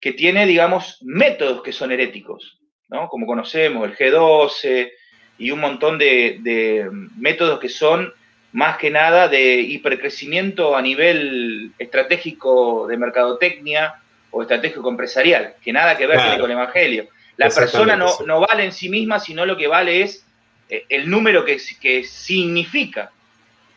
que 0.00 0.12
tiene, 0.12 0.44
digamos, 0.44 0.98
métodos 1.02 1.62
que 1.62 1.72
son 1.72 1.92
heréticos, 1.92 2.58
¿no? 2.88 3.08
Como 3.08 3.26
conocemos, 3.26 3.88
el 3.88 3.96
G12 3.96 4.90
y 5.38 5.50
un 5.52 5.60
montón 5.60 5.96
de, 5.98 6.38
de 6.40 6.88
métodos 7.16 7.60
que 7.60 7.68
son 7.68 8.12
más 8.54 8.76
que 8.76 8.90
nada 8.90 9.28
de 9.28 9.60
hipercrecimiento 9.60 10.76
a 10.76 10.82
nivel 10.82 11.72
estratégico 11.78 12.86
de 12.86 12.96
mercadotecnia 12.96 13.94
o 14.30 14.42
estratégico 14.42 14.88
empresarial, 14.88 15.54
que 15.62 15.72
nada 15.72 15.96
que 15.96 16.06
ver 16.06 16.18
con 16.38 16.50
el 16.50 16.56
Evangelio. 16.56 17.08
La 17.36 17.50
persona 17.50 17.96
no, 17.96 18.08
no, 18.26 18.40
vale 18.40 18.64
en 18.64 18.72
sí 18.72 18.88
misma, 18.88 19.18
sino 19.18 19.44
lo 19.44 19.56
que 19.56 19.66
vale 19.66 20.02
es 20.02 20.24
eh, 20.68 20.84
el 20.88 21.10
número 21.10 21.44
que, 21.44 21.60
que 21.80 22.04
significa 22.04 23.10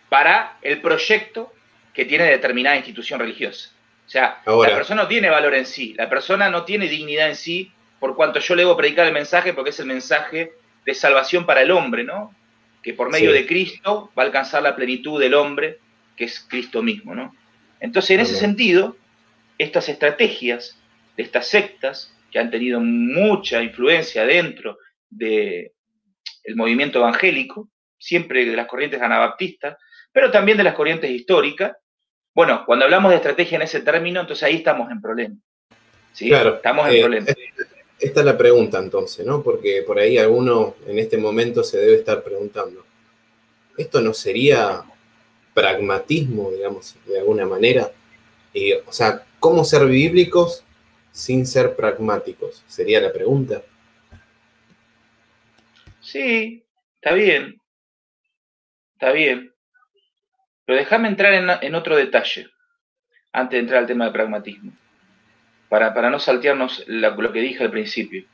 para 0.09 0.57
el 0.61 0.79
proyecto 0.79 1.51
que 1.97 2.05
tiene 2.05 2.25
determinada 2.25 2.75
institución 2.75 3.19
religiosa. 3.19 3.71
O 4.05 4.09
sea, 4.09 4.39
la 4.45 4.75
persona 4.75 5.01
no 5.01 5.07
tiene 5.07 5.31
valor 5.31 5.55
en 5.55 5.65
sí, 5.65 5.95
la 5.97 6.07
persona 6.07 6.47
no 6.47 6.63
tiene 6.63 6.87
dignidad 6.87 7.27
en 7.27 7.35
sí, 7.35 7.71
por 7.99 8.15
cuanto 8.15 8.39
yo 8.39 8.53
le 8.53 8.61
debo 8.61 8.77
predicar 8.77 9.07
el 9.07 9.13
mensaje, 9.13 9.51
porque 9.51 9.71
es 9.71 9.79
el 9.79 9.87
mensaje 9.87 10.51
de 10.85 10.93
salvación 10.93 11.47
para 11.47 11.63
el 11.63 11.71
hombre, 11.71 12.03
¿no? 12.03 12.35
Que 12.83 12.93
por 12.93 13.09
medio 13.09 13.33
de 13.33 13.47
Cristo 13.47 14.11
va 14.15 14.21
a 14.21 14.25
alcanzar 14.27 14.61
la 14.61 14.75
plenitud 14.75 15.19
del 15.19 15.33
hombre, 15.33 15.79
que 16.15 16.25
es 16.25 16.39
Cristo 16.47 16.83
mismo, 16.83 17.15
¿no? 17.15 17.35
Entonces, 17.79 18.11
en 18.11 18.19
ese 18.19 18.35
sentido, 18.35 18.95
estas 19.57 19.89
estrategias 19.89 20.79
de 21.15 21.23
estas 21.23 21.47
sectas, 21.47 22.13
que 22.29 22.37
han 22.37 22.51
tenido 22.51 22.79
mucha 22.79 23.63
influencia 23.63 24.23
dentro 24.23 24.77
del 25.09 25.71
movimiento 26.53 26.99
evangélico, 26.99 27.71
siempre 27.97 28.45
de 28.45 28.55
las 28.55 28.67
corrientes 28.67 29.01
anabaptistas, 29.01 29.77
pero 30.11 30.29
también 30.29 30.59
de 30.59 30.63
las 30.63 30.75
corrientes 30.75 31.09
históricas, 31.09 31.75
bueno, 32.37 32.67
cuando 32.67 32.85
hablamos 32.85 33.09
de 33.09 33.15
estrategia 33.15 33.55
en 33.55 33.63
ese 33.63 33.79
término, 33.79 34.21
entonces 34.21 34.43
ahí 34.43 34.57
estamos 34.57 34.91
en 34.91 35.01
problema. 35.01 35.35
¿sí? 36.13 36.29
Claro, 36.29 36.57
estamos 36.57 36.87
en 36.87 36.93
eh, 36.93 36.99
problema. 36.99 37.27
Esta 37.99 38.19
es 38.19 38.25
la 38.27 38.37
pregunta 38.37 38.77
entonces, 38.77 39.25
¿no? 39.25 39.41
Porque 39.41 39.81
por 39.81 39.97
ahí 39.97 40.19
alguno 40.19 40.75
en 40.85 40.99
este 40.99 41.17
momento 41.17 41.63
se 41.63 41.79
debe 41.79 41.95
estar 41.95 42.21
preguntando, 42.21 42.85
¿esto 43.75 44.01
no 44.01 44.13
sería 44.13 44.83
pragmatismo, 45.55 46.51
digamos, 46.51 46.95
de 47.07 47.17
alguna 47.17 47.47
manera? 47.47 47.91
o 48.85 48.91
sea, 48.91 49.25
¿cómo 49.39 49.63
ser 49.63 49.87
bíblicos 49.87 50.63
sin 51.11 51.47
ser 51.47 51.75
pragmáticos? 51.75 52.63
Sería 52.67 53.01
la 53.01 53.11
pregunta. 53.11 53.63
Sí, 56.01 56.63
está 57.01 57.15
bien. 57.15 57.59
Está 58.93 59.11
bien. 59.11 59.56
Pero 60.67 60.79
déjame 60.79 61.07
entrar 61.07 61.33
en, 61.61 61.75
otro 61.75 61.95
detalle, 61.95 62.49
antes 63.31 63.53
de 63.53 63.59
entrar 63.59 63.79
al 63.79 63.87
tema 63.87 64.03
de 64.03 64.11
pragmatismo, 64.11 64.73
para, 65.69 65.93
para 65.93 66.09
no 66.09 66.19
saltearnos 66.19 66.83
lo 66.87 67.31
que 67.31 67.39
dije 67.39 67.63
al 67.63 67.71
principio. 67.71 68.25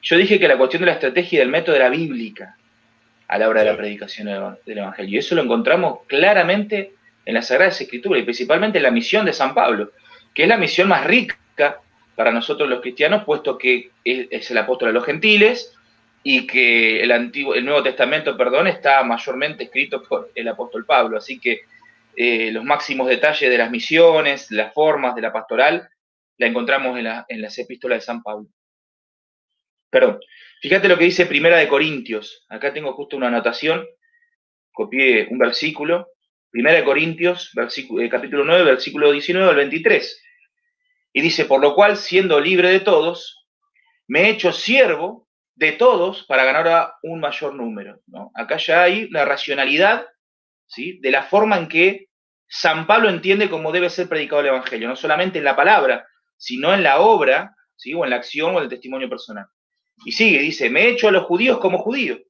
Yo 0.00 0.16
dije 0.16 0.38
que 0.38 0.46
la 0.46 0.56
cuestión 0.56 0.82
de 0.82 0.86
la 0.86 0.92
estrategia 0.92 1.38
y 1.38 1.40
del 1.40 1.48
método 1.48 1.74
era 1.74 1.88
bíblica 1.88 2.56
a 3.26 3.38
la 3.38 3.48
hora 3.48 3.62
de 3.62 3.72
la 3.72 3.76
predicación 3.76 4.28
del 4.64 4.78
Evangelio. 4.78 5.16
Y 5.16 5.18
eso 5.18 5.34
lo 5.34 5.42
encontramos 5.42 5.98
claramente 6.06 6.92
en 7.24 7.34
las 7.34 7.48
Sagradas 7.48 7.80
Escrituras 7.80 8.22
y 8.22 8.24
principalmente 8.24 8.78
en 8.78 8.84
la 8.84 8.92
misión 8.92 9.26
de 9.26 9.32
San 9.32 9.52
Pablo, 9.52 9.90
que 10.32 10.44
es 10.44 10.48
la 10.48 10.58
misión 10.58 10.86
más 10.86 11.04
rica 11.04 11.80
para 12.14 12.30
nosotros 12.30 12.68
los 12.68 12.80
cristianos, 12.80 13.24
puesto 13.24 13.58
que 13.58 13.90
es 14.04 14.48
el 14.48 14.58
apóstol 14.58 14.90
de 14.90 14.92
los 14.92 15.04
gentiles, 15.04 15.76
y 16.30 16.46
que 16.46 17.00
el, 17.00 17.10
Antiguo, 17.10 17.54
el 17.54 17.64
Nuevo 17.64 17.82
Testamento, 17.82 18.36
perdón, 18.36 18.66
está 18.66 19.02
mayormente 19.02 19.64
escrito 19.64 20.02
por 20.02 20.30
el 20.34 20.46
apóstol 20.46 20.84
Pablo. 20.84 21.16
Así 21.16 21.40
que 21.40 21.62
eh, 22.14 22.50
los 22.52 22.64
máximos 22.64 23.08
detalles 23.08 23.48
de 23.48 23.56
las 23.56 23.70
misiones, 23.70 24.50
las 24.50 24.74
formas 24.74 25.14
de 25.14 25.22
la 25.22 25.32
pastoral, 25.32 25.88
la 26.36 26.46
encontramos 26.46 26.98
en, 26.98 27.40
las 27.40 27.58
epístolas 27.58 28.00
de 28.00 28.04
San 28.04 28.22
Pablo. 28.22 28.46
Perdón, 29.88 30.20
fíjate 30.60 30.86
lo 30.88 30.98
que 30.98 31.04
dice 31.04 31.24
Primera 31.24 31.56
de 31.56 31.66
Corintios. 31.66 32.44
Acá 32.50 32.74
tengo 32.74 32.92
justo 32.92 33.16
una 33.16 33.28
anotación, 33.28 33.86
copié 34.70 35.28
un 35.30 35.38
versículo. 35.38 36.08
Primera 36.50 36.76
de 36.76 36.84
Corintios, 36.84 37.52
eh, 37.56 38.08
capítulo 38.10 38.44
9, 38.44 38.64
versículo 38.64 39.12
19 39.12 39.48
al 39.48 39.56
23. 39.56 40.22
Y 41.14 41.22
dice, 41.22 41.46
por 41.46 41.62
lo 41.62 41.74
cual, 41.74 41.96
siendo 41.96 42.38
libre 42.38 42.68
de 42.68 42.80
todos, 42.80 43.46
me 44.06 44.24
he 44.24 44.28
hecho 44.28 44.52
siervo 44.52 45.27
de 45.58 45.72
todos 45.72 46.22
para 46.24 46.44
ganar 46.44 46.68
a 46.68 46.98
un 47.02 47.18
mayor 47.18 47.52
número. 47.52 48.00
Acá 48.32 48.58
ya 48.58 48.82
hay 48.84 49.08
la 49.10 49.24
racionalidad 49.24 50.06
¿sí? 50.66 51.00
de 51.00 51.10
la 51.10 51.24
forma 51.24 51.58
en 51.58 51.66
que 51.66 52.08
San 52.46 52.86
Pablo 52.86 53.08
entiende 53.08 53.50
cómo 53.50 53.72
debe 53.72 53.90
ser 53.90 54.08
predicado 54.08 54.40
el 54.40 54.48
Evangelio, 54.48 54.88
no 54.88 54.94
solamente 54.94 55.38
en 55.38 55.44
la 55.44 55.56
palabra, 55.56 56.06
sino 56.36 56.72
en 56.72 56.84
la 56.84 57.00
obra, 57.00 57.56
¿sí? 57.74 57.92
o 57.92 58.04
en 58.04 58.10
la 58.10 58.16
acción 58.16 58.54
o 58.54 58.58
en 58.58 58.64
el 58.64 58.70
testimonio 58.70 59.08
personal. 59.08 59.46
Y 60.04 60.12
sigue, 60.12 60.38
dice, 60.38 60.70
me 60.70 60.82
he 60.82 60.90
hecho 60.90 61.08
a 61.08 61.10
los 61.10 61.24
judíos 61.24 61.58
como 61.58 61.78
judío, 61.78 62.20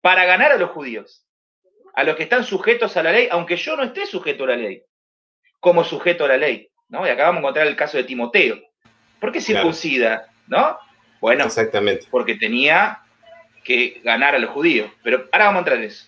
para 0.00 0.24
ganar 0.24 0.52
a 0.52 0.56
los 0.56 0.70
judíos, 0.70 1.26
a 1.94 2.04
los 2.04 2.14
que 2.14 2.22
están 2.22 2.44
sujetos 2.44 2.96
a 2.96 3.02
la 3.02 3.10
ley, 3.10 3.26
aunque 3.28 3.56
yo 3.56 3.76
no 3.76 3.82
esté 3.82 4.06
sujeto 4.06 4.44
a 4.44 4.48
la 4.48 4.56
ley, 4.56 4.84
como 5.58 5.82
sujeto 5.82 6.24
a 6.24 6.28
la 6.28 6.36
ley. 6.36 6.70
¿no? 6.88 7.04
Y 7.04 7.10
acá 7.10 7.24
vamos 7.24 7.38
a 7.38 7.40
encontrar 7.40 7.66
el 7.66 7.74
caso 7.74 7.96
de 7.96 8.04
Timoteo. 8.04 8.56
¿Por 9.18 9.32
qué 9.32 9.40
circuncida? 9.40 10.28
¿No? 10.46 10.78
Bueno, 11.20 11.44
Exactamente. 11.44 12.06
porque 12.10 12.34
tenía 12.34 13.00
que 13.64 14.00
ganar 14.04 14.34
a 14.34 14.38
los 14.38 14.50
judíos. 14.50 14.90
Pero 15.02 15.28
ahora 15.32 15.46
vamos 15.46 15.56
a 15.56 15.60
entrar 15.60 15.78
en 15.78 15.84
eso. 15.84 16.06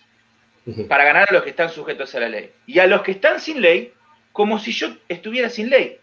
Para 0.86 1.05
ganar 1.05 1.28
a 1.28 1.32
los 1.32 1.43
que 1.43 1.51
están 1.51 1.70
sujetos 1.70 2.14
a 2.14 2.20
la 2.20 2.28
ley. 2.28 2.51
Y 2.66 2.78
a 2.78 2.86
los 2.86 3.02
que 3.02 3.12
están 3.12 3.40
sin 3.40 3.60
ley, 3.60 3.93
como 4.32 4.59
si 4.59 4.72
yo 4.72 4.89
estuviera 5.09 5.48
sin 5.48 5.70
ley. 5.70 5.98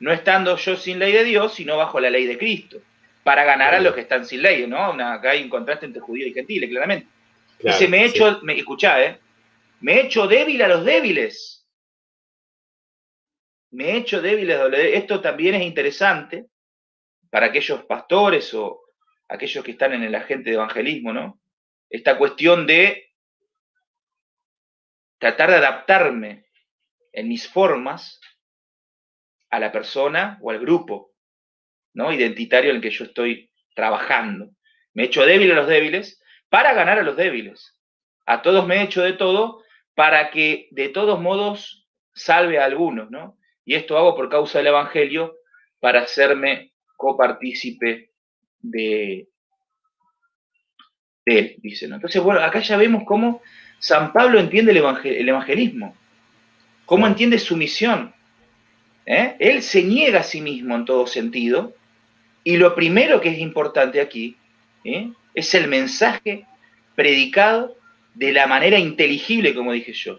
No 0.00 0.12
estando 0.12 0.56
yo 0.56 0.76
sin 0.76 0.98
ley 0.98 1.12
de 1.12 1.24
Dios, 1.24 1.54
sino 1.54 1.76
bajo 1.76 2.00
la 2.00 2.10
ley 2.10 2.26
de 2.26 2.38
Cristo. 2.38 2.80
Para 3.22 3.44
ganar 3.44 3.74
a 3.74 3.80
los 3.80 3.94
que 3.94 4.02
están 4.02 4.24
sin 4.24 4.42
ley, 4.42 4.66
¿no? 4.66 4.78
acá 4.78 5.30
hay 5.30 5.42
un 5.42 5.48
contraste 5.48 5.86
entre 5.86 6.00
judíos 6.00 6.30
y 6.30 6.34
gentiles, 6.34 6.70
claramente. 6.70 7.08
Dice, 7.58 7.88
me 7.88 8.02
he 8.02 8.06
hecho, 8.06 8.40
me, 8.42 8.58
escuchá, 8.58 9.02
¿eh? 9.02 9.18
Me 9.80 9.94
he 9.94 10.00
hecho 10.02 10.26
débil 10.26 10.62
a 10.62 10.68
los 10.68 10.84
débiles. 10.84 11.66
Me 13.70 13.90
he 13.90 13.96
hecho 13.96 14.20
débil 14.20 14.50
a 14.52 14.64
los 14.64 14.70
débiles. 14.70 14.98
Esto 14.98 15.20
también 15.20 15.54
es 15.54 15.62
interesante, 15.62 16.46
para 17.34 17.46
aquellos 17.46 17.82
pastores 17.86 18.54
o 18.54 18.84
aquellos 19.28 19.64
que 19.64 19.72
están 19.72 19.92
en 19.92 20.04
el 20.04 20.14
agente 20.14 20.50
de 20.50 20.54
evangelismo, 20.54 21.12
¿no? 21.12 21.40
Esta 21.90 22.16
cuestión 22.16 22.64
de 22.64 23.12
tratar 25.18 25.50
de 25.50 25.56
adaptarme 25.56 26.46
en 27.10 27.26
mis 27.26 27.48
formas 27.48 28.20
a 29.50 29.58
la 29.58 29.72
persona 29.72 30.38
o 30.42 30.52
al 30.52 30.60
grupo, 30.60 31.10
¿no? 31.92 32.12
Identitario 32.12 32.70
en 32.70 32.76
el 32.76 32.82
que 32.82 32.90
yo 32.90 33.04
estoy 33.04 33.50
trabajando. 33.74 34.50
Me 34.92 35.02
he 35.02 35.06
hecho 35.06 35.26
débil 35.26 35.50
a 35.50 35.56
los 35.56 35.66
débiles 35.66 36.22
para 36.48 36.72
ganar 36.72 37.00
a 37.00 37.02
los 37.02 37.16
débiles. 37.16 37.76
A 38.26 38.42
todos 38.42 38.64
me 38.64 38.76
he 38.76 38.82
hecho 38.84 39.02
de 39.02 39.14
todo 39.14 39.64
para 39.96 40.30
que 40.30 40.68
de 40.70 40.88
todos 40.88 41.20
modos 41.20 41.88
salve 42.14 42.60
a 42.60 42.64
algunos, 42.64 43.10
¿no? 43.10 43.36
Y 43.64 43.74
esto 43.74 43.98
hago 43.98 44.14
por 44.14 44.28
causa 44.28 44.58
del 44.58 44.68
Evangelio 44.68 45.34
para 45.80 46.02
hacerme 46.02 46.73
copartícipe 46.96 48.10
de, 48.60 49.28
de 51.24 51.38
él, 51.38 51.56
dice. 51.58 51.86
Entonces, 51.86 52.22
bueno, 52.22 52.40
acá 52.40 52.60
ya 52.60 52.76
vemos 52.76 53.04
cómo 53.04 53.42
San 53.78 54.12
Pablo 54.12 54.40
entiende 54.40 54.72
el, 54.72 55.28
evangelismo, 55.28 55.94
cómo 56.86 57.06
entiende 57.06 57.38
su 57.38 57.56
misión. 57.56 58.14
¿eh? 59.06 59.36
Él 59.38 59.62
se 59.62 59.82
niega 59.82 60.20
a 60.20 60.24
sí 60.24 60.40
mismo 60.40 60.74
en 60.74 60.84
todo 60.84 61.06
sentido, 61.06 61.74
y 62.42 62.56
lo 62.56 62.74
primero 62.74 63.20
que 63.20 63.30
es 63.30 63.38
importante 63.38 64.00
aquí 64.00 64.36
¿eh? 64.84 65.10
es 65.34 65.54
el 65.54 65.68
mensaje 65.68 66.46
predicado 66.94 67.76
de 68.14 68.32
la 68.32 68.46
manera 68.46 68.78
inteligible, 68.78 69.54
como 69.54 69.72
dije 69.72 69.92
yo, 69.92 70.18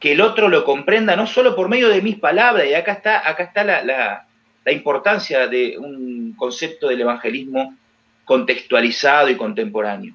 que 0.00 0.12
el 0.12 0.20
otro 0.20 0.48
lo 0.48 0.64
comprenda 0.64 1.16
no 1.16 1.26
solo 1.26 1.54
por 1.54 1.68
medio 1.68 1.88
de 1.88 2.02
mis 2.02 2.16
palabras, 2.16 2.66
y 2.66 2.74
acá 2.74 2.92
está, 2.92 3.28
acá 3.28 3.44
está 3.44 3.64
la, 3.64 3.82
la 3.82 4.25
importancia 4.72 5.46
de 5.46 5.78
un 5.78 6.34
concepto 6.36 6.88
del 6.88 7.00
evangelismo 7.00 7.76
contextualizado 8.24 9.28
y 9.30 9.36
contemporáneo. 9.36 10.14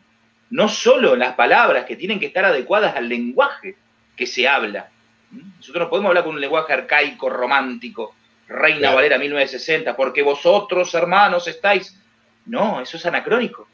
No 0.50 0.68
solo 0.68 1.16
las 1.16 1.36
palabras 1.36 1.86
que 1.86 1.96
tienen 1.96 2.20
que 2.20 2.26
estar 2.26 2.44
adecuadas 2.44 2.96
al 2.96 3.08
lenguaje 3.08 3.76
que 4.16 4.28
se 4.28 4.48
habla. 4.48 4.90
Nosotros 5.32 5.86
no 5.86 5.90
podemos 5.90 6.10
hablar 6.10 6.26
con 6.26 6.36
un 6.36 6.42
lenguaje 6.42 6.74
arcaico, 6.74 7.30
romántico, 7.30 8.14
Reina 8.48 8.94
Valera 8.94 9.18
1960, 9.18 9.96
porque 9.96 10.22
vosotros, 10.22 10.94
hermanos, 10.94 11.48
estáis. 11.48 11.98
No, 12.46 12.82
eso 12.82 12.98
es 12.98 13.06
anacrónico. 13.06 13.68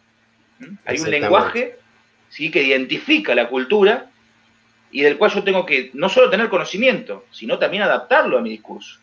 Hay 0.86 1.00
un 1.00 1.10
lenguaje 1.10 1.78
¿sí? 2.30 2.52
que 2.52 2.62
identifica 2.64 3.34
la 3.34 3.48
cultura 3.48 4.10
y 4.92 5.02
del 5.02 5.18
cual 5.18 5.32
yo 5.32 5.44
tengo 5.44 5.66
que 5.66 5.92
no 5.94 6.10
solo 6.10 6.30
tener 6.30 6.50
conocimiento, 6.50 7.26
sino 7.32 7.58
también 7.58 7.84
adaptarlo 7.84 8.38
a 8.38 8.42
mi 8.42 8.52
discurso. 8.52 9.00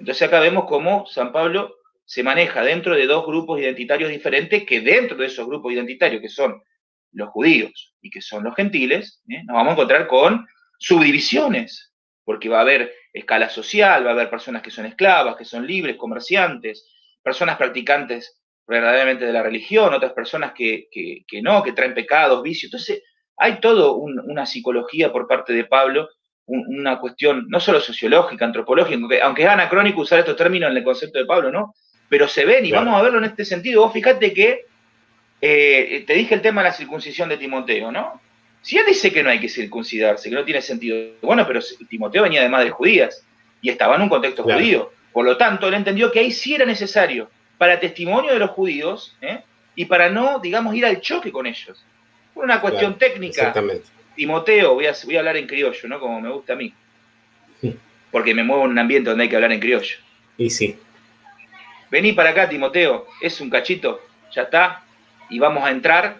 Entonces 0.00 0.26
acá 0.26 0.40
vemos 0.40 0.64
cómo 0.66 1.06
San 1.06 1.30
Pablo 1.30 1.76
se 2.04 2.22
maneja 2.22 2.62
dentro 2.62 2.96
de 2.96 3.06
dos 3.06 3.24
grupos 3.26 3.60
identitarios 3.60 4.10
diferentes, 4.10 4.64
que 4.64 4.80
dentro 4.80 5.16
de 5.16 5.26
esos 5.26 5.46
grupos 5.46 5.72
identitarios, 5.72 6.22
que 6.22 6.28
son 6.28 6.60
los 7.12 7.28
judíos 7.28 7.94
y 8.00 8.10
que 8.10 8.22
son 8.22 8.42
los 8.42 8.54
gentiles, 8.56 9.22
¿eh? 9.28 9.42
nos 9.44 9.54
vamos 9.54 9.70
a 9.70 9.74
encontrar 9.74 10.06
con 10.06 10.46
subdivisiones, 10.78 11.92
porque 12.24 12.48
va 12.48 12.58
a 12.58 12.62
haber 12.62 12.94
escala 13.12 13.50
social, 13.50 14.04
va 14.04 14.10
a 14.10 14.12
haber 14.14 14.30
personas 14.30 14.62
que 14.62 14.70
son 14.70 14.86
esclavas, 14.86 15.36
que 15.36 15.44
son 15.44 15.66
libres, 15.66 15.96
comerciantes, 15.96 16.88
personas 17.22 17.58
practicantes 17.58 18.40
verdaderamente 18.66 19.26
de 19.26 19.32
la 19.32 19.42
religión, 19.42 19.92
otras 19.92 20.12
personas 20.12 20.52
que, 20.52 20.88
no, 21.42 21.62
que 21.62 21.72
traen 21.72 21.92
pecados, 21.92 22.42
vicios. 22.42 22.72
Entonces, 22.72 23.02
hay 23.36 23.60
todo 23.60 23.96
una 23.96 24.46
psicología 24.46 25.12
por 25.12 25.26
parte 25.26 25.52
de 25.52 25.64
Pablo, 25.64 26.08
una 26.50 26.98
cuestión 26.98 27.46
no 27.48 27.60
solo 27.60 27.80
sociológica, 27.80 28.44
antropológica, 28.44 28.98
aunque, 29.22 29.42
es 29.42 29.48
anacrónico 29.48 30.00
usar 30.00 30.18
estos 30.18 30.36
términos 30.36 30.70
en 30.70 30.76
el 30.76 30.84
concepto 30.84 31.18
de 31.18 31.24
Pablo, 31.24 31.50
¿no? 31.50 31.74
Pero 32.08 32.26
se 32.26 32.44
ven 32.44 32.66
y 32.66 32.72
vamos 32.72 32.98
a 32.98 33.02
verlo 33.02 33.18
en 33.18 33.24
este 33.24 33.44
sentido. 33.44 33.82
Vos 33.82 33.92
fíjate 33.92 34.32
que 34.32 34.66
eh, 35.40 36.04
te 36.06 36.14
dije 36.14 36.34
el 36.34 36.42
tema 36.42 36.62
de 36.62 36.70
la 36.70 36.74
circuncisión 36.74 37.28
de 37.28 37.36
Timoteo, 37.36 37.92
¿no? 37.92 38.20
Si 38.62 38.76
él 38.76 38.84
dice 38.86 39.12
que 39.12 39.22
no 39.22 39.30
hay 39.30 39.38
que 39.38 39.48
circuncidarse, 39.48 40.28
que 40.28 40.34
no 40.34 40.44
tiene 40.44 40.60
sentido, 40.60 40.96
bueno, 41.22 41.46
pero 41.46 41.60
Timoteo 41.88 42.24
venía 42.24 42.42
de 42.42 42.48
madres 42.48 42.72
judías 42.72 43.24
y 43.62 43.70
estaba 43.70 43.96
en 43.96 44.02
un 44.02 44.08
contexto 44.08 44.42
judío. 44.42 44.92
Por 45.12 45.24
lo 45.24 45.36
tanto, 45.36 45.68
él 45.68 45.74
entendió 45.74 46.10
que 46.10 46.20
ahí 46.20 46.30
sí 46.30 46.54
era 46.54 46.66
necesario 46.66 47.30
para 47.58 47.80
testimonio 47.80 48.32
de 48.32 48.38
los 48.38 48.50
judíos 48.50 49.16
¿eh? 49.22 49.42
y 49.74 49.86
para 49.86 50.10
no, 50.10 50.38
digamos, 50.40 50.74
ir 50.74 50.84
al 50.84 51.00
choque 51.00 51.32
con 51.32 51.46
ellos. 51.46 51.84
Por 52.34 52.44
una 52.44 52.60
cuestión 52.60 52.98
técnica. 52.98 53.54
Timoteo, 54.14 54.74
voy 54.74 54.86
a, 54.86 54.94
voy 55.04 55.16
a 55.16 55.18
hablar 55.20 55.36
en 55.36 55.46
criollo, 55.46 55.88
¿no? 55.88 56.00
Como 56.00 56.20
me 56.20 56.30
gusta 56.30 56.54
a 56.54 56.56
mí. 56.56 56.74
Porque 58.10 58.34
me 58.34 58.42
muevo 58.42 58.64
en 58.64 58.72
un 58.72 58.78
ambiente 58.78 59.10
donde 59.10 59.24
hay 59.24 59.30
que 59.30 59.36
hablar 59.36 59.52
en 59.52 59.60
criollo. 59.60 59.96
Y 60.36 60.50
sí. 60.50 60.78
Vení 61.90 62.12
para 62.12 62.30
acá, 62.30 62.48
Timoteo. 62.48 63.06
Es 63.20 63.40
un 63.40 63.50
cachito. 63.50 64.00
Ya 64.34 64.42
está. 64.42 64.82
Y 65.28 65.38
vamos 65.38 65.64
a 65.64 65.70
entrar 65.70 66.16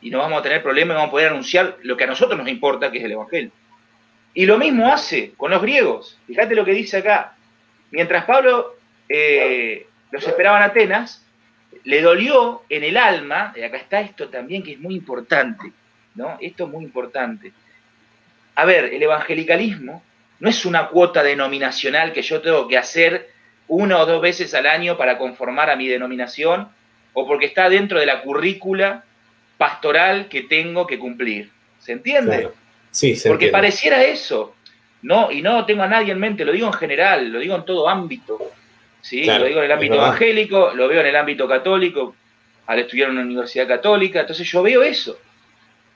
y 0.00 0.10
no 0.10 0.18
vamos 0.18 0.40
a 0.40 0.42
tener 0.42 0.62
problemas 0.62 0.94
y 0.94 0.96
vamos 0.96 1.08
a 1.08 1.10
poder 1.12 1.28
anunciar 1.28 1.76
lo 1.82 1.96
que 1.96 2.04
a 2.04 2.08
nosotros 2.08 2.38
nos 2.38 2.48
importa, 2.48 2.90
que 2.90 2.98
es 2.98 3.04
el 3.04 3.12
Evangelio. 3.12 3.50
Y 4.34 4.46
lo 4.46 4.58
mismo 4.58 4.92
hace 4.92 5.32
con 5.36 5.50
los 5.50 5.62
griegos. 5.62 6.18
Fíjate 6.26 6.54
lo 6.54 6.64
que 6.64 6.72
dice 6.72 6.98
acá. 6.98 7.34
Mientras 7.90 8.24
Pablo 8.24 8.76
eh, 9.08 9.86
los 10.10 10.26
esperaban 10.26 10.62
Atenas, 10.62 11.24
le 11.84 12.02
dolió 12.02 12.62
en 12.68 12.84
el 12.84 12.96
alma, 12.96 13.52
y 13.56 13.62
acá 13.62 13.78
está 13.78 14.00
esto 14.00 14.28
también 14.28 14.62
que 14.62 14.72
es 14.72 14.80
muy 14.80 14.94
importante, 14.94 15.72
¿no? 16.14 16.36
Esto 16.40 16.64
es 16.64 16.70
muy 16.70 16.84
importante. 16.84 17.52
A 18.54 18.64
ver, 18.64 18.86
el 18.86 19.02
evangelicalismo 19.02 20.02
no 20.40 20.48
es 20.48 20.64
una 20.64 20.88
cuota 20.88 21.22
denominacional 21.22 22.12
que 22.12 22.22
yo 22.22 22.40
tengo 22.40 22.68
que 22.68 22.78
hacer 22.78 23.30
una 23.68 23.98
o 23.98 24.06
dos 24.06 24.20
veces 24.20 24.54
al 24.54 24.66
año 24.66 24.96
para 24.96 25.18
conformar 25.18 25.70
a 25.70 25.76
mi 25.76 25.88
denominación 25.88 26.68
o 27.12 27.26
porque 27.26 27.46
está 27.46 27.68
dentro 27.68 28.00
de 28.00 28.06
la 28.06 28.22
currícula 28.22 29.04
pastoral 29.56 30.28
que 30.28 30.42
tengo 30.42 30.86
que 30.86 30.98
cumplir. 30.98 31.50
¿Se 31.78 31.92
entiende? 31.92 32.50
Sí, 32.90 33.16
se 33.16 33.28
Porque 33.28 33.48
pareciera 33.48 34.02
eso. 34.02 34.54
No, 35.02 35.30
y 35.30 35.42
no 35.42 35.64
tengo 35.64 35.82
a 35.82 35.88
nadie 35.88 36.12
en 36.12 36.18
mente, 36.18 36.44
lo 36.44 36.52
digo 36.52 36.66
en 36.66 36.72
general, 36.72 37.28
lo 37.30 37.38
digo 37.38 37.54
en 37.54 37.64
todo 37.64 37.88
ámbito. 37.88 38.52
¿sí? 39.00 39.24
lo 39.24 39.44
digo 39.44 39.60
en 39.60 39.66
el 39.66 39.72
ámbito 39.72 39.94
evangélico, 39.94 40.72
lo 40.74 40.88
veo 40.88 41.00
en 41.00 41.06
el 41.06 41.16
ámbito 41.16 41.46
católico, 41.48 42.14
al 42.66 42.80
estudiar 42.80 43.08
en 43.08 43.16
una 43.16 43.24
universidad 43.24 43.66
católica, 43.66 44.20
entonces 44.20 44.50
yo 44.50 44.62
veo 44.62 44.82
eso. 44.82 45.18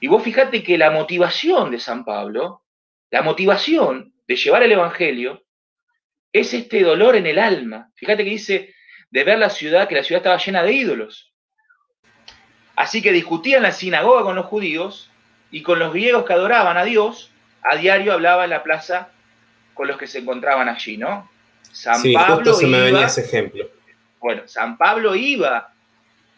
Y 0.02 0.08
vos 0.08 0.20
fíjate 0.20 0.64
que 0.64 0.76
la 0.76 0.90
motivación 0.90 1.70
de 1.70 1.78
San 1.78 2.04
Pablo, 2.04 2.64
la 3.12 3.22
motivación 3.22 4.12
de 4.26 4.34
llevar 4.34 4.64
el 4.64 4.72
Evangelio, 4.72 5.44
es 6.32 6.52
este 6.54 6.82
dolor 6.82 7.14
en 7.14 7.24
el 7.24 7.38
alma. 7.38 7.88
Fíjate 7.94 8.24
que 8.24 8.30
dice 8.30 8.74
de 9.10 9.22
ver 9.22 9.38
la 9.38 9.48
ciudad, 9.48 9.86
que 9.86 9.94
la 9.94 10.02
ciudad 10.02 10.18
estaba 10.18 10.38
llena 10.38 10.64
de 10.64 10.72
ídolos. 10.72 11.32
Así 12.74 13.00
que 13.00 13.12
discutía 13.12 13.58
en 13.58 13.62
la 13.62 13.70
sinagoga 13.70 14.24
con 14.24 14.34
los 14.34 14.46
judíos 14.46 15.08
y 15.52 15.62
con 15.62 15.78
los 15.78 15.92
griegos 15.92 16.24
que 16.24 16.32
adoraban 16.32 16.76
a 16.76 16.82
Dios, 16.82 17.30
a 17.62 17.76
diario 17.76 18.12
hablaba 18.12 18.42
en 18.42 18.50
la 18.50 18.64
plaza 18.64 19.10
con 19.72 19.86
los 19.86 19.98
que 19.98 20.08
se 20.08 20.18
encontraban 20.18 20.68
allí, 20.68 20.96
¿no? 20.96 21.30
San 21.70 22.00
sí, 22.00 22.12
Pablo 22.12 22.34
justo 22.34 22.54
se 22.54 22.66
me 22.66 22.80
venía 22.80 23.06
ese 23.06 23.20
ejemplo. 23.20 23.70
Bueno, 24.18 24.48
San 24.48 24.76
Pablo 24.76 25.14
iba 25.14 25.72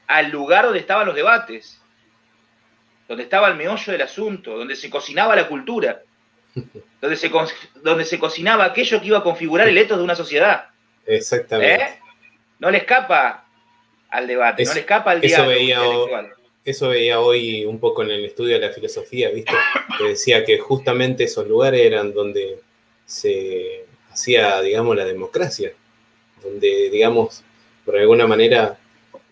al 0.07 0.31
lugar 0.31 0.66
donde 0.66 0.81
estaban 0.81 1.07
los 1.07 1.16
debates, 1.16 1.81
donde 3.09 3.25
estaba 3.25 3.49
el 3.49 3.57
meollo 3.57 3.93
del 3.93 4.03
asunto, 4.03 4.57
donde 4.57 4.77
se 4.77 4.91
cocinaba 4.91 5.37
la 5.37 5.49
cultura, 5.49 6.03
donde 7.01 7.17
se, 7.17 7.31
donde 7.83 8.05
se 8.05 8.19
cocinaba 8.19 8.65
aquello 8.65 9.01
que 9.01 9.07
iba 9.07 9.19
a 9.19 9.23
configurar 9.23 9.69
el 9.69 9.79
etos 9.79 9.99
de 9.99 10.05
una 10.05 10.15
sociedad. 10.15 10.67
Exactamente. 11.07 11.83
¿Eh? 11.83 11.99
No 12.59 12.71
le 12.71 12.79
escapa 12.79 13.45
al 14.11 14.27
debate, 14.27 14.65
no 14.65 14.75
le 14.75 14.81
escapa 14.81 15.11
al 15.11 15.21
diálogo 15.21 15.51
eso 15.53 16.35
eso 16.65 16.89
veía 16.89 17.21
hoy 17.21 17.67
un 17.67 17.79
poco 17.79 18.03
en 18.03 18.11
el 18.11 18.25
estudio 18.25 18.55
de 18.59 18.67
la 18.67 18.73
filosofía, 18.73 19.29
¿viste? 19.29 19.53
Que 19.99 20.05
decía 20.05 20.45
que 20.45 20.59
justamente 20.59 21.25
esos 21.25 21.47
lugares 21.47 21.83
eran 21.83 22.15
donde 22.15 22.59
se 23.05 23.85
hacía, 24.11 24.63
digamos, 24.63 24.97
la 24.97 25.05
democracia, 25.05 25.75
donde, 26.43 26.89
digamos, 26.89 27.45
por 27.85 27.99
alguna 27.99 28.27
manera 28.27 28.79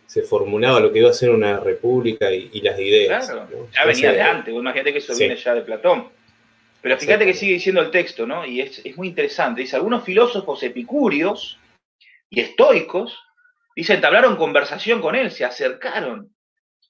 se 0.06 0.22
formulaba 0.22 0.80
lo 0.80 0.92
que 0.92 0.98
iba 0.98 1.10
a 1.10 1.14
ser 1.14 1.30
una 1.30 1.58
república 1.58 2.30
y, 2.30 2.60
las 2.60 2.78
ideas. 2.78 3.30
Claro, 3.30 3.68
ya 3.72 3.84
venía 3.84 4.12
de 4.12 4.20
antes, 4.20 4.54
imagínate 4.54 4.92
que 4.92 4.98
eso 4.98 5.16
viene 5.16 5.36
ya 5.36 5.54
de 5.54 5.62
Platón. 5.62 6.08
Pero 6.80 6.98
fíjate 6.98 7.24
que 7.24 7.34
sigue 7.34 7.54
diciendo 7.54 7.80
el 7.80 7.90
texto, 7.90 8.26
¿no? 8.26 8.44
Y 8.44 8.60
es, 8.60 8.80
es 8.84 8.96
muy 8.96 9.08
interesante. 9.08 9.60
Dice, 9.60 9.76
algunos 9.76 10.04
filósofos 10.04 10.62
epicúreos 10.64 11.58
y 12.28 12.40
estoicos, 12.40 13.22
dice, 13.76 13.94
entablaron 13.94 14.36
conversación 14.36 15.00
con 15.00 15.14
él, 15.14 15.30
se 15.30 15.44
acercaron. 15.44 16.34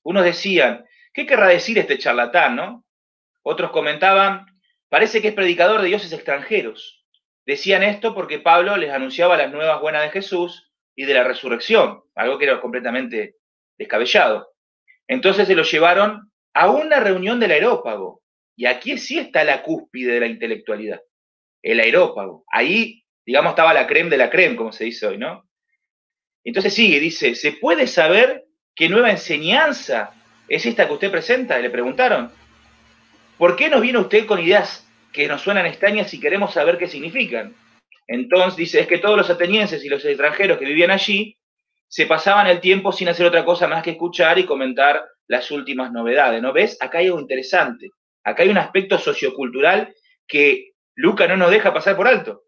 Unos 0.03 0.25
decían, 0.25 0.87
¿qué 1.13 1.27
querrá 1.27 1.49
decir 1.49 1.79
este 1.79 1.99
charlatán, 1.99 2.57
no? 2.57 2.85
Otros 3.43 3.71
comentaban, 3.71 4.47
parece 4.89 5.21
que 5.21 5.29
es 5.29 5.35
predicador 5.35 5.83
de 5.83 5.89
dioses 5.89 6.13
extranjeros. 6.13 7.05
Decían 7.45 7.83
esto 7.83 8.15
porque 8.15 8.39
Pablo 8.39 8.77
les 8.77 8.91
anunciaba 8.91 9.37
las 9.37 9.51
nuevas 9.53 9.81
buenas 9.81 10.03
de 10.03 10.11
Jesús 10.11 10.72
y 10.95 11.05
de 11.05 11.15
la 11.15 11.25
resurrección, 11.25 12.03
algo 12.15 12.39
que 12.39 12.45
era 12.45 12.61
completamente 12.61 13.37
descabellado. 13.79 14.53
Entonces 15.09 15.47
se 15.47 15.55
lo 15.55 15.63
llevaron 15.63 16.31
a 16.55 16.71
una 16.71 17.01
reunión 17.01 17.41
del 17.41 17.53
aerópago. 17.53 18.23
Y 18.57 18.67
aquí 18.67 18.99
sí 18.99 19.19
está 19.19 19.45
la 19.45 19.63
cúspide 19.63 20.13
de 20.13 20.21
la 20.21 20.27
intelectualidad, 20.27 21.01
el 21.63 21.81
aerópago. 21.81 22.45
Ahí, 22.53 23.05
digamos, 23.25 23.51
estaba 23.51 23.73
la 23.73 23.87
creme 23.87 24.11
de 24.11 24.19
la 24.19 24.31
creme, 24.31 24.57
como 24.57 24.73
se 24.73 24.85
dice 24.85 25.07
hoy, 25.07 25.19
¿no? 25.19 25.49
Entonces 26.45 26.75
sigue, 26.75 27.01
dice, 27.01 27.35
¿se 27.35 27.53
puede 27.53 27.87
saber 27.87 28.45
qué 28.75 28.89
nueva 28.89 29.11
enseñanza 29.11 30.13
es 30.49 30.67
esta 30.67 30.87
que 30.87 30.93
usted 30.93 31.11
presenta? 31.11 31.59
Le 31.59 31.71
preguntaron. 31.71 32.31
¿Por 33.39 33.57
qué 33.57 33.71
nos 33.71 33.81
viene 33.81 33.99
usted 33.99 34.27
con 34.27 34.39
ideas 34.39 34.87
que 35.13 35.29
nos 35.29 35.43
suenan 35.43 35.67
extrañas 35.67 36.13
y 36.15 36.21
queremos 36.21 36.55
saber 36.55 36.79
qué 36.79 36.89
significan. 36.89 37.55
Entonces 38.13 38.57
dice, 38.57 38.81
es 38.81 38.87
que 38.87 38.99
todos 38.99 39.17
los 39.17 39.31
atenienses 39.31 39.83
y 39.83 39.89
los 39.89 40.05
extranjeros 40.05 40.59
que 40.59 40.67
vivían 40.67 40.91
allí 40.91 41.39
se 41.89 42.05
pasaban 42.05 42.47
el 42.47 42.61
tiempo 42.61 42.93
sin 42.93 43.09
hacer 43.09 43.25
otra 43.25 43.43
cosa 43.43 43.67
más 43.67 43.83
que 43.83 43.93
escuchar 43.93 44.39
y 44.39 44.45
comentar 44.45 45.03
las 45.29 45.51
últimas 45.51 45.91
novedades, 45.93 46.43
¿no 46.43 46.53
ves? 46.53 46.77
Acá 46.81 46.99
hay 46.99 47.07
algo 47.07 47.21
interesante. 47.21 47.91
Acá 48.23 48.43
hay 48.43 48.51
un 48.51 48.59
aspecto 48.59 48.99
sociocultural 48.99 49.95
que 50.27 50.73
Luca 50.95 51.27
no 51.27 51.39
nos 51.39 51.51
deja 51.51 51.73
pasar 51.73 51.97
por 51.97 52.07
alto. 52.07 52.43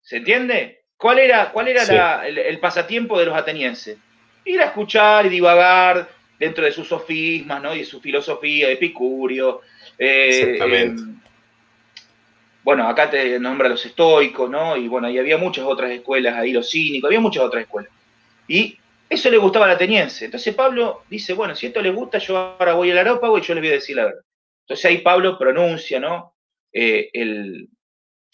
¿Se 0.00 0.16
entiende? 0.16 0.86
¿Cuál 0.96 1.20
era, 1.20 1.52
cuál 1.52 1.68
era 1.68 2.26
el, 2.26 2.58
pasatiempo 2.58 3.16
de 3.16 3.26
los 3.26 3.36
atenienses? 3.36 3.96
Ir 4.44 4.60
a 4.60 4.64
escuchar 4.64 5.26
y 5.26 5.28
divagar 5.28 6.08
dentro 6.36 6.64
de 6.64 6.72
sus 6.72 6.88
sofismas, 6.88 7.62
¿no? 7.62 7.76
Y 7.76 7.84
su 7.84 8.00
filosofía, 8.00 8.70
Epicurio, 8.70 9.60
eh, 9.96 10.28
Exactamente. 10.30 11.17
Bueno, 12.68 12.86
acá 12.86 13.08
te 13.08 13.40
nombra 13.40 13.66
los 13.66 13.86
estoicos, 13.86 14.50
¿no? 14.50 14.76
Y 14.76 14.88
bueno, 14.88 15.08
y 15.08 15.18
había 15.18 15.38
muchas 15.38 15.64
otras 15.64 15.90
escuelas 15.90 16.36
ahí, 16.36 16.52
los 16.52 16.70
cínicos, 16.70 17.08
había 17.08 17.18
muchas 17.18 17.42
otras 17.42 17.62
escuelas. 17.62 17.90
Y 18.46 18.76
eso 19.08 19.30
le 19.30 19.38
gustaba 19.38 19.64
al 19.64 19.70
ateniense. 19.70 20.26
Entonces 20.26 20.54
Pablo 20.54 21.02
dice, 21.08 21.32
bueno, 21.32 21.56
si 21.56 21.64
esto 21.64 21.80
le 21.80 21.90
gusta, 21.90 22.18
yo 22.18 22.36
ahora 22.36 22.74
voy 22.74 22.90
al 22.90 22.98
arópago 22.98 23.38
y 23.38 23.40
yo 23.40 23.54
les 23.54 23.62
voy 23.62 23.70
a 23.70 23.76
decir 23.76 23.96
la 23.96 24.04
verdad. 24.04 24.20
Entonces 24.64 24.84
ahí 24.84 24.98
Pablo 24.98 25.38
pronuncia, 25.38 25.98
¿no? 25.98 26.34
Eh, 26.70 27.08
el, 27.14 27.70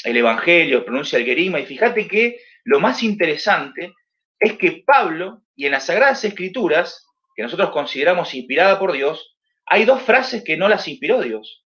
Evangelio, 0.02 0.84
pronuncia 0.84 1.16
el 1.16 1.26
Gerima, 1.26 1.60
y 1.60 1.66
fíjate 1.66 2.08
que 2.08 2.40
lo 2.64 2.80
más 2.80 3.04
interesante 3.04 3.92
es 4.40 4.54
que 4.54 4.82
Pablo, 4.84 5.42
y 5.54 5.66
en 5.66 5.72
las 5.72 5.86
Sagradas 5.86 6.24
Escrituras, 6.24 7.06
que 7.36 7.44
nosotros 7.44 7.70
consideramos 7.70 8.34
inspirada 8.34 8.80
por 8.80 8.90
Dios, 8.90 9.36
hay 9.64 9.84
dos 9.84 10.02
frases 10.02 10.42
que 10.42 10.56
no 10.56 10.68
las 10.68 10.88
inspiró 10.88 11.22
Dios. 11.22 11.63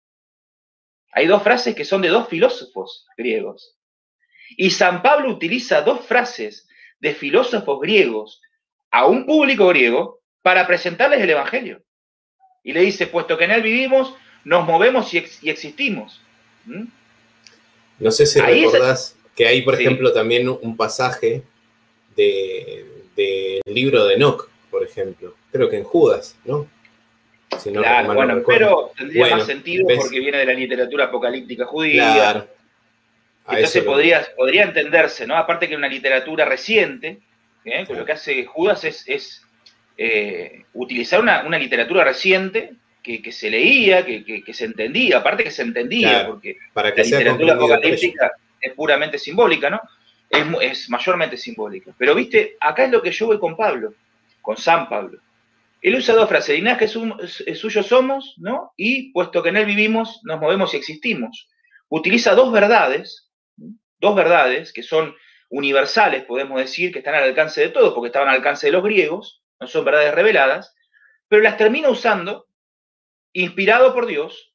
Hay 1.12 1.28
dos 1.28 1.44
frases 1.44 1.76
que 1.76 1.86
son 1.86 2.02
de 2.02 2.10
dos 2.10 2.28
filósofos 2.28 3.06
griegos. 3.18 3.76
Y 4.56 4.70
San 4.70 5.02
Pablo 5.02 5.30
utiliza 5.30 5.82
dos 5.82 6.06
frases 6.06 6.68
de 7.00 7.14
filósofos 7.14 7.80
griegos 7.82 8.42
a 8.92 9.06
un 9.06 9.26
público 9.26 9.68
griego 9.68 10.22
para 10.42 10.66
presentarles 10.66 11.22
el 11.22 11.30
Evangelio. 11.30 11.82
Y 12.64 12.74
le 12.74 12.82
dice, 12.82 13.08
puesto 13.08 13.38
que 13.38 13.46
en 13.46 13.52
él 13.52 13.62
vivimos, 13.62 14.14
nos 14.44 14.66
movemos 14.66 15.14
y, 15.14 15.18
existimos. 15.18 16.22
¿Mm? 16.66 16.86
No 18.00 18.12
sé 18.12 18.26
si 18.26 18.40
recordás 18.40 19.16
que 19.36 19.48
hay, 19.48 19.62
por 19.62 19.76
ejemplo, 19.76 20.12
también 20.14 20.48
un 20.50 20.76
pasaje 20.76 21.44
del 22.16 23.62
libro 23.66 24.06
de 24.06 24.16
Enoch, 24.16 24.50
por 24.70 24.84
ejemplo. 24.84 25.36
Creo 25.52 25.70
que 25.70 25.78
en 25.78 25.84
Judas, 25.84 26.36
¿no? 26.46 26.68
Claro, 27.64 28.14
bueno, 28.14 28.42
pero 28.46 28.92
tendría 28.98 29.36
más 29.36 29.46
sentido 29.46 29.88
porque 29.96 30.20
viene 30.20 30.38
de 30.38 30.46
la 30.46 30.54
literatura 30.54 31.06
apocalíptica 31.06 31.66
judía. 31.66 32.48
Entonces 33.50 33.84
podría, 33.84 34.28
podría 34.36 34.64
entenderse, 34.64 35.26
¿no? 35.26 35.36
Aparte 35.36 35.70
que 35.70 35.76
una 35.76 35.88
literatura 35.88 36.46
reciente, 36.46 37.20
¿eh? 37.64 37.86
lo 37.90 38.04
que 38.04 38.12
hace 38.12 38.46
Judas 38.46 38.84
es, 38.84 39.08
es 39.08 39.42
eh, 39.98 40.64
utilizar 40.74 41.22
una, 41.22 41.58
literatura 41.58 42.04
reciente 42.04 42.74
que, 43.02 43.32
se 43.32 43.50
leía, 43.50 44.06
que, 44.06 44.44
se 44.52 44.66
entendía, 44.66 45.20
aparte 45.20 45.46
que 45.46 45.52
se 45.52 45.62
entendía, 45.62 46.28
porque 46.28 46.58
para 46.74 46.94
que 46.94 47.04
la 47.04 47.20
literatura 47.20 47.54
apocalíptica 47.54 48.32
es 48.60 48.74
puramente 48.74 49.18
simbólica, 49.18 49.70
¿no? 49.70 49.80
Es, 50.30 50.44
es, 50.62 50.90
mayormente 50.90 51.38
simbólica. 51.38 51.94
Pero 51.98 52.14
viste, 52.14 52.58
acá 52.60 52.84
es 52.84 52.92
lo 52.92 53.02
que 53.02 53.12
yo 53.12 53.28
voy 53.28 53.40
con 53.40 53.56
Pablo, 53.56 53.94
con 54.42 54.58
San 54.58 54.90
Pablo. 54.90 55.20
Él 55.88 55.96
usa 55.96 56.16
dos 56.16 56.28
frases, 56.28 56.58
Linaje 56.58 56.90
suyo 56.90 57.82
somos, 57.82 58.36
¿no? 58.40 58.74
Y 58.76 59.14
puesto 59.14 59.42
que 59.42 59.48
en 59.48 59.56
él 59.56 59.66
vivimos, 59.66 60.20
nos 60.24 60.38
movemos 60.38 60.74
y 60.74 60.78
existimos. 60.78 61.50
Utiliza 61.88 62.36
dos 62.36 62.52
verdades, 62.52 63.32
dos 63.56 64.14
verdades 64.14 64.74
que 64.74 64.84
son 64.84 65.16
universales, 65.50 66.26
podemos 66.26 66.60
decir, 66.60 66.92
que 66.92 67.00
están 67.00 67.16
al 67.16 67.24
alcance 67.24 67.62
de 67.62 67.70
todos, 67.70 67.94
porque 67.94 68.08
estaban 68.08 68.28
al 68.28 68.36
alcance 68.36 68.68
de 68.68 68.74
los 68.74 68.84
griegos, 68.84 69.42
no 69.62 69.68
son 69.68 69.86
verdades 69.86 70.14
reveladas, 70.14 70.76
pero 71.30 71.42
las 71.42 71.56
termina 71.56 71.88
usando, 71.88 72.50
inspirado 73.32 73.94
por 73.94 74.08
Dios, 74.08 74.54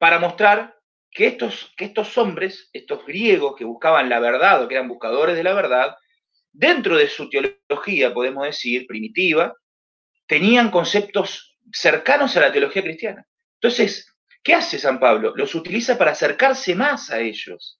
para 0.00 0.18
mostrar 0.18 0.76
que 1.12 1.28
estos, 1.28 1.72
que 1.76 1.84
estos 1.84 2.18
hombres, 2.18 2.70
estos 2.72 3.06
griegos 3.06 3.54
que 3.54 3.64
buscaban 3.64 4.08
la 4.08 4.18
verdad 4.18 4.64
o 4.64 4.66
que 4.66 4.74
eran 4.74 4.88
buscadores 4.88 5.36
de 5.36 5.44
la 5.44 5.54
verdad, 5.54 5.94
dentro 6.50 6.96
de 6.96 7.08
su 7.08 7.30
teología, 7.30 8.12
podemos 8.12 8.44
decir, 8.44 8.88
primitiva, 8.88 9.54
tenían 10.32 10.70
conceptos 10.70 11.58
cercanos 11.70 12.34
a 12.38 12.40
la 12.40 12.50
teología 12.50 12.82
cristiana. 12.82 13.26
Entonces, 13.60 14.10
¿qué 14.42 14.54
hace 14.54 14.78
San 14.78 14.98
Pablo? 14.98 15.34
Los 15.36 15.54
utiliza 15.54 15.98
para 15.98 16.12
acercarse 16.12 16.74
más 16.74 17.10
a 17.10 17.20
ellos. 17.20 17.78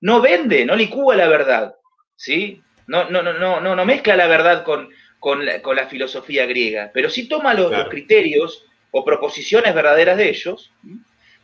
No 0.00 0.22
vende, 0.22 0.64
no 0.64 0.74
licúa 0.74 1.16
la 1.16 1.28
verdad, 1.28 1.74
¿sí? 2.16 2.62
No, 2.86 3.10
no, 3.10 3.22
no, 3.22 3.60
no, 3.60 3.76
no 3.76 3.84
mezcla 3.84 4.16
la 4.16 4.26
verdad 4.26 4.64
con, 4.64 4.88
con, 5.18 5.44
la, 5.44 5.86
filosofía 5.86 6.46
griega, 6.46 6.90
pero 6.94 7.10
sí 7.10 7.28
toma 7.28 7.52
los, 7.52 7.70
criterios 7.90 8.64
o 8.90 9.04
proposiciones 9.04 9.74
verdaderas 9.74 10.16
de 10.16 10.30
ellos 10.30 10.72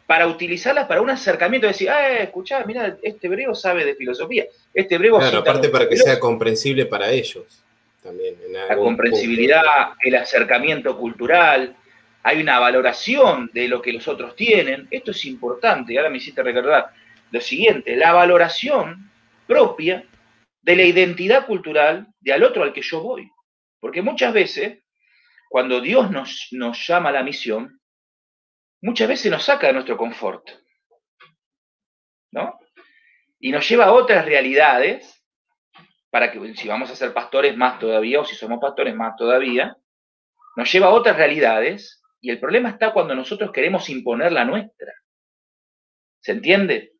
para 0.06 0.28
utilizarlas 0.28 0.86
para 0.86 1.02
un 1.02 1.10
acercamiento, 1.10 1.66
decir, 1.66 1.90
ah, 1.90 2.20
escuchá, 2.20 2.64
mira, 2.64 2.96
este 3.02 3.26
hebreo 3.26 3.54
sabe 3.54 3.84
de 3.84 3.94
filosofía, 3.94 4.46
este 4.72 4.94
hebreo... 4.94 5.18
Claro, 5.18 5.40
aparte 5.40 5.68
para 5.68 5.86
que 5.86 5.98
sea 5.98 6.18
comprensible 6.18 6.86
para 6.86 7.10
ellos 7.10 7.65
también. 8.06 8.36
la 8.52 8.76
comprensibilidad, 8.76 9.62
el 10.00 10.14
acercamiento 10.14 10.96
cultural, 10.96 11.76
hay 12.22 12.40
una 12.40 12.58
valoración 12.58 13.50
de 13.52 13.68
lo 13.68 13.80
que 13.80 13.92
los 13.92 14.08
otros 14.08 14.34
tienen, 14.34 14.88
esto 14.90 15.12
es 15.12 15.24
importante, 15.26 15.96
ahora 15.96 16.10
me 16.10 16.16
hiciste 16.16 16.42
recordar 16.42 16.90
lo 17.30 17.40
siguiente, 17.40 17.96
la 17.96 18.12
valoración 18.12 19.10
propia 19.46 20.04
de 20.62 20.76
la 20.76 20.82
identidad 20.82 21.46
cultural 21.46 22.08
de 22.20 22.32
al 22.32 22.42
otro 22.42 22.62
al 22.62 22.72
que 22.72 22.82
yo 22.82 23.00
voy. 23.00 23.30
Porque 23.78 24.02
muchas 24.02 24.32
veces, 24.32 24.82
cuando 25.48 25.80
Dios 25.80 26.10
nos, 26.10 26.48
nos 26.50 26.84
llama 26.86 27.10
a 27.10 27.12
la 27.12 27.22
misión, 27.22 27.80
muchas 28.82 29.08
veces 29.08 29.30
nos 29.30 29.44
saca 29.44 29.68
de 29.68 29.74
nuestro 29.74 29.96
confort. 29.96 30.50
¿No? 32.32 32.58
Y 33.38 33.52
nos 33.52 33.68
lleva 33.68 33.84
a 33.84 33.92
otras 33.92 34.24
realidades, 34.24 35.15
para 36.16 36.32
que 36.32 36.54
si 36.54 36.66
vamos 36.66 36.90
a 36.90 36.96
ser 36.96 37.12
pastores 37.12 37.54
más 37.58 37.78
todavía, 37.78 38.22
o 38.22 38.24
si 38.24 38.34
somos 38.34 38.58
pastores 38.58 38.94
más 38.94 39.16
todavía, 39.16 39.76
nos 40.56 40.72
lleva 40.72 40.86
a 40.86 40.94
otras 40.94 41.14
realidades, 41.14 42.02
y 42.22 42.30
el 42.30 42.40
problema 42.40 42.70
está 42.70 42.94
cuando 42.94 43.14
nosotros 43.14 43.52
queremos 43.52 43.90
imponer 43.90 44.32
la 44.32 44.46
nuestra. 44.46 44.94
¿Se 46.20 46.32
entiende? 46.32 46.94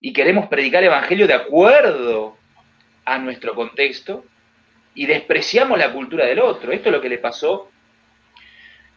Y 0.00 0.14
queremos 0.14 0.48
predicar 0.48 0.82
el 0.82 0.86
Evangelio 0.88 1.26
de 1.26 1.34
acuerdo 1.34 2.38
a 3.04 3.18
nuestro 3.18 3.54
contexto, 3.54 4.24
y 4.94 5.04
despreciamos 5.04 5.78
la 5.78 5.92
cultura 5.92 6.24
del 6.24 6.40
otro. 6.40 6.72
Esto 6.72 6.88
es 6.88 6.94
lo 6.94 7.02
que 7.02 7.10
le 7.10 7.18
pasó. 7.18 7.70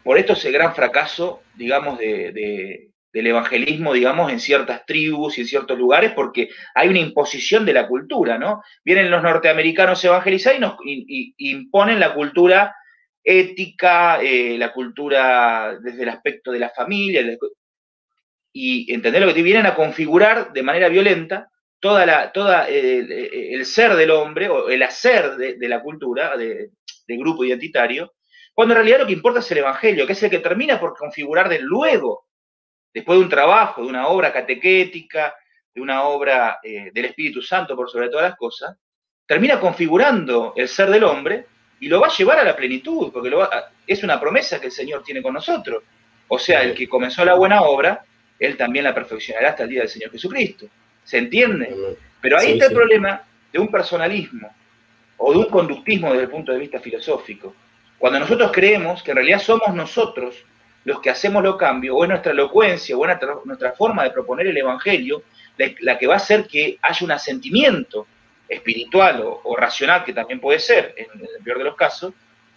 Por 0.05 0.17
esto 0.17 0.31
es 0.31 0.45
el 0.45 0.53
gran 0.53 0.73
fracaso, 0.73 1.43
digamos, 1.55 1.99
de, 1.99 2.88
del 3.11 3.27
evangelismo, 3.27 3.93
digamos, 3.93 4.31
en 4.31 4.39
ciertas 4.39 4.85
tribus 4.85 5.37
y 5.37 5.41
en 5.41 5.47
ciertos 5.47 5.77
lugares, 5.77 6.11
porque 6.13 6.49
hay 6.75 6.89
una 6.89 6.99
imposición 6.99 7.65
de 7.65 7.73
la 7.73 7.87
cultura, 7.87 8.37
¿no? 8.37 8.61
Vienen 8.83 9.09
los 9.09 9.23
norteamericanos 9.23 10.03
a 10.03 10.07
evangelizar 10.07 10.55
y 10.55 10.59
nos 10.59 10.75
imponen 11.37 11.99
la 11.99 12.13
cultura 12.13 12.75
ética, 13.23 14.21
eh, 14.21 14.57
la 14.57 14.71
cultura 14.71 15.77
desde 15.81 16.03
el 16.03 16.09
aspecto 16.09 16.51
de 16.51 16.59
la 16.59 16.69
familia, 16.69 17.23
y 18.51 18.91
entender 18.93 19.21
lo 19.21 19.27
que 19.27 19.35
te 19.35 19.43
vienen 19.43 19.65
a 19.65 19.75
configurar 19.75 20.51
de 20.53 20.63
manera 20.63 20.89
violenta 20.89 21.49
toda 21.79 22.05
la, 22.05 22.31
toda 22.31 22.67
el, 22.67 23.65
ser 23.65 23.95
del 23.95 24.11
hombre 24.11 24.49
o 24.49 24.69
el 24.69 24.83
hacer 24.83 25.35
de, 25.37 25.67
la 25.67 25.81
cultura, 25.81 26.35
de, 26.37 26.71
grupo 27.07 27.43
identitario, 27.43 28.13
cuando 28.53 28.73
en 28.73 28.79
realidad 28.79 28.99
lo 28.99 29.07
que 29.07 29.13
importa 29.13 29.39
es 29.39 29.51
el 29.51 29.59
Evangelio, 29.59 30.05
que 30.05 30.13
es 30.13 30.23
el 30.23 30.29
que 30.29 30.39
termina 30.39 30.79
por 30.79 30.95
configurar 30.95 31.49
de 31.49 31.59
luego, 31.59 32.25
después 32.93 33.17
de 33.17 33.23
un 33.23 33.29
trabajo, 33.29 33.81
de 33.81 33.87
una 33.87 34.07
obra 34.07 34.31
catequética, 34.31 35.35
de 35.73 35.81
una 35.81 36.03
obra 36.03 36.59
eh, 36.63 36.91
del 36.93 37.05
Espíritu 37.05 37.41
Santo 37.41 37.75
por 37.75 37.89
sobre 37.89 38.09
todas 38.09 38.29
las 38.29 38.37
cosas, 38.37 38.75
termina 39.25 39.59
configurando 39.59 40.53
el 40.55 40.67
ser 40.67 40.89
del 40.89 41.03
hombre 41.03 41.45
y 41.79 41.87
lo 41.87 42.01
va 42.01 42.07
a 42.07 42.11
llevar 42.11 42.39
a 42.39 42.43
la 42.43 42.55
plenitud, 42.55 43.11
porque 43.11 43.31
es 43.87 44.03
una 44.03 44.19
promesa 44.19 44.59
que 44.59 44.67
el 44.67 44.71
Señor 44.71 45.03
tiene 45.03 45.21
con 45.21 45.33
nosotros. 45.33 45.83
O 46.27 46.37
sea, 46.37 46.63
el 46.63 46.73
que 46.73 46.89
comenzó 46.89 47.23
la 47.23 47.35
buena 47.35 47.61
obra, 47.61 48.03
Él 48.37 48.57
también 48.57 48.85
la 48.85 48.93
perfeccionará 48.93 49.49
hasta 49.49 49.63
el 49.63 49.69
día 49.69 49.81
del 49.81 49.89
Señor 49.89 50.11
Jesucristo. 50.11 50.67
¿Se 51.03 51.17
entiende? 51.17 51.97
Pero 52.19 52.37
ahí 52.37 52.53
está 52.53 52.65
el 52.65 52.73
problema 52.73 53.23
de 53.51 53.59
un 53.59 53.69
personalismo 53.69 54.53
o 55.17 55.31
de 55.31 55.39
un 55.39 55.45
conductismo 55.45 56.09
desde 56.09 56.23
el 56.23 56.29
punto 56.29 56.51
de 56.51 56.59
vista 56.59 56.79
filosófico. 56.79 57.55
Cuando 57.97 58.19
nosotros 58.19 58.51
creemos 58.51 59.01
que 59.03 59.11
en 59.11 59.17
realidad 59.17 59.39
somos 59.39 59.73
nosotros 59.73 60.43
los 60.85 61.01
que 61.01 61.09
hacemos 61.09 61.43
los 61.43 61.57
cambios, 61.57 61.95
o 61.97 62.03
es 62.03 62.09
nuestra 62.09 62.31
elocuencia, 62.31 62.97
o 62.97 63.05
es 63.05 63.17
nuestra, 63.45 63.71
forma 63.73 64.03
de 64.03 64.11
proponer 64.11 64.47
el 64.47 64.57
Evangelio, 64.57 65.23
la, 65.81 65.97
que 65.97 66.07
va 66.07 66.13
a 66.13 66.17
hacer 66.17 66.47
que 66.47 66.77
haya 66.81 67.05
un 67.05 67.11
asentimiento 67.11 68.07
espiritual 68.47 69.23
o, 69.23 69.55
racional, 69.55 70.03
que 70.03 70.13
también 70.13 70.39
puede 70.39 70.59
ser, 70.59 70.95
en, 70.97 71.07
el 71.19 71.43
peor 71.43 71.57
de 71.57 71.65
los 71.65 71.75
casos, 71.75 72.13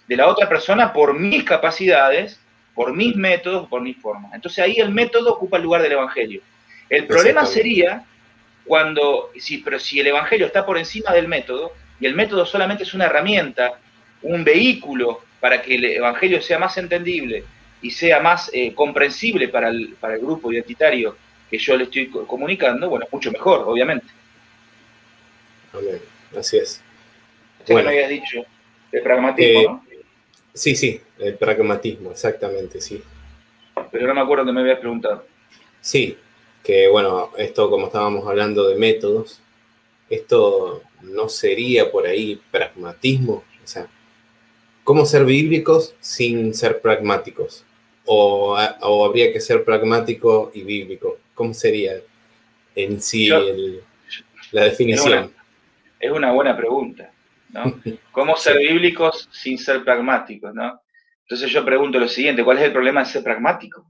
de 0.06 0.16
la 0.16 0.28
otra 0.28 0.48
persona 0.48 0.92
por 0.92 1.18
mis 1.18 1.44
capacidades, 1.44 2.40
por 2.74 2.94
mis 2.94 3.16
métodos, 3.16 3.68
por 3.68 3.82
mis 3.82 3.96
formas. 3.96 4.32
Entonces 4.34 4.64
ahí 4.64 4.76
el 4.78 4.90
método 4.90 5.34
ocupa 5.34 5.56
el 5.56 5.64
lugar 5.64 5.82
del 5.82 5.92
Evangelio. 5.92 6.40
El 6.88 7.06
problema 7.06 7.44
sería 7.44 8.04
cuando, 8.64 9.30
si, 9.38 9.58
pero 9.58 9.78
si 9.78 10.00
el 10.00 10.06
Evangelio 10.06 10.46
está 10.46 10.64
por 10.64 10.78
encima 10.78 11.12
del 11.12 11.28
método, 11.28 11.72
y 12.00 12.06
el 12.06 12.14
método 12.14 12.46
solamente 12.46 12.84
es 12.84 12.94
una 12.94 13.06
herramienta, 13.06 13.78
un 14.22 14.44
vehículo 14.44 15.20
para 15.40 15.60
que 15.60 15.74
el 15.74 15.84
Evangelio 15.84 16.40
sea 16.40 16.58
más 16.58 16.76
entendible 16.78 17.44
y 17.82 17.90
sea 17.90 18.20
más 18.20 18.50
eh, 18.52 18.72
comprensible 18.74 19.48
para 19.48 19.68
el, 19.68 19.94
para 20.00 20.14
el 20.14 20.20
grupo 20.20 20.52
identitario 20.52 21.16
que 21.50 21.59
yo 21.59 21.76
le 21.76 21.84
estoy 21.84 22.09
comunicando, 22.09 22.88
bueno, 22.88 23.06
mucho 23.12 23.30
mejor, 23.30 23.64
obviamente. 23.66 24.06
Amén, 25.74 26.00
así 26.38 26.56
es. 26.56 26.80
Este 27.59 27.74
bueno, 27.74 27.90
que 27.90 27.96
me 27.96 28.04
habías 28.04 28.22
dicho, 28.22 28.46
el 28.90 29.02
pragmatismo, 29.02 29.60
eh, 29.60 29.64
¿no? 29.64 29.84
Sí, 30.54 30.74
sí, 30.76 31.00
el 31.18 31.34
pragmatismo, 31.34 32.10
exactamente, 32.10 32.80
sí. 32.80 33.02
Pero 33.90 34.06
no 34.06 34.14
me 34.14 34.20
acuerdo 34.20 34.46
que 34.46 34.52
me 34.52 34.60
habías 34.60 34.78
preguntado. 34.78 35.26
Sí, 35.80 36.16
que 36.62 36.88
bueno, 36.88 37.30
esto 37.36 37.68
como 37.68 37.86
estábamos 37.86 38.26
hablando 38.26 38.68
de 38.68 38.76
métodos, 38.76 39.42
esto 40.09 40.82
no 41.02 41.28
sería 41.28 41.90
por 41.90 42.06
ahí 42.06 42.40
pragmatismo, 42.50 43.44
o 43.62 43.66
sea, 43.66 43.88
¿cómo 44.84 45.04
ser 45.04 45.24
bíblicos 45.24 45.94
sin 46.00 46.54
ser 46.54 46.80
pragmáticos? 46.80 47.64
O, 48.04 48.56
habría 48.56 49.32
que 49.32 49.40
ser 49.40 49.64
pragmático 49.64 50.50
y 50.54 50.62
bíblico, 50.62 51.18
¿cómo 51.34 51.54
sería 51.54 51.94
en 52.74 53.00
sí 53.00 53.28
la 54.50 54.64
definición? 54.64 55.32
Es 56.00 56.10
una, 56.10 56.32
buena 56.32 56.56
pregunta, 56.56 57.12
¿no? 57.50 57.80
¿Cómo 58.12 58.36
ser 58.36 58.58
bíblicos 58.58 59.28
sin 59.30 59.56
ser 59.56 59.84
pragmáticos, 59.84 60.52
no? 60.52 60.80
Entonces 61.22 61.50
yo 61.50 61.64
pregunto 61.64 61.98
lo 61.98 62.08
siguiente, 62.08 62.44
¿cuál 62.44 62.58
es 62.58 62.64
el 62.64 62.72
problema 62.72 63.00
de 63.00 63.06
ser 63.06 63.22
pragmático? 63.22 63.86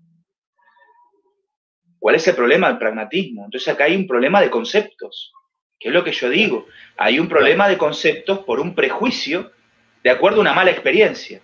¿Cuál 1.98 2.16
es 2.16 2.28
el 2.28 2.34
problema 2.34 2.68
del 2.68 2.78
pragmatismo? 2.78 3.44
Entonces 3.44 3.72
acá 3.72 3.84
hay 3.84 3.96
un 3.96 4.06
problema 4.06 4.40
de 4.40 4.50
conceptos, 4.50 5.32
que 5.78 5.88
es 5.88 5.94
lo 5.94 6.04
que 6.04 6.12
yo 6.12 6.28
digo. 6.28 6.66
Hay 6.96 7.18
un 7.18 7.28
problema 7.28 7.68
de 7.68 7.78
conceptos 7.78 8.40
por 8.40 8.60
un 8.60 8.74
prejuicio 8.74 9.52
de 10.02 10.10
acuerdo 10.10 10.38
a 10.38 10.40
una 10.42 10.52
mala 10.52 10.70
experiencia. 10.70 11.40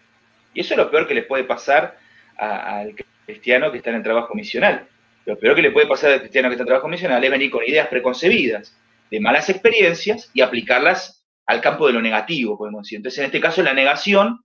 Y 0.52 0.60
eso 0.60 0.74
es 0.74 0.78
lo 0.78 0.90
peor 0.90 1.06
que 1.06 1.14
le 1.14 1.22
puede 1.22 1.44
pasar 1.44 1.98
al 2.38 2.94
cristiano 3.26 3.70
que 3.70 3.78
está 3.78 3.90
en 3.90 3.96
el 3.96 4.02
trabajo 4.02 4.34
misional. 4.34 4.88
Lo 5.26 5.38
peor 5.38 5.56
que 5.56 5.62
le 5.62 5.70
puede 5.70 5.86
pasar 5.86 6.12
al 6.12 6.20
cristiano 6.20 6.48
que 6.48 6.54
está 6.54 6.62
en 6.62 6.68
trabajo 6.68 6.88
misional 6.88 7.22
es 7.22 7.30
venir 7.30 7.50
con 7.50 7.64
ideas 7.64 7.88
preconcebidas 7.88 8.78
de 9.10 9.20
malas 9.20 9.48
experiencias 9.50 10.30
y 10.32 10.40
aplicarlas 10.40 11.26
al 11.46 11.60
campo 11.60 11.86
de 11.86 11.94
lo 11.94 12.02
negativo, 12.02 12.56
podemos 12.58 12.82
decir. 12.82 12.96
Entonces, 12.96 13.20
en 13.20 13.24
este 13.26 13.40
caso, 13.40 13.62
la 13.62 13.72
negación 13.74 14.40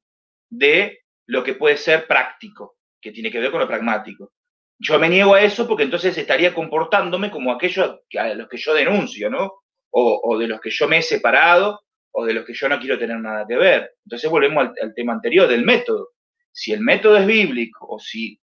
de 0.49 0.99
lo 1.27 1.43
que 1.43 1.53
puede 1.53 1.77
ser 1.77 2.07
práctico, 2.07 2.77
que 3.01 3.11
tiene 3.11 3.31
que 3.31 3.39
ver 3.39 3.51
con 3.51 3.59
lo 3.59 3.67
pragmático. 3.67 4.31
Yo 4.79 4.99
me 4.99 5.09
niego 5.09 5.35
a 5.35 5.41
eso 5.41 5.67
porque 5.67 5.83
entonces 5.83 6.17
estaría 6.17 6.53
comportándome 6.53 7.31
como 7.31 7.51
aquellos 7.51 7.99
a 8.17 8.33
los 8.33 8.49
que 8.49 8.57
yo 8.57 8.73
denuncio, 8.73 9.29
¿no? 9.29 9.53
O, 9.91 10.37
de 10.39 10.47
los 10.47 10.59
que 10.59 10.71
yo 10.71 10.87
me 10.87 10.97
he 10.97 11.01
separado 11.03 11.81
o 12.11 12.25
de 12.25 12.33
los 12.33 12.45
que 12.45 12.53
yo 12.53 12.67
no 12.67 12.79
quiero 12.79 12.97
tener 12.97 13.19
nada 13.19 13.45
que 13.47 13.55
ver. 13.55 13.91
Entonces 14.05 14.29
volvemos 14.29 14.69
al, 14.81 14.93
tema 14.95 15.13
anterior, 15.13 15.47
del 15.47 15.63
método. 15.63 16.09
Si 16.53 16.71
el 16.71 16.81
método 16.81 17.17
es 17.17 17.25
bíblico 17.25 17.87
o 17.89 17.99
si 17.99 18.39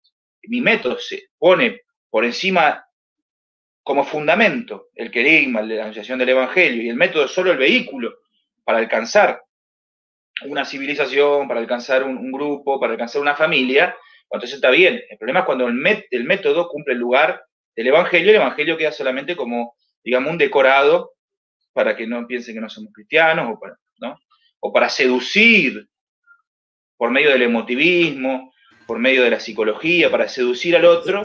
mi 0.43 0.61
método 0.61 0.97
se 0.97 1.29
pone 1.37 1.81
por 2.09 2.23
encima 2.25 2.85
como 3.83 4.03
fundamento 4.03 4.87
el 4.95 5.11
querigma, 5.11 5.61
la 5.61 5.83
anunciación 5.83 6.17
del 6.17 6.29
Evangelio, 6.29 6.81
y 6.81 6.89
el 6.89 6.95
método 6.95 7.25
es 7.25 7.31
solo 7.31 7.51
el 7.51 7.57
vehículo 7.57 8.15
para 8.63 8.79
alcanzar 8.79 9.41
una 10.45 10.65
civilización, 10.65 11.47
para 11.47 11.59
alcanzar 11.59 12.03
un, 12.03 12.31
grupo, 12.31 12.79
para 12.79 12.93
alcanzar 12.93 13.21
una 13.21 13.35
familia, 13.35 13.95
entonces 14.23 14.55
está 14.55 14.69
bien. 14.69 15.01
El 15.09 15.17
problema 15.17 15.41
es 15.41 15.45
cuando 15.45 15.67
el, 15.67 16.05
el 16.09 16.23
método 16.23 16.69
cumple 16.69 16.93
el 16.93 16.99
lugar 16.99 17.41
del 17.75 17.87
Evangelio, 17.87 18.29
el 18.29 18.37
Evangelio 18.37 18.77
queda 18.77 18.91
solamente 18.91 19.35
como, 19.35 19.75
digamos, 20.03 20.31
un 20.31 20.37
decorado 20.37 21.13
para 21.73 21.95
que 21.95 22.07
no 22.07 22.25
piensen 22.25 22.55
que 22.55 22.61
no 22.61 22.69
somos 22.69 22.91
cristianos 22.93 23.51
o 23.53 23.59
para, 23.59 23.77
¿no? 23.99 24.19
o 24.59 24.73
para 24.73 24.89
seducir 24.89 25.87
por 26.97 27.11
medio 27.11 27.29
del 27.31 27.43
emotivismo, 27.43 28.53
por 28.85 28.99
medio 28.99 29.23
de 29.23 29.29
la 29.29 29.39
psicología, 29.39 30.09
para 30.09 30.27
seducir 30.27 30.75
al 30.75 30.85
otro, 30.85 31.23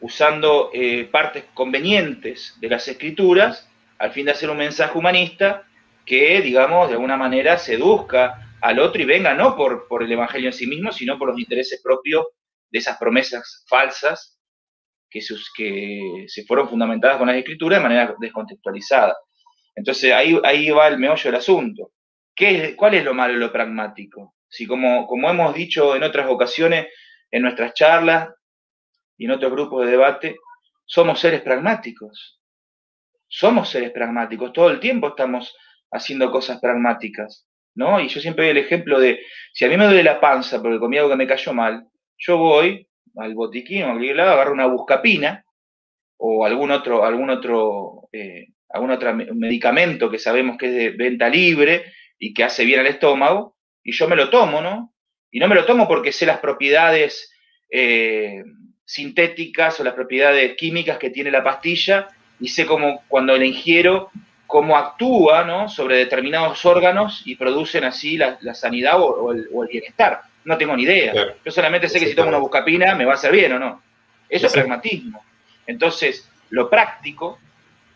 usando 0.00 0.70
eh, 0.72 1.04
partes 1.04 1.44
convenientes 1.54 2.56
de 2.60 2.68
las 2.68 2.88
escrituras, 2.88 3.68
al 3.98 4.12
fin 4.12 4.26
de 4.26 4.32
hacer 4.32 4.50
un 4.50 4.56
mensaje 4.56 4.98
humanista 4.98 5.66
que, 6.04 6.40
digamos, 6.42 6.88
de 6.88 6.94
alguna 6.94 7.16
manera 7.16 7.56
seduzca 7.58 8.56
al 8.60 8.78
otro 8.78 9.00
y 9.00 9.04
venga 9.04 9.34
no 9.34 9.56
por, 9.56 10.02
el 10.02 10.12
Evangelio 10.12 10.48
en 10.48 10.52
sí 10.52 10.66
mismo, 10.66 10.92
sino 10.92 11.18
por 11.18 11.28
los 11.28 11.38
intereses 11.38 11.80
propios 11.82 12.26
de 12.70 12.78
esas 12.78 12.98
promesas 12.98 13.64
falsas 13.68 14.38
que, 15.10 15.20
se 15.20 16.44
fueron 16.44 16.68
fundamentadas 16.68 17.18
con 17.18 17.28
las 17.28 17.36
escrituras 17.36 17.78
de 17.78 17.82
manera 17.82 18.14
descontextualizada. 18.18 19.16
Entonces 19.76 20.12
ahí, 20.12 20.70
va 20.70 20.88
el 20.88 20.98
meollo 20.98 21.24
del 21.24 21.34
asunto. 21.36 21.92
¿Qué 22.34 22.74
¿Cuál 22.76 22.94
es 22.94 23.04
lo 23.04 23.14
malo 23.14 23.34
lo 23.34 23.52
pragmático? 23.52 24.33
Si 24.54 24.68
como, 24.68 25.08
como 25.08 25.28
hemos 25.28 25.52
dicho 25.52 25.96
en 25.96 26.04
otras 26.04 26.30
ocasiones, 26.30 26.86
en 27.28 27.42
nuestras 27.42 27.74
charlas 27.74 28.28
y 29.18 29.24
en 29.24 29.32
otros 29.32 29.50
grupos 29.50 29.84
de 29.84 29.90
debate, 29.90 30.36
somos 30.84 31.18
seres 31.18 31.40
pragmáticos. 31.40 32.40
Somos 33.26 33.68
seres 33.68 33.90
pragmáticos. 33.90 34.52
Todo 34.52 34.70
el 34.70 34.78
tiempo 34.78 35.08
estamos 35.08 35.56
haciendo 35.90 36.30
cosas 36.30 36.60
pragmáticas, 36.60 37.48
¿no? 37.74 37.98
Y 37.98 38.06
yo 38.06 38.20
siempre 38.20 38.44
doy 38.44 38.52
el 38.52 38.64
ejemplo 38.64 39.00
de, 39.00 39.26
si 39.52 39.64
a 39.64 39.68
mí 39.68 39.76
me 39.76 39.86
duele 39.86 40.04
la 40.04 40.20
panza 40.20 40.62
porque 40.62 40.78
comí 40.78 40.98
algo 40.98 41.10
que 41.10 41.16
me 41.16 41.26
cayó 41.26 41.52
mal, 41.52 41.88
yo 42.16 42.38
voy 42.38 42.86
al 43.16 43.34
botiquín 43.34 43.82
o 43.82 43.86
a 43.86 43.90
cualquier 43.90 44.16
lado, 44.16 44.32
agarro 44.34 44.52
una 44.52 44.66
buscapina 44.66 45.44
o 46.16 46.46
algún 46.46 46.70
otro, 46.70 47.04
algún 47.04 47.30
otro, 47.30 48.08
eh, 48.12 48.46
algún 48.68 48.92
otro 48.92 49.14
medicamento 49.14 50.08
que 50.08 50.20
sabemos 50.20 50.56
que 50.56 50.66
es 50.66 50.74
de 50.74 50.90
venta 50.90 51.28
libre 51.28 51.92
y 52.20 52.32
que 52.32 52.44
hace 52.44 52.64
bien 52.64 52.78
al 52.78 52.86
estómago, 52.86 53.53
y 53.84 53.92
yo 53.92 54.08
me 54.08 54.16
lo 54.16 54.30
tomo, 54.30 54.60
¿no? 54.60 54.92
Y 55.30 55.38
no 55.38 55.46
me 55.46 55.54
lo 55.54 55.64
tomo 55.64 55.86
porque 55.86 56.12
sé 56.12 56.26
las 56.26 56.38
propiedades 56.38 57.32
eh, 57.70 58.42
sintéticas 58.84 59.78
o 59.78 59.84
las 59.84 59.94
propiedades 59.94 60.56
químicas 60.56 60.98
que 60.98 61.10
tiene 61.10 61.30
la 61.30 61.44
pastilla 61.44 62.08
y 62.40 62.48
sé 62.48 62.66
cómo 62.66 63.04
cuando 63.08 63.36
la 63.36 63.44
ingiero 63.44 64.10
cómo 64.46 64.76
actúa 64.76 65.44
¿no? 65.44 65.68
sobre 65.68 65.96
determinados 65.96 66.64
órganos 66.64 67.22
y 67.24 67.34
producen 67.34 67.82
así 67.82 68.16
la, 68.16 68.54
sanidad 68.54 69.00
o, 69.00 69.32
el, 69.32 69.48
bienestar. 69.68 70.20
No 70.44 70.56
tengo 70.56 70.76
ni 70.76 70.84
idea. 70.84 71.12
Yo 71.44 71.50
solamente 71.50 71.88
sé 71.88 71.98
que 71.98 72.06
si 72.06 72.14
tomo 72.14 72.28
una 72.28 72.38
buscapina 72.38 72.94
me 72.94 73.04
va 73.04 73.12
a 73.12 73.14
hacer 73.14 73.32
bien 73.32 73.52
o 73.54 73.58
no. 73.58 73.82
Eso 74.28 74.46
es 74.46 74.52
pragmatismo. 74.52 75.24
Entonces, 75.66 76.30
lo 76.50 76.70
práctico 76.70 77.38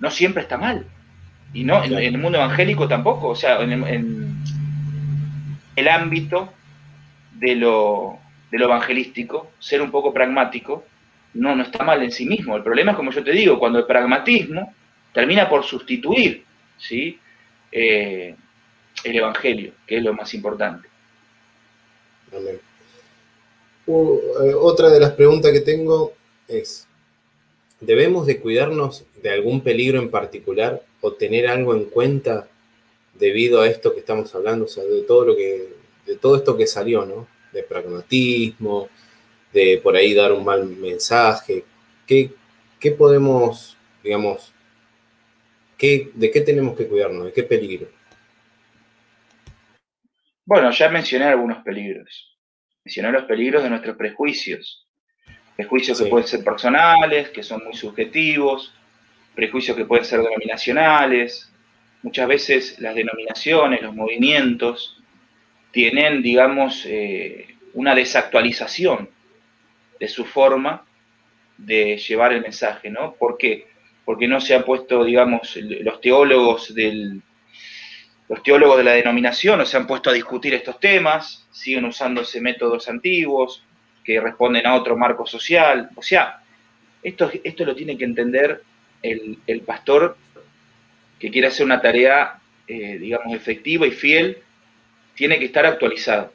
no 0.01 0.10
siempre 0.10 0.43
está 0.43 0.56
mal. 0.56 0.85
Y 1.52 1.62
no, 1.62 1.85
en, 1.85 1.93
el 1.93 2.19
mundo 2.19 2.39
evangélico 2.39 2.89
tampoco. 2.89 3.28
O 3.28 3.36
sea, 3.36 3.60
en, 3.60 4.43
el 5.78 5.88
ámbito 5.88 6.52
de 7.32 7.55
lo, 7.55 8.18
evangelístico, 8.50 9.52
ser 9.59 9.80
un 9.80 9.90
poco 9.90 10.12
pragmático, 10.12 10.84
no, 11.34 11.55
no 11.55 11.62
está 11.62 11.84
mal 11.84 12.02
en 12.02 12.10
sí 12.10 12.26
mismo. 12.26 12.56
El 12.56 12.62
problema 12.62 12.92
es, 12.92 12.96
como 12.96 13.12
yo 13.12 13.22
te 13.22 13.32
digo, 13.32 13.59
cuando 13.59 13.78
el 13.78 13.86
pragmatismo 13.86 14.74
termina 15.12 15.48
por 15.48 15.64
sustituir 15.64 16.44
¿sí? 16.78 17.18
Eh, 17.70 18.34
el 19.05 19.16
Evangelio, 19.16 19.72
que 19.86 19.98
es 19.98 20.02
lo 20.02 20.12
más 20.14 20.32
importante. 20.34 20.88
Amén. 22.32 22.60
Eh, 23.86 24.55
otra 24.55 24.90
de 24.90 25.00
las 25.00 25.12
preguntas 25.12 25.52
que 25.52 25.60
tengo 25.60 26.14
es, 26.46 26.86
¿debemos 27.80 28.26
de 28.26 28.40
cuidarnos 28.40 29.05
de 29.22 29.30
algún 29.30 29.60
peligro 29.60 29.98
en 29.98 30.10
particular 30.10 30.82
o 31.00 31.12
tener 31.12 31.46
algo 31.46 31.74
en 31.74 31.84
cuenta 31.84 32.48
debido 33.19 33.61
a 33.61 33.69
esto 33.69 33.93
que 33.93 34.01
estamos 34.01 34.35
hablando, 34.35 34.66
o 34.66 34.69
sea, 34.69 34.85
de 34.85 35.03
todo 35.03 35.24
lo 35.24 35.36
que, 35.36 35.69
de 36.07 36.16
todo 36.16 36.36
esto 36.36 36.57
que 36.57 36.66
salió, 36.66 37.05
¿no? 37.05 37.28
De 37.53 37.62
pragmatismo, 37.62 38.89
de 39.53 39.81
por 39.82 39.97
ahí 39.97 40.15
dar 40.15 40.32
un 40.32 40.45
mal 40.45 40.66
mensaje. 40.66 41.65
¿Qué, 42.07 42.31
qué 42.78 42.93
podemos, 42.93 43.77
digamos, 44.03 44.53
¿De 45.78 46.31
qué 46.32 46.40
tenemos 46.40 46.77
que 46.77 46.89
cuidarnos? 46.89 47.27
¿De 47.27 47.32
qué 47.32 47.45
peligro? 47.45 47.89
Bueno, 50.45 50.70
ya 50.73 50.89
mencioné 50.89 51.27
algunos 51.27 51.62
peligros. 51.62 52.36
Mencioné 52.85 53.12
los 53.12 53.24
peligros 53.24 53.62
de 53.62 53.70
nuestros 53.70 53.97
prejuicios. 53.97 54.86
Prejuicios 55.55 56.01
que 56.01 56.09
pueden 56.09 56.27
ser 56.27 56.43
personales, 56.43 57.28
que 57.31 57.43
son 57.43 57.62
muy 57.65 57.74
subjetivos, 57.74 58.74
prejuicios 59.35 59.77
que 59.77 59.85
pueden 59.85 60.05
ser 60.05 60.20
denominacionales. 60.20 61.48
Muchas 62.03 62.29
veces 62.29 62.79
las 62.79 62.95
denominaciones, 62.95 63.83
los 63.83 63.95
movimientos, 63.95 65.03
tienen, 65.73 66.23
digamos, 66.23 66.85
eh, 66.87 67.57
una 67.75 67.95
desactualización 67.95 69.11
de 69.99 70.09
su 70.09 70.25
forma 70.25 70.87
de 71.57 71.99
llevar 71.99 72.33
el 72.33 72.41
mensaje, 72.41 72.89
¿no? 72.91 73.15
¿Por 73.15 73.37
qué? 73.37 73.66
porque 74.09 74.27
no 74.27 74.41
se 74.41 74.55
han 74.55 74.65
puesto, 74.65 75.05
digamos, 75.05 75.55
los 75.57 76.01
teólogos 76.01 76.73
los 78.27 78.43
teólogos 78.43 78.79
de 78.79 78.85
la 78.85 78.93
denominación 78.93 79.59
no 79.59 79.66
se 79.66 79.77
han 79.77 79.87
puesto 79.87 80.09
a 80.09 80.15
discutir 80.15 80.55
estos 80.55 80.81
temas, 80.81 81.47
siguen 81.51 81.85
usándose 81.85 82.41
métodos 82.41 82.89
antiguos 82.89 83.62
que 84.03 84.19
responden 84.19 84.66
a 84.66 84.77
otro 84.77 84.97
marco 84.97 85.27
social. 85.27 85.91
O 85.95 86.01
sea, 86.01 86.41
esto, 87.03 87.31
esto 87.45 87.66
lo 87.66 87.77
tiene 87.77 87.99
que 87.99 88.07
entender 88.07 88.62
el, 89.03 89.61
pastor 89.66 90.16
que 91.19 91.31
quiere 91.31 91.49
hacer 91.49 91.66
una 91.66 91.81
tarea, 91.81 92.39
eh, 92.66 92.99
digamos, 92.99 93.35
efectiva 93.35 93.86
y 93.86 93.90
fiel, 93.90 94.39
tiene 95.15 95.39
que 95.39 95.47
estar 95.47 95.66
actualizado. 95.66 96.32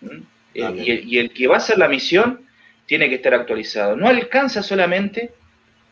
¿Mm? 0.00 0.20
y, 0.54 1.14
y 1.14 1.18
el 1.18 1.30
que 1.32 1.46
va 1.46 1.54
a 1.54 1.58
hacer 1.58 1.76
la 1.76 1.88
misión 1.88 2.46
tiene 2.86 3.08
que 3.08 3.16
estar 3.16 3.34
actualizado. 3.34 3.96
No 3.96 4.08
alcanza 4.08 4.62
solamente 4.62 5.32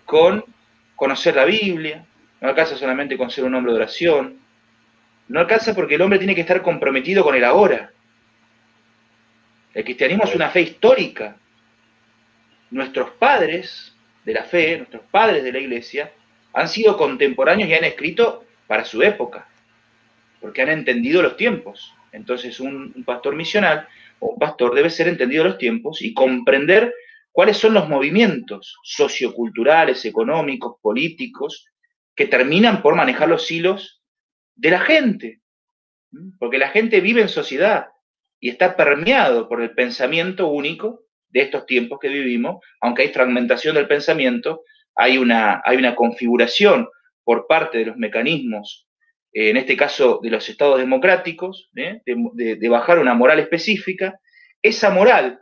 con 0.05 0.45
conocer 0.97 1.37
la 1.37 1.45
Biblia, 1.45 2.05
no 2.41 2.49
alcanza 2.49 2.77
solamente 2.77 3.16
con 3.16 3.31
ser 3.31 3.45
un 3.45 3.55
hombre 3.55 3.73
de 3.73 3.79
oración, 3.79 4.39
no 5.29 5.41
alcanza 5.41 5.75
porque 5.75 5.95
el 5.95 6.03
hombre 6.03 6.19
tiene 6.19 6.35
que 6.35 6.43
estar 6.43 6.62
comprometido 6.62 7.25
con 7.25 7.35
el 7.35 7.45
ahora. 7.45 7.91
El 9.73 9.85
cristianismo 9.85 10.25
es 10.25 10.35
una 10.35 10.51
fe 10.51 10.62
histórica. 10.62 11.37
Nuestros 12.71 13.11
padres 13.12 13.95
de 14.25 14.33
la 14.33 14.45
fe, 14.45 14.77
nuestros 14.77 15.03
padres 15.11 15.43
de 15.43 15.53
la 15.53 15.59
iglesia, 15.59 16.12
han 16.55 16.68
sido 16.68 16.97
contemporáneos 16.97 17.68
y 17.68 17.74
han 17.74 17.85
escrito 17.85 18.44
para 18.66 18.85
su 18.85 19.02
época, 19.02 19.48
porque 20.40 20.62
han 20.62 20.70
entendido 20.70 21.20
los 21.20 21.36
tiempos. 21.36 21.93
Entonces 22.12 22.60
un, 22.60 23.05
pastor 23.05 23.35
misional 23.35 23.89
o 24.20 24.31
un 24.31 24.39
pastor 24.39 24.74
debe 24.74 24.89
ser 24.89 25.09
entendido 25.09 25.44
los 25.44 25.59
tiempos 25.59 26.01
y 26.01 26.14
comprender 26.14 26.94
cuáles 27.32 27.56
son 27.56 27.74
los 27.74 27.89
movimientos 27.89 28.78
socioculturales, 28.85 30.05
económicos, 30.05 30.76
políticos, 30.81 31.66
que 32.14 32.26
terminan 32.26 32.81
por 32.81 32.94
manejar 32.94 33.28
los 33.28 33.51
hilos 33.51 34.01
de 34.55 34.70
la 34.70 34.81
gente. 34.81 35.40
Porque 36.39 36.59
la 36.59 36.68
gente 36.68 37.01
vive 37.01 37.20
en 37.20 37.28
sociedad 37.28 37.89
y 38.39 38.51
está 38.51 38.76
permeado 38.76 39.48
por 39.48 39.60
el 39.60 39.72
pensamiento 39.72 40.47
único 40.47 41.01
de 41.31 41.40
estos 41.40 41.66
tiempos 41.66 41.98
que 41.98 42.09
vivimos, 42.09 42.64
aunque 42.81 43.02
hay 43.02 43.09
fragmentación 43.09 43.74
del 43.74 43.89
pensamiento, 43.89 44.62
hay 44.97 45.19
una, 45.19 45.62
configuración 45.97 46.89
por 47.23 47.47
parte 47.47 47.79
de 47.79 47.87
los 47.87 47.97
mecanismos, 47.97 48.87
eh, 49.33 49.51
en 49.51 49.57
este 49.57 49.77
caso 49.77 50.21
de 50.23 50.31
los 50.31 50.49
estados 50.49 50.79
democráticos, 50.79 51.71
¿eh? 51.77 52.01
de 52.05 52.69
bajar 52.69 52.99
una 52.99 53.15
moral 53.15 53.41
específica. 53.41 54.19
Esa 54.62 54.91
moral 54.91 55.41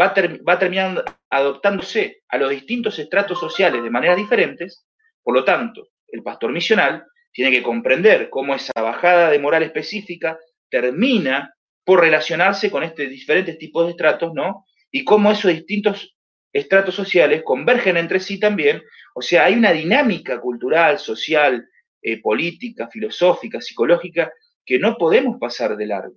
va, 0.00 0.14
a 0.14 1.04
adoptándose 1.30 2.22
a 2.28 2.38
los 2.38 2.50
distintos 2.50 2.98
estratos 2.98 3.38
sociales 3.38 3.82
de 3.82 3.90
maneras 3.90 4.16
diferentes, 4.16 4.86
por 5.22 5.34
lo 5.34 5.44
tanto, 5.44 5.88
el 6.08 6.22
pastor 6.22 6.52
misional 6.52 7.04
tiene 7.32 7.50
que 7.50 7.62
comprender 7.62 8.30
cómo 8.30 8.54
esa 8.54 8.72
bajada 8.80 9.30
de 9.30 9.38
moral 9.38 9.62
específica 9.62 10.38
termina 10.68 11.54
por 11.84 12.00
relacionarse 12.00 12.70
con 12.70 12.82
estos 12.82 13.08
diferentes 13.08 13.58
tipos 13.58 13.86
de 13.86 13.92
estratos, 13.92 14.32
¿no? 14.34 14.64
Y 14.90 15.04
cómo 15.04 15.32
esos 15.32 15.50
distintos 15.50 16.13
estratos 16.54 16.94
sociales 16.94 17.42
convergen 17.44 17.96
entre 17.96 18.20
sí 18.20 18.38
también, 18.38 18.82
o 19.12 19.20
sea, 19.20 19.44
hay 19.44 19.54
una 19.54 19.72
dinámica 19.72 20.40
cultural, 20.40 20.98
social, 21.00 21.68
eh, 22.00 22.20
política, 22.22 22.88
filosófica, 22.88 23.60
psicológica, 23.60 24.32
que 24.64 24.78
no 24.78 24.96
podemos 24.96 25.38
pasar 25.38 25.76
de 25.76 25.86
largo, 25.86 26.14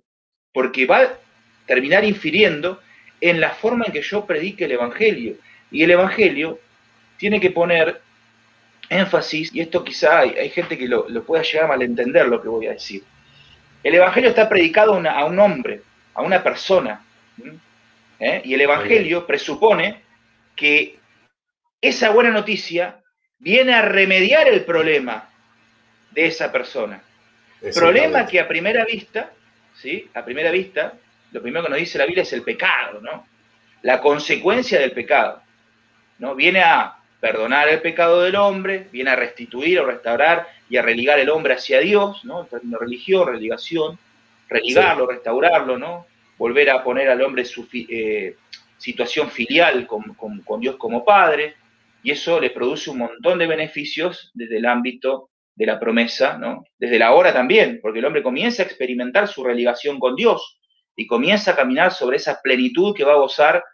porque 0.52 0.86
va 0.86 1.02
a 1.02 1.18
terminar 1.66 2.04
infiriendo 2.04 2.80
en 3.20 3.40
la 3.40 3.50
forma 3.50 3.84
en 3.86 3.92
que 3.92 4.00
yo 4.00 4.24
predique 4.24 4.64
el 4.64 4.72
Evangelio. 4.72 5.36
Y 5.72 5.82
el 5.82 5.90
Evangelio 5.90 6.60
tiene 7.18 7.40
que 7.40 7.50
poner 7.50 8.00
énfasis, 8.88 9.52
y 9.52 9.60
esto 9.60 9.84
quizá 9.84 10.20
hay, 10.20 10.48
gente 10.50 10.78
que 10.78 10.86
lo, 10.86 11.06
pueda 11.24 11.42
llegar 11.42 11.64
a 11.64 11.68
malentender 11.68 12.28
lo 12.28 12.40
que 12.40 12.48
voy 12.48 12.68
a 12.68 12.72
decir. 12.72 13.02
El 13.82 13.96
Evangelio 13.96 14.30
está 14.30 14.48
predicado 14.48 14.94
a 14.94 15.24
un 15.24 15.38
hombre, 15.40 15.82
a 16.14 16.22
una 16.22 16.42
persona. 16.42 17.04
¿eh? 18.20 18.40
Y 18.44 18.54
el 18.54 18.60
Evangelio 18.60 19.26
presupone 19.26 20.07
que 20.58 20.98
esa 21.80 22.10
buena 22.10 22.30
noticia 22.30 23.00
viene 23.38 23.72
a 23.72 23.82
remediar 23.82 24.48
el 24.48 24.64
problema 24.64 25.30
de 26.10 26.26
esa 26.26 26.50
persona. 26.50 27.00
Problema 27.74 28.26
que 28.26 28.40
a 28.40 28.48
primera 28.48 28.84
vista, 28.84 29.32
¿sí? 29.74 30.10
A 30.14 30.24
primera 30.24 30.50
vista, 30.50 30.94
lo 31.32 31.40
primero 31.40 31.64
que 31.64 31.70
nos 31.70 31.78
dice 31.78 31.98
la 31.98 32.06
Biblia 32.06 32.22
es 32.22 32.32
el 32.32 32.42
pecado, 32.42 33.00
¿no? 33.00 33.26
La 33.82 34.00
consecuencia 34.00 34.80
del 34.80 34.92
pecado, 34.92 35.40
¿no? 36.18 36.34
Viene 36.34 36.60
a 36.60 36.96
perdonar 37.20 37.68
el 37.68 37.80
pecado 37.80 38.22
del 38.22 38.36
hombre, 38.36 38.88
viene 38.90 39.10
a 39.10 39.16
restituir 39.16 39.78
o 39.80 39.86
restaurar 39.86 40.48
y 40.68 40.76
a 40.76 40.82
religar 40.82 41.18
el 41.20 41.30
hombre 41.30 41.54
hacia 41.54 41.80
Dios, 41.80 42.24
¿no? 42.24 42.42
El 42.42 42.48
término 42.48 42.78
religión, 42.78 43.28
religación, 43.28 43.98
religarlo, 44.48 45.06
restaurarlo, 45.06 45.78
¿no? 45.78 46.06
Volver 46.36 46.70
a 46.70 46.82
poner 46.82 47.08
al 47.08 47.22
hombre 47.22 47.44
su 47.44 47.68
eh, 47.72 48.36
situación 48.78 49.30
filial 49.30 49.86
con, 49.86 50.14
con 50.14 50.60
Dios 50.60 50.76
como 50.76 51.04
Padre, 51.04 51.56
y 52.02 52.12
eso 52.12 52.40
le 52.40 52.50
produce 52.50 52.90
un 52.90 52.98
montón 52.98 53.38
de 53.38 53.46
beneficios 53.46 54.30
desde 54.34 54.58
el 54.58 54.66
ámbito 54.66 55.30
de 55.54 55.66
la 55.66 55.80
promesa, 55.80 56.38
¿no? 56.38 56.64
Desde 56.78 56.98
la 56.98 57.12
hora 57.12 57.32
también, 57.32 57.80
porque 57.82 57.98
el 57.98 58.04
hombre 58.04 58.22
comienza 58.22 58.62
a 58.62 58.66
experimentar 58.66 59.26
su 59.26 59.42
religación 59.42 59.98
con 59.98 60.14
Dios 60.14 60.60
y 60.94 61.06
comienza 61.06 61.52
a 61.52 61.56
caminar 61.56 61.92
sobre 61.92 62.16
esa 62.16 62.40
plenitud 62.40 62.94
que 62.94 63.04
va 63.04 63.12
a 63.12 63.16
gozar, 63.16 63.64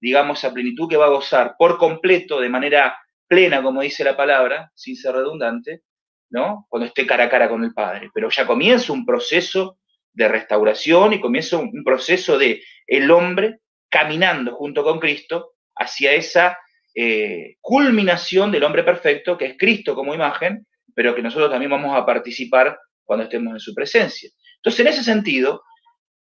digamos, 0.00 0.38
esa 0.38 0.54
plenitud 0.54 0.88
que 0.88 0.96
va 0.96 1.06
a 1.06 1.10
gozar 1.10 1.54
por 1.58 1.76
completo, 1.76 2.40
de 2.40 2.48
manera 2.48 2.96
plena, 3.26 3.62
como 3.62 3.82
dice 3.82 4.04
la 4.04 4.16
palabra, 4.16 4.70
sin 4.74 4.96
ser 4.96 5.14
redundante, 5.14 5.82
¿no? 6.30 6.66
Cuando 6.70 6.86
esté 6.86 7.06
cara 7.06 7.24
a 7.24 7.28
cara 7.28 7.48
con 7.48 7.62
el 7.62 7.74
Padre. 7.74 8.10
Pero 8.14 8.30
ya 8.30 8.46
comienza 8.46 8.92
un 8.92 9.04
proceso 9.04 9.78
de 10.12 10.28
restauración 10.28 11.12
y 11.12 11.20
comienza 11.20 11.58
un 11.58 11.84
proceso 11.84 12.38
de 12.38 12.62
el 12.86 13.10
hombre 13.10 13.60
caminando 13.94 14.56
junto 14.56 14.82
con 14.82 14.98
Cristo 14.98 15.52
hacia 15.76 16.12
esa 16.14 16.58
eh, 16.96 17.58
culminación 17.60 18.50
del 18.50 18.64
hombre 18.64 18.82
perfecto, 18.82 19.38
que 19.38 19.46
es 19.46 19.56
Cristo 19.56 19.94
como 19.94 20.12
imagen, 20.12 20.66
pero 20.96 21.14
que 21.14 21.22
nosotros 21.22 21.48
también 21.48 21.70
vamos 21.70 21.96
a 21.96 22.04
participar 22.04 22.76
cuando 23.04 23.22
estemos 23.22 23.52
en 23.52 23.60
su 23.60 23.72
presencia. 23.72 24.28
Entonces, 24.56 24.80
en 24.80 24.88
ese 24.88 25.04
sentido, 25.04 25.62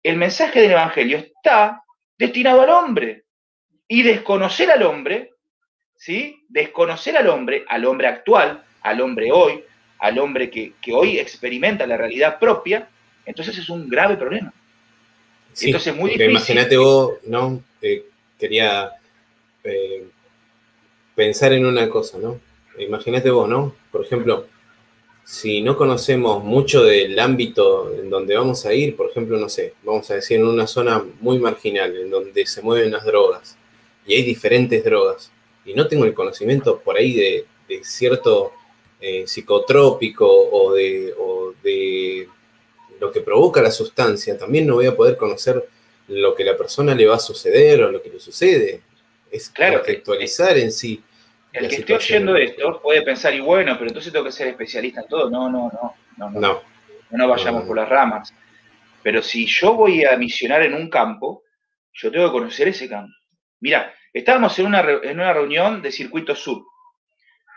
el 0.03 0.17
mensaje 0.17 0.59
del 0.59 0.71
Evangelio 0.71 1.19
está 1.19 1.81
destinado 2.17 2.61
al 2.61 2.71
hombre. 2.71 3.23
Y 3.87 4.03
desconocer 4.03 4.69
al 4.69 4.83
hombre, 4.83 5.31
¿sí? 5.95 6.43
Desconocer 6.49 7.15
al 7.15 7.29
hombre, 7.29 7.63
al 7.69 7.85
hombre 7.85 8.07
actual, 8.07 8.65
al 8.81 8.99
hombre 8.99 9.31
hoy, 9.31 9.63
al 9.99 10.19
hombre 10.19 10.49
que, 10.49 10.73
hoy 10.93 11.19
experimenta 11.19 11.87
la 11.87 11.95
realidad 11.95 12.37
propia, 12.37 12.89
entonces 13.25 13.57
es 13.57 13.69
un 13.69 13.87
grave 13.87 14.17
problema. 14.17 14.53
Entonces 15.59 15.95
muy 15.95 16.11
difícil. 16.11 16.31
Imagínate 16.31 16.77
vos, 16.77 17.13
¿no? 17.23 17.63
Eh, 17.81 18.05
quería 18.39 18.91
eh, 19.63 20.05
pensar 21.15 21.53
en 21.53 21.65
una 21.65 21.89
cosa, 21.89 22.17
¿no? 22.17 22.39
Imagínate 22.77 23.29
vos, 23.29 23.47
¿no? 23.47 23.75
Por 23.91 24.05
ejemplo, 24.05 24.47
si 25.23 25.61
no 25.61 25.77
conocemos 25.77 26.43
mucho 26.43 26.83
del 26.83 27.17
ámbito 27.19 27.93
en 27.93 28.09
donde 28.09 28.35
vamos 28.35 28.65
a 28.65 28.73
ir, 28.73 28.95
por 28.95 29.09
ejemplo, 29.09 29.37
no 29.37 29.49
sé, 29.49 29.73
vamos 29.83 30.09
a 30.09 30.15
decir 30.15 30.37
en 30.37 30.47
una 30.47 30.67
zona 30.67 31.03
muy 31.19 31.39
marginal, 31.39 31.95
en 31.95 32.09
donde 32.09 32.45
se 32.45 32.61
mueven 32.61 32.91
las 32.91 33.05
drogas, 33.05 33.57
y 34.05 34.15
hay 34.15 34.23
diferentes 34.23 34.83
drogas, 34.83 35.31
y 35.65 35.73
no 35.73 35.87
tengo 35.87 36.05
el 36.05 36.13
conocimiento 36.13 36.79
por 36.79 36.97
ahí 36.97 37.13
de, 37.13 37.45
cierto 37.83 38.51
eh, 38.99 39.23
psicotrópico 39.25 40.27
o 40.27 40.73
de, 40.73 41.13
o 41.17 41.53
de 41.63 42.27
lo 43.01 43.11
que 43.11 43.19
provoca 43.19 43.61
la 43.61 43.71
sustancia, 43.71 44.37
también 44.37 44.65
no 44.65 44.75
voy 44.75 44.85
a 44.85 44.95
poder 44.95 45.17
conocer 45.17 45.67
lo 46.07 46.33
que 46.35 46.45
la 46.45 46.55
persona 46.55 46.95
le 46.95 47.07
va 47.07 47.15
a 47.15 47.19
suceder 47.19 47.83
o 47.83 47.91
lo 47.91 48.01
que 48.01 48.11
le 48.11 48.19
sucede. 48.19 48.81
Es 49.29 49.49
claro, 49.49 49.79
contextualizar 49.79 50.57
en 50.57 50.71
sí 50.71 51.03
el 51.53 51.67
que 51.67 51.75
esté 51.75 51.93
oyendo 51.93 52.35
esto 52.37 52.79
puede 52.81 53.01
pensar, 53.01 53.33
y 53.33 53.41
bueno, 53.41 53.73
pero 53.77 53.89
entonces 53.89 54.11
tengo 54.11 54.25
que 54.25 54.31
ser 54.31 54.47
especialista 54.47 55.01
en 55.01 55.07
todo. 55.07 55.29
No, 55.29 55.49
no, 55.49 55.69
no, 55.71 55.95
no, 56.17 56.39
no. 56.39 56.61
No, 57.09 57.27
vayamos 57.27 57.63
por 57.63 57.75
las 57.75 57.89
ramas. 57.89 58.33
Pero 59.03 59.21
si 59.21 59.45
yo 59.45 59.73
voy 59.73 60.05
a 60.05 60.15
misionar 60.15 60.61
en 60.61 60.73
un 60.73 60.89
campo, 60.89 61.43
yo 61.93 62.09
tengo 62.09 62.27
que 62.27 62.31
conocer 62.31 62.69
ese 62.69 62.87
campo. 62.87 63.11
Mira, 63.59 63.93
estábamos 64.13 64.57
en 64.59 64.67
una, 64.67 64.79
en 64.79 65.19
una 65.19 65.33
reunión 65.33 65.81
de 65.81 65.91
Circuito 65.91 66.35
Sur, 66.35 66.63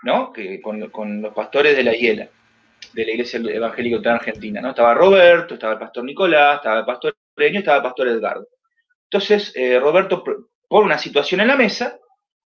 ¿no? 0.03 0.33
Que, 0.33 0.61
con, 0.61 0.81
los 1.21 1.35
pastores 1.35 1.77
de 1.77 1.85
la 1.85 1.93
Hiela, 1.93 2.29
de 2.93 3.05
la 3.05 3.12
Iglesia 3.12 3.40
Evangélica 3.40 3.98
de 3.98 4.11
Argentina, 4.11 4.61
¿no? 4.61 4.70
Estaba 4.70 4.94
Roberto, 4.94 5.55
estaba 5.55 5.74
el 5.74 5.78
pastor 5.78 6.05
Nicolás, 6.05 6.56
estaba 6.56 6.81
el 6.81 6.85
pastor 6.85 7.16
Reño, 7.36 7.61
estaba 7.61 7.78
el 7.78 7.82
pastor 7.82 8.09
Edgardo. 8.09 8.48
Entonces, 9.05 9.52
eh, 9.55 9.78
Roberto 9.78 10.24
pone 10.69 10.86
una 10.86 10.98
situación 10.98 11.40
en 11.40 11.48
la 11.48 11.56
mesa 11.56 11.98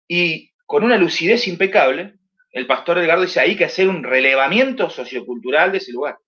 y 0.06 0.51
con 0.66 0.84
una 0.84 0.96
lucidez 0.96 1.46
impecable, 1.48 2.14
el 2.51 2.66
pastor 2.66 2.98
Edgardo 2.98 3.22
dice, 3.22 3.40
hay 3.40 3.56
que 3.56 3.64
hacer 3.64 3.88
un 3.88 4.05
relevamiento 4.05 4.88
sociocultural 4.88 5.72
de 5.72 5.78
ese 5.78 5.92
lugar. 5.92 6.18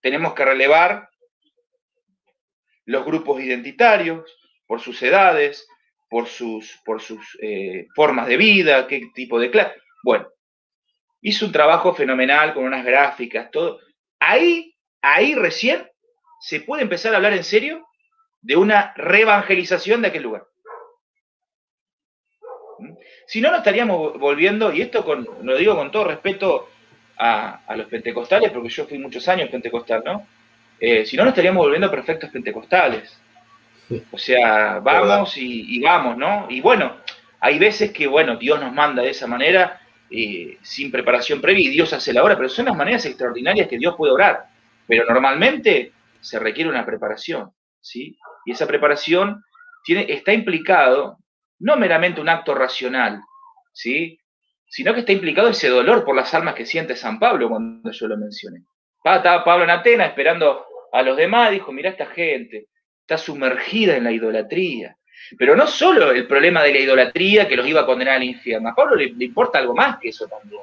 Tenemos 0.00 0.34
que 0.34 0.44
relevar 0.44 1.08
los 2.84 3.04
grupos 3.04 3.40
identitarios 3.40 4.30
por 4.66 4.80
sus 4.80 5.02
edades, 5.02 5.66
por 6.08 6.26
sus, 6.26 6.78
por 6.84 7.00
sus 7.00 7.38
eh, 7.42 7.86
formas 7.94 8.28
de 8.28 8.36
vida, 8.36 8.86
qué 8.86 9.10
tipo 9.14 9.40
de 9.40 9.50
clase. 9.50 9.74
Bueno, 10.04 10.28
hizo 11.26 11.44
un 11.44 11.50
trabajo 11.50 11.92
fenomenal 11.92 12.54
con 12.54 12.62
unas 12.62 12.84
gráficas, 12.84 13.50
todo. 13.50 13.80
Ahí, 14.20 14.76
ahí 15.02 15.34
recién 15.34 15.84
se 16.40 16.60
puede 16.60 16.82
empezar 16.82 17.12
a 17.12 17.16
hablar 17.16 17.32
en 17.32 17.42
serio 17.42 17.84
de 18.42 18.54
una 18.54 18.94
reevangelización 18.94 20.02
de 20.02 20.08
aquel 20.08 20.22
lugar. 20.22 20.44
Si 23.26 23.40
no, 23.40 23.50
nos 23.50 23.58
estaríamos 23.58 24.16
volviendo, 24.20 24.72
y 24.72 24.82
esto 24.82 25.04
con, 25.04 25.28
lo 25.42 25.56
digo 25.56 25.74
con 25.74 25.90
todo 25.90 26.04
respeto 26.04 26.68
a, 27.18 27.74
los 27.74 27.86
pentecostales, 27.86 28.52
porque 28.52 28.68
yo 28.68 28.86
fui 28.86 28.98
muchos 28.98 29.26
años 29.26 29.50
pentecostal, 29.50 30.04
¿no? 30.04 30.28
Eh, 30.78 31.04
si 31.04 31.16
no, 31.16 31.24
nos 31.24 31.32
estaríamos 31.32 31.64
volviendo 31.64 31.90
perfectos 31.90 32.30
pentecostales. 32.30 33.20
O 34.12 34.18
sea, 34.18 34.78
vamos 34.78 35.36
y, 35.36 35.80
vamos, 35.80 36.16
¿no? 36.16 36.46
Y 36.48 36.60
bueno, 36.60 36.98
hay 37.40 37.58
veces 37.58 37.90
que, 37.90 38.06
bueno, 38.06 38.36
Dios 38.36 38.60
nos 38.60 38.72
manda 38.72 39.02
de 39.02 39.10
esa 39.10 39.26
manera, 39.26 39.80
eh, 40.10 40.58
sin 40.62 40.90
preparación 40.90 41.40
previa, 41.40 41.70
Dios 41.70 41.92
hace 41.92 42.12
la 42.12 42.22
obra, 42.22 42.36
pero 42.36 42.48
son 42.48 42.66
las 42.66 42.76
maneras 42.76 43.04
extraordinarias 43.04 43.68
que 43.68 43.78
Dios 43.78 43.94
puede 43.96 44.12
orar. 44.12 44.46
Pero 44.86 45.04
normalmente 45.04 45.92
se 46.20 46.38
requiere 46.38 46.70
una 46.70 46.86
preparación, 46.86 47.50
¿sí? 47.80 48.18
Y 48.44 48.52
esa 48.52 48.66
preparación 48.66 49.42
tiene, 49.84 50.06
está 50.08 50.32
implicado 50.32 51.18
no 51.58 51.76
meramente 51.76 52.20
un 52.20 52.28
acto 52.28 52.54
racional, 52.54 53.20
¿sí? 53.72 54.18
sino 54.68 54.92
que 54.92 55.00
está 55.00 55.12
implicado 55.12 55.48
ese 55.48 55.68
dolor 55.68 56.04
por 56.04 56.16
las 56.16 56.34
almas 56.34 56.54
que 56.54 56.66
siente 56.66 56.96
San 56.96 57.18
Pablo 57.18 57.48
cuando 57.48 57.90
yo 57.90 58.08
lo 58.08 58.16
mencioné. 58.16 58.64
Estaba 59.04 59.44
Pablo 59.44 59.64
en 59.64 59.70
Atenas 59.70 60.08
esperando 60.08 60.66
a 60.92 61.02
los 61.02 61.16
demás, 61.16 61.52
dijo, 61.52 61.72
mira 61.72 61.90
esta 61.90 62.06
gente, 62.06 62.66
está 63.00 63.16
sumergida 63.16 63.96
en 63.96 64.04
la 64.04 64.12
idolatría. 64.12 64.96
Pero 65.38 65.56
no 65.56 65.66
solo 65.66 66.12
el 66.12 66.26
problema 66.26 66.62
de 66.62 66.72
la 66.72 66.78
idolatría 66.78 67.48
que 67.48 67.56
los 67.56 67.66
iba 67.66 67.82
a 67.82 67.86
condenar 67.86 68.16
al 68.16 68.24
infierno, 68.24 68.68
a 68.68 68.74
Pablo 68.74 68.96
le, 68.96 69.12
importa 69.24 69.58
algo 69.58 69.74
más 69.74 69.98
que 69.98 70.10
eso 70.10 70.26
también. 70.26 70.62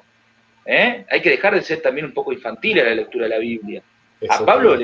¿eh? 0.65 1.05
Hay 1.09 1.21
que 1.21 1.31
dejar 1.31 1.55
de 1.55 1.61
ser 1.61 1.81
también 1.81 2.05
un 2.05 2.13
poco 2.13 2.31
infantil 2.31 2.79
a 2.79 2.83
la 2.83 2.95
lectura 2.95 3.25
de 3.25 3.29
la 3.29 3.39
Biblia. 3.39 3.81
A 4.29 4.45
Pablo, 4.45 4.77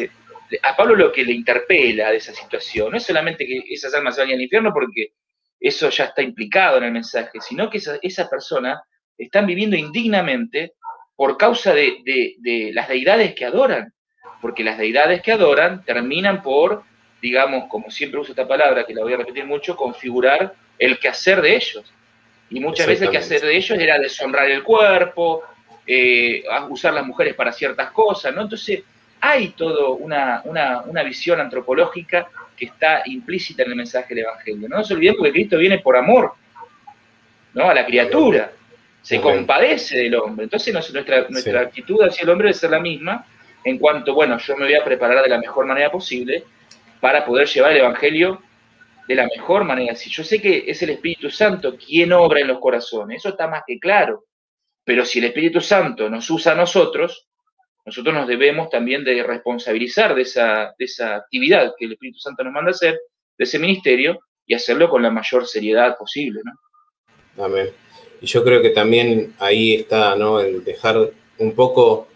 a 0.61 0.75
Pablo 0.75 0.95
lo 0.95 1.11
que 1.11 1.23
le 1.23 1.31
interpela 1.31 2.11
de 2.11 2.17
esa 2.17 2.33
situación 2.33 2.91
no 2.91 2.97
es 2.97 3.03
solamente 3.03 3.45
que 3.45 3.63
esas 3.69 3.93
almas 3.93 4.15
se 4.15 4.21
vayan 4.21 4.35
al 4.35 4.43
infierno 4.43 4.73
porque 4.73 5.13
eso 5.59 5.89
ya 5.89 6.05
está 6.05 6.21
implicado 6.21 6.77
en 6.77 6.85
el 6.85 6.91
mensaje, 6.91 7.39
sino 7.41 7.69
que 7.69 7.77
esas 7.77 7.99
esa 8.01 8.29
personas 8.29 8.79
están 9.17 9.45
viviendo 9.45 9.75
indignamente 9.75 10.73
por 11.15 11.37
causa 11.37 11.73
de, 11.73 12.71
las 12.73 12.87
deidades 12.87 13.35
que 13.35 13.45
adoran, 13.45 13.93
porque 14.41 14.63
las 14.63 14.77
deidades 14.77 15.21
que 15.21 15.33
adoran 15.33 15.83
terminan 15.83 16.41
por, 16.41 16.83
digamos, 17.21 17.65
como 17.69 17.89
siempre 17.89 18.19
uso 18.19 18.31
esta 18.31 18.47
palabra, 18.47 18.85
que 18.85 18.93
la 18.93 19.03
voy 19.03 19.13
a 19.13 19.17
repetir 19.17 19.45
mucho, 19.45 19.75
configurar 19.75 20.53
el 20.77 20.99
quehacer 20.99 21.41
de 21.41 21.55
ellos. 21.55 21.93
Y 22.49 22.59
muchas 22.59 22.87
veces 22.87 23.03
el 23.03 23.11
quehacer 23.11 23.41
de 23.41 23.55
ellos 23.55 23.77
era 23.77 23.99
deshonrar 23.99 24.49
el 24.49 24.63
cuerpo, 24.63 25.43
eh, 25.85 26.43
usar 26.69 26.93
las 26.93 27.05
mujeres 27.05 27.35
para 27.35 27.51
ciertas 27.51 27.91
cosas, 27.91 28.33
¿no? 28.33 28.43
Entonces, 28.43 28.83
hay 29.21 29.49
toda 29.49 29.89
una, 29.89 30.41
una 30.45 31.03
visión 31.03 31.39
antropológica 31.39 32.29
que 32.59 32.65
está 32.65 33.03
implícita 33.05 33.63
en 33.63 33.71
el 33.71 33.75
mensaje 33.77 34.13
del 34.13 34.25
Evangelio. 34.25 34.67
No 34.67 34.77
nos 34.77 34.91
olvidemos 34.91 35.23
que 35.23 35.31
Cristo 35.31 35.57
viene 35.57 35.79
por 35.79 35.95
amor 35.95 36.33
¿no? 37.53 37.69
a 37.69 37.73
la 37.73 37.85
criatura, 37.85 38.51
se 39.01 39.21
compadece 39.21 39.97
del 39.97 40.15
hombre. 40.15 40.43
Entonces 40.43 40.73
nuestra, 40.73 41.25
nuestra 41.29 41.61
actitud 41.61 42.01
hacia 42.01 42.23
el 42.23 42.29
hombre 42.29 42.47
debe 42.47 42.59
ser 42.59 42.71
la 42.71 42.79
misma 42.79 43.25
en 43.63 43.77
cuanto, 43.77 44.13
bueno, 44.13 44.37
yo 44.37 44.57
me 44.57 44.65
voy 44.65 44.75
a 44.75 44.83
preparar 44.83 45.23
de 45.23 45.29
la 45.29 45.39
mejor 45.39 45.65
manera 45.65 45.89
posible 45.89 46.43
para 46.99 47.25
poder 47.25 47.47
llevar 47.47 47.71
el 47.71 47.79
Evangelio 47.79 48.41
de 49.07 49.15
la 49.15 49.27
mejor 49.27 49.63
manera. 49.63 49.95
Si 49.95 50.09
yo 50.09 50.23
sé 50.23 50.41
que 50.41 50.65
es 50.67 50.81
el 50.83 50.91
Espíritu 50.91 51.29
Santo 51.29 51.75
quien 51.75 52.13
obra 52.13 52.41
en 52.41 52.47
los 52.47 52.59
corazones, 52.59 53.17
eso 53.17 53.29
está 53.29 53.47
más 53.47 53.63
que 53.65 53.79
claro. 53.79 54.25
Pero 54.83 55.05
si 55.05 55.19
el 55.19 55.25
Espíritu 55.25 55.61
Santo 55.61 56.09
nos 56.09 56.29
usa 56.29 56.51
a 56.51 56.55
nosotros, 56.55 57.27
nosotros 57.85 58.13
nos 58.13 58.27
debemos 58.27 58.69
también 58.69 59.03
de 59.03 59.23
responsabilizar 59.23 60.13
de 60.13 60.21
esa, 60.21 61.15
actividad 61.15 61.73
que 61.77 61.85
el 61.85 61.93
Espíritu 61.93 62.19
Santo 62.19 62.43
nos 62.43 62.53
manda 62.53 62.69
a 62.69 62.71
hacer, 62.71 62.99
de 63.37 63.43
ese 63.43 63.57
ministerio, 63.57 64.19
y 64.45 64.53
hacerlo 64.53 64.89
con 64.89 65.01
la 65.01 65.09
mayor 65.09 65.47
seriedad 65.47 65.97
posible. 65.97 66.41
Amén. 67.37 67.69
Y 68.21 68.25
yo 68.25 68.43
creo 68.43 68.61
que 68.61 68.71
también 68.71 69.33
ahí 69.39 69.75
está, 69.75 70.15
¿no? 70.15 70.39
El 70.39 70.63
dejar 70.63 70.97
un 71.37 71.53
poco, 71.53 72.07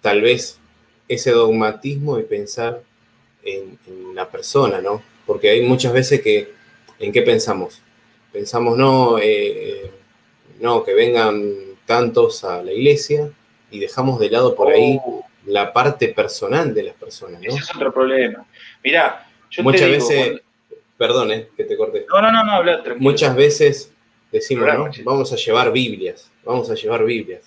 tal 0.00 0.20
vez, 0.20 0.60
ese 1.08 1.30
dogmatismo 1.30 2.18
y 2.18 2.24
pensar 2.24 2.82
en, 3.46 4.14
la 4.14 4.28
persona, 4.28 4.80
¿no? 4.80 5.02
Porque 5.26 5.50
hay 5.50 5.62
muchas 5.62 5.92
veces 5.92 6.22
que, 6.22 6.52
¿en 6.98 7.12
qué 7.12 7.22
pensamos? 7.22 7.82
Pensamos, 8.32 8.78
no, 8.78 9.18
eh, 9.20 9.90
no, 10.60 10.82
que 10.82 10.94
vengan 10.94 11.54
tantos 11.84 12.44
a 12.44 12.62
la 12.62 12.72
iglesia 12.72 13.30
y 13.70 13.78
dejamos 13.78 14.18
de 14.18 14.30
lado 14.30 14.54
por 14.54 14.72
ahí 14.72 14.98
oh. 15.04 15.24
la 15.44 15.72
parte 15.72 16.08
personal 16.08 16.74
de 16.74 16.84
las 16.84 16.94
personas, 16.94 17.42
¿no? 17.42 17.48
Ese 17.48 17.58
es 17.58 17.74
otro 17.74 17.92
problema. 17.92 18.46
Mirá, 18.82 19.26
yo 19.50 19.62
Muchas 19.62 19.90
veces, 19.90 20.40
perdón, 20.96 21.32
eh, 21.32 21.48
que 21.56 21.64
te 21.64 21.76
corté. 21.76 22.06
No, 22.08 22.22
no, 22.22 22.32
no, 22.32 22.44
no, 22.44 22.52
habla 22.52 22.82
Muchas 22.98 23.36
veces 23.36 23.92
decimos, 24.32 24.66
¿no? 24.74 24.90
Vamos 25.04 25.32
a 25.32 25.36
llevar 25.36 25.72
Biblias, 25.72 26.30
vamos 26.44 26.70
a 26.70 26.74
llevar 26.74 27.04
Biblias. 27.04 27.42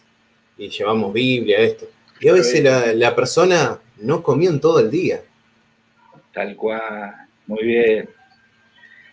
Y 0.58 0.70
llevamos 0.70 1.14
Biblia, 1.14 1.60
esto. 1.60 1.88
Y 2.20 2.28
a 2.28 2.34
veces 2.34 2.64
la, 2.96 3.16
persona 3.16 3.80
no 3.98 4.22
comió 4.22 4.50
en 4.50 4.60
todo 4.60 4.80
el 4.80 4.92
día. 4.92 5.22
Tal 6.34 6.56
cual, 6.56 7.14
muy 7.48 7.64
bien. 7.64 8.10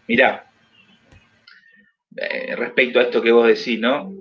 Mirá, 0.09 0.47
eh, 2.17 2.55
respecto 2.57 2.99
a 2.99 3.03
esto 3.03 3.21
que 3.23 3.33
vos 3.33 3.47
decís, 3.47 3.81
¿no? 3.81 4.13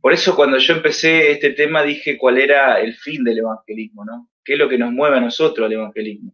Por 0.00 0.12
eso 0.12 0.34
cuando 0.34 0.58
yo 0.58 0.74
empecé 0.74 1.32
este 1.32 1.50
tema 1.50 1.82
dije 1.82 2.16
cuál 2.16 2.38
era 2.38 2.80
el 2.80 2.94
fin 2.94 3.22
del 3.22 3.38
evangelismo, 3.38 4.04
¿no? 4.04 4.28
¿Qué 4.42 4.54
es 4.54 4.58
lo 4.58 4.68
que 4.68 4.78
nos 4.78 4.92
mueve 4.92 5.18
a 5.18 5.20
nosotros 5.20 5.66
al 5.66 5.72
evangelismo? 5.72 6.32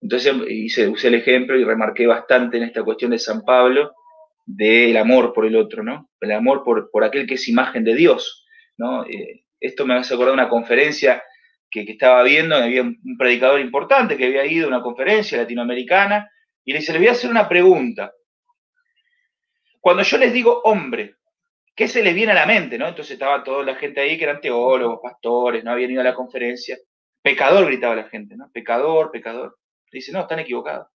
Entonces 0.00 0.34
hice, 0.48 0.88
usé 0.88 1.08
el 1.08 1.14
ejemplo 1.14 1.58
y 1.58 1.64
remarqué 1.64 2.06
bastante 2.06 2.56
en 2.56 2.64
esta 2.64 2.82
cuestión 2.82 3.10
de 3.10 3.18
San 3.18 3.42
Pablo 3.42 3.92
del 4.46 4.96
amor 4.96 5.32
por 5.32 5.44
el 5.46 5.56
otro, 5.56 5.82
¿no? 5.82 6.10
El 6.20 6.32
amor 6.32 6.62
por, 6.64 6.90
por 6.90 7.04
aquel 7.04 7.26
que 7.26 7.34
es 7.34 7.48
imagen 7.48 7.84
de 7.84 7.94
Dios, 7.94 8.46
¿no? 8.78 9.04
Eh, 9.04 9.44
esto 9.60 9.84
me 9.84 9.94
hace 9.94 10.14
acordar 10.14 10.34
una 10.34 10.48
conferencia 10.48 11.22
que, 11.70 11.82
estaba 11.82 12.22
viendo, 12.22 12.56
había 12.56 12.82
un, 12.82 12.98
predicador 13.18 13.60
importante 13.60 14.16
que 14.16 14.26
había 14.26 14.46
ido 14.46 14.66
a 14.66 14.68
una 14.68 14.82
conferencia 14.82 15.38
latinoamericana 15.38 16.30
y 16.64 16.72
le 16.72 16.78
dice, 16.78 16.92
le 16.92 16.98
voy 16.98 17.08
a 17.08 17.12
hacer 17.12 17.30
una 17.30 17.48
pregunta. 17.48 18.12
Cuando 19.80 20.02
yo 20.02 20.18
les 20.18 20.32
digo 20.32 20.62
hombre, 20.64 21.16
¿qué 21.74 21.86
se 21.86 22.02
les 22.02 22.14
viene 22.14 22.32
a 22.32 22.34
la 22.34 22.46
mente? 22.46 22.78
¿no? 22.78 22.88
Entonces 22.88 23.12
estaba 23.12 23.44
toda 23.44 23.64
la 23.64 23.76
gente 23.76 24.00
ahí 24.00 24.18
que 24.18 24.24
eran 24.24 24.40
teólogos, 24.40 25.00
pastores, 25.02 25.62
no 25.62 25.70
habían 25.70 25.92
ido 25.92 26.00
a 26.00 26.04
la 26.04 26.14
conferencia. 26.14 26.76
Pecador, 27.22 27.66
gritaba 27.66 27.94
la 27.94 28.08
gente, 28.08 28.36
¿no? 28.36 28.50
Pecador, 28.52 29.10
pecador. 29.10 29.58
Le 29.90 29.98
dice, 29.98 30.12
no, 30.12 30.20
están 30.20 30.38
equivocados. 30.38 30.88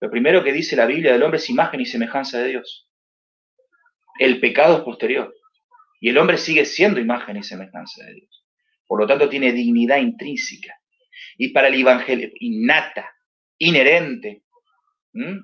Lo 0.00 0.10
primero 0.10 0.44
que 0.44 0.52
dice 0.52 0.76
la 0.76 0.86
Biblia 0.86 1.12
del 1.12 1.22
hombre 1.22 1.38
es 1.38 1.50
imagen 1.50 1.80
y 1.80 1.86
semejanza 1.86 2.38
de 2.38 2.48
Dios. 2.48 2.88
El 4.18 4.40
pecado 4.40 4.78
es 4.78 4.82
posterior. 4.82 5.34
Y 6.00 6.10
el 6.10 6.18
hombre 6.18 6.38
sigue 6.38 6.64
siendo 6.64 7.00
imagen 7.00 7.36
y 7.36 7.42
semejanza 7.42 8.04
de 8.04 8.14
Dios. 8.14 8.37
Por 8.88 9.00
lo 9.00 9.06
tanto, 9.06 9.28
tiene 9.28 9.52
dignidad 9.52 9.98
intrínseca. 9.98 10.74
Y 11.36 11.48
para 11.50 11.68
el 11.68 11.74
evangelio, 11.74 12.30
innata, 12.40 13.14
inherente, 13.58 14.42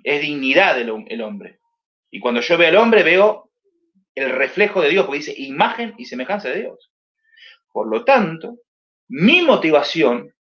es 0.03 0.21
dignidad 0.21 0.75
del 0.75 1.05
el 1.07 1.23
hombre. 1.23 1.61
Y 2.11 2.19
cuando 2.19 2.41
yo 2.41 2.59
veo 2.59 2.69
al 2.69 2.77
hombre, 2.77 3.05
veo 3.05 3.53
el 4.16 4.31
reflejo 4.31 4.81
de 4.81 4.89
Dios, 4.89 5.07
porque 5.07 5.19
dice 5.19 5.35
imagen 5.37 5.95
y 5.99 6.07
semejanza 6.07 6.49
de 6.49 6.62
Dios. 6.62 6.91
Por 7.73 7.89
lo 7.89 8.05
tanto, 8.05 8.59
mi 9.09 9.43
motivación 9.43 10.35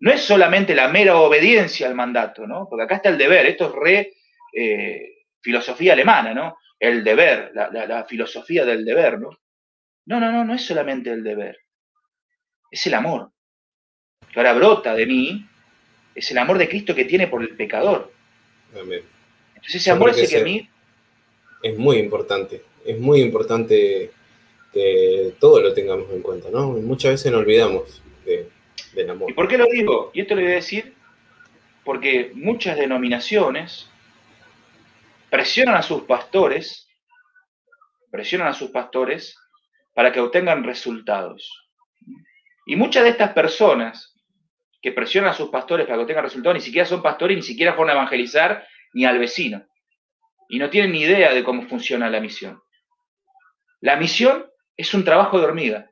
no 0.00 0.10
es 0.10 0.20
solamente 0.20 0.74
la 0.74 0.88
mera 0.88 1.16
obediencia 1.16 1.86
al 1.86 1.94
mandato, 1.94 2.46
¿no? 2.46 2.66
Porque 2.68 2.84
acá 2.84 2.96
está 2.96 3.08
el 3.08 3.18
deber, 3.18 3.46
esto 3.46 3.68
es 3.68 3.72
re 3.72 4.14
eh, 4.54 5.24
filosofía 5.40 5.92
alemana, 5.92 6.34
¿no? 6.34 6.56
el 6.82 7.04
deber, 7.04 7.52
la, 7.54 8.04
filosofía 8.08 8.64
del 8.64 8.84
deber, 8.84 9.20
¿no? 9.20 9.30
No, 10.06 10.18
no, 10.18 10.32
no, 10.32 10.44
no 10.44 10.52
es 10.52 10.66
solamente 10.66 11.10
el 11.10 11.22
deber, 11.22 11.60
es 12.72 12.86
el 12.86 12.94
amor. 12.94 13.30
Que 14.32 14.40
ahora 14.40 14.54
brota 14.54 14.94
de 14.94 15.06
mí, 15.06 15.46
es 16.14 16.30
el 16.30 16.38
amor 16.38 16.58
de 16.58 16.68
Cristo 16.68 16.94
que 16.94 17.04
tiene 17.04 17.28
por 17.28 17.42
el 17.42 17.54
pecador. 17.54 18.10
Amén. 18.74 19.02
Entonces 19.54 19.76
ese 19.76 19.90
amor 19.90 20.10
ese 20.10 20.26
que 20.26 20.40
a 20.40 20.44
mí... 20.44 20.68
Es 21.62 21.78
muy 21.78 21.98
importante, 21.98 22.64
es 22.84 22.98
muy 22.98 23.20
importante 23.20 24.10
que 24.72 25.34
todo 25.38 25.60
lo 25.60 25.72
tengamos 25.74 26.10
en 26.10 26.22
cuenta, 26.22 26.50
¿no? 26.50 26.70
Muchas 26.70 27.12
veces 27.12 27.30
nos 27.30 27.42
olvidamos 27.42 28.02
del 28.94 29.10
amor. 29.10 29.30
¿Y 29.30 29.34
por 29.34 29.46
qué 29.46 29.58
lo 29.58 29.66
digo? 29.66 30.10
Y 30.14 30.22
esto 30.22 30.34
lo 30.34 30.40
voy 30.40 30.50
a 30.50 30.56
decir 30.56 30.94
porque 31.84 32.32
muchas 32.34 32.78
denominaciones 32.78 33.88
presionan 35.30 35.76
a 35.76 35.82
sus 35.82 36.02
pastores, 36.02 36.88
presionan 38.10 38.48
a 38.48 38.54
sus 38.54 38.70
pastores 38.70 39.36
para 39.94 40.10
que 40.10 40.20
obtengan 40.20 40.64
resultados. 40.64 41.68
Y 42.66 42.76
muchas 42.76 43.04
de 43.04 43.10
estas 43.10 43.32
personas 43.32 44.14
que 44.80 44.92
presionan 44.92 45.30
a 45.30 45.34
sus 45.34 45.50
pastores 45.50 45.86
para 45.86 45.96
que 45.96 46.02
obtengan 46.02 46.24
resultados 46.24 46.56
ni 46.56 46.60
siquiera 46.60 46.86
son 46.86 47.02
pastores, 47.02 47.36
ni 47.36 47.42
siquiera 47.42 47.74
fueron 47.74 47.90
a 47.90 47.94
evangelizar 47.94 48.66
ni 48.92 49.04
al 49.04 49.18
vecino. 49.18 49.64
Y 50.48 50.58
no 50.58 50.70
tienen 50.70 50.92
ni 50.92 51.00
idea 51.00 51.32
de 51.32 51.44
cómo 51.44 51.62
funciona 51.62 52.10
la 52.10 52.20
misión. 52.20 52.60
La 53.80 53.96
misión 53.96 54.46
es 54.76 54.92
un 54.94 55.04
trabajo 55.04 55.38
de 55.38 55.44
hormiga. 55.44 55.90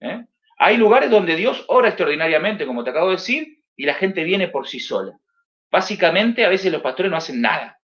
¿eh? 0.00 0.24
Hay 0.58 0.76
lugares 0.76 1.10
donde 1.10 1.36
Dios 1.36 1.64
ora 1.68 1.88
extraordinariamente, 1.88 2.66
como 2.66 2.82
te 2.82 2.90
acabo 2.90 3.08
de 3.08 3.16
decir, 3.16 3.62
y 3.76 3.84
la 3.84 3.94
gente 3.94 4.24
viene 4.24 4.48
por 4.48 4.66
sí 4.66 4.80
sola. 4.80 5.18
Básicamente, 5.70 6.44
a 6.44 6.48
veces 6.48 6.72
los 6.72 6.82
pastores 6.82 7.10
no 7.10 7.18
hacen 7.18 7.40
nada 7.40 7.76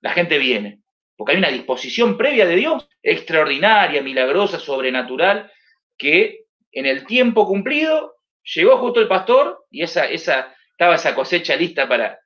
la 0.00 0.10
gente 0.10 0.38
viene, 0.38 0.80
porque 1.16 1.32
hay 1.32 1.38
una 1.38 1.50
disposición 1.50 2.16
previa 2.16 2.46
de 2.46 2.56
Dios, 2.56 2.88
extraordinaria, 3.02 4.02
milagrosa, 4.02 4.58
sobrenatural, 4.58 5.50
que 5.98 6.46
en 6.72 6.86
el 6.86 7.06
tiempo 7.06 7.46
cumplido 7.46 8.16
llegó 8.42 8.78
justo 8.78 9.00
el 9.00 9.08
pastor 9.08 9.66
y 9.70 9.82
esa, 9.82 10.06
esa, 10.06 10.54
estaba 10.70 10.94
esa 10.94 11.14
cosecha 11.14 11.56
lista 11.56 11.88
para, 11.88 12.18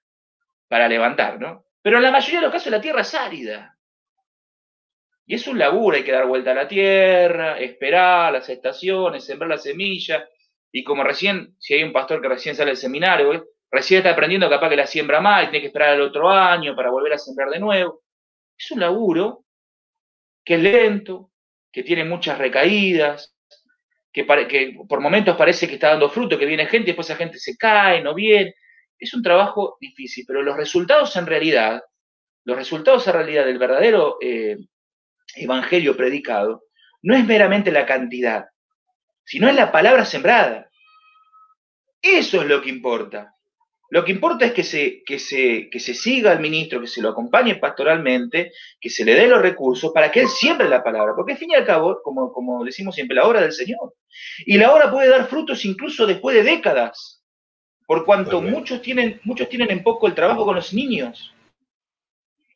para 0.69 0.89
levantar, 0.89 1.41
¿no? 1.41 1.67
Pero 1.83 1.99
en 1.99 2.05
la 2.05 2.11
mayoría 2.11 2.41
de 2.41 2.47
los 2.47 2.53
casos 2.53 2.73
la 2.73 2.81
tierra 2.81 3.03
es 3.03 3.15
árida. 3.15 3.77
Y 5.27 5.35
es 5.35 5.47
un 5.47 5.59
laburo, 5.59 5.97
hay 5.97 6.05
que 6.05 6.13
dar 6.13 6.27
vuelta 6.27 6.53
a 6.53 6.55
la 6.55 6.69
tierra, 6.69 7.59
esperar 7.59 8.33
las 8.33 8.49
estaciones, 8.49 9.25
sembrar 9.25 9.51
la 9.51 9.59
semilla. 9.59 10.29
Y 10.71 10.85
como 10.85 11.03
recién, 11.03 11.57
si 11.59 11.75
hay 11.75 11.83
un 11.83 11.93
pastor 11.93 12.21
que 12.21 12.29
recién 12.29 12.55
sale 12.55 12.71
del 12.71 12.77
seminario, 12.77 13.47
Recién 13.75 13.99
está 13.99 14.11
aprendiendo 14.11 14.49
capaz 14.49 14.69
que 14.69 14.77
la 14.77 14.87
siembra 14.87 15.21
mal 15.21 15.43
y 15.43 15.47
tiene 15.49 15.63
que 15.63 15.67
esperar 15.67 15.97
el 15.97 16.03
otro 16.03 16.31
año 16.31 16.77
para 16.77 16.91
volver 16.91 17.15
a 17.15 17.19
sembrar 17.19 17.51
de 17.51 17.59
nuevo. 17.59 18.03
Es 18.57 18.71
un 18.71 18.79
laburo 18.79 19.47
que 20.45 20.55
es 20.55 20.63
lento, 20.63 21.33
que 21.73 21.83
tiene 21.83 22.05
muchas 22.05 22.39
recaídas, 22.39 23.34
que, 24.15 24.77
por 24.89 25.01
momentos 25.01 25.37
parece 25.37 25.67
que 25.67 25.75
está 25.75 25.89
dando 25.89 26.09
fruto, 26.09 26.39
que 26.39 26.47
viene 26.47 26.67
gente 26.67 26.85
y 26.85 26.93
después 26.93 27.11
esa 27.11 27.19
gente 27.19 27.39
se 27.39 27.57
cae, 27.57 28.01
no 28.01 28.15
viene. 28.15 28.55
Es 28.97 29.13
un 29.13 29.23
trabajo 29.23 29.77
difícil, 29.81 30.25
pero 30.25 30.41
los 30.41 30.57
resultados 30.57 31.15
en 31.17 31.27
realidad, 31.27 31.83
los 32.45 32.57
resultados 32.57 33.07
en 33.09 33.15
realidad 33.15 33.45
del 33.45 33.59
verdadero 33.59 34.19
eh, 34.21 34.57
evangelio 35.35 35.97
predicado, 35.97 36.63
no 37.03 37.17
es 37.17 37.27
meramente 37.27 37.73
la 37.73 37.85
cantidad, 37.85 38.47
sino 39.25 39.49
es 39.49 39.57
la 39.57 39.73
palabra 39.73 40.05
sembrada. 40.05 40.71
Eso 42.01 42.43
es 42.43 42.49
lo 42.49 42.63
que 42.63 42.71
importa. 42.71 43.34
Lo 43.95 44.05
que 44.05 44.11
importa 44.11 44.47
es 44.47 44.53
que 44.53 44.65
se, 44.65 45.05
que, 45.05 45.21
se, 45.21 45.71
que 45.71 45.79
se 45.79 45.95
siga 45.95 46.33
al 46.33 46.41
ministro, 46.41 46.81
que 46.81 46.89
se 46.89 47.01
lo 47.01 47.11
acompañe 47.11 47.55
pastoralmente, 47.55 48.51
que 48.81 48.91
se 48.91 49.05
le 49.05 49.15
dé 49.15 49.29
los 49.29 49.41
recursos 49.41 49.93
para 49.93 50.11
que 50.11 50.19
él 50.19 50.27
siembre 50.27 50.69
la 50.69 50.83
palabra. 50.83 51.13
Porque 51.15 51.35
al 51.35 51.39
fin 51.39 51.53
y 51.53 51.55
al 51.55 51.65
cabo, 51.65 52.01
como, 52.03 52.33
como 52.33 52.65
decimos 52.65 52.97
siempre, 52.97 53.15
la 53.15 53.25
obra 53.25 53.41
del 53.41 53.53
Señor. 53.53 53.95
Y 54.47 54.59
la 54.59 54.75
obra 54.75 54.91
puede 54.91 55.09
dar 55.09 55.29
frutos 55.29 55.65
incluso 55.65 56.09
después 56.09 56.35
de 56.35 56.43
décadas. 56.43 57.23
Por 57.87 58.05
cuanto 58.05 58.43
muchos 58.43 58.83
tienen, 58.83 59.21
muchos 59.23 59.49
tienen 59.49 59.71
en 59.71 59.85
poco 59.85 60.09
el 60.09 60.15
trabajo 60.17 60.45
con 60.45 60.57
los 60.57 60.75
niños. 60.75 61.33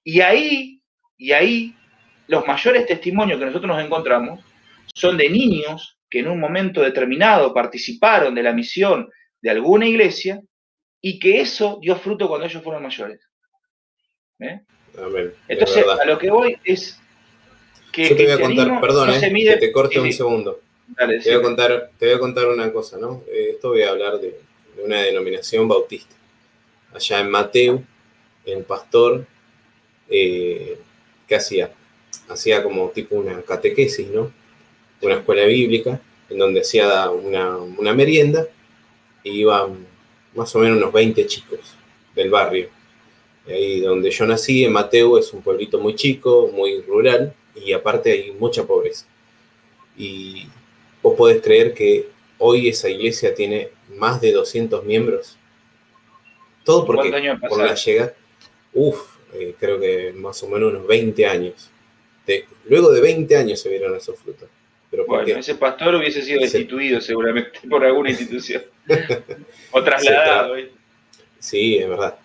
Y 0.02 0.22
ahí, 0.22 0.82
y 1.16 1.30
ahí, 1.30 1.72
los 2.26 2.44
mayores 2.48 2.84
testimonios 2.84 3.38
que 3.38 3.46
nosotros 3.46 3.68
nos 3.68 3.84
encontramos 3.84 4.40
son 4.92 5.16
de 5.16 5.30
niños 5.30 6.00
que 6.10 6.18
en 6.18 6.26
un 6.26 6.40
momento 6.40 6.82
determinado 6.82 7.54
participaron 7.54 8.34
de 8.34 8.42
la 8.42 8.52
misión 8.52 9.08
de 9.40 9.50
alguna 9.50 9.86
iglesia 9.86 10.42
y 11.00 11.18
que 11.18 11.40
eso 11.40 11.78
dio 11.80 11.96
fruto 11.96 12.28
cuando 12.28 12.46
ellos 12.46 12.62
fueron 12.62 12.82
mayores. 12.82 13.20
¿Eh? 14.40 14.60
Entonces, 15.48 15.84
a 15.86 16.04
lo 16.04 16.18
que 16.18 16.30
voy 16.30 16.56
es 16.64 17.00
que. 17.92 18.08
Yo 18.08 18.16
te 18.16 18.24
voy 18.24 18.32
a 18.32 18.40
contar, 18.40 18.80
perdón, 18.80 19.10
eh, 19.10 19.20
que 19.20 19.56
te 19.56 19.72
corte 19.72 20.00
un 20.00 20.12
segundo. 20.12 20.60
te, 20.96 21.04
voy 21.06 21.40
a 21.40 21.42
contar, 21.42 21.90
te 21.98 22.06
voy 22.06 22.14
a 22.14 22.18
contar 22.18 22.46
una 22.48 22.72
cosa, 22.72 22.98
¿no? 22.98 23.22
Eh, 23.28 23.50
esto 23.54 23.70
voy 23.70 23.82
a 23.82 23.90
hablar 23.90 24.18
de, 24.18 24.40
una 24.84 25.02
denominación 25.02 25.68
bautista. 25.68 26.14
allá 26.92 27.20
en 27.20 27.30
Mateo, 27.30 27.82
el 28.44 28.62
pastor, 28.64 29.26
¿qué 30.08 30.78
hacía? 31.34 31.72
Hacía 32.28 32.62
como 32.62 32.90
tipo 32.90 33.16
una 33.16 33.42
catequesis, 33.42 34.08
¿no? 34.08 34.32
Una 35.02 35.16
escuela 35.16 35.44
bíblica, 35.44 36.00
en 36.28 36.38
donde 36.38 36.60
hacía 36.60 37.10
una, 37.10 37.94
merienda, 37.94 38.46
y 39.22 39.40
iban 39.40 39.86
más 40.38 40.54
o 40.54 40.60
menos 40.60 40.78
unos 40.78 40.92
20 40.92 41.26
chicos 41.26 41.58
del 42.14 42.30
barrio. 42.30 42.68
Ahí 43.46 43.80
donde 43.80 44.10
yo 44.10 44.24
nací, 44.24 44.64
en 44.64 44.72
Mateo, 44.72 45.18
es 45.18 45.32
un 45.32 45.42
pueblito 45.42 45.78
muy 45.78 45.94
chico, 45.94 46.50
muy 46.52 46.80
rural, 46.82 47.34
y 47.54 47.72
aparte 47.72 48.12
hay 48.12 48.32
mucha 48.32 48.64
pobreza. 48.64 49.06
Y 49.96 50.46
vos 51.02 51.16
podés 51.16 51.42
creer 51.42 51.74
que 51.74 52.08
hoy 52.38 52.68
esa 52.68 52.88
iglesia 52.88 53.34
tiene 53.34 53.70
más 53.96 54.20
de 54.20 54.32
200 54.32 54.84
miembros. 54.84 55.36
Todo 56.64 56.86
porque 56.86 57.10
por 57.48 57.58
la 57.58 57.74
llegada, 57.74 58.14
uff, 58.74 59.16
eh, 59.34 59.54
creo 59.58 59.80
que 59.80 60.12
más 60.14 60.42
o 60.42 60.48
menos 60.48 60.70
unos 60.70 60.86
20 60.86 61.26
años. 61.26 61.70
luego 62.66 62.92
de 62.92 63.00
20 63.00 63.36
años 63.36 63.60
se 63.60 63.70
vieron 63.70 63.96
esos 63.96 64.18
frutos. 64.18 64.48
Pero 64.90 65.04
bueno, 65.06 65.38
ese 65.38 65.54
pastor 65.54 65.94
hubiese 65.96 66.22
sido 66.22 66.40
destituido 66.40 67.00
seguramente 67.00 67.60
por 67.68 67.84
alguna 67.84 68.10
institución. 68.10 68.62
o 69.70 69.82
trasladado. 69.82 70.54
sí, 71.38 71.76
es 71.76 71.88
verdad. 71.88 72.18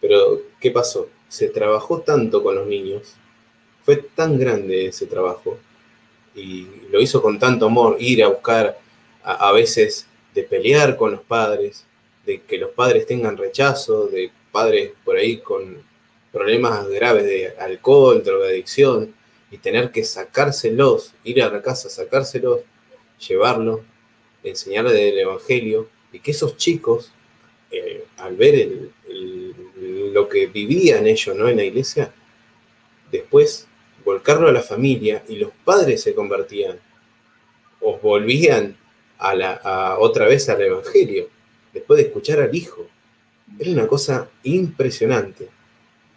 Pero, 0.00 0.42
¿qué 0.60 0.70
pasó? 0.70 1.08
Se 1.28 1.48
trabajó 1.48 2.00
tanto 2.00 2.42
con 2.42 2.54
los 2.56 2.66
niños, 2.66 3.14
fue 3.84 3.96
tan 3.96 4.38
grande 4.38 4.86
ese 4.86 5.06
trabajo, 5.06 5.58
y 6.34 6.66
lo 6.90 7.00
hizo 7.00 7.22
con 7.22 7.38
tanto 7.38 7.66
amor, 7.66 7.96
ir 7.98 8.22
a 8.22 8.28
buscar 8.28 8.78
a, 9.22 9.52
veces 9.52 10.06
de 10.34 10.42
pelear 10.42 10.96
con 10.96 11.12
los 11.12 11.22
padres, 11.22 11.86
de 12.26 12.42
que 12.42 12.58
los 12.58 12.70
padres 12.70 13.06
tengan 13.06 13.36
rechazo, 13.36 14.06
de 14.06 14.30
padres 14.50 14.92
por 15.04 15.16
ahí 15.16 15.38
con 15.38 15.82
problemas 16.30 16.88
graves 16.88 17.24
de 17.24 17.54
alcohol, 17.58 18.22
drogadicción, 18.22 19.14
y 19.52 19.58
tener 19.58 19.92
que 19.92 20.02
sacárselos, 20.02 21.14
ir 21.24 21.42
a 21.42 21.50
la 21.50 21.62
casa, 21.62 21.90
sacárselos, 21.90 22.60
llevarlo, 23.28 23.84
enseñarle 24.42 24.92
del 24.92 25.18
Evangelio, 25.18 25.88
y 26.10 26.20
que 26.20 26.32
esos 26.32 26.56
chicos, 26.56 27.12
eh, 27.70 28.04
al 28.16 28.34
ver 28.34 28.90
lo 30.12 30.28
que 30.28 30.46
vivían 30.46 31.06
ellos 31.06 31.36
¿no? 31.36 31.48
en 31.48 31.58
la 31.58 31.64
iglesia, 31.64 32.12
después 33.10 33.68
volcarlo 34.04 34.48
a 34.48 34.52
la 34.52 34.62
familia 34.62 35.22
y 35.28 35.36
los 35.36 35.50
padres 35.64 36.02
se 36.02 36.14
convertían 36.14 36.80
o 37.80 37.98
volvían 37.98 38.76
a 39.18 39.34
la, 39.34 39.96
otra 39.98 40.26
vez 40.26 40.48
al 40.48 40.62
Evangelio, 40.62 41.28
después 41.74 41.98
de 41.98 42.06
escuchar 42.06 42.40
al 42.40 42.54
Hijo. 42.54 42.86
Era 43.58 43.70
una 43.70 43.86
cosa 43.86 44.30
impresionante. 44.44 45.48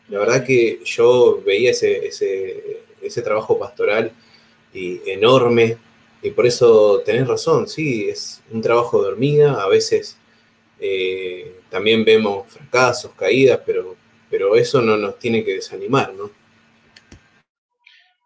La 0.07 0.19
verdad 0.19 0.45
que 0.45 0.79
yo 0.85 1.41
veía 1.45 1.71
ese, 1.71 2.84
trabajo 3.23 3.57
pastoral 3.57 4.11
y 4.73 4.99
enorme, 5.09 5.77
y 6.21 6.31
por 6.31 6.45
eso 6.45 7.01
tenés 7.05 7.27
razón, 7.27 7.67
sí, 7.67 8.09
es 8.09 8.43
un 8.51 8.61
trabajo 8.61 9.01
de 9.01 9.09
hormiga, 9.09 9.61
a 9.61 9.67
veces 9.67 10.17
eh, 10.79 11.59
también 11.69 12.03
vemos 12.03 12.51
fracasos, 12.51 13.11
caídas, 13.13 13.61
pero, 13.65 13.95
pero 14.29 14.55
eso 14.55 14.81
no 14.81 14.97
nos 14.97 15.17
tiene 15.19 15.43
que 15.43 15.55
desanimar, 15.55 16.13
¿no? 16.13 16.29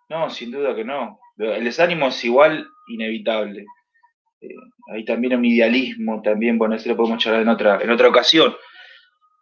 No, 0.10 0.30
sin 0.30 0.52
duda 0.52 0.76
que 0.76 0.84
no. 0.84 1.20
El 1.38 1.64
desánimo 1.64 2.08
es 2.08 2.26
igual 2.26 2.68
inevitable. 2.88 3.66
Eh, 4.42 4.48
hay 4.94 5.06
también 5.06 5.36
un 5.36 5.46
idealismo, 5.46 6.22
también, 6.22 6.58
bueno, 6.58 6.76
eso 6.76 6.90
lo 6.90 6.98
podemos 6.98 7.22
charlar 7.22 7.44
en 7.44 7.50
otra, 7.50 7.80
en 7.82 7.90
otra 7.92 8.10
ocasión. 8.10 8.56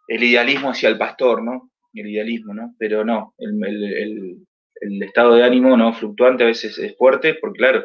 El 0.06 0.22
idealismo 0.22 0.70
hacia 0.70 0.88
el 0.88 0.98
pastor, 0.98 1.42
¿no? 1.42 1.70
El 1.94 2.08
idealismo, 2.08 2.54
¿no? 2.54 2.74
Pero 2.78 3.04
no, 3.04 3.34
el, 3.38 4.46
estado 5.02 5.34
de 5.34 5.44
ánimo 5.44 5.76
no 5.76 5.92
fluctuante 5.92 6.44
a 6.44 6.46
veces 6.46 6.78
es 6.78 6.96
fuerte, 6.96 7.34
porque 7.34 7.58
claro, 7.58 7.84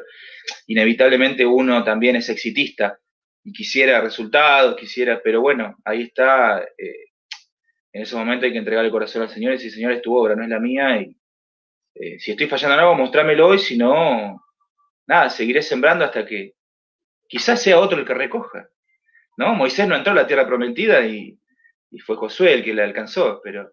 inevitablemente 0.68 1.46
uno 1.46 1.84
también 1.84 2.16
es 2.16 2.30
exitista 2.30 3.00
y 3.44 3.52
quisiera 3.52 4.02
resultados, 4.02 4.76
quisiera, 4.76 5.22
pero 5.24 5.42
bueno, 5.42 5.78
ahí 5.86 6.04
está, 6.04 6.64
eh, 6.78 7.12
en 7.92 8.02
ese 8.04 8.16
momento 8.16 8.46
hay 8.46 8.52
que 8.52 8.58
entregar 8.58 8.86
el 8.86 8.92
corazón 8.92 9.24
al 9.24 9.30
Señor 9.30 9.54
y 9.54 9.58
decir, 9.58 9.72
Señor, 9.72 9.92
es 9.92 10.02
tu 10.02 10.16
obra, 10.16 10.36
no 10.36 10.44
es 10.44 10.50
la 10.50 10.60
mía, 10.60 11.02
y 11.02 11.18
eh, 11.96 12.20
si 12.20 12.32
estoy 12.32 12.48
fallando 12.48 12.76
en 12.76 12.80
algo, 12.82 12.96
mostrámelo 12.96 13.48
hoy, 13.48 13.60
si 13.60 13.78
no, 13.78 14.44
nada, 15.08 15.30
seguiré 15.30 15.62
sembrando 15.62 16.06
hasta 16.06 16.26
que, 16.26 16.56
quizás 17.28 17.62
sea 17.62 17.80
otro 17.80 17.98
el 18.00 18.06
que 18.06 18.14
recoja. 18.14 18.70
¿no? 19.38 19.56
Moisés 19.56 19.88
no 19.88 19.96
entró 19.96 20.12
a 20.12 20.16
la 20.16 20.28
tierra 20.28 20.46
prometida 20.46 21.06
y, 21.06 21.40
fue 22.06 22.16
Josué 22.16 22.54
el 22.54 22.64
que 22.64 22.74
la 22.74 22.84
alcanzó, 22.84 23.40
pero 23.44 23.72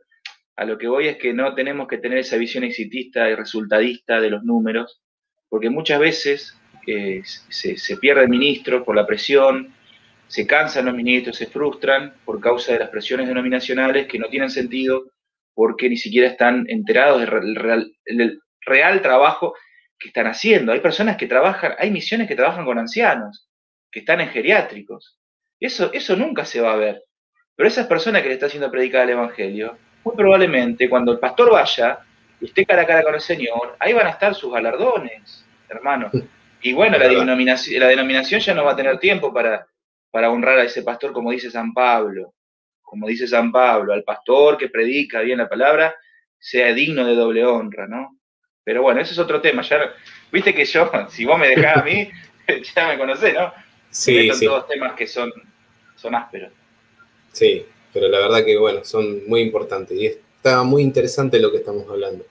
a 0.61 0.67
lo 0.67 0.77
que 0.77 0.89
voy 0.89 1.09
es 1.09 1.17
que 1.17 1.33
no 1.33 1.55
tenemos 1.55 1.89
que 1.89 1.97
tener 1.97 2.19
esa 2.19 2.37
visión 2.37 2.65
exitista 2.65 3.31
y 3.31 3.35
resultadista 3.35 4.21
de 4.21 4.29
los 4.29 4.43
números, 4.43 5.01
porque 5.49 5.71
muchas 5.71 5.99
veces 5.99 6.55
eh, 6.87 7.23
se, 7.25 7.79
se 7.79 7.97
pierden 7.97 8.29
ministros 8.29 8.85
por 8.85 8.95
la 8.95 9.07
presión, 9.07 9.73
se 10.27 10.47
cansan 10.47 10.85
los 10.85 10.95
ministros, 10.95 11.39
se 11.39 11.47
frustran 11.47 12.13
por 12.27 12.43
causa 12.43 12.75
de 12.75 12.79
las 12.79 12.91
presiones 12.91 13.27
denominacionales 13.27 14.07
que 14.07 14.19
no 14.19 14.29
tienen 14.29 14.51
sentido 14.51 15.11
porque 15.55 15.89
ni 15.89 15.97
siquiera 15.97 16.29
están 16.29 16.67
enterados 16.69 17.21
del 17.23 18.41
real, 18.61 19.01
trabajo 19.01 19.55
que 19.99 20.09
están 20.09 20.27
haciendo. 20.27 20.73
Hay 20.73 20.81
personas 20.81 21.17
que 21.17 21.27
trabajan, 21.27 21.73
hay 21.79 21.91
misiones 21.91 22.29
que 22.29 22.37
trabajan 22.37 22.67
con 22.67 22.79
ancianos, 22.79 23.49
que 23.91 24.01
están 24.01 24.21
en 24.21 24.29
geriátricos. 24.29 25.19
Eso, 25.59 25.91
eso 25.95 26.17
nunca 26.17 26.45
se 26.45 26.61
va 26.61 26.75
a 26.75 26.77
ver. 26.77 27.03
Pero 27.57 27.67
esas 27.67 27.87
personas 27.87 28.21
que 28.21 28.29
le 28.29 28.35
está 28.35 28.45
haciendo 28.45 28.71
predicar 28.71 29.05
el 29.05 29.11
Evangelio, 29.11 29.79
muy 30.05 30.17
probablemente 30.17 30.89
cuando 30.89 31.13
el 31.13 31.19
pastor 31.19 31.53
vaya 31.53 32.01
y 32.41 32.47
esté 32.47 32.65
cara 32.65 32.83
a 32.83 32.87
cara 32.87 33.03
con 33.03 33.15
el 33.15 33.21
Señor, 33.21 33.77
ahí 33.79 33.93
van 33.93 34.07
a 34.07 34.11
estar 34.11 34.35
sus 34.35 34.53
galardones, 34.53 35.45
hermano. 35.69 36.11
Y 36.63 36.73
bueno, 36.73 36.99
la 36.99 37.09
denominación, 37.09 37.81
la 37.81 37.89
denominación 37.89 38.41
ya 38.41 38.55
no 38.55 38.65
va 38.65 38.73
a 38.73 38.77
tener 38.77 38.99
tiempo 38.99 39.33
para, 39.33 39.67
para 40.11 40.31
honrar 40.31 40.59
a 40.59 40.65
ese 40.65 40.83
pastor, 40.83 41.13
como 41.13 41.31
dice 41.31 41.51
San 41.51 41.73
Pablo. 41.73 42.35
Como 42.83 43.07
dice 43.07 43.27
San 43.27 43.53
Pablo, 43.53 43.93
al 43.93 44.03
pastor 44.03 44.59
que 44.59 44.69
predica 44.69 45.21
bien 45.21 45.39
la 45.39 45.49
palabra, 45.49 45.95
sea 46.39 46.73
digno 46.73 47.07
de 47.07 47.15
doble 47.15 47.45
honra, 47.45 47.87
¿no? 47.87 48.19
Pero 48.65 48.83
bueno, 48.83 49.01
ese 49.01 49.13
es 49.13 49.19
otro 49.19 49.41
tema. 49.41 49.63
Ya, 49.63 49.93
Viste 50.33 50.55
que 50.55 50.65
yo, 50.65 50.91
si 51.09 51.25
vos 51.25 51.39
me 51.39 51.49
dejás 51.49 51.79
a 51.79 51.83
mí, 51.83 52.11
ya 52.75 52.89
me 52.89 52.99
conocés, 52.99 53.35
¿no? 53.35 53.53
Sí, 53.91 54.31
sí. 54.33 54.47
todos 54.47 54.67
temas 54.69 54.95
que 54.95 55.07
son, 55.07 55.33
son 55.97 56.15
ásperos. 56.15 56.53
Sí, 57.33 57.67
pero 57.93 58.09
la 58.09 58.19
verdad 58.19 58.45
que, 58.45 58.57
bueno, 58.57 58.85
son 58.85 59.27
muy 59.29 59.41
importantes 59.41 59.99
y 59.99 60.07
está 60.07 60.63
muy 60.63 60.83
interesante 60.83 61.39
lo 61.39 61.51
que 61.51 61.59
estamos 61.59 61.89
hablando. 61.89 62.25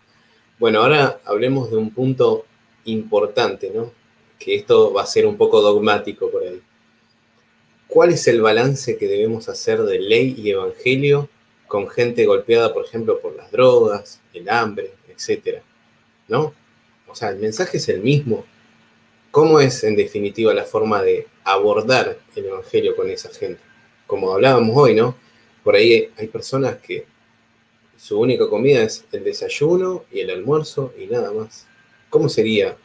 Bueno, 0.58 0.82
ahora 0.82 1.20
hablemos 1.26 1.72
de 1.72 1.78
un 1.78 1.92
punto 1.92 2.46
importante, 2.86 3.72
¿no? 3.74 3.92
Que 4.38 4.56
esto 4.56 4.94
va 4.94 5.04
a 5.04 5.06
ser 5.06 5.26
un 5.26 5.38
poco 5.38 5.62
dogmático 5.62 6.30
por 6.30 6.44
ahí. 6.44 6.62
¿Cuál 7.88 8.12
es 8.12 8.28
el 8.28 8.42
balance 8.42 8.98
que 8.98 9.08
debemos 9.08 9.50
hacer 9.50 9.82
de 9.84 10.00
ley 10.00 10.36
y 10.38 10.52
evangelio 10.52 11.30
con 11.68 11.88
gente 11.88 12.26
golpeada, 12.26 12.74
por 12.74 12.86
ejemplo, 12.86 13.20
por 13.20 13.36
las 13.36 13.52
drogas, 13.52 14.22
el 14.34 14.50
hambre, 14.50 14.92
etcétera? 15.08 15.64
¿No? 16.28 16.54
O 17.08 17.16
sea, 17.16 17.30
el 17.30 17.38
mensaje 17.38 17.78
es 17.78 17.90
el 17.90 18.02
mismo, 18.02 18.46
¿Cómo 19.32 19.60
es 19.60 19.84
en 19.84 19.96
definitiva 19.96 20.56
la 20.56 20.64
forma 20.64 21.04
de 21.04 21.28
abordar 21.44 22.18
el 22.36 22.46
Evangelio 22.46 22.96
con 22.96 23.12
esa 23.12 23.30
gente? 23.30 23.62
Como 24.08 24.34
hablábamos 24.34 24.76
hoy, 24.76 24.96
¿no? 24.96 25.16
Por 25.70 25.76
ahí 25.76 26.10
hay 26.18 26.26
personas 26.26 26.78
que 26.78 27.06
su 27.96 28.20
única 28.20 28.50
comida 28.50 28.82
es 28.82 29.08
el 29.12 29.24
desayuno 29.24 30.06
y 30.12 30.22
el 30.22 30.32
almuerzo 30.32 30.96
y 30.98 31.06
nada 31.06 31.32
más. 31.32 31.70
¿Cómo 32.10 32.28
sería 32.28 32.76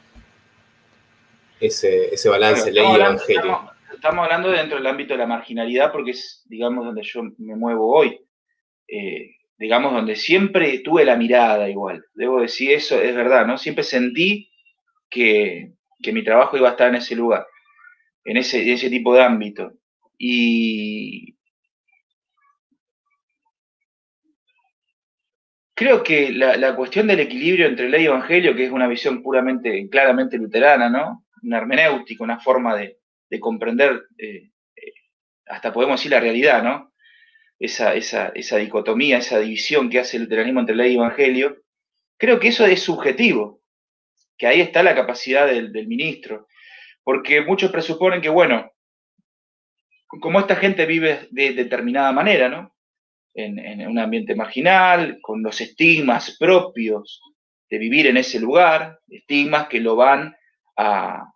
ese, 1.59 2.11
balance 2.28 2.70
ley-evangelio? 2.70 3.70
Estamos, 3.90 4.24
hablando 4.24 4.51
dentro 4.51 4.77
del 4.77 4.86
ámbito 4.86 5.15
de 5.15 5.19
la 5.20 5.27
marginalidad 5.27 5.93
porque 5.93 6.11
es, 6.11 6.43
digamos, 6.44 6.85
donde 6.85 7.02
yo 7.02 7.23
me 7.39 7.56
muevo 7.56 7.90
hoy. 7.90 8.20
Eh, 8.86 9.31
digamos, 9.56 9.94
donde 9.94 10.15
siempre 10.15 10.81
tuve 10.81 11.06
la 11.06 11.16
mirada 11.16 11.70
igual. 11.70 12.05
Debo 12.12 12.43
decir 12.43 12.73
eso, 12.73 13.01
es 13.01 13.16
verdad, 13.16 13.47
¿no? 13.47 13.56
Siempre 13.56 13.82
sentí 13.82 14.51
que, 15.09 15.73
que 16.02 16.12
mi 16.12 16.23
trabajo 16.23 16.59
iba 16.59 16.69
a 16.69 16.73
estar 16.73 16.90
en 16.90 16.97
ese 16.97 17.16
lugar, 17.16 17.47
en 18.27 18.36
ese, 18.36 18.70
ese 18.70 18.90
tipo 18.90 19.15
de 19.15 19.23
ámbito. 19.23 19.73
Y 20.19 21.34
creo 25.74 26.02
que 26.02 26.30
la, 26.30 26.76
cuestión 26.76 27.06
del 27.06 27.20
equilibrio 27.20 27.66
entre 27.66 27.88
ley 27.88 28.05
y 28.05 28.06
evangelio, 28.06 28.55
que 28.55 28.64
es 28.64 28.70
una 28.70 28.86
visión 28.86 29.22
puramente, 29.22 29.88
claramente 29.90 30.38
luterana, 30.38 30.88
¿no? 30.88 31.26
Una 31.42 31.59
hermenéutica, 31.59 32.24
una 32.24 32.40
forma 32.40 32.76
de, 32.76 32.98
comprender, 33.40 34.05
eh, 34.16 34.51
eh, 34.76 34.92
hasta 35.46 35.72
podemos 35.72 35.98
decir 35.98 36.12
la 36.12 36.20
realidad, 36.20 36.62
¿no? 36.62 36.92
Esa, 37.59 38.32
dicotomía, 38.59 39.18
esa 39.18 39.40
división 39.40 39.90
que 39.90 39.98
hace 39.98 40.16
el 40.16 40.24
luteranismo 40.24 40.60
entre 40.60 40.76
ley 40.76 40.92
y 40.92 40.96
evangelio, 40.96 41.62
creo 42.16 42.38
que 42.38 42.48
eso 42.48 42.64
es 42.64 42.80
subjetivo 42.80 43.60
que 44.38 44.46
ahí 44.46 44.60
está 44.60 44.82
la 44.82 44.94
capacidad 44.94 45.46
del, 45.46 45.86
ministro. 45.86 46.46
Porque 47.02 47.42
muchos 47.42 47.70
presuponen 47.70 48.20
que, 48.20 48.28
bueno, 48.28 48.72
como 50.20 50.40
esta 50.40 50.56
gente 50.56 50.86
vive 50.86 51.28
de 51.30 51.52
determinada 51.52 52.12
manera, 52.12 52.48
¿no? 52.48 52.74
En, 53.35 53.86
un 53.86 53.98
ambiente 53.98 54.35
marginal, 54.35 55.19
con 55.20 55.43
los 55.43 55.61
estigmas 55.61 56.36
propios 56.39 57.20
de 57.69 57.78
vivir 57.78 58.06
en 58.06 58.16
ese 58.16 58.39
lugar, 58.39 59.01
estigmas 59.09 59.69
que 59.69 59.81
lo 59.81 59.97
van 59.97 60.36
a, 60.77 61.31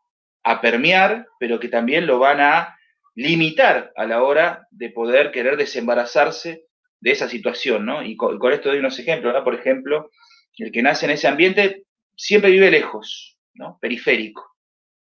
permear, 0.62 1.26
pero 1.38 1.60
que 1.60 1.68
también 1.68 2.06
lo 2.06 2.18
van 2.18 2.40
a 2.40 2.74
limitar 3.14 3.92
a 3.96 4.06
la 4.06 4.22
hora 4.22 4.66
de 4.70 4.88
poder 4.88 5.30
querer 5.30 5.58
desembarazarse 5.58 6.64
de 7.00 7.10
esa 7.10 7.28
situación, 7.28 7.84
¿no? 7.84 8.02
Y 8.02 8.16
con, 8.16 8.40
esto 8.50 8.70
doy 8.70 8.78
unos 8.78 8.98
ejemplos. 8.98 9.34
Por 9.44 9.54
ejemplo, 9.54 10.10
el 10.56 10.72
que 10.72 10.80
nace 10.80 11.04
en 11.04 11.12
ese 11.12 11.28
ambiente 11.28 11.84
siempre 12.16 12.50
vive 12.50 12.70
lejos, 12.70 13.38
¿no? 13.52 13.78
Periférico, 13.78 14.56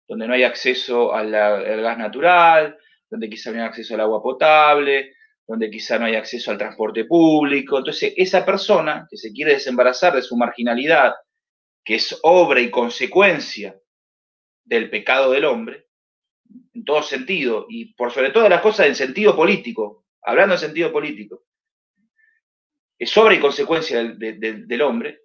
donde 0.07 0.27
no 0.27 0.33
hay 0.33 0.41
acceso 0.41 1.13
al 1.13 1.29
gas 1.29 1.97
natural, 1.99 2.75
donde 3.07 3.29
quizá 3.29 3.51
no 3.51 3.59
hay 3.59 3.67
acceso 3.67 3.93
al 3.93 4.01
agua 4.01 4.23
potable, 4.23 5.13
donde 5.47 5.69
quizá 5.69 5.99
no 5.99 6.05
hay 6.05 6.15
acceso 6.15 6.51
al 6.51 6.57
transporte 6.57 7.05
público. 7.05 7.77
Entonces, 7.77 8.13
esa 8.17 8.45
persona 8.45 9.07
que 9.09 9.17
se 9.17 9.31
quiere 9.31 9.53
desembarazar 9.53 10.15
de 10.15 10.21
su 10.21 10.35
marginalidad, 10.35 11.13
que 11.83 11.95
es 11.95 12.17
obra 12.23 12.59
y 12.61 12.71
consecuencia 12.71 13.79
del 14.63 14.89
pecado 14.89 15.31
del 15.31 15.45
hombre, 15.45 15.87
en 16.73 16.83
todo 16.83 17.03
sentido, 17.03 17.67
y 17.69 17.93
por 17.93 18.11
sobre 18.11 18.31
todas 18.31 18.49
las 18.49 18.61
cosas 18.61 18.87
en 18.87 18.95
sentido 18.95 19.35
político, 19.35 20.05
hablando 20.23 20.55
en 20.55 20.59
sentido 20.59 20.91
político, 20.91 21.43
es 22.97 23.15
obra 23.17 23.35
y 23.35 23.39
consecuencia 23.39 24.03
del, 24.03 24.81
hombre, 24.81 25.21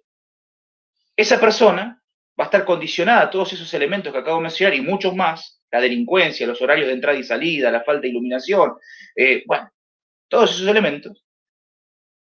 esa 1.15 1.39
persona 1.39 2.01
va 2.39 2.43
a 2.43 2.47
estar 2.47 2.65
condicionada 2.65 3.21
a 3.21 3.29
todos 3.29 3.53
esos 3.53 3.73
elementos 3.73 4.11
que 4.11 4.19
acabo 4.19 4.37
de 4.37 4.43
mencionar 4.43 4.75
y 4.75 4.81
muchos 4.81 5.15
más, 5.15 5.61
la 5.71 5.79
delincuencia, 5.79 6.45
los 6.45 6.61
horarios 6.61 6.87
de 6.87 6.93
entrada 6.93 7.17
y 7.17 7.23
salida, 7.23 7.71
la 7.71 7.83
falta 7.83 8.01
de 8.01 8.09
iluminación, 8.09 8.73
eh, 9.15 9.43
bueno, 9.45 9.71
todos 10.31 10.55
esos 10.55 10.67
elementos 10.67 11.25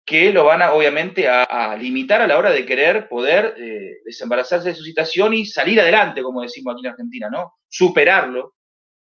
que 0.05 0.32
lo 0.32 0.44
van 0.44 0.62
a, 0.62 0.73
obviamente, 0.73 1.28
a, 1.28 1.77
limitar 1.77 2.23
a 2.23 2.27
la 2.27 2.39
hora 2.39 2.51
de 2.51 2.64
querer 2.66 3.09
poder 3.09 3.55
eh, 3.56 3.98
desembarazarse 4.05 4.70
de 4.70 4.74
su 4.74 4.82
situación 4.82 5.35
y 5.35 5.44
salir 5.47 5.78
adelante, 5.78 6.23
como 6.23 6.43
decimos 6.43 6.73
aquí 6.73 6.86
en 6.86 6.90
Argentina, 6.90 7.31
¿no? 7.31 7.55
Superarlo 7.69 8.55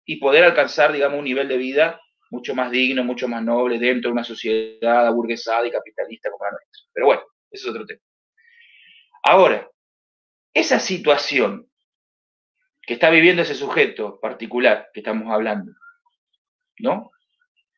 y 0.04 0.16
poder 0.16 0.44
alcanzar, 0.44 0.92
digamos, 0.92 1.18
un 1.18 1.24
nivel 1.24 1.48
de 1.48 1.56
vida 1.56 2.00
mucho 2.30 2.54
más 2.54 2.70
digno, 2.70 3.02
mucho 3.02 3.26
más 3.28 3.42
noble 3.42 3.78
dentro 3.78 4.10
de 4.10 4.12
una 4.12 4.24
sociedad 4.24 5.06
aburguesada 5.06 5.66
y 5.66 5.70
capitalista 5.70 6.30
como 6.30 6.44
la 6.44 6.52
nuestra. 6.52 6.86
Pero 6.92 7.06
bueno, 7.06 7.22
ese 7.50 7.64
es 7.64 7.70
otro 7.70 7.86
tema. 7.86 8.00
Ahora, 9.22 9.68
esa 10.52 10.78
situación 10.78 11.68
que 12.82 12.94
está 12.94 13.08
viviendo 13.10 13.42
ese 13.42 13.54
sujeto 13.54 14.20
particular 14.20 14.90
que 14.92 15.00
estamos 15.00 15.32
hablando, 15.32 15.72
¿no? 16.78 17.10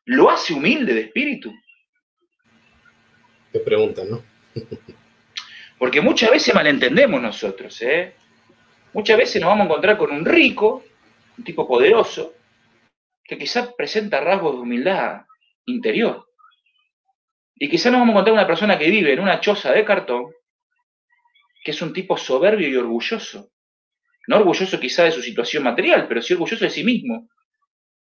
Lo 0.09 0.31
hace 0.31 0.55
humilde 0.55 0.95
de 0.95 1.01
espíritu. 1.03 1.55
Te 3.53 3.61
preguntan, 3.61 4.11
¿no? 4.11 4.25
Porque 5.79 6.01
muchas 6.01 6.31
veces 6.31 6.55
malentendemos 6.55 7.21
nosotros, 7.21 7.81
¿eh? 7.83 8.15
Muchas 8.95 9.19
veces 9.19 9.41
nos 9.41 9.51
vamos 9.51 9.65
a 9.65 9.69
encontrar 9.69 9.99
con 9.99 10.11
un 10.11 10.25
rico, 10.25 10.83
un 11.37 11.45
tipo 11.45 11.69
poderoso, 11.69 12.35
que 13.23 13.37
quizás 13.37 13.75
presenta 13.77 14.21
rasgos 14.21 14.55
de 14.55 14.61
humildad 14.63 15.23
interior. 15.67 16.27
Y 17.57 17.69
quizás 17.69 17.93
nos 17.93 18.01
vamos 18.01 18.15
a 18.15 18.15
encontrar 18.15 18.33
una 18.33 18.47
persona 18.47 18.79
que 18.79 18.91
vive 18.91 19.13
en 19.13 19.21
una 19.21 19.41
choza 19.41 19.73
de 19.73 19.85
cartón, 19.85 20.33
que 21.63 21.73
es 21.73 21.83
un 21.83 21.93
tipo 21.93 22.17
soberbio 22.17 22.67
y 22.67 22.77
orgulloso. 22.77 23.51
No 24.27 24.37
orgulloso 24.37 24.81
quizá 24.81 25.05
de 25.05 25.13
su 25.13 25.21
situación 25.21 25.65
material, 25.65 26.09
pero 26.09 26.23
sí 26.23 26.33
orgulloso 26.33 26.65
de 26.65 26.71
sí 26.71 26.83
mismo. 26.83 27.29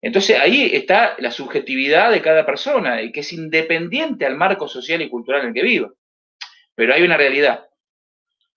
Entonces 0.02 0.40
ahí 0.40 0.72
está 0.74 1.16
la 1.20 1.30
subjetividad 1.30 2.12
de 2.12 2.22
cada 2.22 2.46
persona 2.46 3.02
y 3.04 3.12
que 3.12 3.20
es 3.20 3.32
independiente 3.34 4.26
al 4.26 4.36
marco 4.36 4.68
social 4.68 5.02
y 5.02 5.10
cultural 5.10 5.42
en 5.42 5.48
el 5.50 5.54
que 5.54 5.62
viva. 5.62 5.94
Pero 6.74 6.94
hay 6.94 7.04
una 7.04 7.18
realidad. 7.18 7.68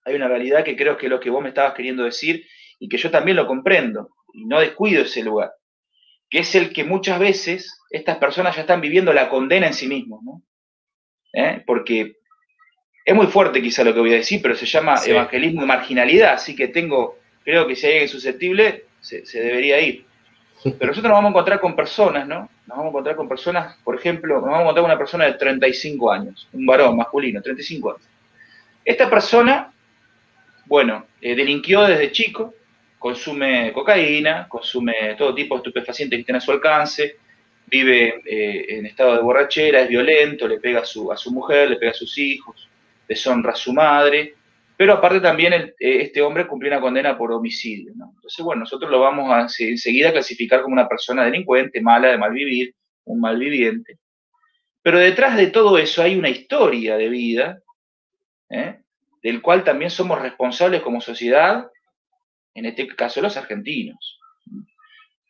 Hay 0.03 0.15
una 0.15 0.27
realidad 0.27 0.63
que 0.63 0.75
creo 0.75 0.97
que 0.97 1.05
es 1.05 1.09
lo 1.09 1.19
que 1.19 1.29
vos 1.29 1.43
me 1.43 1.49
estabas 1.49 1.75
queriendo 1.75 2.03
decir 2.03 2.45
y 2.79 2.89
que 2.89 2.97
yo 2.97 3.11
también 3.11 3.37
lo 3.37 3.45
comprendo 3.45 4.09
y 4.33 4.45
no 4.45 4.59
descuido 4.59 5.03
ese 5.03 5.23
lugar, 5.23 5.51
que 6.29 6.39
es 6.39 6.55
el 6.55 6.73
que 6.73 6.83
muchas 6.83 7.19
veces 7.19 7.79
estas 7.89 8.17
personas 8.17 8.55
ya 8.55 8.61
están 8.61 8.81
viviendo 8.81 9.13
la 9.13 9.29
condena 9.29 9.67
en 9.67 9.73
sí 9.73 9.87
mismos, 9.87 10.21
¿no? 10.23 10.43
¿Eh? 11.33 11.63
Porque 11.65 12.17
es 13.05 13.15
muy 13.15 13.27
fuerte 13.27 13.61
quizá 13.61 13.83
lo 13.83 13.93
que 13.93 13.99
voy 13.99 14.13
a 14.13 14.17
decir, 14.17 14.41
pero 14.41 14.55
se 14.55 14.65
llama 14.65 14.95
evangelismo 15.05 15.63
y 15.63 15.65
marginalidad, 15.65 16.33
así 16.33 16.55
que 16.55 16.67
tengo, 16.67 17.17
creo 17.43 17.67
que 17.67 17.75
si 17.75 17.85
hay 17.85 17.93
alguien 17.93 18.09
susceptible, 18.09 18.85
se 18.99 19.39
debería 19.39 19.79
ir. 19.79 20.05
Pero 20.65 20.87
nosotros 20.87 21.03
nos 21.03 21.17
vamos 21.17 21.29
a 21.29 21.29
encontrar 21.29 21.59
con 21.59 21.75
personas, 21.75 22.27
¿no? 22.27 22.49
Nos 22.65 22.77
vamos 22.77 22.85
a 22.85 22.89
encontrar 22.89 23.15
con 23.15 23.29
personas, 23.29 23.77
por 23.83 23.95
ejemplo, 23.95 24.35
nos 24.35 24.45
vamos 24.45 24.57
a 24.57 24.61
encontrar 24.61 24.81
con 24.81 24.91
una 24.91 24.97
persona 24.97 25.25
de 25.25 25.33
35 25.33 26.11
años, 26.11 26.47
un 26.53 26.65
varón 26.65 26.97
masculino, 26.97 27.39
35 27.39 27.91
años. 27.91 28.01
Esta 28.83 29.07
persona, 29.07 29.71
bueno, 30.65 31.05
eh, 31.21 31.35
delinquió 31.35 31.83
desde 31.83 32.11
chico, 32.11 32.55
consume 32.97 33.71
cocaína, 33.73 34.47
consume 34.49 35.13
todo 35.15 35.35
tipo 35.35 35.53
de 35.53 35.59
estupefacientes 35.59 36.17
que 36.17 36.21
estén 36.21 36.35
a 36.37 36.41
su 36.41 36.51
alcance, 36.51 37.17
vive 37.67 38.23
eh, 38.25 38.65
en 38.69 38.87
estado 38.87 39.17
de 39.17 39.21
borrachera, 39.21 39.81
es 39.81 39.89
violento, 39.89 40.47
le 40.47 40.59
pega 40.59 40.79
a 40.79 40.85
su, 40.85 41.11
a 41.11 41.17
su 41.17 41.31
mujer, 41.31 41.69
le 41.69 41.75
pega 41.75 41.91
a 41.91 41.95
sus 41.95 42.17
hijos, 42.17 42.67
deshonra 43.07 43.51
a 43.51 43.55
su 43.55 43.71
madre, 43.71 44.33
pero 44.77 44.93
aparte 44.93 45.21
también 45.21 45.53
eh, 45.53 45.73
este 45.79 46.21
hombre 46.21 46.47
cumplió 46.47 46.71
una 46.71 46.81
condena 46.81 47.17
por 47.17 47.31
homicidio. 47.31 47.91
Entonces, 47.91 48.43
bueno, 48.43 48.61
nosotros 48.61 48.91
lo 48.91 48.99
vamos 48.99 49.31
a 49.31 49.47
enseguida 49.63 50.11
clasificar 50.11 50.61
como 50.61 50.73
una 50.73 50.87
persona 50.87 51.23
delincuente, 51.23 51.81
mala, 51.81 52.09
de 52.09 52.17
mal 52.17 52.33
vivir, 52.33 52.73
un 53.05 53.21
malviviente. 53.21 53.99
Pero 54.81 54.99
detrás 54.99 55.37
de 55.37 55.47
todo 55.47 55.77
eso 55.77 56.03
hay 56.03 56.17
una 56.17 56.29
historia 56.29 56.97
de 56.97 57.09
vida, 57.09 57.59
¿eh? 58.49 58.81
del 59.23 59.41
cual 59.41 59.63
también 59.63 59.89
somos 59.89 60.21
responsables 60.21 60.81
como 60.81 61.01
sociedad, 61.01 61.67
en 62.53 62.65
este 62.65 62.87
caso 62.87 63.21
los 63.21 63.37
argentinos. 63.37 64.19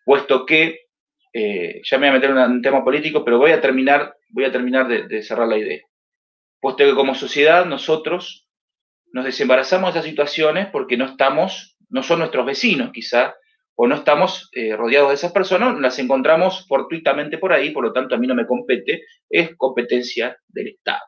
Puesto 0.04 0.46
que, 0.46 0.88
eh, 1.34 1.82
ya 1.84 1.98
me 1.98 2.08
voy 2.08 2.18
a 2.18 2.20
meter 2.20 2.30
en 2.32 2.38
un 2.38 2.62
tema 2.62 2.84
político, 2.84 3.24
pero 3.24 3.38
voy 3.38 3.52
a 3.52 3.62
terminar, 3.62 4.16
voy 4.30 4.46
a 4.46 4.52
terminar 4.52 4.88
de 4.88 5.24
cerrar 5.24 5.48
la 5.48 5.58
idea. 5.58 5.82
Puesto 6.60 6.84
que 6.84 6.96
como 6.96 7.14
sociedad 7.14 7.66
nosotros 7.66 8.45
nos 9.16 9.24
desembarazamos 9.24 9.94
de 9.94 10.00
esas 10.00 10.10
situaciones 10.10 10.68
porque 10.74 10.98
no 10.98 11.06
estamos, 11.06 11.78
no 11.88 12.04
son 12.04 12.20
nuestros 12.20 12.46
vecinos 12.46 12.92
quizá, 12.92 13.34
o 13.76 13.88
no 13.88 13.96
estamos 13.96 14.50
eh, 14.52 14.76
rodeados 14.76 15.08
de 15.08 15.16
esas 15.16 15.32
personas, 15.32 15.80
las 15.80 15.98
encontramos 16.00 16.68
fortuitamente 16.68 17.38
por 17.38 17.54
ahí, 17.54 17.70
por 17.70 17.86
lo 17.86 17.94
tanto 17.94 18.14
a 18.14 18.18
mí 18.18 18.28
no 18.28 18.36
me 18.36 18.46
compete, 18.46 19.04
es 19.30 19.56
competencia 19.56 20.38
del 20.50 20.68
Estado, 20.68 21.00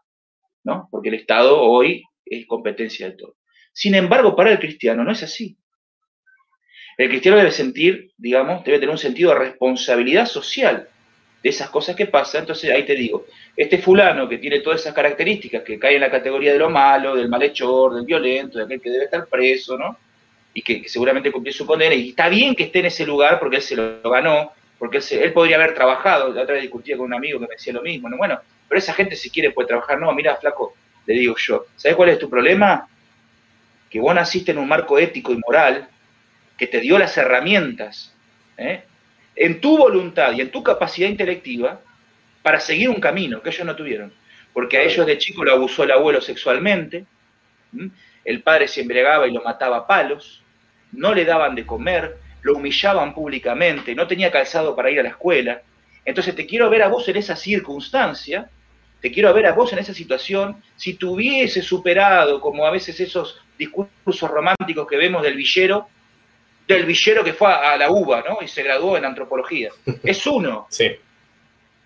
¿no? 0.64 0.88
Porque 0.90 1.10
el 1.10 1.16
Estado 1.16 1.62
hoy 1.62 2.02
es 2.24 2.48
competencia 2.48 3.10
de 3.10 3.18
todo. 3.18 3.36
Sin 3.74 3.94
embargo, 3.94 4.38
para 4.38 4.54
el 4.54 4.60
cristiano 4.60 5.04
no 5.04 5.12
es 5.12 5.24
así. 5.24 5.58
El 6.98 7.10
cristiano 7.10 7.38
debe 7.38 7.52
sentir, 7.52 8.14
digamos, 8.16 8.64
debe 8.64 8.78
tener 8.78 8.92
un 8.92 8.98
sentido 8.98 9.32
de 9.32 9.40
responsabilidad 9.40 10.28
social 10.28 10.88
de 11.41 11.49
esas 11.49 11.69
cosas 11.69 11.95
que 11.95 12.07
pasan. 12.07 12.41
Entonces 12.41 12.72
ahí 12.72 12.84
te 12.84 12.95
digo, 12.95 13.26
este 13.55 13.77
fulano 13.77 14.27
que 14.27 14.38
tiene 14.38 14.59
todas 14.59 14.81
esas 14.81 14.93
características, 14.93 15.64
que 15.64 15.80
cae 15.80 15.95
en 15.95 16.01
la 16.01 16.11
categoría 16.11 16.53
de 16.53 16.59
lo 16.59 16.69
malo, 16.69 17.15
del 17.15 17.30
malhechor, 17.30 17.95
del 17.95 18.05
violento, 18.05 18.57
de 18.57 18.65
aquel 18.65 18.81
que 18.81 18.89
debe 18.89 19.05
estar 19.05 19.26
preso, 19.27 19.77
¿no? 19.77 19.97
Y 20.53 20.61
que, 20.61 20.88
seguramente 20.88 21.31
cumplió 21.31 21.53
su 21.53 21.65
condena, 21.65 21.93
y 21.93 22.09
está 22.09 22.30
bien 22.30 22.55
que 22.55 22.64
esté 22.64 22.80
en 22.80 22.88
ese 22.88 23.05
lugar 23.05 23.39
porque 23.39 23.57
él 23.57 23.61
se 23.61 23.76
lo, 23.76 24.01
ganó, 24.09 24.51
porque 24.80 24.99
él, 25.11 25.34
podría 25.34 25.57
haber 25.57 25.73
trabajado, 25.73 26.34
la 26.34 26.41
otra 26.41 26.55
vez 26.55 26.64
discutía 26.64 26.97
con 26.97 27.07
un 27.07 27.14
amigo 27.14 27.39
que 27.39 27.47
me 27.47 27.55
decía 27.55 27.73
lo 27.73 27.81
mismo, 27.81 28.09
¿no? 28.09 28.18
Bueno, 28.18 28.39
pero 28.68 28.80
esa 28.80 28.93
gente 28.93 29.15
si 29.15 29.30
quiere 29.30 29.51
puede 29.51 29.68
trabajar, 29.68 29.99
no, 29.99 30.11
mira, 30.14 30.35
flaco, 30.38 30.76
le 31.05 31.14
digo 31.14 31.35
yo, 31.38 31.68
¿sabes 31.76 31.95
cuál 31.95 32.09
es 32.09 32.19
tu 32.19 32.30
problema? 32.30 32.88
Que 33.89 33.99
vos 33.99 34.14
naciste 34.14 34.51
en 34.51 34.57
un 34.57 34.68
marco 34.68 34.97
ético 34.99 35.31
y 35.31 35.38
moral 35.38 35.88
que 36.57 36.68
te 36.68 36.80
dio 36.80 36.97
las 36.97 37.15
herramientas, 37.18 38.14
¿eh? 38.57 38.84
En 39.38 39.61
tu 39.61 39.77
voluntad 39.77 40.34
y 40.34 40.41
en 40.41 40.51
tu 40.51 40.64
capacidad 40.64 41.07
intelectiva 41.07 41.80
para 42.41 42.59
seguir 42.59 42.89
un 42.89 42.99
camino 42.99 43.41
que 43.41 43.49
ellos 43.49 43.65
no 43.65 43.76
tuvieron. 43.76 44.11
Porque 44.51 44.77
a 44.77 44.84
ellos 44.84 45.05
de 45.05 45.18
chico 45.18 45.43
lo 45.43 45.53
abusó 45.53 45.84
el 45.84 45.91
abuelo 45.91 46.19
sexualmente, 46.19 47.05
el 48.26 48.41
padre 48.41 48.68
se 48.68 48.81
embriagaba 48.81 49.27
y 49.27 49.31
lo 49.31 49.43
mataba 49.43 49.77
a 49.77 49.88
palos, 49.88 50.43
no 50.91 51.14
le 51.14 51.26
daban 51.26 51.53
de 51.53 51.65
comer, 51.65 52.18
lo 52.41 52.55
humillaban 52.55 53.14
públicamente, 53.14 53.93
no 53.93 54.07
tenía 54.07 54.31
calzado 54.31 54.76
para 54.76 54.89
ir 54.89 54.99
a 54.99 55.03
la 55.03 55.09
escuela. 55.09 55.61
Entonces 56.03 56.35
te 56.35 56.45
quiero 56.47 56.69
ver 56.69 56.81
a 56.81 56.88
vos 56.88 57.07
en 57.07 57.18
esa 57.18 57.35
circunstancia, 57.35 58.49
te 59.01 59.11
quiero 59.11 59.31
ver 59.34 59.45
a 59.45 59.53
vos 59.53 59.72
en 59.73 59.80
esa 59.80 59.93
situación, 59.93 60.64
si 60.76 60.95
tuviese 60.95 61.61
superado, 61.61 62.41
como 62.41 62.65
a 62.65 62.72
veces 62.72 62.99
esos 62.99 63.39
discursos 63.57 64.31
románticos 64.31 64.88
que 64.88 64.97
vemos 64.97 65.22
del 65.22 65.35
villero, 65.35 65.88
del 66.68 66.85
villero 66.85 67.23
que 67.23 67.34
fue 67.34 67.52
a 67.52 67.77
la 67.77 67.89
UBA, 67.89 68.23
¿no? 68.27 68.38
Y 68.41 68.48
se 68.48 68.61
graduó 68.61 68.98
en 68.98 69.06
antropología. 69.06 69.72
Es 70.03 70.27
uno. 70.27 70.68
Sí. 70.69 70.91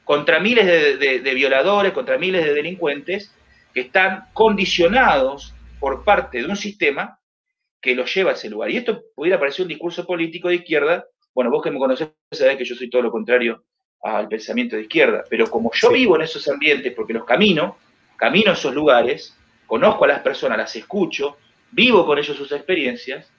Contra 0.04 0.40
miles 0.40 0.66
de, 0.66 1.34
violadores, 1.34 1.94
contra 1.94 2.18
miles 2.18 2.44
de 2.44 2.54
delincuentes 2.54 3.34
que 3.74 3.82
están 3.82 4.26
condicionados 4.34 5.54
por 5.80 6.04
parte 6.04 6.40
de 6.40 6.46
un 6.46 6.58
sistema 6.58 7.20
que 7.80 7.96
los 7.96 8.14
lleva 8.14 8.32
a 8.32 8.34
ese 8.34 8.50
lugar. 8.50 8.70
Y 8.72 8.78
esto 8.78 9.04
pudiera 9.16 9.40
parecer 9.40 9.64
un 9.64 9.70
discurso 9.70 10.06
político 10.06 10.50
de 10.50 10.56
izquierda. 10.56 11.06
Bueno, 11.34 11.50
vos 11.50 11.64
que 11.64 11.72
me 11.72 11.80
conocés 11.80 12.10
sabés 12.32 12.58
que 12.58 12.66
yo 12.66 12.76
soy 12.76 12.90
todo 12.90 13.04
lo 13.04 13.12
contrario 13.12 13.64
al 14.04 14.28
pensamiento 14.28 14.76
de 14.76 14.84
izquierda. 14.84 15.24
Pero 15.30 15.50
como 15.50 15.72
yo 15.74 15.92
vivo 15.92 16.16
en 16.16 16.24
esos 16.24 16.48
ambientes, 16.50 16.94
porque 16.94 17.14
los 17.14 17.24
camino, 17.24 17.78
camino 18.18 18.52
a 18.52 18.56
esos 18.56 18.74
lugares, 18.74 19.38
conozco 19.66 20.04
a 20.04 20.10
las 20.10 20.20
personas, 20.20 20.58
las 20.58 20.76
escucho, 20.76 21.38
vivo 21.72 22.06
con 22.06 22.18
ellos 22.18 22.36
sus 22.36 22.52
experiencias, 22.52 23.32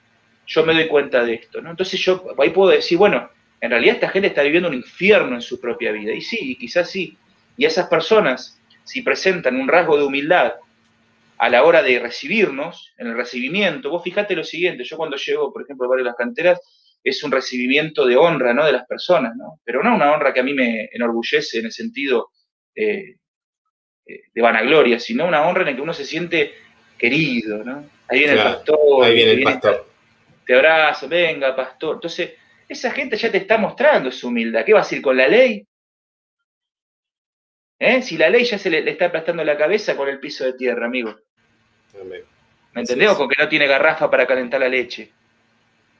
yo 0.45 0.65
me 0.65 0.73
doy 0.73 0.87
cuenta 0.87 1.23
de 1.23 1.35
esto. 1.35 1.61
¿no? 1.61 1.71
Entonces 1.71 1.99
yo 1.99 2.23
ahí 2.37 2.49
puedo 2.49 2.71
decir, 2.71 2.97
bueno, 2.97 3.29
en 3.61 3.71
realidad 3.71 3.95
esta 3.95 4.09
gente 4.09 4.27
está 4.27 4.43
viviendo 4.43 4.69
un 4.69 4.75
infierno 4.75 5.35
en 5.35 5.41
su 5.41 5.59
propia 5.59 5.91
vida. 5.91 6.13
Y 6.13 6.21
sí, 6.21 6.37
y 6.41 6.55
quizás 6.57 6.89
sí. 6.89 7.17
Y 7.55 7.65
esas 7.65 7.87
personas, 7.87 8.59
si 8.83 9.01
presentan 9.01 9.55
un 9.55 9.67
rasgo 9.67 9.97
de 9.97 10.03
humildad 10.03 10.53
a 11.37 11.49
la 11.49 11.63
hora 11.63 11.81
de 11.81 11.99
recibirnos, 11.99 12.93
en 12.97 13.07
el 13.07 13.15
recibimiento, 13.15 13.89
vos 13.89 14.03
fíjate 14.03 14.35
lo 14.35 14.43
siguiente, 14.43 14.83
yo 14.83 14.97
cuando 14.97 15.17
llego, 15.17 15.51
por 15.51 15.63
ejemplo, 15.63 15.85
a 15.85 15.89
varias 15.89 16.07
las 16.07 16.15
canteras, 16.15 16.59
es 17.03 17.23
un 17.23 17.31
recibimiento 17.31 18.05
de 18.05 18.15
honra, 18.15 18.53
¿no? 18.53 18.65
De 18.65 18.71
las 18.71 18.85
personas, 18.85 19.35
¿no? 19.35 19.59
Pero 19.63 19.83
no 19.83 19.95
una 19.95 20.13
honra 20.13 20.33
que 20.33 20.39
a 20.39 20.43
mí 20.43 20.53
me 20.53 20.89
enorgullece 20.91 21.59
en 21.59 21.65
el 21.65 21.71
sentido 21.71 22.29
eh, 22.75 23.15
eh, 24.05 24.21
de 24.33 24.41
vanagloria, 24.41 24.99
sino 24.99 25.27
una 25.27 25.45
honra 25.45 25.61
en 25.61 25.67
la 25.67 25.75
que 25.75 25.81
uno 25.81 25.93
se 25.93 26.05
siente 26.05 26.53
querido, 26.97 27.63
¿no? 27.63 27.85
Ahí 28.07 28.19
viene 28.19 28.33
el 28.33 28.39
pastor. 28.39 29.03
Ahí 29.03 29.15
viene 29.15 29.31
el 29.31 29.43
pastor. 29.43 29.92
Te 30.45 30.55
abrazo, 30.55 31.07
venga, 31.07 31.55
pastor. 31.55 31.95
Entonces, 31.95 32.33
esa 32.67 32.91
gente 32.91 33.17
ya 33.17 33.31
te 33.31 33.37
está 33.37 33.57
mostrando 33.57 34.11
su 34.11 34.27
humildad. 34.27 34.65
¿Qué 34.65 34.73
va 34.73 34.79
a 34.79 34.83
decir 34.83 35.01
con 35.01 35.15
la 35.15 35.27
ley? 35.27 35.65
¿Eh? 37.79 38.01
Si 38.01 38.17
la 38.17 38.29
ley 38.29 38.45
ya 38.45 38.57
se 38.57 38.69
le, 38.69 38.89
está 38.89 39.05
aplastando 39.05 39.43
la 39.43 39.57
cabeza 39.57 39.95
con 39.95 40.07
el 40.07 40.19
piso 40.19 40.45
de 40.45 40.53
tierra, 40.53 40.85
amigo. 40.85 41.15
¿Me 42.73 42.81
entendés? 42.81 43.11
con 43.11 43.29
que 43.29 43.41
no 43.41 43.49
tiene 43.49 43.67
garrafa 43.67 44.09
para 44.09 44.25
calentar 44.25 44.59
la 44.59 44.69
leche. 44.69 45.11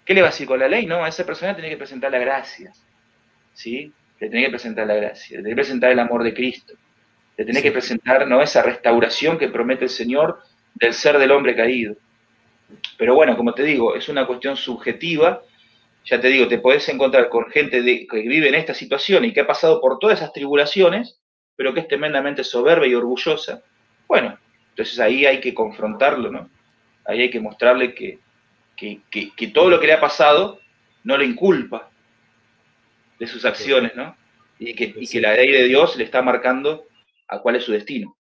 ¿Qué 0.06 0.14
le 0.14 0.22
va 0.22 0.30
a 0.30 0.32
decir 0.32 0.48
con 0.48 0.60
la 0.60 0.68
ley? 0.68 0.86
No, 0.86 1.04
a 1.04 1.10
esa 1.10 1.26
persona 1.26 1.54
tiene 1.54 1.70
que 1.70 1.78
presentar 1.78 2.12
la 2.12 2.20
gracia. 2.20 2.72
¿Sí? 3.54 3.92
Le 4.20 4.30
tiene 4.30 4.46
que 4.46 4.52
presentar 4.52 4.88
la 4.88 4.96
gracia, 4.96 5.38
le 5.38 5.44
tiene 5.44 5.52
que 5.52 5.62
presentar 5.62 5.92
el 5.92 6.00
amor 6.00 6.24
de 6.24 6.34
Cristo. 6.34 6.74
Le 7.38 7.46
tiene 7.46 7.62
que 7.62 7.72
presentar 7.72 8.28
¿no? 8.28 8.42
esa 8.42 8.62
restauración 8.62 9.38
que 9.38 9.50
promete 9.50 9.86
el 9.86 9.90
Señor 9.90 10.42
del 10.74 10.94
ser 10.94 11.18
del 11.18 11.32
hombre 11.32 11.56
caído. 11.56 11.96
Pero 12.98 13.16
bueno, 13.16 13.36
como 13.36 13.54
te 13.54 13.64
digo, 13.64 13.96
es 13.96 14.10
una 14.10 14.26
cuestión 14.26 14.56
subjetiva. 14.58 15.42
Ya 16.06 16.20
te 16.20 16.28
digo, 16.28 16.48
te 16.48 16.60
podés 16.60 16.88
encontrar 16.90 17.30
con 17.30 17.50
gente 17.50 17.82
que 17.84 18.22
vive 18.22 18.50
en 18.50 18.56
esta 18.56 18.74
situación 18.74 19.26
y 19.26 19.34
que 19.34 19.42
ha 19.42 19.48
pasado 19.48 19.80
por 19.80 20.00
todas 20.00 20.20
esas 20.20 20.34
tribulaciones, 20.34 21.20
pero 21.56 21.74
que 21.74 21.82
es 21.82 21.88
tremendamente 21.88 22.44
soberbia 22.44 22.88
y 22.88 22.96
orgullosa. 22.96 23.64
Bueno, 24.08 24.38
entonces 24.70 25.00
ahí 25.00 25.26
hay 25.26 25.40
que 25.40 25.54
confrontarlo, 25.54 26.32
¿no? 26.32 26.50
Ahí 27.06 27.22
hay 27.22 27.30
que 27.30 27.40
mostrarle 27.40 27.94
que, 27.94 28.20
que, 28.76 29.48
todo 29.54 29.70
lo 29.70 29.80
que 29.80 29.88
le 29.88 29.94
ha 29.94 30.02
pasado 30.02 30.60
no 31.04 31.18
le 31.18 31.26
inculpa 31.26 31.90
de 33.20 33.28
sus 33.28 33.46
acciones, 33.46 33.96
¿no? 33.96 34.16
Y 34.60 34.74
que, 34.74 34.94
y 34.98 35.08
que 35.08 35.22
la 35.22 35.36
ley 35.36 35.52
de 35.52 35.64
Dios 35.66 35.96
le 35.96 36.04
está 36.04 36.22
marcando 36.22 36.86
a 37.28 37.40
cuál 37.40 37.56
es 37.56 37.64
su 37.64 37.72
destino. 37.72 38.16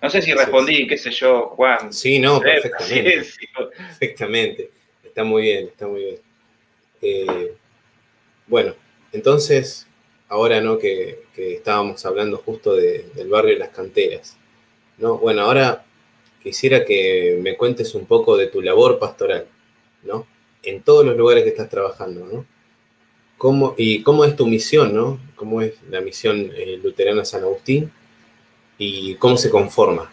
No 0.00 0.10
sé 0.10 0.22
si 0.22 0.32
respondí, 0.32 0.86
qué 0.86 0.98
sé 0.98 1.10
yo, 1.10 1.48
Juan. 1.56 1.92
Sí, 1.92 2.18
no, 2.18 2.40
perfectamente. 2.40 3.26
Perfectamente. 3.76 4.70
Está 5.04 5.24
muy 5.24 5.42
bien, 5.42 5.66
está 5.66 5.86
muy 5.86 6.00
bien. 6.00 6.16
Eh, 7.02 7.54
bueno, 8.46 8.74
entonces, 9.12 9.86
ahora 10.28 10.60
¿no? 10.60 10.78
Que, 10.78 11.22
estábamos 11.36 12.04
hablando 12.06 12.38
justo 12.38 12.74
del 12.74 13.28
barrio 13.28 13.54
de 13.54 13.58
las 13.58 13.70
canteras. 13.70 14.36
¿no? 14.98 15.18
Bueno, 15.18 15.42
ahora 15.42 15.84
quisiera 16.42 16.84
que 16.84 17.38
me 17.40 17.56
cuentes 17.56 17.94
un 17.94 18.06
poco 18.06 18.36
de 18.36 18.48
tu 18.48 18.62
labor 18.62 18.98
pastoral, 18.98 19.46
¿no? 20.02 20.26
En 20.62 20.82
todos 20.82 21.04
los 21.04 21.16
lugares 21.16 21.44
que 21.44 21.50
estás 21.50 21.68
trabajando, 21.68 22.26
¿no? 22.26 22.46
¿Cómo, 23.38 23.74
y 23.76 24.02
cómo 24.02 24.24
es 24.24 24.36
tu 24.36 24.46
misión, 24.46 24.94
¿no? 24.94 25.18
¿Cómo 25.34 25.62
es 25.62 25.74
la 25.90 26.00
misión 26.00 26.52
eh, 26.54 26.78
luterana 26.82 27.24
San 27.24 27.42
Agustín? 27.42 27.90
¿Y 28.78 29.14
cómo 29.16 29.36
se 29.36 29.50
conforma? 29.50 30.10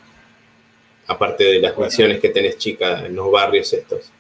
Aparte 1.07 1.43
de 1.43 1.59
las 1.59 1.77
misiones 1.77 2.19
que 2.19 2.29
tenés, 2.29 2.57
chica, 2.57 3.05
en 3.05 3.15
los 3.15 3.31
barrios 3.31 3.73
estos. 3.73 4.11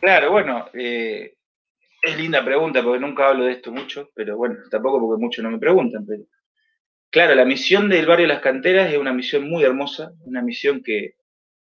Claro, 0.00 0.32
bueno, 0.32 0.68
eh, 0.72 1.34
es 2.02 2.16
linda 2.16 2.44
pregunta 2.44 2.82
porque 2.82 3.00
nunca 3.00 3.28
hablo 3.28 3.44
de 3.44 3.52
esto 3.52 3.70
mucho, 3.70 4.10
pero 4.14 4.36
bueno, 4.36 4.56
tampoco 4.70 5.00
porque 5.00 5.20
muchos 5.20 5.44
no 5.44 5.50
me 5.50 5.58
preguntan, 5.58 6.04
pero 6.06 6.24
Claro, 7.10 7.34
la 7.34 7.46
misión 7.46 7.88
del 7.88 8.04
barrio 8.04 8.26
Las 8.26 8.40
Canteras 8.40 8.92
es 8.92 8.98
una 8.98 9.14
misión 9.14 9.48
muy 9.48 9.64
hermosa, 9.64 10.12
una 10.24 10.42
misión 10.42 10.82
que, 10.82 11.14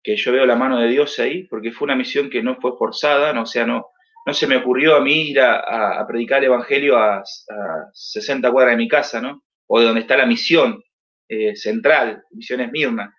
yo 0.05 0.33
veo 0.33 0.47
la 0.47 0.57
mano 0.57 0.81
de 0.81 0.89
Dios 0.89 1.19
ahí, 1.19 1.45
porque 1.45 1.71
fue 1.71 1.85
una 1.85 1.95
misión 1.95 2.31
que 2.31 2.43
no 2.43 2.57
fue 2.57 2.73
forzada, 2.77 3.33
no, 3.33 3.43
o 3.43 3.47
sea, 3.47 3.67
no, 3.67 3.89
no 4.25 4.35
se 4.35 4.47
me 4.47 4.57
ocurrió 4.57 4.97
a 4.97 5.01
mí 5.01 5.31
ir 5.31 5.41
a, 5.41 6.05
predicar 6.09 6.39
el 6.39 6.47
Evangelio 6.47 6.97
a, 6.97 7.23
60 7.93 8.51
cuadras 8.51 8.73
de 8.73 8.79
mi 8.79 8.89
casa, 8.89 9.21
¿no? 9.21 9.45
O 9.67 9.79
de 9.79 9.87
donde 9.87 10.01
está 10.01 10.17
la 10.17 10.27
misión 10.27 10.83
eh, 11.29 11.55
central, 11.57 12.25
Misión 12.31 12.61
Esmirna, 12.61 13.15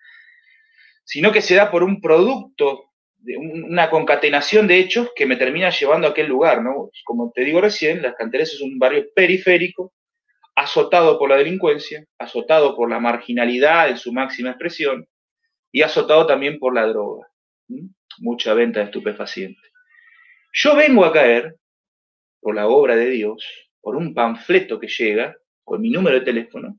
sino 1.04 1.32
que 1.32 1.42
se 1.42 1.54
da 1.54 1.70
por 1.70 1.82
un 1.82 2.00
producto, 2.00 2.90
de 3.18 3.36
una 3.36 3.90
concatenación 3.90 4.66
de 4.66 4.78
hechos 4.78 5.10
que 5.14 5.26
me 5.26 5.36
termina 5.36 5.70
llevando 5.70 6.06
a 6.06 6.10
aquel 6.10 6.26
lugar, 6.26 6.62
¿no? 6.62 6.90
Como 7.04 7.30
te 7.34 7.44
digo 7.44 7.60
recién, 7.60 8.00
Las 8.00 8.14
Canteras 8.14 8.52
es 8.52 8.60
un 8.60 8.78
barrio 8.78 9.06
periférico, 9.14 9.92
azotado 10.56 11.18
por 11.18 11.30
la 11.30 11.36
delincuencia, 11.36 12.04
azotado 12.18 12.76
por 12.76 12.90
la 12.90 12.98
marginalidad 12.98 13.90
en 13.90 13.96
su 13.96 14.12
máxima 14.12 14.50
expresión 14.50 15.06
y 15.72 15.82
azotado 15.82 16.26
también 16.26 16.58
por 16.58 16.74
la 16.74 16.86
droga. 16.86 17.28
Mucha 18.18 18.54
venta 18.54 18.80
de 18.80 18.86
estupefacientes. 18.86 19.70
Yo 20.52 20.74
vengo 20.74 21.04
a 21.04 21.12
caer, 21.12 21.56
por 22.40 22.54
la 22.54 22.68
obra 22.68 22.96
de 22.96 23.10
Dios, 23.10 23.44
por 23.80 23.96
un 23.96 24.14
panfleto 24.14 24.80
que 24.80 24.88
llega, 24.88 25.36
con 25.62 25.80
mi 25.80 25.90
número 25.90 26.18
de 26.18 26.24
teléfono, 26.24 26.78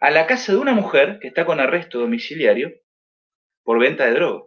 a 0.00 0.10
la 0.10 0.26
casa 0.26 0.52
de 0.52 0.58
una 0.58 0.72
mujer 0.72 1.18
que 1.20 1.28
está 1.28 1.44
con 1.44 1.60
arresto 1.60 1.98
domiciliario 1.98 2.72
por 3.62 3.78
venta 3.78 4.06
de 4.06 4.12
droga. 4.12 4.44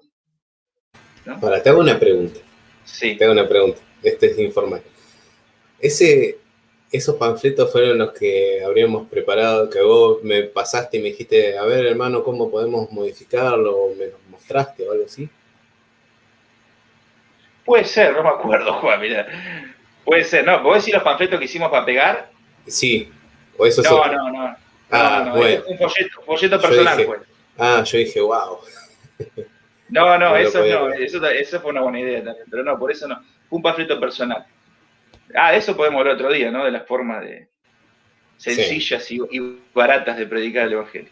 Ahora, 1.41 1.61
te 1.61 1.69
hago 1.69 1.81
una 1.81 1.99
pregunta. 1.99 2.39
Sí. 2.85 3.15
Te 3.15 3.23
hago 3.23 3.33
una 3.33 3.47
pregunta. 3.47 3.79
Este 4.01 4.27
es 4.27 4.39
informal. 4.39 4.81
Ese, 5.79 6.37
esos 6.91 7.15
panfletos 7.15 7.71
fueron 7.71 7.97
los 7.97 8.13
que 8.13 8.63
habríamos 8.63 9.07
preparado, 9.09 9.69
que 9.69 9.81
vos 9.81 10.23
me 10.23 10.43
pasaste 10.43 10.97
y 10.97 11.01
me 11.01 11.09
dijiste, 11.09 11.57
a 11.57 11.63
ver 11.65 11.85
hermano, 11.85 12.23
¿cómo 12.23 12.49
podemos 12.49 12.91
modificarlo? 12.91 13.75
O 13.75 13.95
me 13.95 14.07
los 14.07 14.19
mostraste 14.29 14.87
o 14.87 14.91
algo 14.91 15.05
así. 15.05 15.29
Puede 17.65 17.83
ser, 17.83 18.13
no 18.13 18.23
me 18.23 18.29
acuerdo, 18.29 18.73
Juan, 18.81 19.01
mira. 19.01 19.27
Puede 20.03 20.23
ser, 20.23 20.45
¿no? 20.45 20.63
¿Vos 20.63 20.77
decís 20.77 20.93
los 20.93 21.03
panfletos 21.03 21.37
que 21.37 21.45
hicimos 21.45 21.69
para 21.69 21.85
pegar? 21.85 22.31
Sí, 22.65 23.11
o 23.57 23.65
eso 23.65 23.83
No, 23.83 24.07
no, 24.07 24.31
no. 24.31 24.68
Ah, 24.91 25.23
no, 25.27 25.35
bueno. 25.35 25.63
Un 25.67 25.77
folleto, 26.25 26.61
personal, 26.61 27.05
pues. 27.05 27.21
Ah, 27.57 27.83
yo 27.85 27.97
dije, 27.97 28.21
wow. 28.21 28.59
No, 29.91 30.19
no, 30.19 30.37
eso 30.37 30.59
no, 30.59 30.93
eso, 30.93 31.27
eso 31.29 31.59
fue 31.61 31.71
una 31.71 31.81
buena 31.81 31.99
idea 31.99 32.23
también, 32.23 32.45
pero 32.49 32.63
no, 32.63 32.77
por 32.77 32.91
eso 32.91 33.07
no. 33.07 33.23
Fue 33.49 33.57
un 33.57 33.63
panfleto 33.63 33.99
personal. 33.99 34.45
Ah, 35.33 35.55
eso 35.55 35.75
podemos 35.75 35.99
hablar 35.99 36.13
otro 36.13 36.31
día, 36.31 36.51
¿no? 36.51 36.63
De 36.63 36.69
las 36.69 36.85
formas 36.85 37.23
de 37.23 37.49
sencillas 38.37 39.09
y, 39.11 39.19
baratas 39.73 40.17
de 40.17 40.27
predicar 40.27 40.67
el 40.67 40.73
Evangelio. 40.73 41.11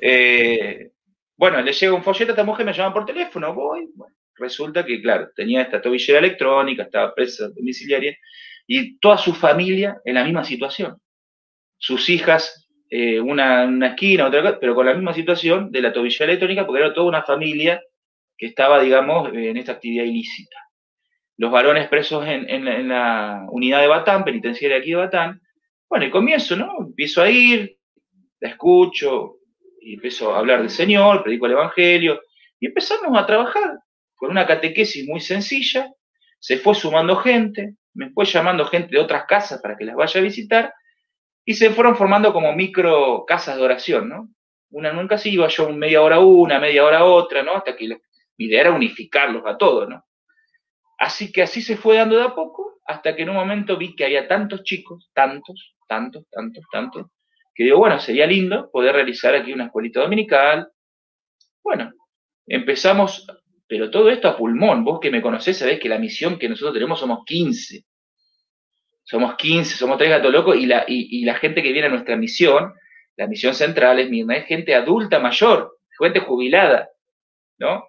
Eh, 0.00 0.92
bueno, 1.36 1.60
le 1.60 1.72
llega 1.72 1.92
un 1.92 2.02
folleto 2.02 2.30
a 2.30 2.34
esta 2.34 2.44
mujer, 2.44 2.64
me 2.64 2.72
llaman 2.72 2.92
por 2.92 3.04
teléfono, 3.04 3.52
voy. 3.52 3.90
resulta 4.36 4.84
que, 4.84 5.02
claro, 5.02 5.30
tenía 5.34 5.62
esta 5.62 5.82
tobillera 5.82 6.20
electrónica, 6.20 6.84
estaba 6.84 7.14
presa 7.14 7.48
domiciliaria, 7.48 8.16
y 8.66 8.98
toda 8.98 9.18
su 9.18 9.34
familia 9.34 10.00
en 10.04 10.14
la 10.14 10.24
misma 10.24 10.44
situación. 10.44 10.98
Sus 11.76 12.08
hijas, 12.08 12.63
eh, 12.96 13.20
una 13.20 13.64
una 13.64 13.88
esquina, 13.88 14.26
otra, 14.26 14.58
pero 14.60 14.74
con 14.74 14.86
la 14.86 14.94
misma 14.94 15.14
situación 15.14 15.70
de 15.70 15.80
la 15.80 15.92
tobillera 15.92 16.26
electrónica, 16.26 16.66
porque 16.66 16.82
era 16.82 16.94
toda 16.94 17.08
una 17.08 17.22
familia 17.22 17.82
que 18.36 18.46
estaba, 18.46 18.80
digamos, 18.80 19.32
en 19.32 19.56
esta 19.56 19.72
actividad 19.72 20.04
ilícita 20.04 20.64
los 21.36 21.50
varones 21.50 21.88
presos 21.88 22.24
en, 22.26 22.88
la 22.88 23.46
unidad 23.50 23.80
de 23.80 23.88
Batán, 23.88 24.24
penitenciaria 24.24 24.78
aquí 24.78 24.90
de 24.90 24.96
Batán. 24.96 25.40
Bueno, 25.88 26.06
y 26.06 26.10
comienzo, 26.10 26.56
¿no? 26.56 26.72
Empiezo 26.80 27.22
a 27.22 27.30
ir, 27.30 27.76
la 28.40 28.50
escucho, 28.50 29.36
y 29.80 29.94
empiezo 29.94 30.34
a 30.34 30.38
hablar 30.38 30.60
del 30.60 30.70
Señor, 30.70 31.22
predico 31.22 31.46
el 31.46 31.52
Evangelio, 31.52 32.20
y 32.60 32.66
empezamos 32.66 33.16
a 33.18 33.26
trabajar 33.26 33.78
con 34.14 34.30
una 34.30 34.46
catequesis 34.46 35.06
muy 35.08 35.20
sencilla, 35.20 35.92
se 36.38 36.58
fue 36.58 36.74
sumando 36.74 37.16
gente, 37.16 37.76
me 37.94 38.10
fue 38.10 38.24
llamando 38.24 38.64
gente 38.66 38.90
de 38.92 39.00
otras 39.00 39.24
casas 39.26 39.60
para 39.60 39.76
que 39.76 39.84
las 39.84 39.96
vaya 39.96 40.20
a 40.20 40.24
visitar, 40.24 40.72
y 41.44 41.54
se 41.54 41.70
fueron 41.70 41.96
formando 41.96 42.32
como 42.32 42.52
micro 42.54 43.24
casas 43.26 43.56
de 43.56 43.62
oración, 43.62 44.08
¿no? 44.08 44.28
Una 44.70 44.92
nunca 44.92 45.18
se 45.18 45.28
iba 45.28 45.46
yo 45.48 45.70
media 45.70 46.02
hora 46.02 46.18
una, 46.18 46.58
media 46.58 46.84
hora 46.84 47.04
otra, 47.04 47.42
¿no? 47.42 47.56
Hasta 47.56 47.76
que 47.76 47.88
mi 48.38 48.46
idea 48.46 48.62
era 48.62 48.72
unificarlos 48.72 49.42
a 49.46 49.56
todos, 49.56 49.88
¿no? 49.88 50.04
Así 50.98 51.32
que 51.32 51.42
así 51.42 51.60
se 51.60 51.76
fue 51.76 51.96
dando 51.96 52.16
de 52.16 52.24
a 52.24 52.34
poco, 52.34 52.80
hasta 52.86 53.14
que 53.14 53.22
en 53.22 53.30
un 53.30 53.36
momento 53.36 53.76
vi 53.76 53.94
que 53.94 54.04
había 54.04 54.26
tantos 54.26 54.62
chicos, 54.62 55.10
tantos, 55.12 55.74
tantos, 55.88 56.24
tantos, 56.30 56.64
tantos, 56.72 57.06
que 57.54 57.64
digo, 57.64 57.78
bueno, 57.78 58.00
sería 58.00 58.26
lindo 58.26 58.70
poder 58.70 58.94
realizar 58.94 59.34
aquí 59.34 59.52
una 59.52 59.66
escuelita 59.66 60.00
dominical. 60.00 60.68
Bueno, 61.62 61.92
empezamos, 62.46 63.26
pero 63.68 63.90
todo 63.90 64.10
esto 64.10 64.28
a 64.28 64.36
pulmón. 64.36 64.84
Vos 64.84 64.98
que 64.98 65.10
me 65.10 65.22
conocés 65.22 65.58
sabés 65.58 65.78
que 65.78 65.88
la 65.88 65.98
misión 65.98 66.38
que 66.38 66.48
nosotros 66.48 66.74
tenemos 66.74 66.98
somos 66.98 67.24
15. 67.24 67.84
Somos 69.04 69.36
15, 69.36 69.76
somos 69.76 69.98
tres 69.98 70.10
gatos 70.10 70.32
locos 70.32 70.56
y 70.56 70.66
la, 70.66 70.84
y, 70.88 71.24
la 71.24 71.34
gente 71.34 71.62
que 71.62 71.72
viene 71.72 71.88
a 71.88 71.90
nuestra 71.90 72.16
misión, 72.16 72.72
la 73.16 73.26
misión 73.26 73.54
central 73.54 73.98
es 73.98 74.08
misma, 74.08 74.36
es 74.36 74.46
gente 74.46 74.74
adulta 74.74 75.20
mayor, 75.20 75.78
gente 75.98 76.20
jubilada, 76.20 76.88
¿no? 77.58 77.84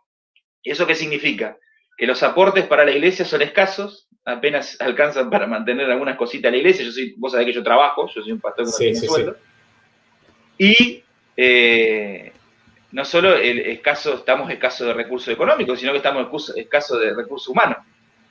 ¿Y 0.62 0.72
eso 0.72 0.86
qué 0.86 0.94
significa? 0.94 1.58
Que 1.98 2.06
los 2.06 2.22
aportes 2.22 2.66
para 2.66 2.84
la 2.84 2.92
iglesia 2.92 3.24
son 3.24 3.42
escasos, 3.42 4.10
apenas 4.26 4.80
alcanzan 4.82 5.30
para 5.30 5.48
mantener 5.48 5.90
algunas 5.90 6.18
cositas 6.18 6.50
a 6.50 6.52
la 6.52 6.58
iglesia. 6.58 6.84
Yo 6.84 6.92
soy, 6.92 7.14
vos 7.18 7.32
sabés 7.32 7.48
que 7.48 7.54
yo 7.54 7.64
trabajo, 7.64 8.10
yo 8.14 8.22
soy 8.22 8.34
un 8.34 8.42
pastor 8.42 8.66
con 8.66 8.74
sí, 8.74 8.96
sueldo. 8.96 9.38
Y 10.58 11.02
eh, 11.38 12.34
no 12.92 13.06
solo 13.06 13.36
el 13.36 13.60
escaso, 13.60 14.16
estamos 14.16 14.52
escasos 14.52 14.88
de 14.88 14.94
recursos 14.94 15.34
económicos, 15.34 15.80
sino 15.80 15.92
que 15.92 15.98
estamos 15.98 16.50
escasos 16.56 17.00
de 17.00 17.14
recursos 17.14 17.48
humanos, 17.48 17.78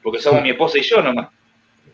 porque 0.02 0.18
somos 0.18 0.42
mi 0.42 0.50
esposa 0.50 0.78
y 0.78 0.82
yo 0.82 1.00
nomás. 1.00 1.28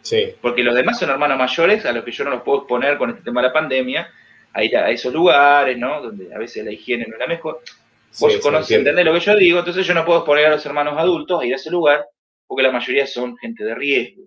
Sí. 0.03 0.35
Porque 0.41 0.63
los 0.63 0.75
demás 0.75 0.99
son 0.99 1.11
hermanos 1.11 1.39
mayores 1.39 1.85
a 1.85 1.93
los 1.93 2.05
que 2.05 2.13
yo 2.13 2.25
no 2.25 2.31
los 2.31 2.43
puedo 2.43 2.61
exponer 2.61 2.99
con 2.99 3.11
este 3.11 3.23
tema 3.23 3.43
de 3.43 3.49
la 3.49 3.53
pandemia, 3.53 4.11
a 4.53 4.65
ir 4.65 4.77
a 4.77 4.91
esos 4.91 5.13
lugares, 5.13 5.79
¿no? 5.79 6.03
Donde 6.03 6.35
a 6.35 6.39
veces 6.39 6.65
la 6.65 6.73
higiene 6.73 7.07
no 7.07 7.15
es 7.15 7.21
la 7.21 7.27
mejor. 7.27 7.61
Vos 8.19 8.37
conocés, 8.39 8.79
entendés 8.79 9.05
lo 9.05 9.13
que 9.13 9.21
yo 9.21 9.37
digo, 9.37 9.59
entonces 9.61 9.87
yo 9.87 9.95
no 9.95 10.05
puedo 10.05 10.21
exponer 10.21 10.47
a 10.47 10.51
los 10.51 10.67
hermanos 10.67 10.99
adultos 10.99 11.41
a 11.41 11.47
ir 11.47 11.53
a 11.53 11.57
ese 11.57 11.71
lugar, 11.71 12.05
porque 12.47 12.63
la 12.63 12.73
mayoría 12.73 13.07
son 13.07 13.37
gente 13.37 13.63
de 13.63 13.75
riesgo. 13.75 14.23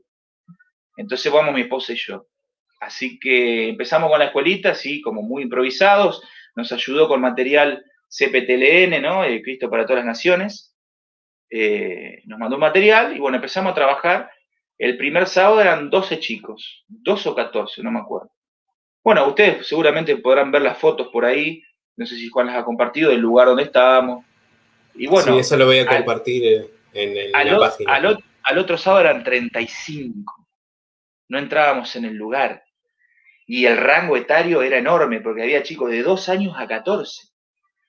Entonces 0.95 1.31
vamos 1.31 1.53
mi 1.53 1.61
esposa 1.61 1.91
y 1.91 1.97
yo. 1.97 2.27
Así 2.79 3.19
que 3.19 3.69
empezamos 3.69 4.09
con 4.09 4.19
la 4.19 4.25
escuelita, 4.25 4.71
así 4.71 5.01
como 5.01 5.21
muy 5.21 5.43
improvisados, 5.43 6.21
nos 6.55 6.71
ayudó 6.71 7.07
con 7.07 7.19
material 7.19 7.83
CPTLN, 8.09 9.01
¿no? 9.01 9.23
Eh, 9.23 9.41
Cristo 9.41 9.69
para 9.69 9.85
todas 9.85 9.99
las 9.99 10.05
naciones. 10.05 10.75
Eh, 11.49 12.21
nos 12.25 12.39
mandó 12.39 12.55
un 12.55 12.61
material 12.61 13.15
y 13.15 13.19
bueno, 13.19 13.37
empezamos 13.37 13.71
a 13.71 13.75
trabajar. 13.75 14.29
El 14.77 14.97
primer 14.97 15.27
sábado 15.27 15.61
eran 15.61 15.89
12 15.89 16.19
chicos, 16.19 16.83
12 16.87 17.29
o 17.29 17.35
14, 17.35 17.83
no 17.83 17.91
me 17.91 17.99
acuerdo. 17.99 18.31
Bueno, 19.03 19.27
ustedes 19.27 19.67
seguramente 19.67 20.15
podrán 20.17 20.51
ver 20.51 20.61
las 20.61 20.77
fotos 20.77 21.09
por 21.09 21.25
ahí, 21.25 21.61
no 21.95 22.05
sé 22.05 22.15
si 22.15 22.29
Juan 22.29 22.47
las 22.47 22.57
ha 22.57 22.65
compartido, 22.65 23.11
del 23.11 23.19
lugar 23.19 23.47
donde 23.47 23.63
estábamos. 23.63 24.25
Y 24.95 25.07
bueno, 25.07 25.33
sí, 25.33 25.39
eso 25.39 25.57
lo 25.57 25.65
voy 25.65 25.79
a 25.79 25.87
compartir 25.87 26.43
eh, 26.43 26.71
en, 26.93 27.47
la 27.47 27.59
página. 27.59 28.17
al 28.43 28.57
otro 28.57 28.77
sábado 28.77 29.01
eran 29.01 29.23
35. 29.23 30.47
No 31.29 31.37
entrábamos 31.37 31.95
en 31.95 32.05
el 32.05 32.15
lugar. 32.15 32.63
Y 33.45 33.65
el 33.65 33.77
rango 33.77 34.15
etario 34.15 34.61
era 34.61 34.77
enorme, 34.77 35.19
porque 35.19 35.43
había 35.43 35.63
chicos 35.63 35.91
de 35.91 36.01
2 36.01 36.29
años 36.29 36.55
a 36.57 36.67
14. 36.67 37.27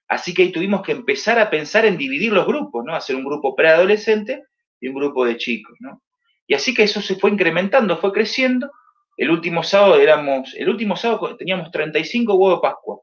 Así 0.09 0.35
que 0.35 0.43
ahí 0.43 0.53
tuvimos 0.53 0.83
que 0.83 0.93
empezar 0.93 1.39
a 1.39 1.49
pensar 1.49 1.87
en 1.87 1.97
dividir 1.97 2.33
los 2.33 2.47
grupos, 2.47 2.85
¿no? 2.85 2.95
Hacer 2.95 3.17
un 3.17 3.25
grupo 3.25 3.55
preadolescente 3.55 4.45
y 4.81 4.89
un 4.89 4.95
grupo 4.95 5.25
de 5.25 5.37
chicos, 5.37 5.77
¿no? 5.81 6.03
Y 6.47 6.55
así 6.55 6.75
que 6.75 6.83
eso 6.83 7.01
se 7.01 7.17
fue 7.17 7.31
incrementando, 7.31 7.97
fue 7.99 8.13
creciendo. 8.13 8.71
El 9.17 9.31
último 9.31 9.63
sábado 9.63 9.99
éramos, 9.99 10.55
el 10.57 10.69
último 10.69 10.97
sábado 10.97 11.37
teníamos 11.37 11.71
35 11.71 12.35
huevos 12.35 12.59
de 12.59 12.69
Pascua. 12.69 13.01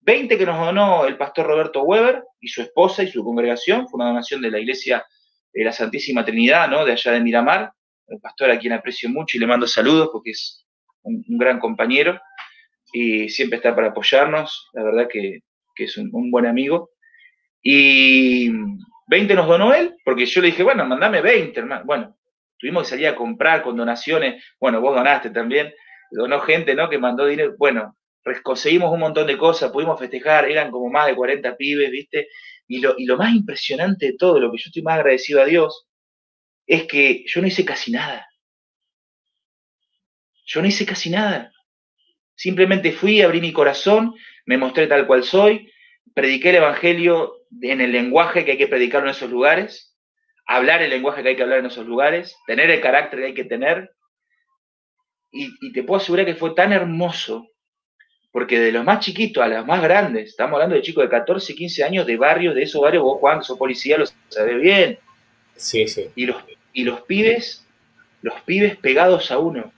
20 0.00 0.38
que 0.38 0.46
nos 0.46 0.58
donó 0.58 1.04
el 1.04 1.16
pastor 1.18 1.46
Roberto 1.46 1.82
Weber 1.82 2.22
y 2.40 2.48
su 2.48 2.62
esposa 2.62 3.02
y 3.02 3.10
su 3.10 3.22
congregación, 3.22 3.86
fue 3.86 3.98
una 3.98 4.08
donación 4.08 4.40
de 4.40 4.50
la 4.50 4.58
iglesia 4.58 5.04
de 5.52 5.64
la 5.64 5.72
Santísima 5.72 6.24
Trinidad, 6.24 6.68
¿no? 6.70 6.84
De 6.84 6.92
allá 6.92 7.12
de 7.12 7.20
Miramar, 7.20 7.70
el 8.08 8.18
pastor 8.18 8.50
a 8.50 8.58
quien 8.58 8.72
aprecio 8.72 9.10
mucho 9.10 9.36
y 9.36 9.40
le 9.40 9.46
mando 9.46 9.66
saludos 9.66 10.08
porque 10.10 10.30
es 10.30 10.66
un, 11.02 11.22
gran 11.28 11.60
compañero 11.60 12.18
y 12.92 13.28
siempre 13.28 13.58
está 13.58 13.74
para 13.74 13.88
apoyarnos, 13.88 14.70
la 14.72 14.82
verdad 14.82 15.06
que 15.08 15.40
que 15.80 15.84
es 15.84 15.96
un, 15.96 16.30
buen 16.30 16.46
amigo. 16.46 16.90
Y 17.62 18.50
20 19.08 19.34
nos 19.34 19.46
donó 19.46 19.74
él, 19.74 19.96
porque 20.04 20.26
yo 20.26 20.40
le 20.40 20.48
dije, 20.48 20.62
bueno, 20.62 20.84
mandame 20.84 21.20
20, 21.20 21.58
hermano. 21.58 21.84
Bueno, 21.84 22.16
tuvimos 22.60 22.84
que 22.84 22.90
salir 22.90 23.08
a 23.08 23.16
comprar 23.16 23.62
con 23.62 23.76
donaciones. 23.76 24.44
Bueno, 24.60 24.80
vos 24.80 24.94
donaste 24.94 25.30
también. 25.30 25.72
Donó 26.10 26.40
gente, 26.40 26.74
¿no? 26.74 26.88
Que 26.88 26.98
mandó 26.98 27.26
dinero. 27.26 27.54
Bueno, 27.58 27.96
conseguimos 28.42 28.92
un 28.92 29.00
montón 29.00 29.26
de 29.26 29.38
cosas, 29.38 29.70
pudimos 29.70 29.98
festejar, 29.98 30.48
eran 30.48 30.70
como 30.70 30.90
más 30.90 31.06
de 31.06 31.14
40 31.14 31.56
pibes, 31.56 31.90
¿viste? 31.90 32.28
Y 32.68 32.80
lo, 32.80 32.94
y 32.96 33.06
lo 33.06 33.16
más 33.16 33.32
impresionante 33.34 34.06
de 34.06 34.16
todo, 34.16 34.38
lo 34.38 34.52
que 34.52 34.58
yo 34.58 34.64
estoy 34.66 34.82
más 34.82 34.98
agradecido 34.98 35.40
a 35.40 35.46
Dios, 35.46 35.88
es 36.66 36.84
que 36.84 37.24
yo 37.26 37.40
no 37.40 37.46
hice 37.48 37.64
casi 37.64 37.90
nada. 37.90 38.28
Yo 40.44 40.60
no 40.60 40.68
hice 40.68 40.84
casi 40.84 41.10
nada. 41.10 41.52
Simplemente 42.34 42.92
fui, 42.92 43.22
abrí 43.22 43.40
mi 43.40 43.52
corazón, 43.52 44.14
me 44.46 44.56
mostré 44.56 44.86
tal 44.86 45.06
cual 45.06 45.24
soy, 45.24 45.70
prediqué 46.14 46.50
el 46.50 46.56
Evangelio 46.56 47.36
en 47.60 47.80
el 47.80 47.92
lenguaje 47.92 48.44
que 48.44 48.52
hay 48.52 48.58
que 48.58 48.68
predicar 48.68 49.02
en 49.02 49.10
esos 49.10 49.30
lugares, 49.30 49.89
hablar 50.50 50.82
el 50.82 50.90
lenguaje 50.90 51.22
que 51.22 51.28
hay 51.30 51.36
que 51.36 51.44
hablar 51.44 51.60
en 51.60 51.66
esos 51.66 51.86
lugares, 51.86 52.36
tener 52.44 52.70
el 52.70 52.80
carácter 52.80 53.20
que 53.20 53.26
hay 53.26 53.34
que 53.34 53.44
tener. 53.44 53.92
Y, 55.30 55.72
te 55.72 55.84
puedo 55.84 56.00
asegurar 56.00 56.26
que 56.26 56.34
fue 56.34 56.54
tan 56.56 56.72
hermoso, 56.72 57.48
porque 58.32 58.58
de 58.58 58.72
los 58.72 58.84
más 58.84 58.98
chiquitos 58.98 59.44
a 59.44 59.46
los 59.46 59.64
más 59.64 59.80
grandes, 59.80 60.30
estamos 60.30 60.54
hablando 60.54 60.74
de 60.74 60.82
chicos 60.82 61.04
de 61.04 61.10
14, 61.10 61.54
15 61.54 61.84
años, 61.84 62.06
de 62.06 62.16
barrios, 62.16 62.56
de 62.56 62.64
esos 62.64 62.82
barrios, 62.82 63.04
vos 63.04 63.20
Juan, 63.20 63.38
que 63.38 63.44
sos 63.44 63.58
policía, 63.58 63.96
lo 63.96 64.06
sabés 64.28 64.60
bien. 64.60 64.98
Sí, 65.54 65.86
sí. 65.86 66.10
Y 66.16 66.26
los, 66.26 66.42
y 66.72 66.82
los 66.82 67.02
pibes, 67.02 67.64
los 68.20 68.40
pibes 68.42 68.76
pegados 68.76 69.30
a 69.30 69.38
uno, 69.38 69.72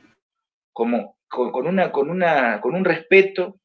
como 0.72 1.18
con, 1.28 1.66
una, 1.66 1.92
con, 1.92 2.08
una, 2.08 2.62
con 2.62 2.74
un 2.74 2.86
respeto, 2.86 3.60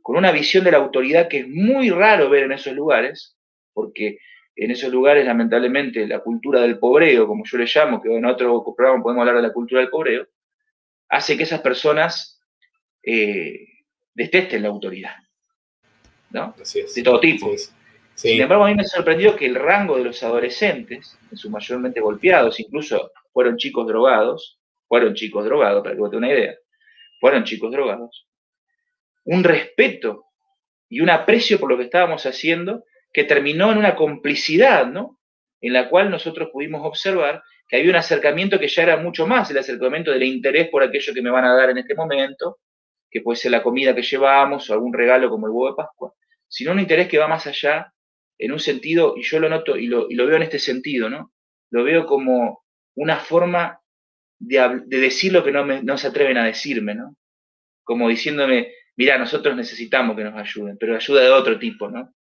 con 0.00 0.16
una 0.16 0.32
visión 0.32 0.64
de 0.64 0.70
la 0.70 0.78
autoridad 0.78 1.28
que 1.28 1.40
es 1.40 1.48
muy 1.48 1.90
raro 1.90 2.30
ver 2.30 2.44
en 2.44 2.52
esos 2.52 2.72
lugares, 2.72 3.36
porque 3.74 4.18
en 4.56 4.70
esos 4.70 4.90
lugares, 4.90 5.26
lamentablemente, 5.26 6.06
la 6.06 6.20
cultura 6.20 6.62
del 6.62 6.78
pobreo, 6.78 7.26
como 7.26 7.44
yo 7.44 7.58
le 7.58 7.66
llamo, 7.66 8.00
que 8.00 8.14
en 8.14 8.24
otro 8.24 8.64
programa 8.74 9.02
podemos 9.02 9.20
hablar 9.20 9.36
de 9.36 9.48
la 9.48 9.52
cultura 9.52 9.82
del 9.82 9.90
pobreo, 9.90 10.26
hace 11.10 11.36
que 11.36 11.42
esas 11.42 11.60
personas 11.60 12.40
eh, 13.02 13.66
detesten 14.14 14.62
la 14.62 14.68
autoridad. 14.68 15.14
¿no? 16.30 16.54
De 16.56 17.02
todo 17.02 17.20
tipo. 17.20 17.52
Sin 18.14 18.40
embargo, 18.40 18.64
a 18.64 18.68
mí 18.68 18.74
me 18.74 18.84
sorprendió 18.84 19.36
que 19.36 19.44
el 19.44 19.56
rango 19.56 19.98
de 19.98 20.04
los 20.04 20.22
adolescentes, 20.22 21.18
en 21.30 21.36
su 21.36 21.50
mayormente 21.50 22.00
golpeados, 22.00 22.58
incluso 22.58 23.12
fueron 23.32 23.58
chicos 23.58 23.86
drogados, 23.86 24.58
fueron 24.88 25.14
chicos 25.14 25.44
drogados, 25.44 25.82
para 25.82 25.94
que 25.94 26.00
vos 26.00 26.10
tengas 26.10 26.28
una 26.28 26.34
idea, 26.34 26.54
fueron 27.20 27.44
chicos 27.44 27.70
drogados, 27.70 28.26
un 29.24 29.44
respeto 29.44 30.24
y 30.88 31.00
un 31.00 31.10
aprecio 31.10 31.60
por 31.60 31.68
lo 31.68 31.76
que 31.76 31.84
estábamos 31.84 32.24
haciendo 32.24 32.84
que 33.16 33.24
terminó 33.24 33.72
en 33.72 33.78
una 33.78 33.96
complicidad, 33.96 34.86
¿no? 34.86 35.18
En 35.62 35.72
la 35.72 35.88
cual 35.88 36.10
nosotros 36.10 36.50
pudimos 36.52 36.82
observar 36.84 37.42
que 37.66 37.78
había 37.78 37.88
un 37.88 37.96
acercamiento 37.96 38.58
que 38.60 38.68
ya 38.68 38.82
era 38.82 38.98
mucho 38.98 39.26
más 39.26 39.50
el 39.50 39.56
acercamiento 39.56 40.10
del 40.10 40.24
interés 40.24 40.68
por 40.68 40.82
aquello 40.82 41.14
que 41.14 41.22
me 41.22 41.30
van 41.30 41.46
a 41.46 41.56
dar 41.56 41.70
en 41.70 41.78
este 41.78 41.94
momento, 41.94 42.58
que 43.10 43.22
puede 43.22 43.38
ser 43.38 43.52
la 43.52 43.62
comida 43.62 43.94
que 43.94 44.02
llevamos 44.02 44.68
o 44.68 44.74
algún 44.74 44.92
regalo 44.92 45.30
como 45.30 45.46
el 45.46 45.52
huevo 45.54 45.70
de 45.70 45.76
Pascua, 45.76 46.12
sino 46.46 46.72
un 46.72 46.80
interés 46.80 47.08
que 47.08 47.16
va 47.16 47.26
más 47.26 47.46
allá 47.46 47.90
en 48.36 48.52
un 48.52 48.60
sentido, 48.60 49.14
y 49.16 49.22
yo 49.22 49.40
lo 49.40 49.48
noto 49.48 49.78
y 49.78 49.86
lo, 49.86 50.08
veo 50.08 50.36
en 50.36 50.42
este 50.42 50.58
sentido, 50.58 51.08
¿no? 51.08 51.32
Lo 51.70 51.84
veo 51.84 52.04
como 52.04 52.64
una 52.96 53.16
forma 53.16 53.80
de, 54.38 54.82
decir 54.88 55.32
lo 55.32 55.42
que 55.42 55.52
no, 55.52 55.64
no 55.64 55.96
se 55.96 56.08
atreven 56.08 56.36
a 56.36 56.44
decirme, 56.44 56.94
¿no? 56.94 57.16
Como 57.82 58.10
diciéndome, 58.10 58.74
mira, 58.94 59.16
nosotros 59.16 59.56
necesitamos 59.56 60.16
que 60.16 60.24
nos 60.24 60.34
ayuden, 60.34 60.76
pero 60.78 60.94
ayuda 60.94 61.22
de 61.22 61.30
otro 61.30 61.58
tipo, 61.58 61.88
¿no? 61.88 62.12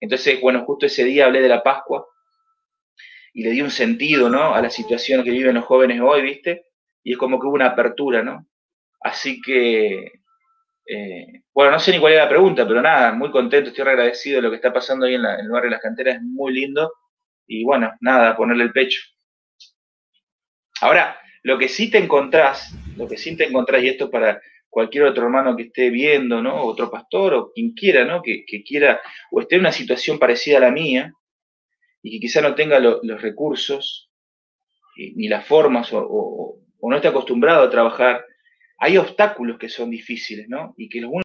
Entonces, 0.00 0.40
bueno, 0.40 0.64
justo 0.64 0.86
ese 0.86 1.04
día 1.04 1.26
hablé 1.26 1.40
de 1.40 1.48
la 1.48 1.62
Pascua 1.62 2.06
y 3.32 3.42
le 3.42 3.50
di 3.50 3.62
un 3.62 3.70
sentido, 3.70 4.28
¿no? 4.28 4.54
A 4.54 4.62
la 4.62 4.70
situación 4.70 5.24
que 5.24 5.30
viven 5.30 5.54
los 5.54 5.64
jóvenes 5.64 6.00
hoy, 6.00 6.22
¿viste? 6.22 6.66
Y 7.02 7.12
es 7.12 7.18
como 7.18 7.38
que 7.38 7.46
hubo 7.46 7.54
una 7.54 7.66
apertura, 7.66 8.22
¿no? 8.22 8.46
Así 9.00 9.40
que, 9.40 10.12
eh, 10.86 11.42
bueno, 11.54 11.70
no 11.70 11.78
sé 11.78 11.92
ni 11.92 12.00
cuál 12.00 12.14
es 12.14 12.18
la 12.18 12.28
pregunta, 12.28 12.66
pero 12.66 12.82
nada, 12.82 13.12
muy 13.12 13.30
contento, 13.30 13.70
estoy 13.70 13.86
agradecido 13.86 14.36
de 14.36 14.42
lo 14.42 14.50
que 14.50 14.56
está 14.56 14.72
pasando 14.72 15.06
ahí 15.06 15.14
en, 15.14 15.24
en 15.24 15.40
el 15.40 15.50
barrio 15.50 15.70
de 15.70 15.76
las 15.76 15.82
canteras, 15.82 16.16
es 16.16 16.22
muy 16.22 16.52
lindo. 16.52 16.92
Y 17.46 17.64
bueno, 17.64 17.92
nada, 18.00 18.36
ponerle 18.36 18.64
el 18.64 18.72
pecho. 18.72 19.00
Ahora, 20.80 21.18
lo 21.42 21.58
que 21.58 21.68
sí 21.68 21.90
te 21.90 21.98
encontrás, 21.98 22.74
lo 22.96 23.08
que 23.08 23.16
sí 23.16 23.36
te 23.36 23.46
encontrás, 23.46 23.82
y 23.82 23.88
esto 23.88 24.10
para 24.10 24.40
cualquier 24.78 25.06
otro 25.06 25.24
hermano 25.24 25.56
que 25.56 25.64
esté 25.64 25.90
viendo, 25.90 26.40
¿no? 26.40 26.62
Otro 26.62 26.88
pastor 26.88 27.34
o 27.34 27.50
quien 27.52 27.72
quiera, 27.72 28.04
¿no? 28.04 28.22
Que, 28.22 28.44
quiera 28.64 29.00
o 29.32 29.40
esté 29.40 29.56
en 29.56 29.62
una 29.62 29.72
situación 29.72 30.20
parecida 30.20 30.58
a 30.58 30.60
la 30.60 30.70
mía 30.70 31.12
y 32.00 32.12
que 32.12 32.20
quizá 32.20 32.40
no 32.40 32.54
tenga 32.54 32.78
los 32.78 33.20
recursos 33.20 34.08
ni 34.96 35.26
las 35.26 35.44
formas 35.44 35.88
o, 35.92 36.60
no 36.80 36.94
esté 36.94 37.08
acostumbrado 37.08 37.64
a 37.64 37.70
trabajar, 37.70 38.24
hay 38.78 38.98
obstáculos 38.98 39.58
que 39.58 39.68
son 39.68 39.90
difíciles, 39.90 40.48
¿no? 40.48 40.74
Y 40.76 40.88
que 40.88 41.00